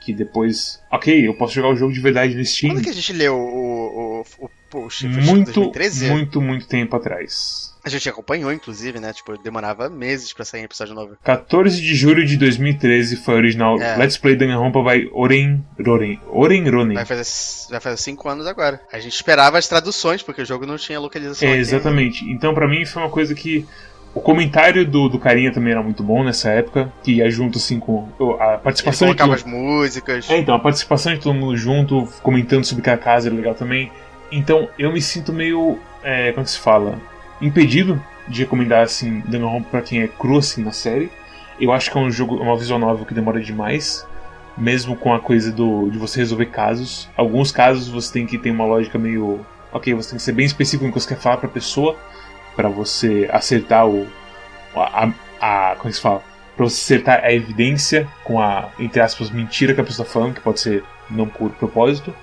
que 0.00 0.12
depois, 0.12 0.80
OK, 0.90 1.26
eu 1.26 1.34
posso 1.34 1.54
jogar 1.54 1.70
o 1.70 1.76
jogo 1.76 1.92
de 1.92 2.00
verdade 2.00 2.36
no 2.36 2.44
Steam. 2.44 2.74
Quando 2.74 2.84
que 2.84 2.90
a 2.90 2.94
gente 2.94 3.12
leu 3.12 3.34
o, 3.34 4.20
o, 4.20 4.44
o 4.44 4.50
post? 4.66 5.08
Foi 5.08 5.22
muito, 5.22 5.52
2013? 5.52 6.10
muito, 6.10 6.40
muito 6.40 6.66
tempo 6.66 6.96
atrás. 6.96 7.74
A 7.84 7.88
gente 7.88 8.08
acompanhou, 8.08 8.52
inclusive, 8.52 8.98
né? 8.98 9.12
Tipo, 9.12 9.38
demorava 9.38 9.88
meses 9.88 10.32
pra 10.32 10.44
sair 10.44 10.62
um 10.62 10.64
episódio 10.64 10.92
novo. 10.92 11.16
14 11.22 11.80
de 11.80 11.94
julho 11.94 12.26
de 12.26 12.36
2013 12.36 13.14
foi 13.16 13.34
o 13.34 13.36
original 13.36 13.80
É. 13.80 13.96
Let's 13.96 14.16
Play 14.18 14.34
Danganronpa 14.34 14.82
by 14.82 15.08
Oren 15.12 15.62
Roren. 15.84 16.18
Oren 16.28 16.68
Ronen. 16.68 16.94
Vai 16.96 17.04
fazer, 17.04 17.70
vai 17.70 17.78
fazer 17.80 17.96
cinco 17.98 18.28
anos 18.28 18.44
agora. 18.44 18.80
A 18.92 18.98
gente 18.98 19.14
esperava 19.14 19.56
as 19.56 19.68
traduções, 19.68 20.20
porque 20.20 20.42
o 20.42 20.44
jogo 20.44 20.66
não 20.66 20.76
tinha 20.76 20.98
localização 20.98 21.46
É, 21.46 21.52
aqui 21.52 21.60
exatamente. 21.60 22.24
Então, 22.24 22.52
pra 22.52 22.66
mim, 22.66 22.84
foi 22.84 23.02
uma 23.02 23.10
coisa 23.10 23.34
que. 23.36 23.64
O 24.12 24.20
comentário 24.20 24.84
do, 24.84 25.10
do 25.10 25.18
carinha 25.18 25.52
também 25.52 25.72
era 25.72 25.82
muito 25.82 26.02
bom 26.02 26.24
nessa 26.24 26.48
época, 26.50 26.90
que 27.02 27.16
ia 27.16 27.30
junto 27.30 27.58
assim 27.58 27.78
com 27.78 28.08
a 28.40 28.54
Ele 28.54 28.58
participação 28.62 29.08
de 29.08 29.14
colocava 29.14 29.38
todo... 29.38 29.46
as 29.46 29.52
músicas. 29.52 30.30
É, 30.30 30.38
então, 30.38 30.54
a 30.54 30.58
participação 30.58 31.12
de 31.12 31.20
todo 31.20 31.34
mundo 31.34 31.54
junto, 31.54 32.08
comentando 32.22 32.64
sobre 32.64 32.82
cada 32.82 32.96
casa 32.96 33.28
era 33.28 33.36
legal 33.36 33.54
também. 33.54 33.92
Então, 34.30 34.68
eu 34.78 34.92
me 34.92 35.00
sinto 35.00 35.32
meio. 35.32 35.78
É, 36.02 36.32
como 36.32 36.44
que 36.44 36.50
se 36.50 36.58
fala? 36.58 36.98
Impedido 37.40 38.02
de 38.28 38.42
recomendar 38.42 38.82
assim 38.82 39.20
Danganronpa 39.20 39.68
pra 39.70 39.82
quem 39.82 40.02
é 40.02 40.08
cru 40.08 40.38
assim 40.38 40.62
na 40.62 40.72
série. 40.72 41.10
Eu 41.60 41.72
acho 41.72 41.90
que 41.90 41.96
é 41.96 42.00
um 42.00 42.10
jogo, 42.10 42.36
uma 42.36 42.56
visual 42.56 42.78
novel 42.78 43.06
que 43.06 43.14
demora 43.14 43.40
demais. 43.40 44.06
Mesmo 44.56 44.96
com 44.96 45.12
a 45.12 45.20
coisa 45.20 45.52
do 45.52 45.90
de 45.90 45.98
você 45.98 46.20
resolver 46.20 46.46
casos. 46.46 47.08
Alguns 47.16 47.52
casos 47.52 47.88
você 47.88 48.12
tem 48.12 48.26
que 48.26 48.38
ter 48.38 48.50
uma 48.50 48.64
lógica 48.64 48.98
meio. 48.98 49.44
Ok, 49.72 49.92
você 49.94 50.10
tem 50.10 50.16
que 50.16 50.22
ser 50.22 50.32
bem 50.32 50.46
específico 50.46 50.86
no 50.86 50.92
que 50.92 51.00
você 51.00 51.08
quer 51.08 51.20
falar 51.20 51.36
pra 51.36 51.48
pessoa. 51.48 51.96
Pra 52.54 52.68
você 52.68 53.28
acertar 53.32 53.86
o. 53.86 54.06
A, 54.74 55.10
a, 55.40 55.76
como 55.76 55.90
é 55.90 55.92
se 55.92 56.00
fala? 56.00 56.22
Pra 56.56 56.64
você 56.64 56.94
acertar 56.94 57.22
a 57.22 57.32
evidência 57.32 58.08
com 58.24 58.40
a, 58.40 58.70
entre 58.78 59.00
aspas, 59.00 59.30
mentira 59.30 59.74
que 59.74 59.80
a 59.80 59.84
pessoa 59.84 60.06
tá 60.06 60.12
falando, 60.12 60.34
que 60.34 60.40
pode 60.40 60.60
ser 60.60 60.82
não 61.10 61.26
por 61.28 61.50
propósito. 61.50 62.14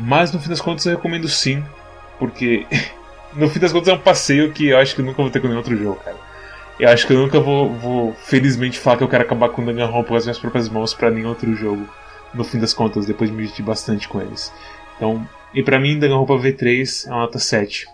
Mas 0.00 0.32
no 0.32 0.40
fim 0.40 0.48
das 0.48 0.60
contas 0.60 0.86
eu 0.86 0.96
recomendo 0.96 1.28
sim, 1.28 1.62
porque 2.18 2.66
no 3.36 3.48
fim 3.48 3.60
das 3.60 3.72
contas 3.72 3.88
é 3.88 3.92
um 3.92 4.00
passeio 4.00 4.52
que 4.52 4.68
eu 4.68 4.78
acho 4.78 4.94
que 4.94 5.02
eu 5.02 5.04
nunca 5.04 5.22
vou 5.22 5.30
ter 5.30 5.40
com 5.40 5.46
nenhum 5.46 5.58
outro 5.58 5.76
jogo, 5.76 6.00
cara. 6.02 6.16
Eu 6.78 6.88
acho 6.88 7.06
que 7.06 7.12
eu 7.12 7.18
nunca 7.18 7.38
vou, 7.38 7.70
vou 7.74 8.14
felizmente 8.14 8.78
falar 8.78 8.96
que 8.96 9.04
eu 9.04 9.08
quero 9.08 9.22
acabar 9.22 9.50
com 9.50 9.62
Danganronpa 9.62 10.08
com 10.08 10.14
as 10.14 10.24
minhas 10.24 10.38
próprias 10.38 10.66
mãos 10.68 10.94
pra 10.94 11.10
nenhum 11.10 11.28
outro 11.28 11.54
jogo. 11.54 11.86
No 12.32 12.42
fim 12.42 12.58
das 12.58 12.72
contas, 12.72 13.04
depois 13.04 13.28
de 13.28 13.36
me 13.36 13.42
divertir 13.42 13.64
bastante 13.64 14.08
com 14.08 14.20
eles. 14.20 14.50
Então, 14.96 15.28
e 15.52 15.62
pra 15.62 15.78
mim 15.78 15.98
Danganronpa 15.98 16.34
V3 16.34 17.06
é 17.06 17.10
uma 17.10 17.20
nota 17.20 17.38
7. 17.38 17.86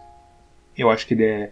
Eu 0.78 0.88
acho 0.88 1.04
que 1.06 1.14
ele 1.14 1.24
é 1.24 1.50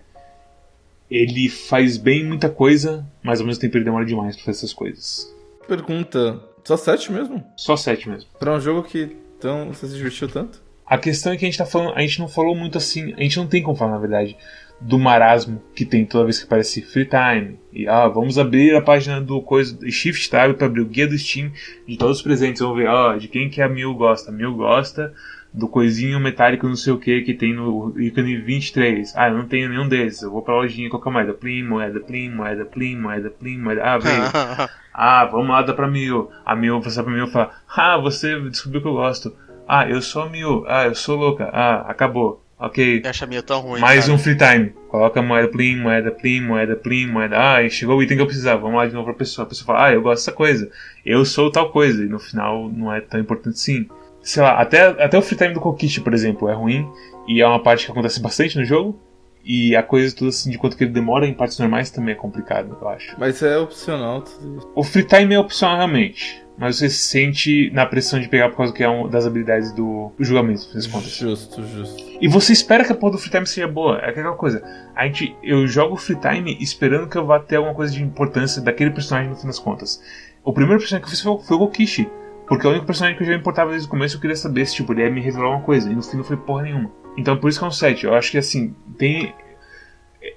ele 1.10 1.48
faz 1.48 1.96
bem 1.96 2.24
muita 2.24 2.48
coisa, 2.48 3.04
mas 3.22 3.40
ao 3.40 3.46
mesmo 3.46 3.60
tempo 3.60 3.76
ele 3.76 3.84
demora 3.84 4.04
demais 4.04 4.36
pra 4.36 4.46
fazer 4.46 4.58
essas 4.58 4.72
coisas. 4.72 5.32
Pergunta, 5.66 6.40
só 6.64 6.76
7 6.76 7.12
mesmo? 7.12 7.44
Só 7.56 7.76
7 7.76 8.08
mesmo. 8.08 8.30
Pra 8.38 8.52
um 8.52 8.60
jogo 8.60 8.82
que 8.82 9.16
tão, 9.44 9.68
você 9.68 9.86
se 9.86 9.94
divertiu 9.94 10.26
tanto? 10.26 10.62
A 10.86 10.96
questão 10.96 11.32
é 11.32 11.36
que 11.36 11.44
a 11.44 11.48
gente 11.48 11.58
tá 11.58 11.66
falando, 11.66 11.94
a 11.94 12.00
gente 12.00 12.18
não 12.18 12.28
falou 12.28 12.56
muito 12.56 12.78
assim, 12.78 13.12
a 13.12 13.20
gente 13.22 13.36
não 13.36 13.46
tem 13.46 13.62
como 13.62 13.76
falar 13.76 13.92
na 13.92 13.98
verdade 13.98 14.36
do 14.80 14.98
marasmo 14.98 15.62
que 15.74 15.84
tem 15.84 16.04
toda 16.04 16.24
vez 16.24 16.38
que 16.38 16.44
aparece 16.44 16.82
free 16.82 17.06
time. 17.06 17.58
E 17.72 17.86
ah, 17.86 18.08
vamos 18.08 18.38
abrir 18.38 18.74
a 18.74 18.82
página 18.82 19.20
do 19.20 19.40
coisa 19.42 19.78
Shift 19.90 20.30
Tab 20.30 20.54
para 20.54 20.66
abrir 20.66 20.80
o 20.80 20.86
guia 20.86 21.06
do 21.06 21.16
Steam 21.16 21.52
de 21.86 21.96
todos 21.96 22.18
os 22.18 22.22
presentes. 22.22 22.60
Vamos 22.60 22.78
ver, 22.78 22.88
ó, 22.88 23.16
de 23.16 23.28
quem 23.28 23.48
que 23.48 23.62
a 23.62 23.68
Mil 23.68 23.94
gosta. 23.94 24.32
Mil 24.32 24.54
gosta 24.54 25.12
do 25.54 25.68
coisinho 25.68 26.18
metálico 26.18 26.66
não 26.66 26.74
sei 26.74 26.92
o 26.92 26.98
que 26.98 27.22
que 27.22 27.32
tem 27.32 27.54
no 27.54 27.94
ícone 27.96 28.36
23. 28.36 29.14
Ah, 29.14 29.28
eu 29.28 29.38
não 29.38 29.46
tenho 29.46 29.68
nenhum 29.68 29.86
desses. 29.86 30.22
Eu 30.22 30.32
vou 30.32 30.42
pra 30.42 30.54
lojinha 30.54 30.90
qualquer 30.90 31.12
moeda. 31.12 31.32
Plim, 31.32 31.62
moeda, 31.62 32.00
plim, 32.00 32.28
moeda, 32.28 32.64
plim, 32.64 32.96
moeda, 32.96 33.30
plim, 33.30 33.58
moeda. 33.58 33.82
Ah, 33.84 33.98
veio. 33.98 34.24
Ah, 34.96 35.24
vamos 35.24 35.48
lá, 35.48 35.60
dá 35.60 35.74
pra 35.74 35.88
Mil. 35.88 36.30
A 36.46 36.54
Mil 36.54 36.80
vai 36.80 36.92
pra 36.92 37.12
Mil 37.12 37.24
e 37.24 37.30
fala: 37.30 37.50
Ah, 37.68 37.96
você 37.98 38.38
descobriu 38.42 38.80
que 38.80 38.86
eu 38.86 38.92
gosto. 38.92 39.34
Ah, 39.66 39.88
eu 39.88 40.00
sou 40.00 40.22
a 40.22 40.28
Mil. 40.28 40.64
Ah, 40.68 40.84
eu 40.84 40.94
sou 40.94 41.16
louca. 41.16 41.50
Ah, 41.52 41.80
acabou. 41.88 42.40
Ok. 42.56 43.02
Eu 43.02 43.10
acho 43.10 43.24
a 43.24 43.26
minha 43.26 43.42
tão 43.42 43.60
ruim. 43.60 43.80
Mais 43.80 44.04
cara. 44.04 44.14
um 44.14 44.18
free 44.18 44.36
time. 44.36 44.72
Coloca 44.88 45.20
moeda 45.20 45.48
plim, 45.48 45.76
moeda 45.76 46.12
plim, 46.12 46.40
moeda 46.40 46.76
plim, 46.76 47.06
moeda. 47.08 47.36
Ah, 47.36 47.68
chegou 47.68 47.96
o 47.96 48.02
item 48.04 48.16
que 48.16 48.22
eu 48.22 48.26
precisava. 48.26 48.60
Vamos 48.60 48.76
lá 48.76 48.86
de 48.86 48.94
novo 48.94 49.06
pra 49.06 49.14
pessoa. 49.14 49.44
A 49.44 49.48
pessoa 49.48 49.66
fala: 49.66 49.86
Ah, 49.86 49.92
eu 49.92 50.00
gosto 50.00 50.20
dessa 50.20 50.32
coisa. 50.32 50.70
Eu 51.04 51.24
sou 51.24 51.50
tal 51.50 51.72
coisa. 51.72 52.04
E 52.04 52.06
no 52.06 52.20
final 52.20 52.68
não 52.68 52.92
é 52.92 53.00
tão 53.00 53.18
importante 53.18 53.54
assim. 53.54 53.88
Sei 54.24 54.42
lá, 54.42 54.60
até, 54.60 54.86
até 54.86 55.18
o 55.18 55.22
free 55.22 55.36
time 55.36 55.52
do 55.52 55.60
Kokishi, 55.60 56.00
por 56.00 56.14
exemplo, 56.14 56.48
é 56.48 56.54
ruim. 56.54 56.88
E 57.28 57.40
é 57.40 57.46
uma 57.46 57.62
parte 57.62 57.84
que 57.86 57.92
acontece 57.92 58.20
bastante 58.22 58.58
no 58.58 58.64
jogo. 58.64 58.98
E 59.44 59.76
a 59.76 59.82
coisa 59.82 60.16
toda 60.16 60.30
assim, 60.30 60.50
de 60.50 60.56
quanto 60.56 60.76
que 60.76 60.84
ele 60.84 60.90
demora 60.90 61.26
em 61.26 61.34
partes 61.34 61.58
normais 61.58 61.90
também 61.90 62.14
é 62.14 62.16
complicado, 62.16 62.78
eu 62.80 62.88
acho. 62.88 63.14
Mas 63.18 63.42
é 63.42 63.58
opcional. 63.58 64.22
tudo 64.22 64.56
isso. 64.56 64.72
O 64.74 64.82
free 64.82 65.04
time 65.04 65.34
é 65.34 65.38
opcional 65.38 65.76
realmente. 65.76 66.42
Mas 66.56 66.78
você 66.78 66.88
se 66.88 66.98
sente 66.98 67.70
na 67.72 67.84
pressão 67.84 68.20
de 68.20 68.28
pegar 68.28 68.48
por 68.48 68.56
causa 68.58 68.72
que 68.72 68.82
é 68.82 68.88
uma 68.88 69.08
das 69.08 69.26
habilidades 69.26 69.72
do, 69.72 70.12
do 70.16 70.24
julgamento, 70.24 70.72
das 70.72 70.86
contas. 70.86 71.10
Justo, 71.10 71.62
justo. 71.66 72.02
E 72.20 72.28
você 72.28 72.52
espera 72.52 72.84
que 72.84 72.92
a 72.92 72.94
porra 72.94 73.12
do 73.12 73.18
free 73.18 73.30
time 73.30 73.46
seja 73.46 73.66
boa. 73.66 73.98
É 73.98 74.10
aquela 74.10 74.34
coisa. 74.34 74.62
A 74.94 75.04
gente, 75.04 75.36
eu 75.42 75.66
jogo 75.66 75.96
free 75.96 76.16
time 76.16 76.56
esperando 76.60 77.08
que 77.08 77.18
eu 77.18 77.26
vá 77.26 77.40
ter 77.40 77.56
alguma 77.56 77.74
coisa 77.74 77.92
de 77.92 78.02
importância 78.02 78.62
daquele 78.62 78.92
personagem 78.92 79.28
no 79.28 79.36
fim 79.36 79.48
das 79.48 79.58
contas. 79.58 80.00
O 80.44 80.52
primeiro 80.52 80.80
personagem 80.80 81.02
que 81.02 81.08
eu 81.08 81.10
fiz 81.10 81.20
foi, 81.20 81.38
foi 81.38 81.56
o 81.56 81.60
Gokishi. 81.60 82.08
Porque 82.46 82.66
o 82.66 82.70
único 82.70 82.86
personagem 82.86 83.16
que 83.16 83.24
eu 83.24 83.26
já 83.26 83.34
importava 83.34 83.70
desde 83.70 83.86
o 83.88 83.90
começo 83.90 84.16
eu 84.16 84.20
queria 84.20 84.36
saber 84.36 84.66
se 84.66 84.74
tipo, 84.74 84.92
ele 84.92 85.02
ia 85.02 85.10
me 85.10 85.20
revelar 85.20 85.46
alguma 85.46 85.64
coisa. 85.64 85.90
E 85.90 85.94
no 85.94 86.02
fim 86.02 86.18
não 86.18 86.24
foi 86.24 86.36
porra 86.36 86.62
nenhuma. 86.62 86.90
Então 87.16 87.36
por 87.36 87.48
isso 87.48 87.58
que 87.58 87.64
é 87.64 87.68
um 87.68 87.70
7. 87.70 88.04
Eu 88.04 88.14
acho 88.14 88.30
que 88.30 88.38
assim, 88.38 88.74
tem. 88.98 89.34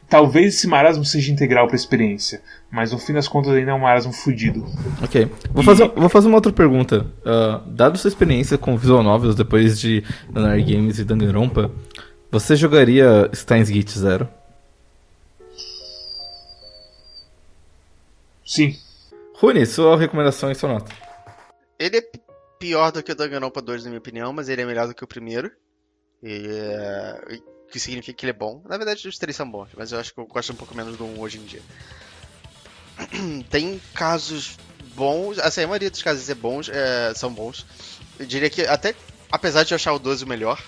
Talvez 0.10 0.56
esse 0.56 0.68
marasmo 0.68 1.04
seja 1.06 1.32
integral 1.32 1.68
pra 1.68 1.76
experiência. 1.76 2.42
Mas 2.72 2.92
no 2.92 2.98
fim 2.98 3.14
das 3.14 3.28
contas 3.28 3.54
ainda 3.54 3.72
é 3.72 3.74
um 3.74 3.80
marasmo 3.80 4.12
fudido. 4.12 4.66
Ok. 5.02 5.30
Vou 5.52 5.64
fazer, 5.64 5.88
vou 5.96 6.10
fazer 6.10 6.28
uma 6.28 6.36
outra 6.38 6.52
pergunta. 6.52 7.06
Ah, 7.26 7.62
dado 7.66 7.98
sua 7.98 8.10
experiência 8.10 8.58
com 8.58 8.78
Visual 8.78 9.04
Novels 9.04 9.36
depois 9.36 9.80
de 9.80 10.04
Danar 10.30 10.58
Games 10.60 11.00
e 11.00 11.06
Danganronpa, 11.06 11.72
você 12.32 12.56
jogaria 12.56 13.30
Steins 13.34 13.70
Gate 13.70 13.92
Zero? 13.92 14.28
Sim. 18.46 18.78
Rune, 19.36 19.66
sua 19.66 19.98
recomendação 19.98 20.50
e 20.50 20.56
sua 20.56 20.70
nota. 20.70 21.07
Ele 21.80 21.98
é 21.98 22.12
pior 22.60 22.92
do 22.92 23.04
que 23.04 23.12
o 23.12 23.16
Danganronpa 23.16 23.62
2, 23.62 23.84
na 23.84 23.90
minha 23.90 24.00
opinião, 24.00 24.34
mas 24.34 24.50
ele 24.50 24.62
é 24.62 24.66
melhor 24.66 24.88
do 24.88 24.96
que 24.96 25.04
o 25.04 25.08
primeiro. 25.08 25.52
E, 26.24 26.48
é, 26.48 27.40
o 27.68 27.72
que 27.72 27.80
significa 27.80 28.18
que 28.18 28.26
ele 28.26 28.32
é 28.32 28.34
bom. 28.34 28.64
Na 28.68 28.78
verdade, 28.78 29.08
os 29.08 29.18
três 29.18 29.36
são 29.36 29.50
bons, 29.50 29.70
mas 29.78 29.92
eu 29.92 30.00
acho 30.00 30.14
que 30.14 30.20
eu 30.20 30.26
gosto 30.26 30.54
um 30.54 30.56
pouco 30.56 30.76
menos 30.76 30.98
do 30.98 31.06
1 31.06 31.20
hoje 31.20 31.38
em 31.38 31.44
dia. 31.44 31.62
Tem 33.50 33.80
casos 33.94 34.58
bons, 34.96 35.38
assim, 35.38 35.64
a 35.64 35.68
maioria 35.68 35.92
dos 35.92 36.02
casos 36.02 36.28
é 36.30 36.34
bons, 36.34 36.70
é, 36.70 37.14
são 37.14 37.32
bons. 37.32 37.66
Eu 38.18 38.26
diria 38.26 38.50
que 38.50 38.62
até, 38.64 38.96
apesar 39.32 39.64
de 39.64 39.74
eu 39.74 39.76
achar 39.76 39.94
o 39.94 40.00
12 40.00 40.24
o 40.24 40.28
melhor, 40.28 40.60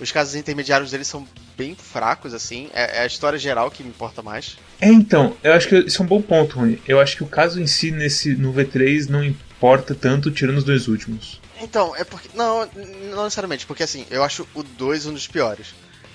os 0.00 0.12
casos 0.12 0.36
intermediários 0.36 0.92
dele 0.92 1.04
são 1.04 1.26
bem 1.56 1.74
fracos, 1.74 2.32
assim. 2.34 2.70
É, 2.72 2.98
é 2.98 3.00
a 3.00 3.06
história 3.06 3.38
geral 3.38 3.70
que 3.70 3.82
me 3.82 3.88
importa 3.88 4.22
mais. 4.22 4.56
É, 4.80 4.88
então, 4.88 5.36
eu 5.42 5.52
acho 5.52 5.68
que 5.68 5.76
isso 5.78 6.00
é 6.00 6.04
um 6.04 6.08
bom 6.08 6.22
ponto, 6.22 6.56
Rony. 6.56 6.80
Eu 6.86 7.00
acho 7.00 7.16
que 7.16 7.24
o 7.24 7.28
caso 7.28 7.60
em 7.60 7.66
si 7.66 7.90
nesse, 7.90 8.36
no 8.36 8.52
V3 8.52 9.08
não 9.08 9.24
importa 9.24 9.51
tanto, 9.94 10.30
tirando 10.30 10.58
os 10.58 10.64
dois 10.64 10.88
últimos. 10.88 11.40
Então, 11.60 11.94
é 11.94 12.02
porque. 12.02 12.28
Não, 12.34 12.68
não 13.10 13.24
necessariamente, 13.24 13.64
porque 13.66 13.82
assim, 13.82 14.06
eu 14.10 14.24
acho 14.24 14.46
o 14.54 14.62
2 14.62 15.06
um 15.06 15.12
dos 15.12 15.28
piores. 15.28 15.74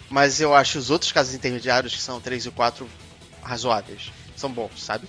Mas 0.09 0.39
eu 0.39 0.53
acho 0.53 0.77
os 0.79 0.89
outros 0.89 1.11
casos 1.11 1.33
intermediários, 1.33 1.93
que 1.93 2.01
são 2.01 2.17
o 2.17 2.21
3 2.21 2.45
e 2.45 2.49
o 2.49 2.51
4, 2.51 2.87
razoáveis. 3.41 4.11
São 4.35 4.51
bons, 4.51 4.81
sabe? 4.81 5.07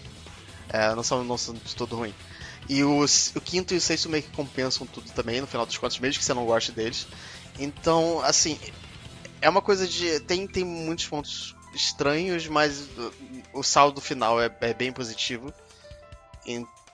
É, 0.69 0.95
não, 0.95 1.03
são, 1.03 1.25
não 1.25 1.39
são 1.39 1.55
de 1.55 1.75
todo 1.75 1.97
ruim. 1.97 2.15
E 2.69 2.85
os, 2.85 3.33
o 3.35 3.41
quinto 3.41 3.75
e 3.75 3.77
o 3.77 3.81
sexto 3.81 4.09
meio 4.09 4.23
que 4.23 4.31
compensam 4.31 4.87
tudo 4.87 5.11
também, 5.13 5.41
no 5.41 5.47
final 5.47 5.65
dos 5.65 5.79
contos, 5.79 5.99
mesmo 5.99 6.19
que 6.19 6.25
você 6.25 6.35
não 6.35 6.45
goste 6.45 6.73
deles. 6.73 7.07
Então, 7.59 8.21
assim, 8.23 8.59
é 9.41 9.49
uma 9.49 9.63
coisa 9.63 9.87
de. 9.87 10.21
Tem, 10.21 10.47
tem 10.47 10.65
muitos 10.65 11.07
pontos 11.07 11.57
estranhos, 11.75 12.47
mas 12.47 12.89
o 13.53 13.63
saldo 13.63 14.01
final 14.01 14.41
é, 14.41 14.51
é 14.61 14.75
bem 14.75 14.93
positivo. 14.93 15.53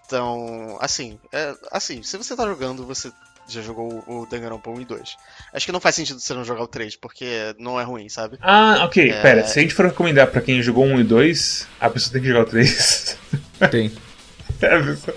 Então, 0.07 0.77
assim, 0.81 1.19
é, 1.33 1.55
assim, 1.73 2.03
se 2.03 2.17
você 2.17 2.37
tá 2.37 2.45
jogando, 2.45 2.85
você 2.87 3.11
já 3.49 3.61
jogou 3.63 4.03
o 4.07 4.27
Danganronpa 4.27 4.71
1 4.71 4.81
e 4.81 4.85
2. 4.85 5.17
Acho 5.53 5.67
que 5.67 5.73
não 5.73 5.81
faz 5.81 5.95
sentido 5.97 6.21
você 6.21 6.33
não 6.35 6.45
jogar 6.45 6.63
o 6.63 6.67
3, 6.69 6.97
porque 6.97 7.55
não 7.59 7.79
é 7.81 7.85
ruim, 7.85 8.09
sabe? 8.09 8.39
Ah, 8.41 8.85
ok, 8.85 9.11
É. 9.11 9.21
pera. 9.23 9.47
Se 9.47 9.59
a 9.59 9.63
gente 9.63 9.75
for 9.75 9.87
recomendar 9.87 10.27
pra 10.29 10.41
quem 10.41 10.63
jogou 10.63 10.85
1 10.85 11.01
e 11.01 11.05
2, 11.05 11.67
a 11.81 11.91
pessoa 11.91 12.13
tem 12.13 12.23
que 12.23 12.29
jogar 12.29 12.43
o 12.43 12.51
3. 12.51 13.17
Tem. 13.71 13.93
É, 14.63 14.79
pessoa- 14.83 15.17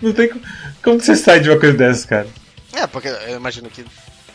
não 0.00 0.12
tem 0.12 0.28
como. 0.28 0.42
Como 0.82 0.98
que 0.98 1.04
você 1.06 1.16
sai 1.16 1.40
de 1.40 1.50
uma 1.50 1.58
coisa 1.58 1.76
dessa, 1.76 2.06
cara? 2.06 2.28
É, 2.72 2.86
porque 2.86 3.08
eu 3.08 3.36
imagino 3.36 3.68
que. 3.70 3.84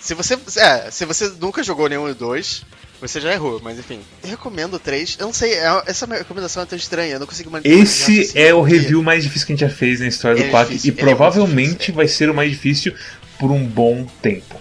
Se 0.01 0.13
você. 0.15 0.37
É, 0.57 0.89
se 0.91 1.05
você 1.05 1.31
nunca 1.39 1.63
jogou 1.63 1.87
nenhum 1.87 2.09
e 2.09 2.13
2, 2.13 2.65
você 2.99 3.21
já 3.21 3.31
errou, 3.31 3.61
mas 3.63 3.77
enfim. 3.77 4.01
Eu 4.23 4.31
recomendo 4.31 4.73
o 4.73 4.79
3. 4.79 5.17
Eu 5.19 5.27
não 5.27 5.33
sei, 5.33 5.53
é- 5.53 5.83
essa 5.85 6.05
recomendação 6.05 6.63
é 6.63 6.65
tão 6.65 6.77
estranha, 6.77 7.13
eu 7.13 7.19
não 7.19 7.27
consigo 7.27 7.51
manter 7.51 7.69
Esse 7.69 8.37
é 8.37 8.53
o 8.53 8.61
review 8.61 9.03
mais 9.03 9.23
difícil 9.23 9.45
que 9.47 9.53
a 9.53 9.55
gente 9.55 9.69
já 9.69 9.75
fez 9.75 9.99
na 9.99 10.07
história 10.07 10.35
Ele 10.39 10.43
do 10.43 10.47
é 10.47 10.51
4 10.51 10.73
difícil, 10.73 10.93
e 10.93 10.97
é 10.99 11.03
provavelmente 11.03 11.91
é. 11.91 11.93
vai 11.93 12.07
ser 12.07 12.29
o 12.29 12.33
mais 12.33 12.51
difícil 12.51 12.93
por 13.39 13.51
um 13.51 13.63
bom 13.63 14.05
tempo. 14.21 14.59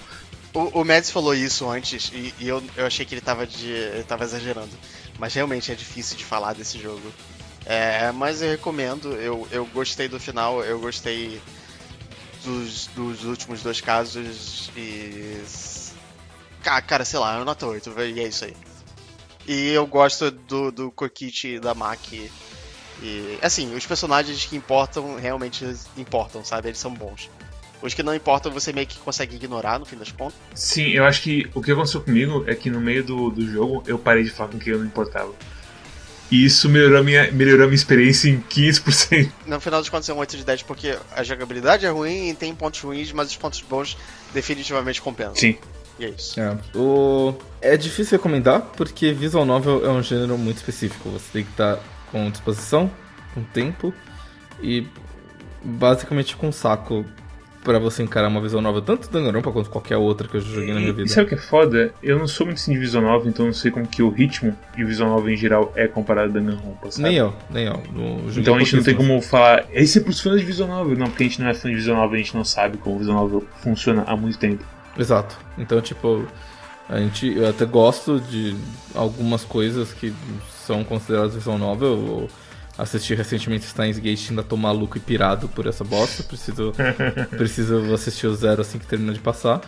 O, 0.52 0.80
o 0.80 0.84
Mads 0.84 1.10
falou 1.10 1.34
isso 1.34 1.68
antes 1.68 2.10
e, 2.12 2.34
e 2.38 2.48
eu, 2.48 2.62
eu 2.76 2.86
achei 2.86 3.06
que 3.06 3.14
ele 3.14 3.20
tava, 3.20 3.46
de, 3.46 3.70
ele 3.70 4.04
tava 4.04 4.24
exagerando. 4.24 4.70
Mas 5.18 5.34
realmente 5.34 5.72
é 5.72 5.74
difícil 5.74 6.16
de 6.16 6.24
falar 6.24 6.54
desse 6.54 6.78
jogo. 6.78 7.12
É, 7.66 8.10
mas 8.12 8.42
eu 8.42 8.50
recomendo, 8.50 9.12
eu, 9.16 9.46
eu 9.52 9.66
gostei 9.66 10.08
do 10.08 10.18
final, 10.18 10.64
eu 10.64 10.80
gostei 10.80 11.40
dos, 12.44 12.86
dos 12.88 13.24
últimos 13.24 13.62
dois 13.62 13.80
casos 13.80 14.70
e. 14.76 15.40
Ca- 16.62 16.82
Cara, 16.82 17.04
sei 17.04 17.18
lá, 17.18 17.38
eu 17.38 17.44
nota 17.44 17.66
8, 17.66 17.92
e 18.00 18.20
é 18.20 18.28
isso 18.28 18.44
aí. 18.44 18.56
E 19.46 19.68
eu 19.70 19.86
gosto 19.86 20.30
do, 20.30 20.70
do 20.70 20.90
Kokichi 20.90 21.54
e 21.54 21.60
da 21.60 21.74
Maki. 21.74 22.30
E, 23.02 23.38
assim, 23.40 23.74
os 23.74 23.86
personagens 23.86 24.44
que 24.44 24.54
importam 24.56 25.16
realmente 25.16 25.64
importam, 25.96 26.44
sabe? 26.44 26.68
Eles 26.68 26.78
são 26.78 26.92
bons. 26.92 27.30
Os 27.80 27.94
que 27.94 28.02
não 28.02 28.14
importam 28.14 28.52
você 28.52 28.74
meio 28.74 28.86
que 28.86 28.98
consegue 28.98 29.36
ignorar 29.36 29.78
no 29.78 29.86
fim 29.86 29.96
das 29.96 30.12
contas. 30.12 30.34
Sim, 30.54 30.88
eu 30.90 31.04
acho 31.06 31.22
que 31.22 31.50
o 31.54 31.62
que 31.62 31.72
aconteceu 31.72 32.02
comigo 32.02 32.44
é 32.46 32.54
que 32.54 32.68
no 32.68 32.78
meio 32.78 33.02
do, 33.02 33.30
do 33.30 33.50
jogo 33.50 33.82
eu 33.86 33.98
parei 33.98 34.22
de 34.22 34.28
falar 34.30 34.50
com 34.50 34.58
quem 34.58 34.74
eu 34.74 34.78
não 34.80 34.84
importava. 34.86 35.32
E 36.30 36.44
isso 36.44 36.68
melhorou 36.68 36.98
a 36.98 37.02
minha, 37.02 37.30
melhorou 37.32 37.64
a 37.64 37.66
minha 37.66 37.74
experiência 37.74 38.28
em 38.28 38.40
15%. 38.40 39.30
No 39.46 39.60
final 39.60 39.80
das 39.80 39.88
contas 39.88 40.08
é 40.08 40.14
um 40.14 40.18
8 40.18 40.36
de 40.36 40.44
10 40.44 40.62
porque 40.62 40.96
a 41.14 41.22
jogabilidade 41.24 41.84
é 41.84 41.90
ruim 41.90 42.30
e 42.30 42.34
tem 42.34 42.54
pontos 42.54 42.80
ruins, 42.80 43.12
mas 43.12 43.30
os 43.30 43.36
pontos 43.36 43.60
bons 43.62 43.96
definitivamente 44.32 45.02
compensam. 45.02 45.34
Sim. 45.34 45.58
E 45.98 46.04
é 46.04 46.08
isso. 46.08 46.40
É, 46.40 46.56
o... 46.74 47.34
é 47.60 47.76
difícil 47.76 48.16
recomendar 48.16 48.62
porque 48.76 49.12
visual 49.12 49.44
novel 49.44 49.84
é 49.84 49.90
um 49.90 50.02
gênero 50.02 50.38
muito 50.38 50.58
específico. 50.58 51.10
Você 51.10 51.26
tem 51.32 51.44
que 51.44 51.50
estar 51.50 51.78
com 52.10 52.30
disposição, 52.30 52.90
com 53.34 53.42
tempo 53.42 53.92
e 54.62 54.86
basicamente 55.62 56.36
com 56.36 56.50
saco 56.50 57.04
pra 57.62 57.78
você 57.78 58.02
encarar 58.02 58.28
uma 58.28 58.40
visual 58.40 58.62
novel, 58.62 58.80
tanto 58.82 59.10
Danganronpa 59.10 59.52
quanto 59.52 59.68
qualquer 59.68 59.96
outra 59.96 60.26
que 60.26 60.36
eu 60.36 60.40
já 60.40 60.48
joguei 60.48 60.72
na 60.72 60.80
minha 60.80 60.88
E, 60.88 60.92
e 60.92 60.96
vida. 60.96 61.08
sabe 61.08 61.26
o 61.26 61.28
que 61.28 61.34
é 61.34 61.38
foda? 61.38 61.92
Eu 62.02 62.18
não 62.18 62.26
sou 62.26 62.46
muito 62.46 62.58
assim 62.58 62.72
de 62.72 62.78
visual 62.78 63.04
novel, 63.04 63.28
então 63.28 63.44
eu 63.44 63.48
não 63.48 63.54
sei 63.54 63.70
como 63.70 63.86
que 63.86 64.02
o 64.02 64.08
ritmo 64.08 64.56
de 64.76 64.84
visual 64.84 65.10
novel 65.10 65.34
em 65.34 65.36
geral 65.36 65.72
é 65.76 65.86
comparado 65.86 66.30
a 66.30 66.32
Danganronpa, 66.40 66.90
sabe? 66.90 67.08
Nem 67.08 67.16
eu, 67.18 67.34
nem 67.50 67.66
eu. 67.66 67.82
Então 68.36 68.54
a 68.54 68.58
gente 68.60 68.76
não 68.76 68.82
tem 68.82 68.94
como 68.94 69.20
falar, 69.20 69.66
esse 69.72 69.98
é 69.98 70.00
pros 70.00 70.20
fãs 70.20 70.40
de 70.40 70.46
visual 70.46 70.68
novel. 70.68 70.96
Não, 70.96 71.06
porque 71.08 71.24
a 71.24 71.26
gente 71.26 71.40
não 71.40 71.48
é 71.48 71.54
fã 71.54 71.68
de 71.68 71.74
visual 71.76 71.96
novel, 71.98 72.14
a 72.14 72.18
gente 72.18 72.34
não 72.34 72.44
sabe 72.44 72.78
como 72.78 72.96
o 72.96 72.98
visual 72.98 73.16
novel 73.18 73.44
funciona 73.62 74.04
há 74.06 74.16
muito 74.16 74.38
tempo. 74.38 74.64
Exato. 74.98 75.36
Então, 75.58 75.80
tipo, 75.80 76.26
a 76.88 76.98
gente, 76.98 77.26
eu 77.36 77.48
até 77.48 77.64
gosto 77.66 78.18
de 78.20 78.56
algumas 78.94 79.44
coisas 79.44 79.92
que 79.92 80.12
são 80.66 80.82
consideradas 80.82 81.34
visual 81.34 81.58
novel. 81.58 81.88
Eu 81.88 82.28
assisti 82.80 83.14
recentemente 83.14 83.66
Steins 83.66 83.98
Gate, 83.98 84.30
ainda 84.30 84.42
tô 84.42 84.56
maluco 84.56 84.96
e 84.96 85.00
pirado 85.00 85.48
por 85.48 85.66
essa 85.66 85.84
bosta. 85.84 86.22
Preciso, 86.22 86.72
preciso 87.36 87.92
assistir 87.92 88.26
o 88.26 88.34
zero 88.34 88.60
assim 88.60 88.78
que 88.78 88.86
termina 88.86 89.12
de 89.12 89.20
passar. 89.20 89.60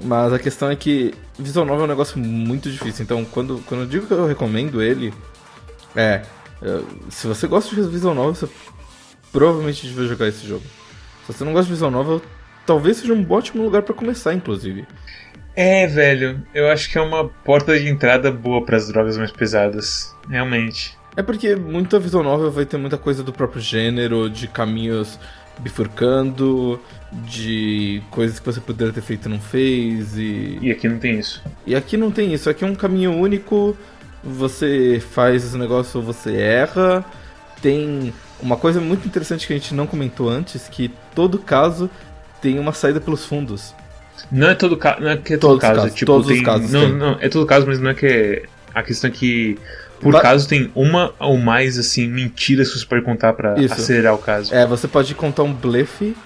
Mas 0.00 0.32
a 0.32 0.38
questão 0.38 0.70
é 0.70 0.76
que 0.76 1.14
visual 1.38 1.64
novel 1.64 1.82
é 1.82 1.84
um 1.84 1.88
negócio 1.88 2.18
muito 2.18 2.70
difícil. 2.70 3.04
Então, 3.04 3.24
quando, 3.24 3.62
quando 3.66 3.82
eu 3.82 3.86
digo 3.86 4.06
que 4.06 4.12
eu 4.12 4.26
recomendo 4.26 4.82
ele, 4.82 5.12
é. 5.94 6.22
Se 7.08 7.26
você 7.26 7.46
gosta 7.46 7.74
de 7.74 7.82
visual 7.82 8.14
novel, 8.14 8.34
você 8.34 8.48
provavelmente 9.32 9.86
devia 9.86 10.06
jogar 10.06 10.28
esse 10.28 10.46
jogo. 10.46 10.64
Se 11.26 11.32
você 11.32 11.44
não 11.44 11.52
gosta 11.52 11.66
de 11.66 11.72
visual 11.72 11.90
novel, 11.90 12.22
talvez 12.66 12.98
seja 12.98 13.12
um 13.12 13.26
ótimo 13.30 13.62
lugar 13.62 13.82
pra 13.82 13.94
começar, 13.94 14.34
inclusive. 14.34 14.86
É, 15.54 15.86
velho, 15.86 16.42
eu 16.54 16.68
acho 16.70 16.90
que 16.90 16.98
é 16.98 17.00
uma 17.00 17.28
porta 17.28 17.78
de 17.78 17.88
entrada 17.88 18.30
boa 18.30 18.64
para 18.64 18.76
as 18.76 18.88
drogas 18.88 19.18
mais 19.18 19.32
pesadas. 19.32 20.14
Realmente. 20.28 20.96
É 21.16 21.22
porque 21.22 21.54
muita 21.54 21.98
visual 21.98 22.24
novel 22.24 22.50
vai 22.50 22.64
ter 22.64 22.78
muita 22.78 22.96
coisa 22.96 23.22
do 23.22 23.32
próprio 23.32 23.60
gênero, 23.60 24.30
de 24.30 24.48
caminhos 24.48 25.18
bifurcando, 25.58 26.80
de 27.12 28.02
coisas 28.10 28.38
que 28.40 28.46
você 28.46 28.60
poderia 28.60 28.92
ter 28.92 29.02
feito 29.02 29.28
e 29.28 29.30
não 29.30 29.40
fez, 29.40 30.16
e... 30.16 30.58
E 30.62 30.70
aqui 30.70 30.88
não 30.88 30.98
tem 30.98 31.18
isso. 31.18 31.42
E 31.66 31.74
aqui 31.74 31.96
não 31.96 32.10
tem 32.10 32.32
isso, 32.32 32.48
aqui 32.48 32.64
é 32.64 32.66
um 32.66 32.74
caminho 32.74 33.12
único, 33.12 33.76
você 34.24 35.02
faz 35.10 35.54
o 35.54 35.58
negócio, 35.58 36.00
você 36.00 36.34
erra, 36.34 37.04
tem 37.60 38.12
uma 38.40 38.56
coisa 38.56 38.80
muito 38.80 39.06
interessante 39.06 39.46
que 39.46 39.52
a 39.52 39.56
gente 39.56 39.74
não 39.74 39.86
comentou 39.86 40.30
antes, 40.30 40.68
que 40.68 40.90
todo 41.14 41.38
caso 41.38 41.90
tem 42.40 42.58
uma 42.58 42.72
saída 42.72 43.00
pelos 43.00 43.26
fundos. 43.26 43.74
Não 44.30 44.48
é 44.48 44.54
todo 44.54 44.76
caso, 44.76 45.00
não 45.02 45.10
é 45.10 45.16
que 45.16 45.34
é 45.34 45.36
todo 45.36 45.50
Todos 45.50 45.56
os 45.56 45.60
caso, 45.60 45.80
casos, 45.80 45.94
tipo, 45.94 46.12
todos 46.12 46.26
os 46.28 46.32
tem, 46.34 46.42
casos 46.42 46.70
não, 46.70 46.80
tem. 46.80 46.92
não, 46.92 47.18
é 47.20 47.28
todo 47.28 47.46
caso, 47.46 47.66
mas 47.66 47.78
não 47.78 47.90
é 47.90 47.94
que 47.94 48.06
é 48.06 48.42
a 48.74 48.82
questão 48.82 49.10
é 49.10 49.12
que 49.12 49.58
por 50.02 50.20
caso 50.20 50.48
tem 50.48 50.70
uma 50.74 51.14
ou 51.18 51.38
mais 51.38 51.78
assim 51.78 52.08
mentiras 52.08 52.70
que 52.72 52.78
você 52.78 52.86
pode 52.86 53.02
contar 53.02 53.32
pra 53.32 53.58
Isso. 53.58 53.74
acelerar 53.74 54.14
o 54.14 54.18
caso. 54.18 54.54
É, 54.54 54.66
você 54.66 54.88
pode 54.88 55.14
contar 55.14 55.42
um 55.44 55.52
blefe 55.52 56.16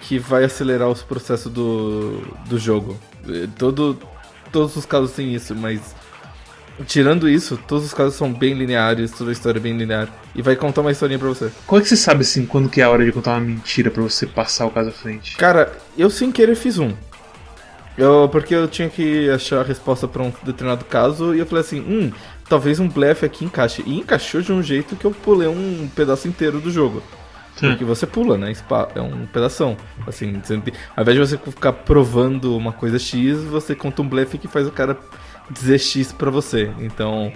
que 0.00 0.18
vai 0.18 0.44
acelerar 0.44 0.88
os 0.88 1.02
processos 1.02 1.50
do, 1.52 2.20
do 2.46 2.58
jogo. 2.58 2.98
Eh, 3.28 3.46
Todo, 3.58 3.98
todos 4.50 4.76
os 4.76 4.86
casos 4.86 5.12
têm 5.12 5.34
isso, 5.34 5.54
mas 5.54 5.94
tirando 6.86 7.28
isso, 7.28 7.58
todos 7.68 7.84
os 7.86 7.94
casos 7.94 8.14
são 8.14 8.32
bem 8.32 8.54
lineares, 8.54 9.10
toda 9.10 9.30
a 9.30 9.32
história 9.32 9.58
é 9.58 9.62
bem 9.62 9.76
linear. 9.76 10.08
E 10.34 10.40
vai 10.42 10.56
contar 10.56 10.80
uma 10.80 10.90
historinha 10.90 11.18
pra 11.18 11.28
você. 11.28 11.50
Como 11.66 11.78
é 11.78 11.82
que 11.82 11.88
você 11.88 11.96
sabe 11.96 12.22
assim 12.22 12.46
quando 12.46 12.68
que 12.68 12.80
é 12.80 12.84
a 12.84 12.90
hora 12.90 13.04
de 13.04 13.12
contar 13.12 13.32
uma 13.32 13.40
mentira 13.40 13.90
pra 13.90 14.02
você 14.02 14.26
passar 14.26 14.66
o 14.66 14.70
caso 14.70 14.88
à 14.88 14.92
frente? 14.92 15.36
Cara, 15.36 15.72
eu 15.96 16.08
sem 16.08 16.32
querer 16.32 16.54
fiz 16.54 16.78
um. 16.78 16.92
Eu, 17.96 18.26
porque 18.32 18.54
eu 18.54 18.66
tinha 18.66 18.88
que 18.88 19.28
achar 19.30 19.60
a 19.60 19.62
resposta 19.62 20.08
pra 20.08 20.22
um 20.22 20.32
determinado 20.42 20.84
caso 20.86 21.34
e 21.34 21.40
eu 21.40 21.46
falei 21.46 21.60
assim, 21.62 21.80
hum, 21.80 22.10
talvez 22.48 22.78
um 22.80 22.88
blefe 22.88 23.24
aqui 23.26 23.44
encaixe. 23.44 23.82
E 23.86 23.98
encaixou 23.98 24.40
de 24.40 24.52
um 24.52 24.62
jeito 24.62 24.96
que 24.96 25.04
eu 25.04 25.10
pulei 25.10 25.48
um 25.48 25.88
pedaço 25.94 26.26
inteiro 26.28 26.60
do 26.60 26.70
jogo. 26.70 27.02
Porque 27.70 27.84
você 27.84 28.06
pula, 28.06 28.36
né? 28.38 28.52
É 28.94 29.00
um 29.00 29.26
pedação. 29.26 29.76
Assim, 30.06 30.40
tem- 30.40 30.62
ao 30.96 31.02
invés 31.02 31.16
de 31.18 31.26
você 31.26 31.38
ficar 31.38 31.72
provando 31.72 32.56
uma 32.56 32.72
coisa 32.72 32.98
X, 32.98 33.42
você 33.44 33.74
conta 33.74 34.02
um 34.02 34.08
blefe 34.08 34.38
que 34.38 34.48
faz 34.48 34.66
o 34.66 34.72
cara 34.72 34.98
dizer 35.50 35.78
X 35.78 36.12
pra 36.12 36.30
você. 36.30 36.70
Então. 36.80 37.32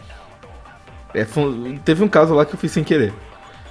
é, 1.15 1.25
foi- 1.25 1.79
teve 1.85 2.03
um 2.05 2.09
caso 2.09 2.35
lá 2.35 2.45
que 2.45 2.55
eu 2.55 2.59
fiz 2.59 2.73
sem 2.73 2.83
querer. 2.85 3.13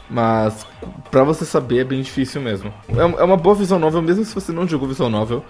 Mas 0.10 0.66
pra 1.10 1.24
você 1.24 1.46
saber 1.46 1.80
é 1.80 1.84
bem 1.84 2.02
difícil 2.02 2.40
mesmo. 2.42 2.72
É, 2.90 3.22
é 3.22 3.24
uma 3.24 3.38
boa 3.38 3.56
visual 3.56 3.80
novel, 3.80 4.02
mesmo 4.02 4.24
se 4.24 4.34
você 4.36 4.52
não 4.52 4.68
jogou 4.68 4.88
visual 4.88 5.10
novel. 5.10 5.44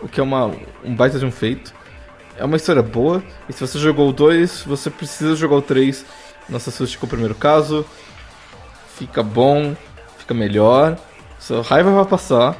O 0.00 0.08
que 0.08 0.18
é 0.20 0.22
uma, 0.22 0.50
um 0.84 0.94
baita 0.94 1.18
de 1.18 1.24
um 1.26 1.30
feito. 1.30 1.74
É 2.38 2.44
uma 2.44 2.56
história 2.56 2.82
boa. 2.82 3.22
E 3.48 3.52
se 3.52 3.60
você 3.60 3.78
jogou 3.78 4.08
o 4.08 4.12
2, 4.12 4.62
você 4.62 4.88
precisa 4.90 5.34
jogar 5.34 5.56
o 5.56 5.62
3. 5.62 6.04
Não 6.48 6.58
se 6.58 6.68
assuste 6.68 6.96
com 6.96 7.06
o 7.06 7.08
primeiro 7.08 7.34
caso. 7.34 7.84
Fica 8.96 9.22
bom, 9.22 9.76
fica 10.18 10.32
melhor. 10.32 10.96
Sua 11.38 11.62
raiva 11.62 11.90
vai 11.90 12.04
passar. 12.04 12.56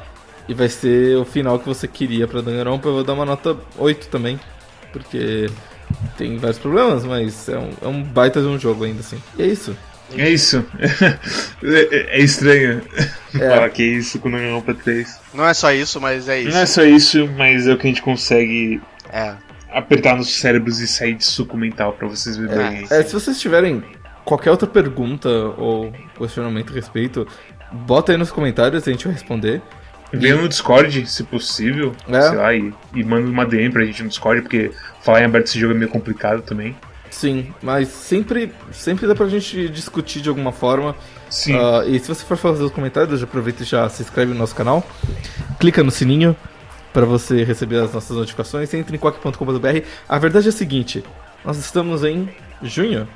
E 0.47 0.53
vai 0.53 0.67
ser 0.67 1.15
o 1.17 1.25
final 1.25 1.59
que 1.59 1.67
você 1.67 1.87
queria 1.87 2.27
pra 2.27 2.41
Danganronpa. 2.41 2.87
Eu 2.89 2.93
vou 2.93 3.03
dar 3.03 3.13
uma 3.13 3.25
nota 3.25 3.55
8 3.77 4.07
também. 4.09 4.39
Porque 4.91 5.47
tem 6.17 6.37
vários 6.37 6.59
problemas, 6.59 7.05
mas 7.05 7.47
é 7.47 7.57
um, 7.57 7.69
é 7.81 7.87
um 7.87 8.03
baita 8.03 8.41
de 8.41 8.47
um 8.47 8.59
jogo 8.59 8.83
ainda 8.83 8.99
assim. 8.99 9.21
E 9.37 9.43
é 9.43 9.47
isso. 9.47 9.75
É 10.17 10.29
isso. 10.29 10.65
é, 11.63 12.17
é 12.17 12.19
estranho 12.19 12.81
É. 13.35 13.49
falar 13.49 13.69
que 13.69 13.83
é 13.83 13.85
isso 13.85 14.19
com 14.19 14.29
o 14.29 14.61
pra 14.61 14.73
3. 14.73 15.19
Não 15.33 15.45
é 15.47 15.53
só 15.53 15.71
isso, 15.71 16.01
mas 16.01 16.27
é 16.27 16.41
isso. 16.41 16.51
Não 16.51 16.59
é 16.59 16.65
só 16.65 16.83
isso, 16.83 17.27
mas 17.37 17.67
é 17.67 17.73
o 17.73 17.77
que 17.77 17.85
a 17.87 17.89
gente 17.89 18.01
consegue 18.01 18.81
É. 19.11 19.35
apertar 19.71 20.15
nos 20.15 20.29
cérebros 20.35 20.79
e 20.79 20.87
sair 20.87 21.15
de 21.15 21.25
suco 21.25 21.55
mental 21.57 21.93
pra 21.93 22.07
vocês 22.07 22.37
beberem. 22.37 22.85
É, 22.89 23.03
se 23.03 23.13
vocês 23.13 23.39
tiverem 23.39 23.83
qualquer 24.25 24.51
outra 24.51 24.67
pergunta 24.67 25.29
ou 25.57 25.91
questionamento 26.17 26.71
a 26.71 26.75
respeito, 26.75 27.27
bota 27.71 28.11
aí 28.11 28.17
nos 28.17 28.31
comentários 28.31 28.85
e 28.85 28.89
a 28.89 28.93
gente 28.93 29.05
vai 29.05 29.13
responder. 29.13 29.61
Venha 30.11 30.35
no 30.35 30.49
Discord, 30.49 31.05
se 31.07 31.23
possível, 31.23 31.95
É. 32.07 32.21
sei 32.21 32.35
lá, 32.37 32.53
e, 32.55 32.73
e 32.95 33.03
manda 33.03 33.29
uma 33.29 33.45
DM 33.45 33.71
pra 33.71 33.85
gente 33.85 34.01
no 34.01 34.09
Discord, 34.09 34.41
porque 34.41 34.71
falar 35.01 35.21
em 35.21 35.25
aberto 35.25 35.45
esse 35.47 35.59
jogo 35.59 35.73
é 35.73 35.77
meio 35.77 35.89
complicado 35.91 36.41
também. 36.41 36.75
Sim, 37.11 37.53
mas 37.61 37.87
sempre, 37.89 38.51
sempre 38.71 39.07
dá 39.07 39.13
pra 39.15 39.27
gente 39.27 39.69
discutir 39.69 40.21
de 40.21 40.29
alguma 40.29 40.51
forma. 40.51 40.95
Sim. 41.29 41.55
Ah, 41.55 41.83
e 41.85 41.99
se 41.99 42.07
você 42.07 42.23
for 42.25 42.37
fazer 42.37 42.63
os 42.63 42.71
comentários, 42.71 43.19
já 43.19 43.25
aproveita 43.25 43.61
e 43.63 43.65
já 43.65 43.87
se 43.89 44.01
inscreve 44.01 44.31
no 44.33 44.37
nosso 44.39 44.55
canal. 44.55 44.87
Clica 45.59 45.83
no 45.83 45.91
sininho 45.91 46.35
para 46.93 47.05
você 47.05 47.43
receber 47.43 47.77
as 47.77 47.93
nossas 47.93 48.15
notificações. 48.15 48.73
Entre 48.73 48.95
em 48.95 48.99
quack.com.br. 48.99 49.85
A 50.07 50.17
verdade 50.17 50.47
é 50.47 50.49
a 50.49 50.53
seguinte: 50.53 51.03
nós 51.43 51.57
estamos 51.57 52.03
em 52.03 52.29
junho. 52.61 53.07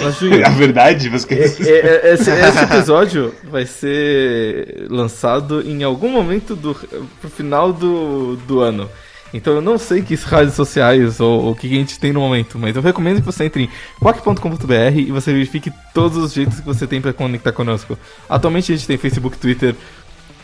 Nós 0.00 0.16
junho. 0.20 0.46
a 0.46 0.50
verdade, 0.50 1.08
você 1.08 1.26
quer 1.26 1.68
É, 1.68 1.70
é, 1.70 2.10
é, 2.10 2.14
esse, 2.14 2.30
esse 2.30 2.64
episódio 2.64 3.34
vai 3.44 3.66
ser 3.66 4.86
lançado 4.88 5.62
em 5.62 5.82
algum 5.82 6.10
momento 6.10 6.54
do 6.54 6.74
pro 7.20 7.30
final 7.30 7.72
do, 7.72 8.36
do 8.36 8.60
ano. 8.60 8.88
Então 9.32 9.54
eu 9.54 9.62
não 9.62 9.78
sei 9.78 10.02
que 10.02 10.16
redes 10.16 10.54
sociais 10.54 11.20
ou 11.20 11.50
o 11.50 11.54
que 11.54 11.66
a 11.68 11.70
gente 11.70 11.98
tem 11.98 12.12
no 12.12 12.20
momento, 12.20 12.58
mas 12.58 12.74
eu 12.74 12.82
recomendo 12.82 13.20
que 13.20 13.26
você 13.26 13.44
entre 13.44 13.64
em 13.64 13.70
quack.com.br 14.00 14.96
e 14.96 15.12
você 15.12 15.32
verifique 15.32 15.72
todos 15.94 16.16
os 16.18 16.32
jeitos 16.32 16.58
que 16.58 16.66
você 16.66 16.86
tem 16.86 17.00
para 17.00 17.12
conectar 17.12 17.52
conosco. 17.52 17.96
Atualmente 18.28 18.72
a 18.72 18.76
gente 18.76 18.86
tem 18.86 18.96
Facebook, 18.96 19.38
Twitter, 19.38 19.76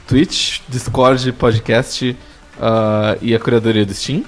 Twitch, 0.07 0.61
Discord, 0.69 1.33
podcast 1.33 2.17
ah, 2.61 3.17
e 3.21 3.35
a 3.35 3.41
curadoria 3.41 3.85
do 3.85 3.93
Steam. 3.95 4.25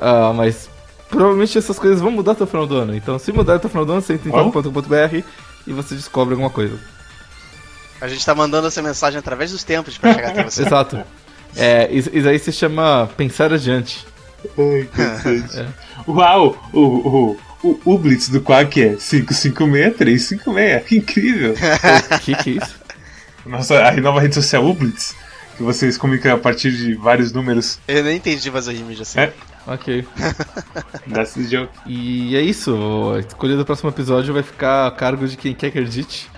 Ah, 0.00 0.32
mas 0.34 0.68
provavelmente 1.08 1.58
essas 1.58 1.78
coisas 1.78 2.00
vão 2.00 2.10
mudar 2.10 2.32
até 2.32 2.44
o 2.44 2.46
final 2.46 2.66
do 2.66 2.76
ano. 2.76 2.94
Então 2.94 3.18
se 3.18 3.32
mudar 3.32 3.56
até 3.56 3.66
o 3.66 3.70
final 3.70 3.84
do 3.84 3.92
ano, 3.92 4.02
você 4.02 4.14
entra 4.14 4.28
em 4.28 4.32
quack.com.br 4.32 5.22
e 5.66 5.72
você 5.72 5.94
descobre 5.94 6.32
alguma 6.34 6.50
coisa. 6.50 6.78
A 8.00 8.08
gente 8.08 8.24
tá 8.24 8.34
mandando 8.34 8.66
essa 8.66 8.80
mensagem 8.80 9.18
através 9.18 9.50
dos 9.50 9.62
tempos 9.62 9.98
pra 9.98 10.14
chegar 10.14 10.30
até 10.30 10.42
você. 10.48 10.62
Exato. 10.62 11.04
É, 11.56 11.90
isso, 11.90 12.08
isso 12.12 12.28
aí 12.28 12.38
se 12.38 12.52
chama 12.52 13.10
pensar 13.16 13.52
adiante. 13.52 14.06
Ai, 14.56 14.80
interessante. 14.88 15.74
Uau! 16.08 16.56
O, 16.72 16.80
o, 16.80 17.36
o, 17.62 17.80
o 17.84 17.98
Blitz 17.98 18.30
do 18.30 18.40
Quack 18.40 18.80
é 18.82 18.94
556-356. 18.94 20.84
Que 20.84 20.96
incrível! 20.96 21.52
O 21.52 22.18
que, 22.24 22.34
que 22.36 22.50
é 22.50 22.52
isso? 22.54 22.79
Nossa, 23.46 23.82
a 23.82 23.92
nova 24.00 24.20
rede 24.20 24.34
social 24.34 24.64
Ublitz, 24.64 25.14
que 25.56 25.62
vocês 25.62 25.96
comunicam 25.98 26.34
a 26.34 26.38
partir 26.38 26.70
de 26.72 26.94
vários 26.94 27.32
números. 27.32 27.78
Eu 27.88 28.04
nem 28.04 28.16
entendi 28.16 28.50
mais 28.50 28.66
o 28.68 28.70
rimage 28.70 29.02
assim. 29.02 29.20
É. 29.20 29.32
Ok. 29.66 30.06
That's 31.12 31.34
the 31.34 31.42
joke. 31.44 31.72
E 31.86 32.34
é 32.36 32.40
isso. 32.40 32.74
A 33.14 33.20
escolha 33.20 33.56
do 33.56 33.64
próximo 33.64 33.90
episódio 33.90 34.32
vai 34.34 34.42
ficar 34.42 34.86
a 34.86 34.90
cargo 34.90 35.26
de 35.26 35.36
quem 35.36 35.54
quer 35.54 35.70
que 35.70 35.78
acredite. 35.78 36.30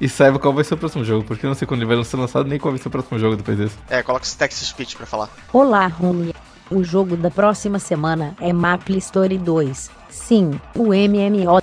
E 0.00 0.08
saiba 0.08 0.38
qual 0.40 0.52
vai 0.52 0.64
ser 0.64 0.74
o 0.74 0.76
próximo 0.76 1.04
jogo, 1.04 1.24
porque 1.24 1.46
eu 1.46 1.48
não 1.48 1.54
sei 1.54 1.68
quando 1.68 1.82
ele 1.82 1.94
vai 1.94 2.04
ser 2.04 2.16
lançado 2.16 2.48
nem 2.48 2.58
qual 2.58 2.72
vai 2.72 2.82
ser 2.82 2.88
o 2.88 2.90
próximo 2.90 3.16
jogo 3.18 3.36
depois 3.36 3.56
desse. 3.56 3.76
É, 3.88 4.02
coloca 4.02 4.24
esse 4.24 4.36
text 4.36 4.62
speech 4.64 4.96
pra 4.96 5.06
falar. 5.06 5.30
Olá, 5.52 5.86
Rony. 5.86 6.34
O 6.70 6.82
jogo 6.82 7.16
da 7.16 7.30
próxima 7.30 7.78
semana 7.78 8.34
é 8.40 8.52
Maple 8.52 8.98
Story 8.98 9.38
2. 9.38 9.90
Sim, 10.10 10.58
o 10.74 10.86
MMO 10.88 11.62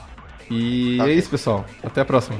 E 0.50 0.98
é 0.98 1.04
Ok. 1.04 1.14
isso, 1.16 1.30
pessoal. 1.30 1.66
Até 1.84 2.02
a 2.02 2.06
próxima. 2.06 2.40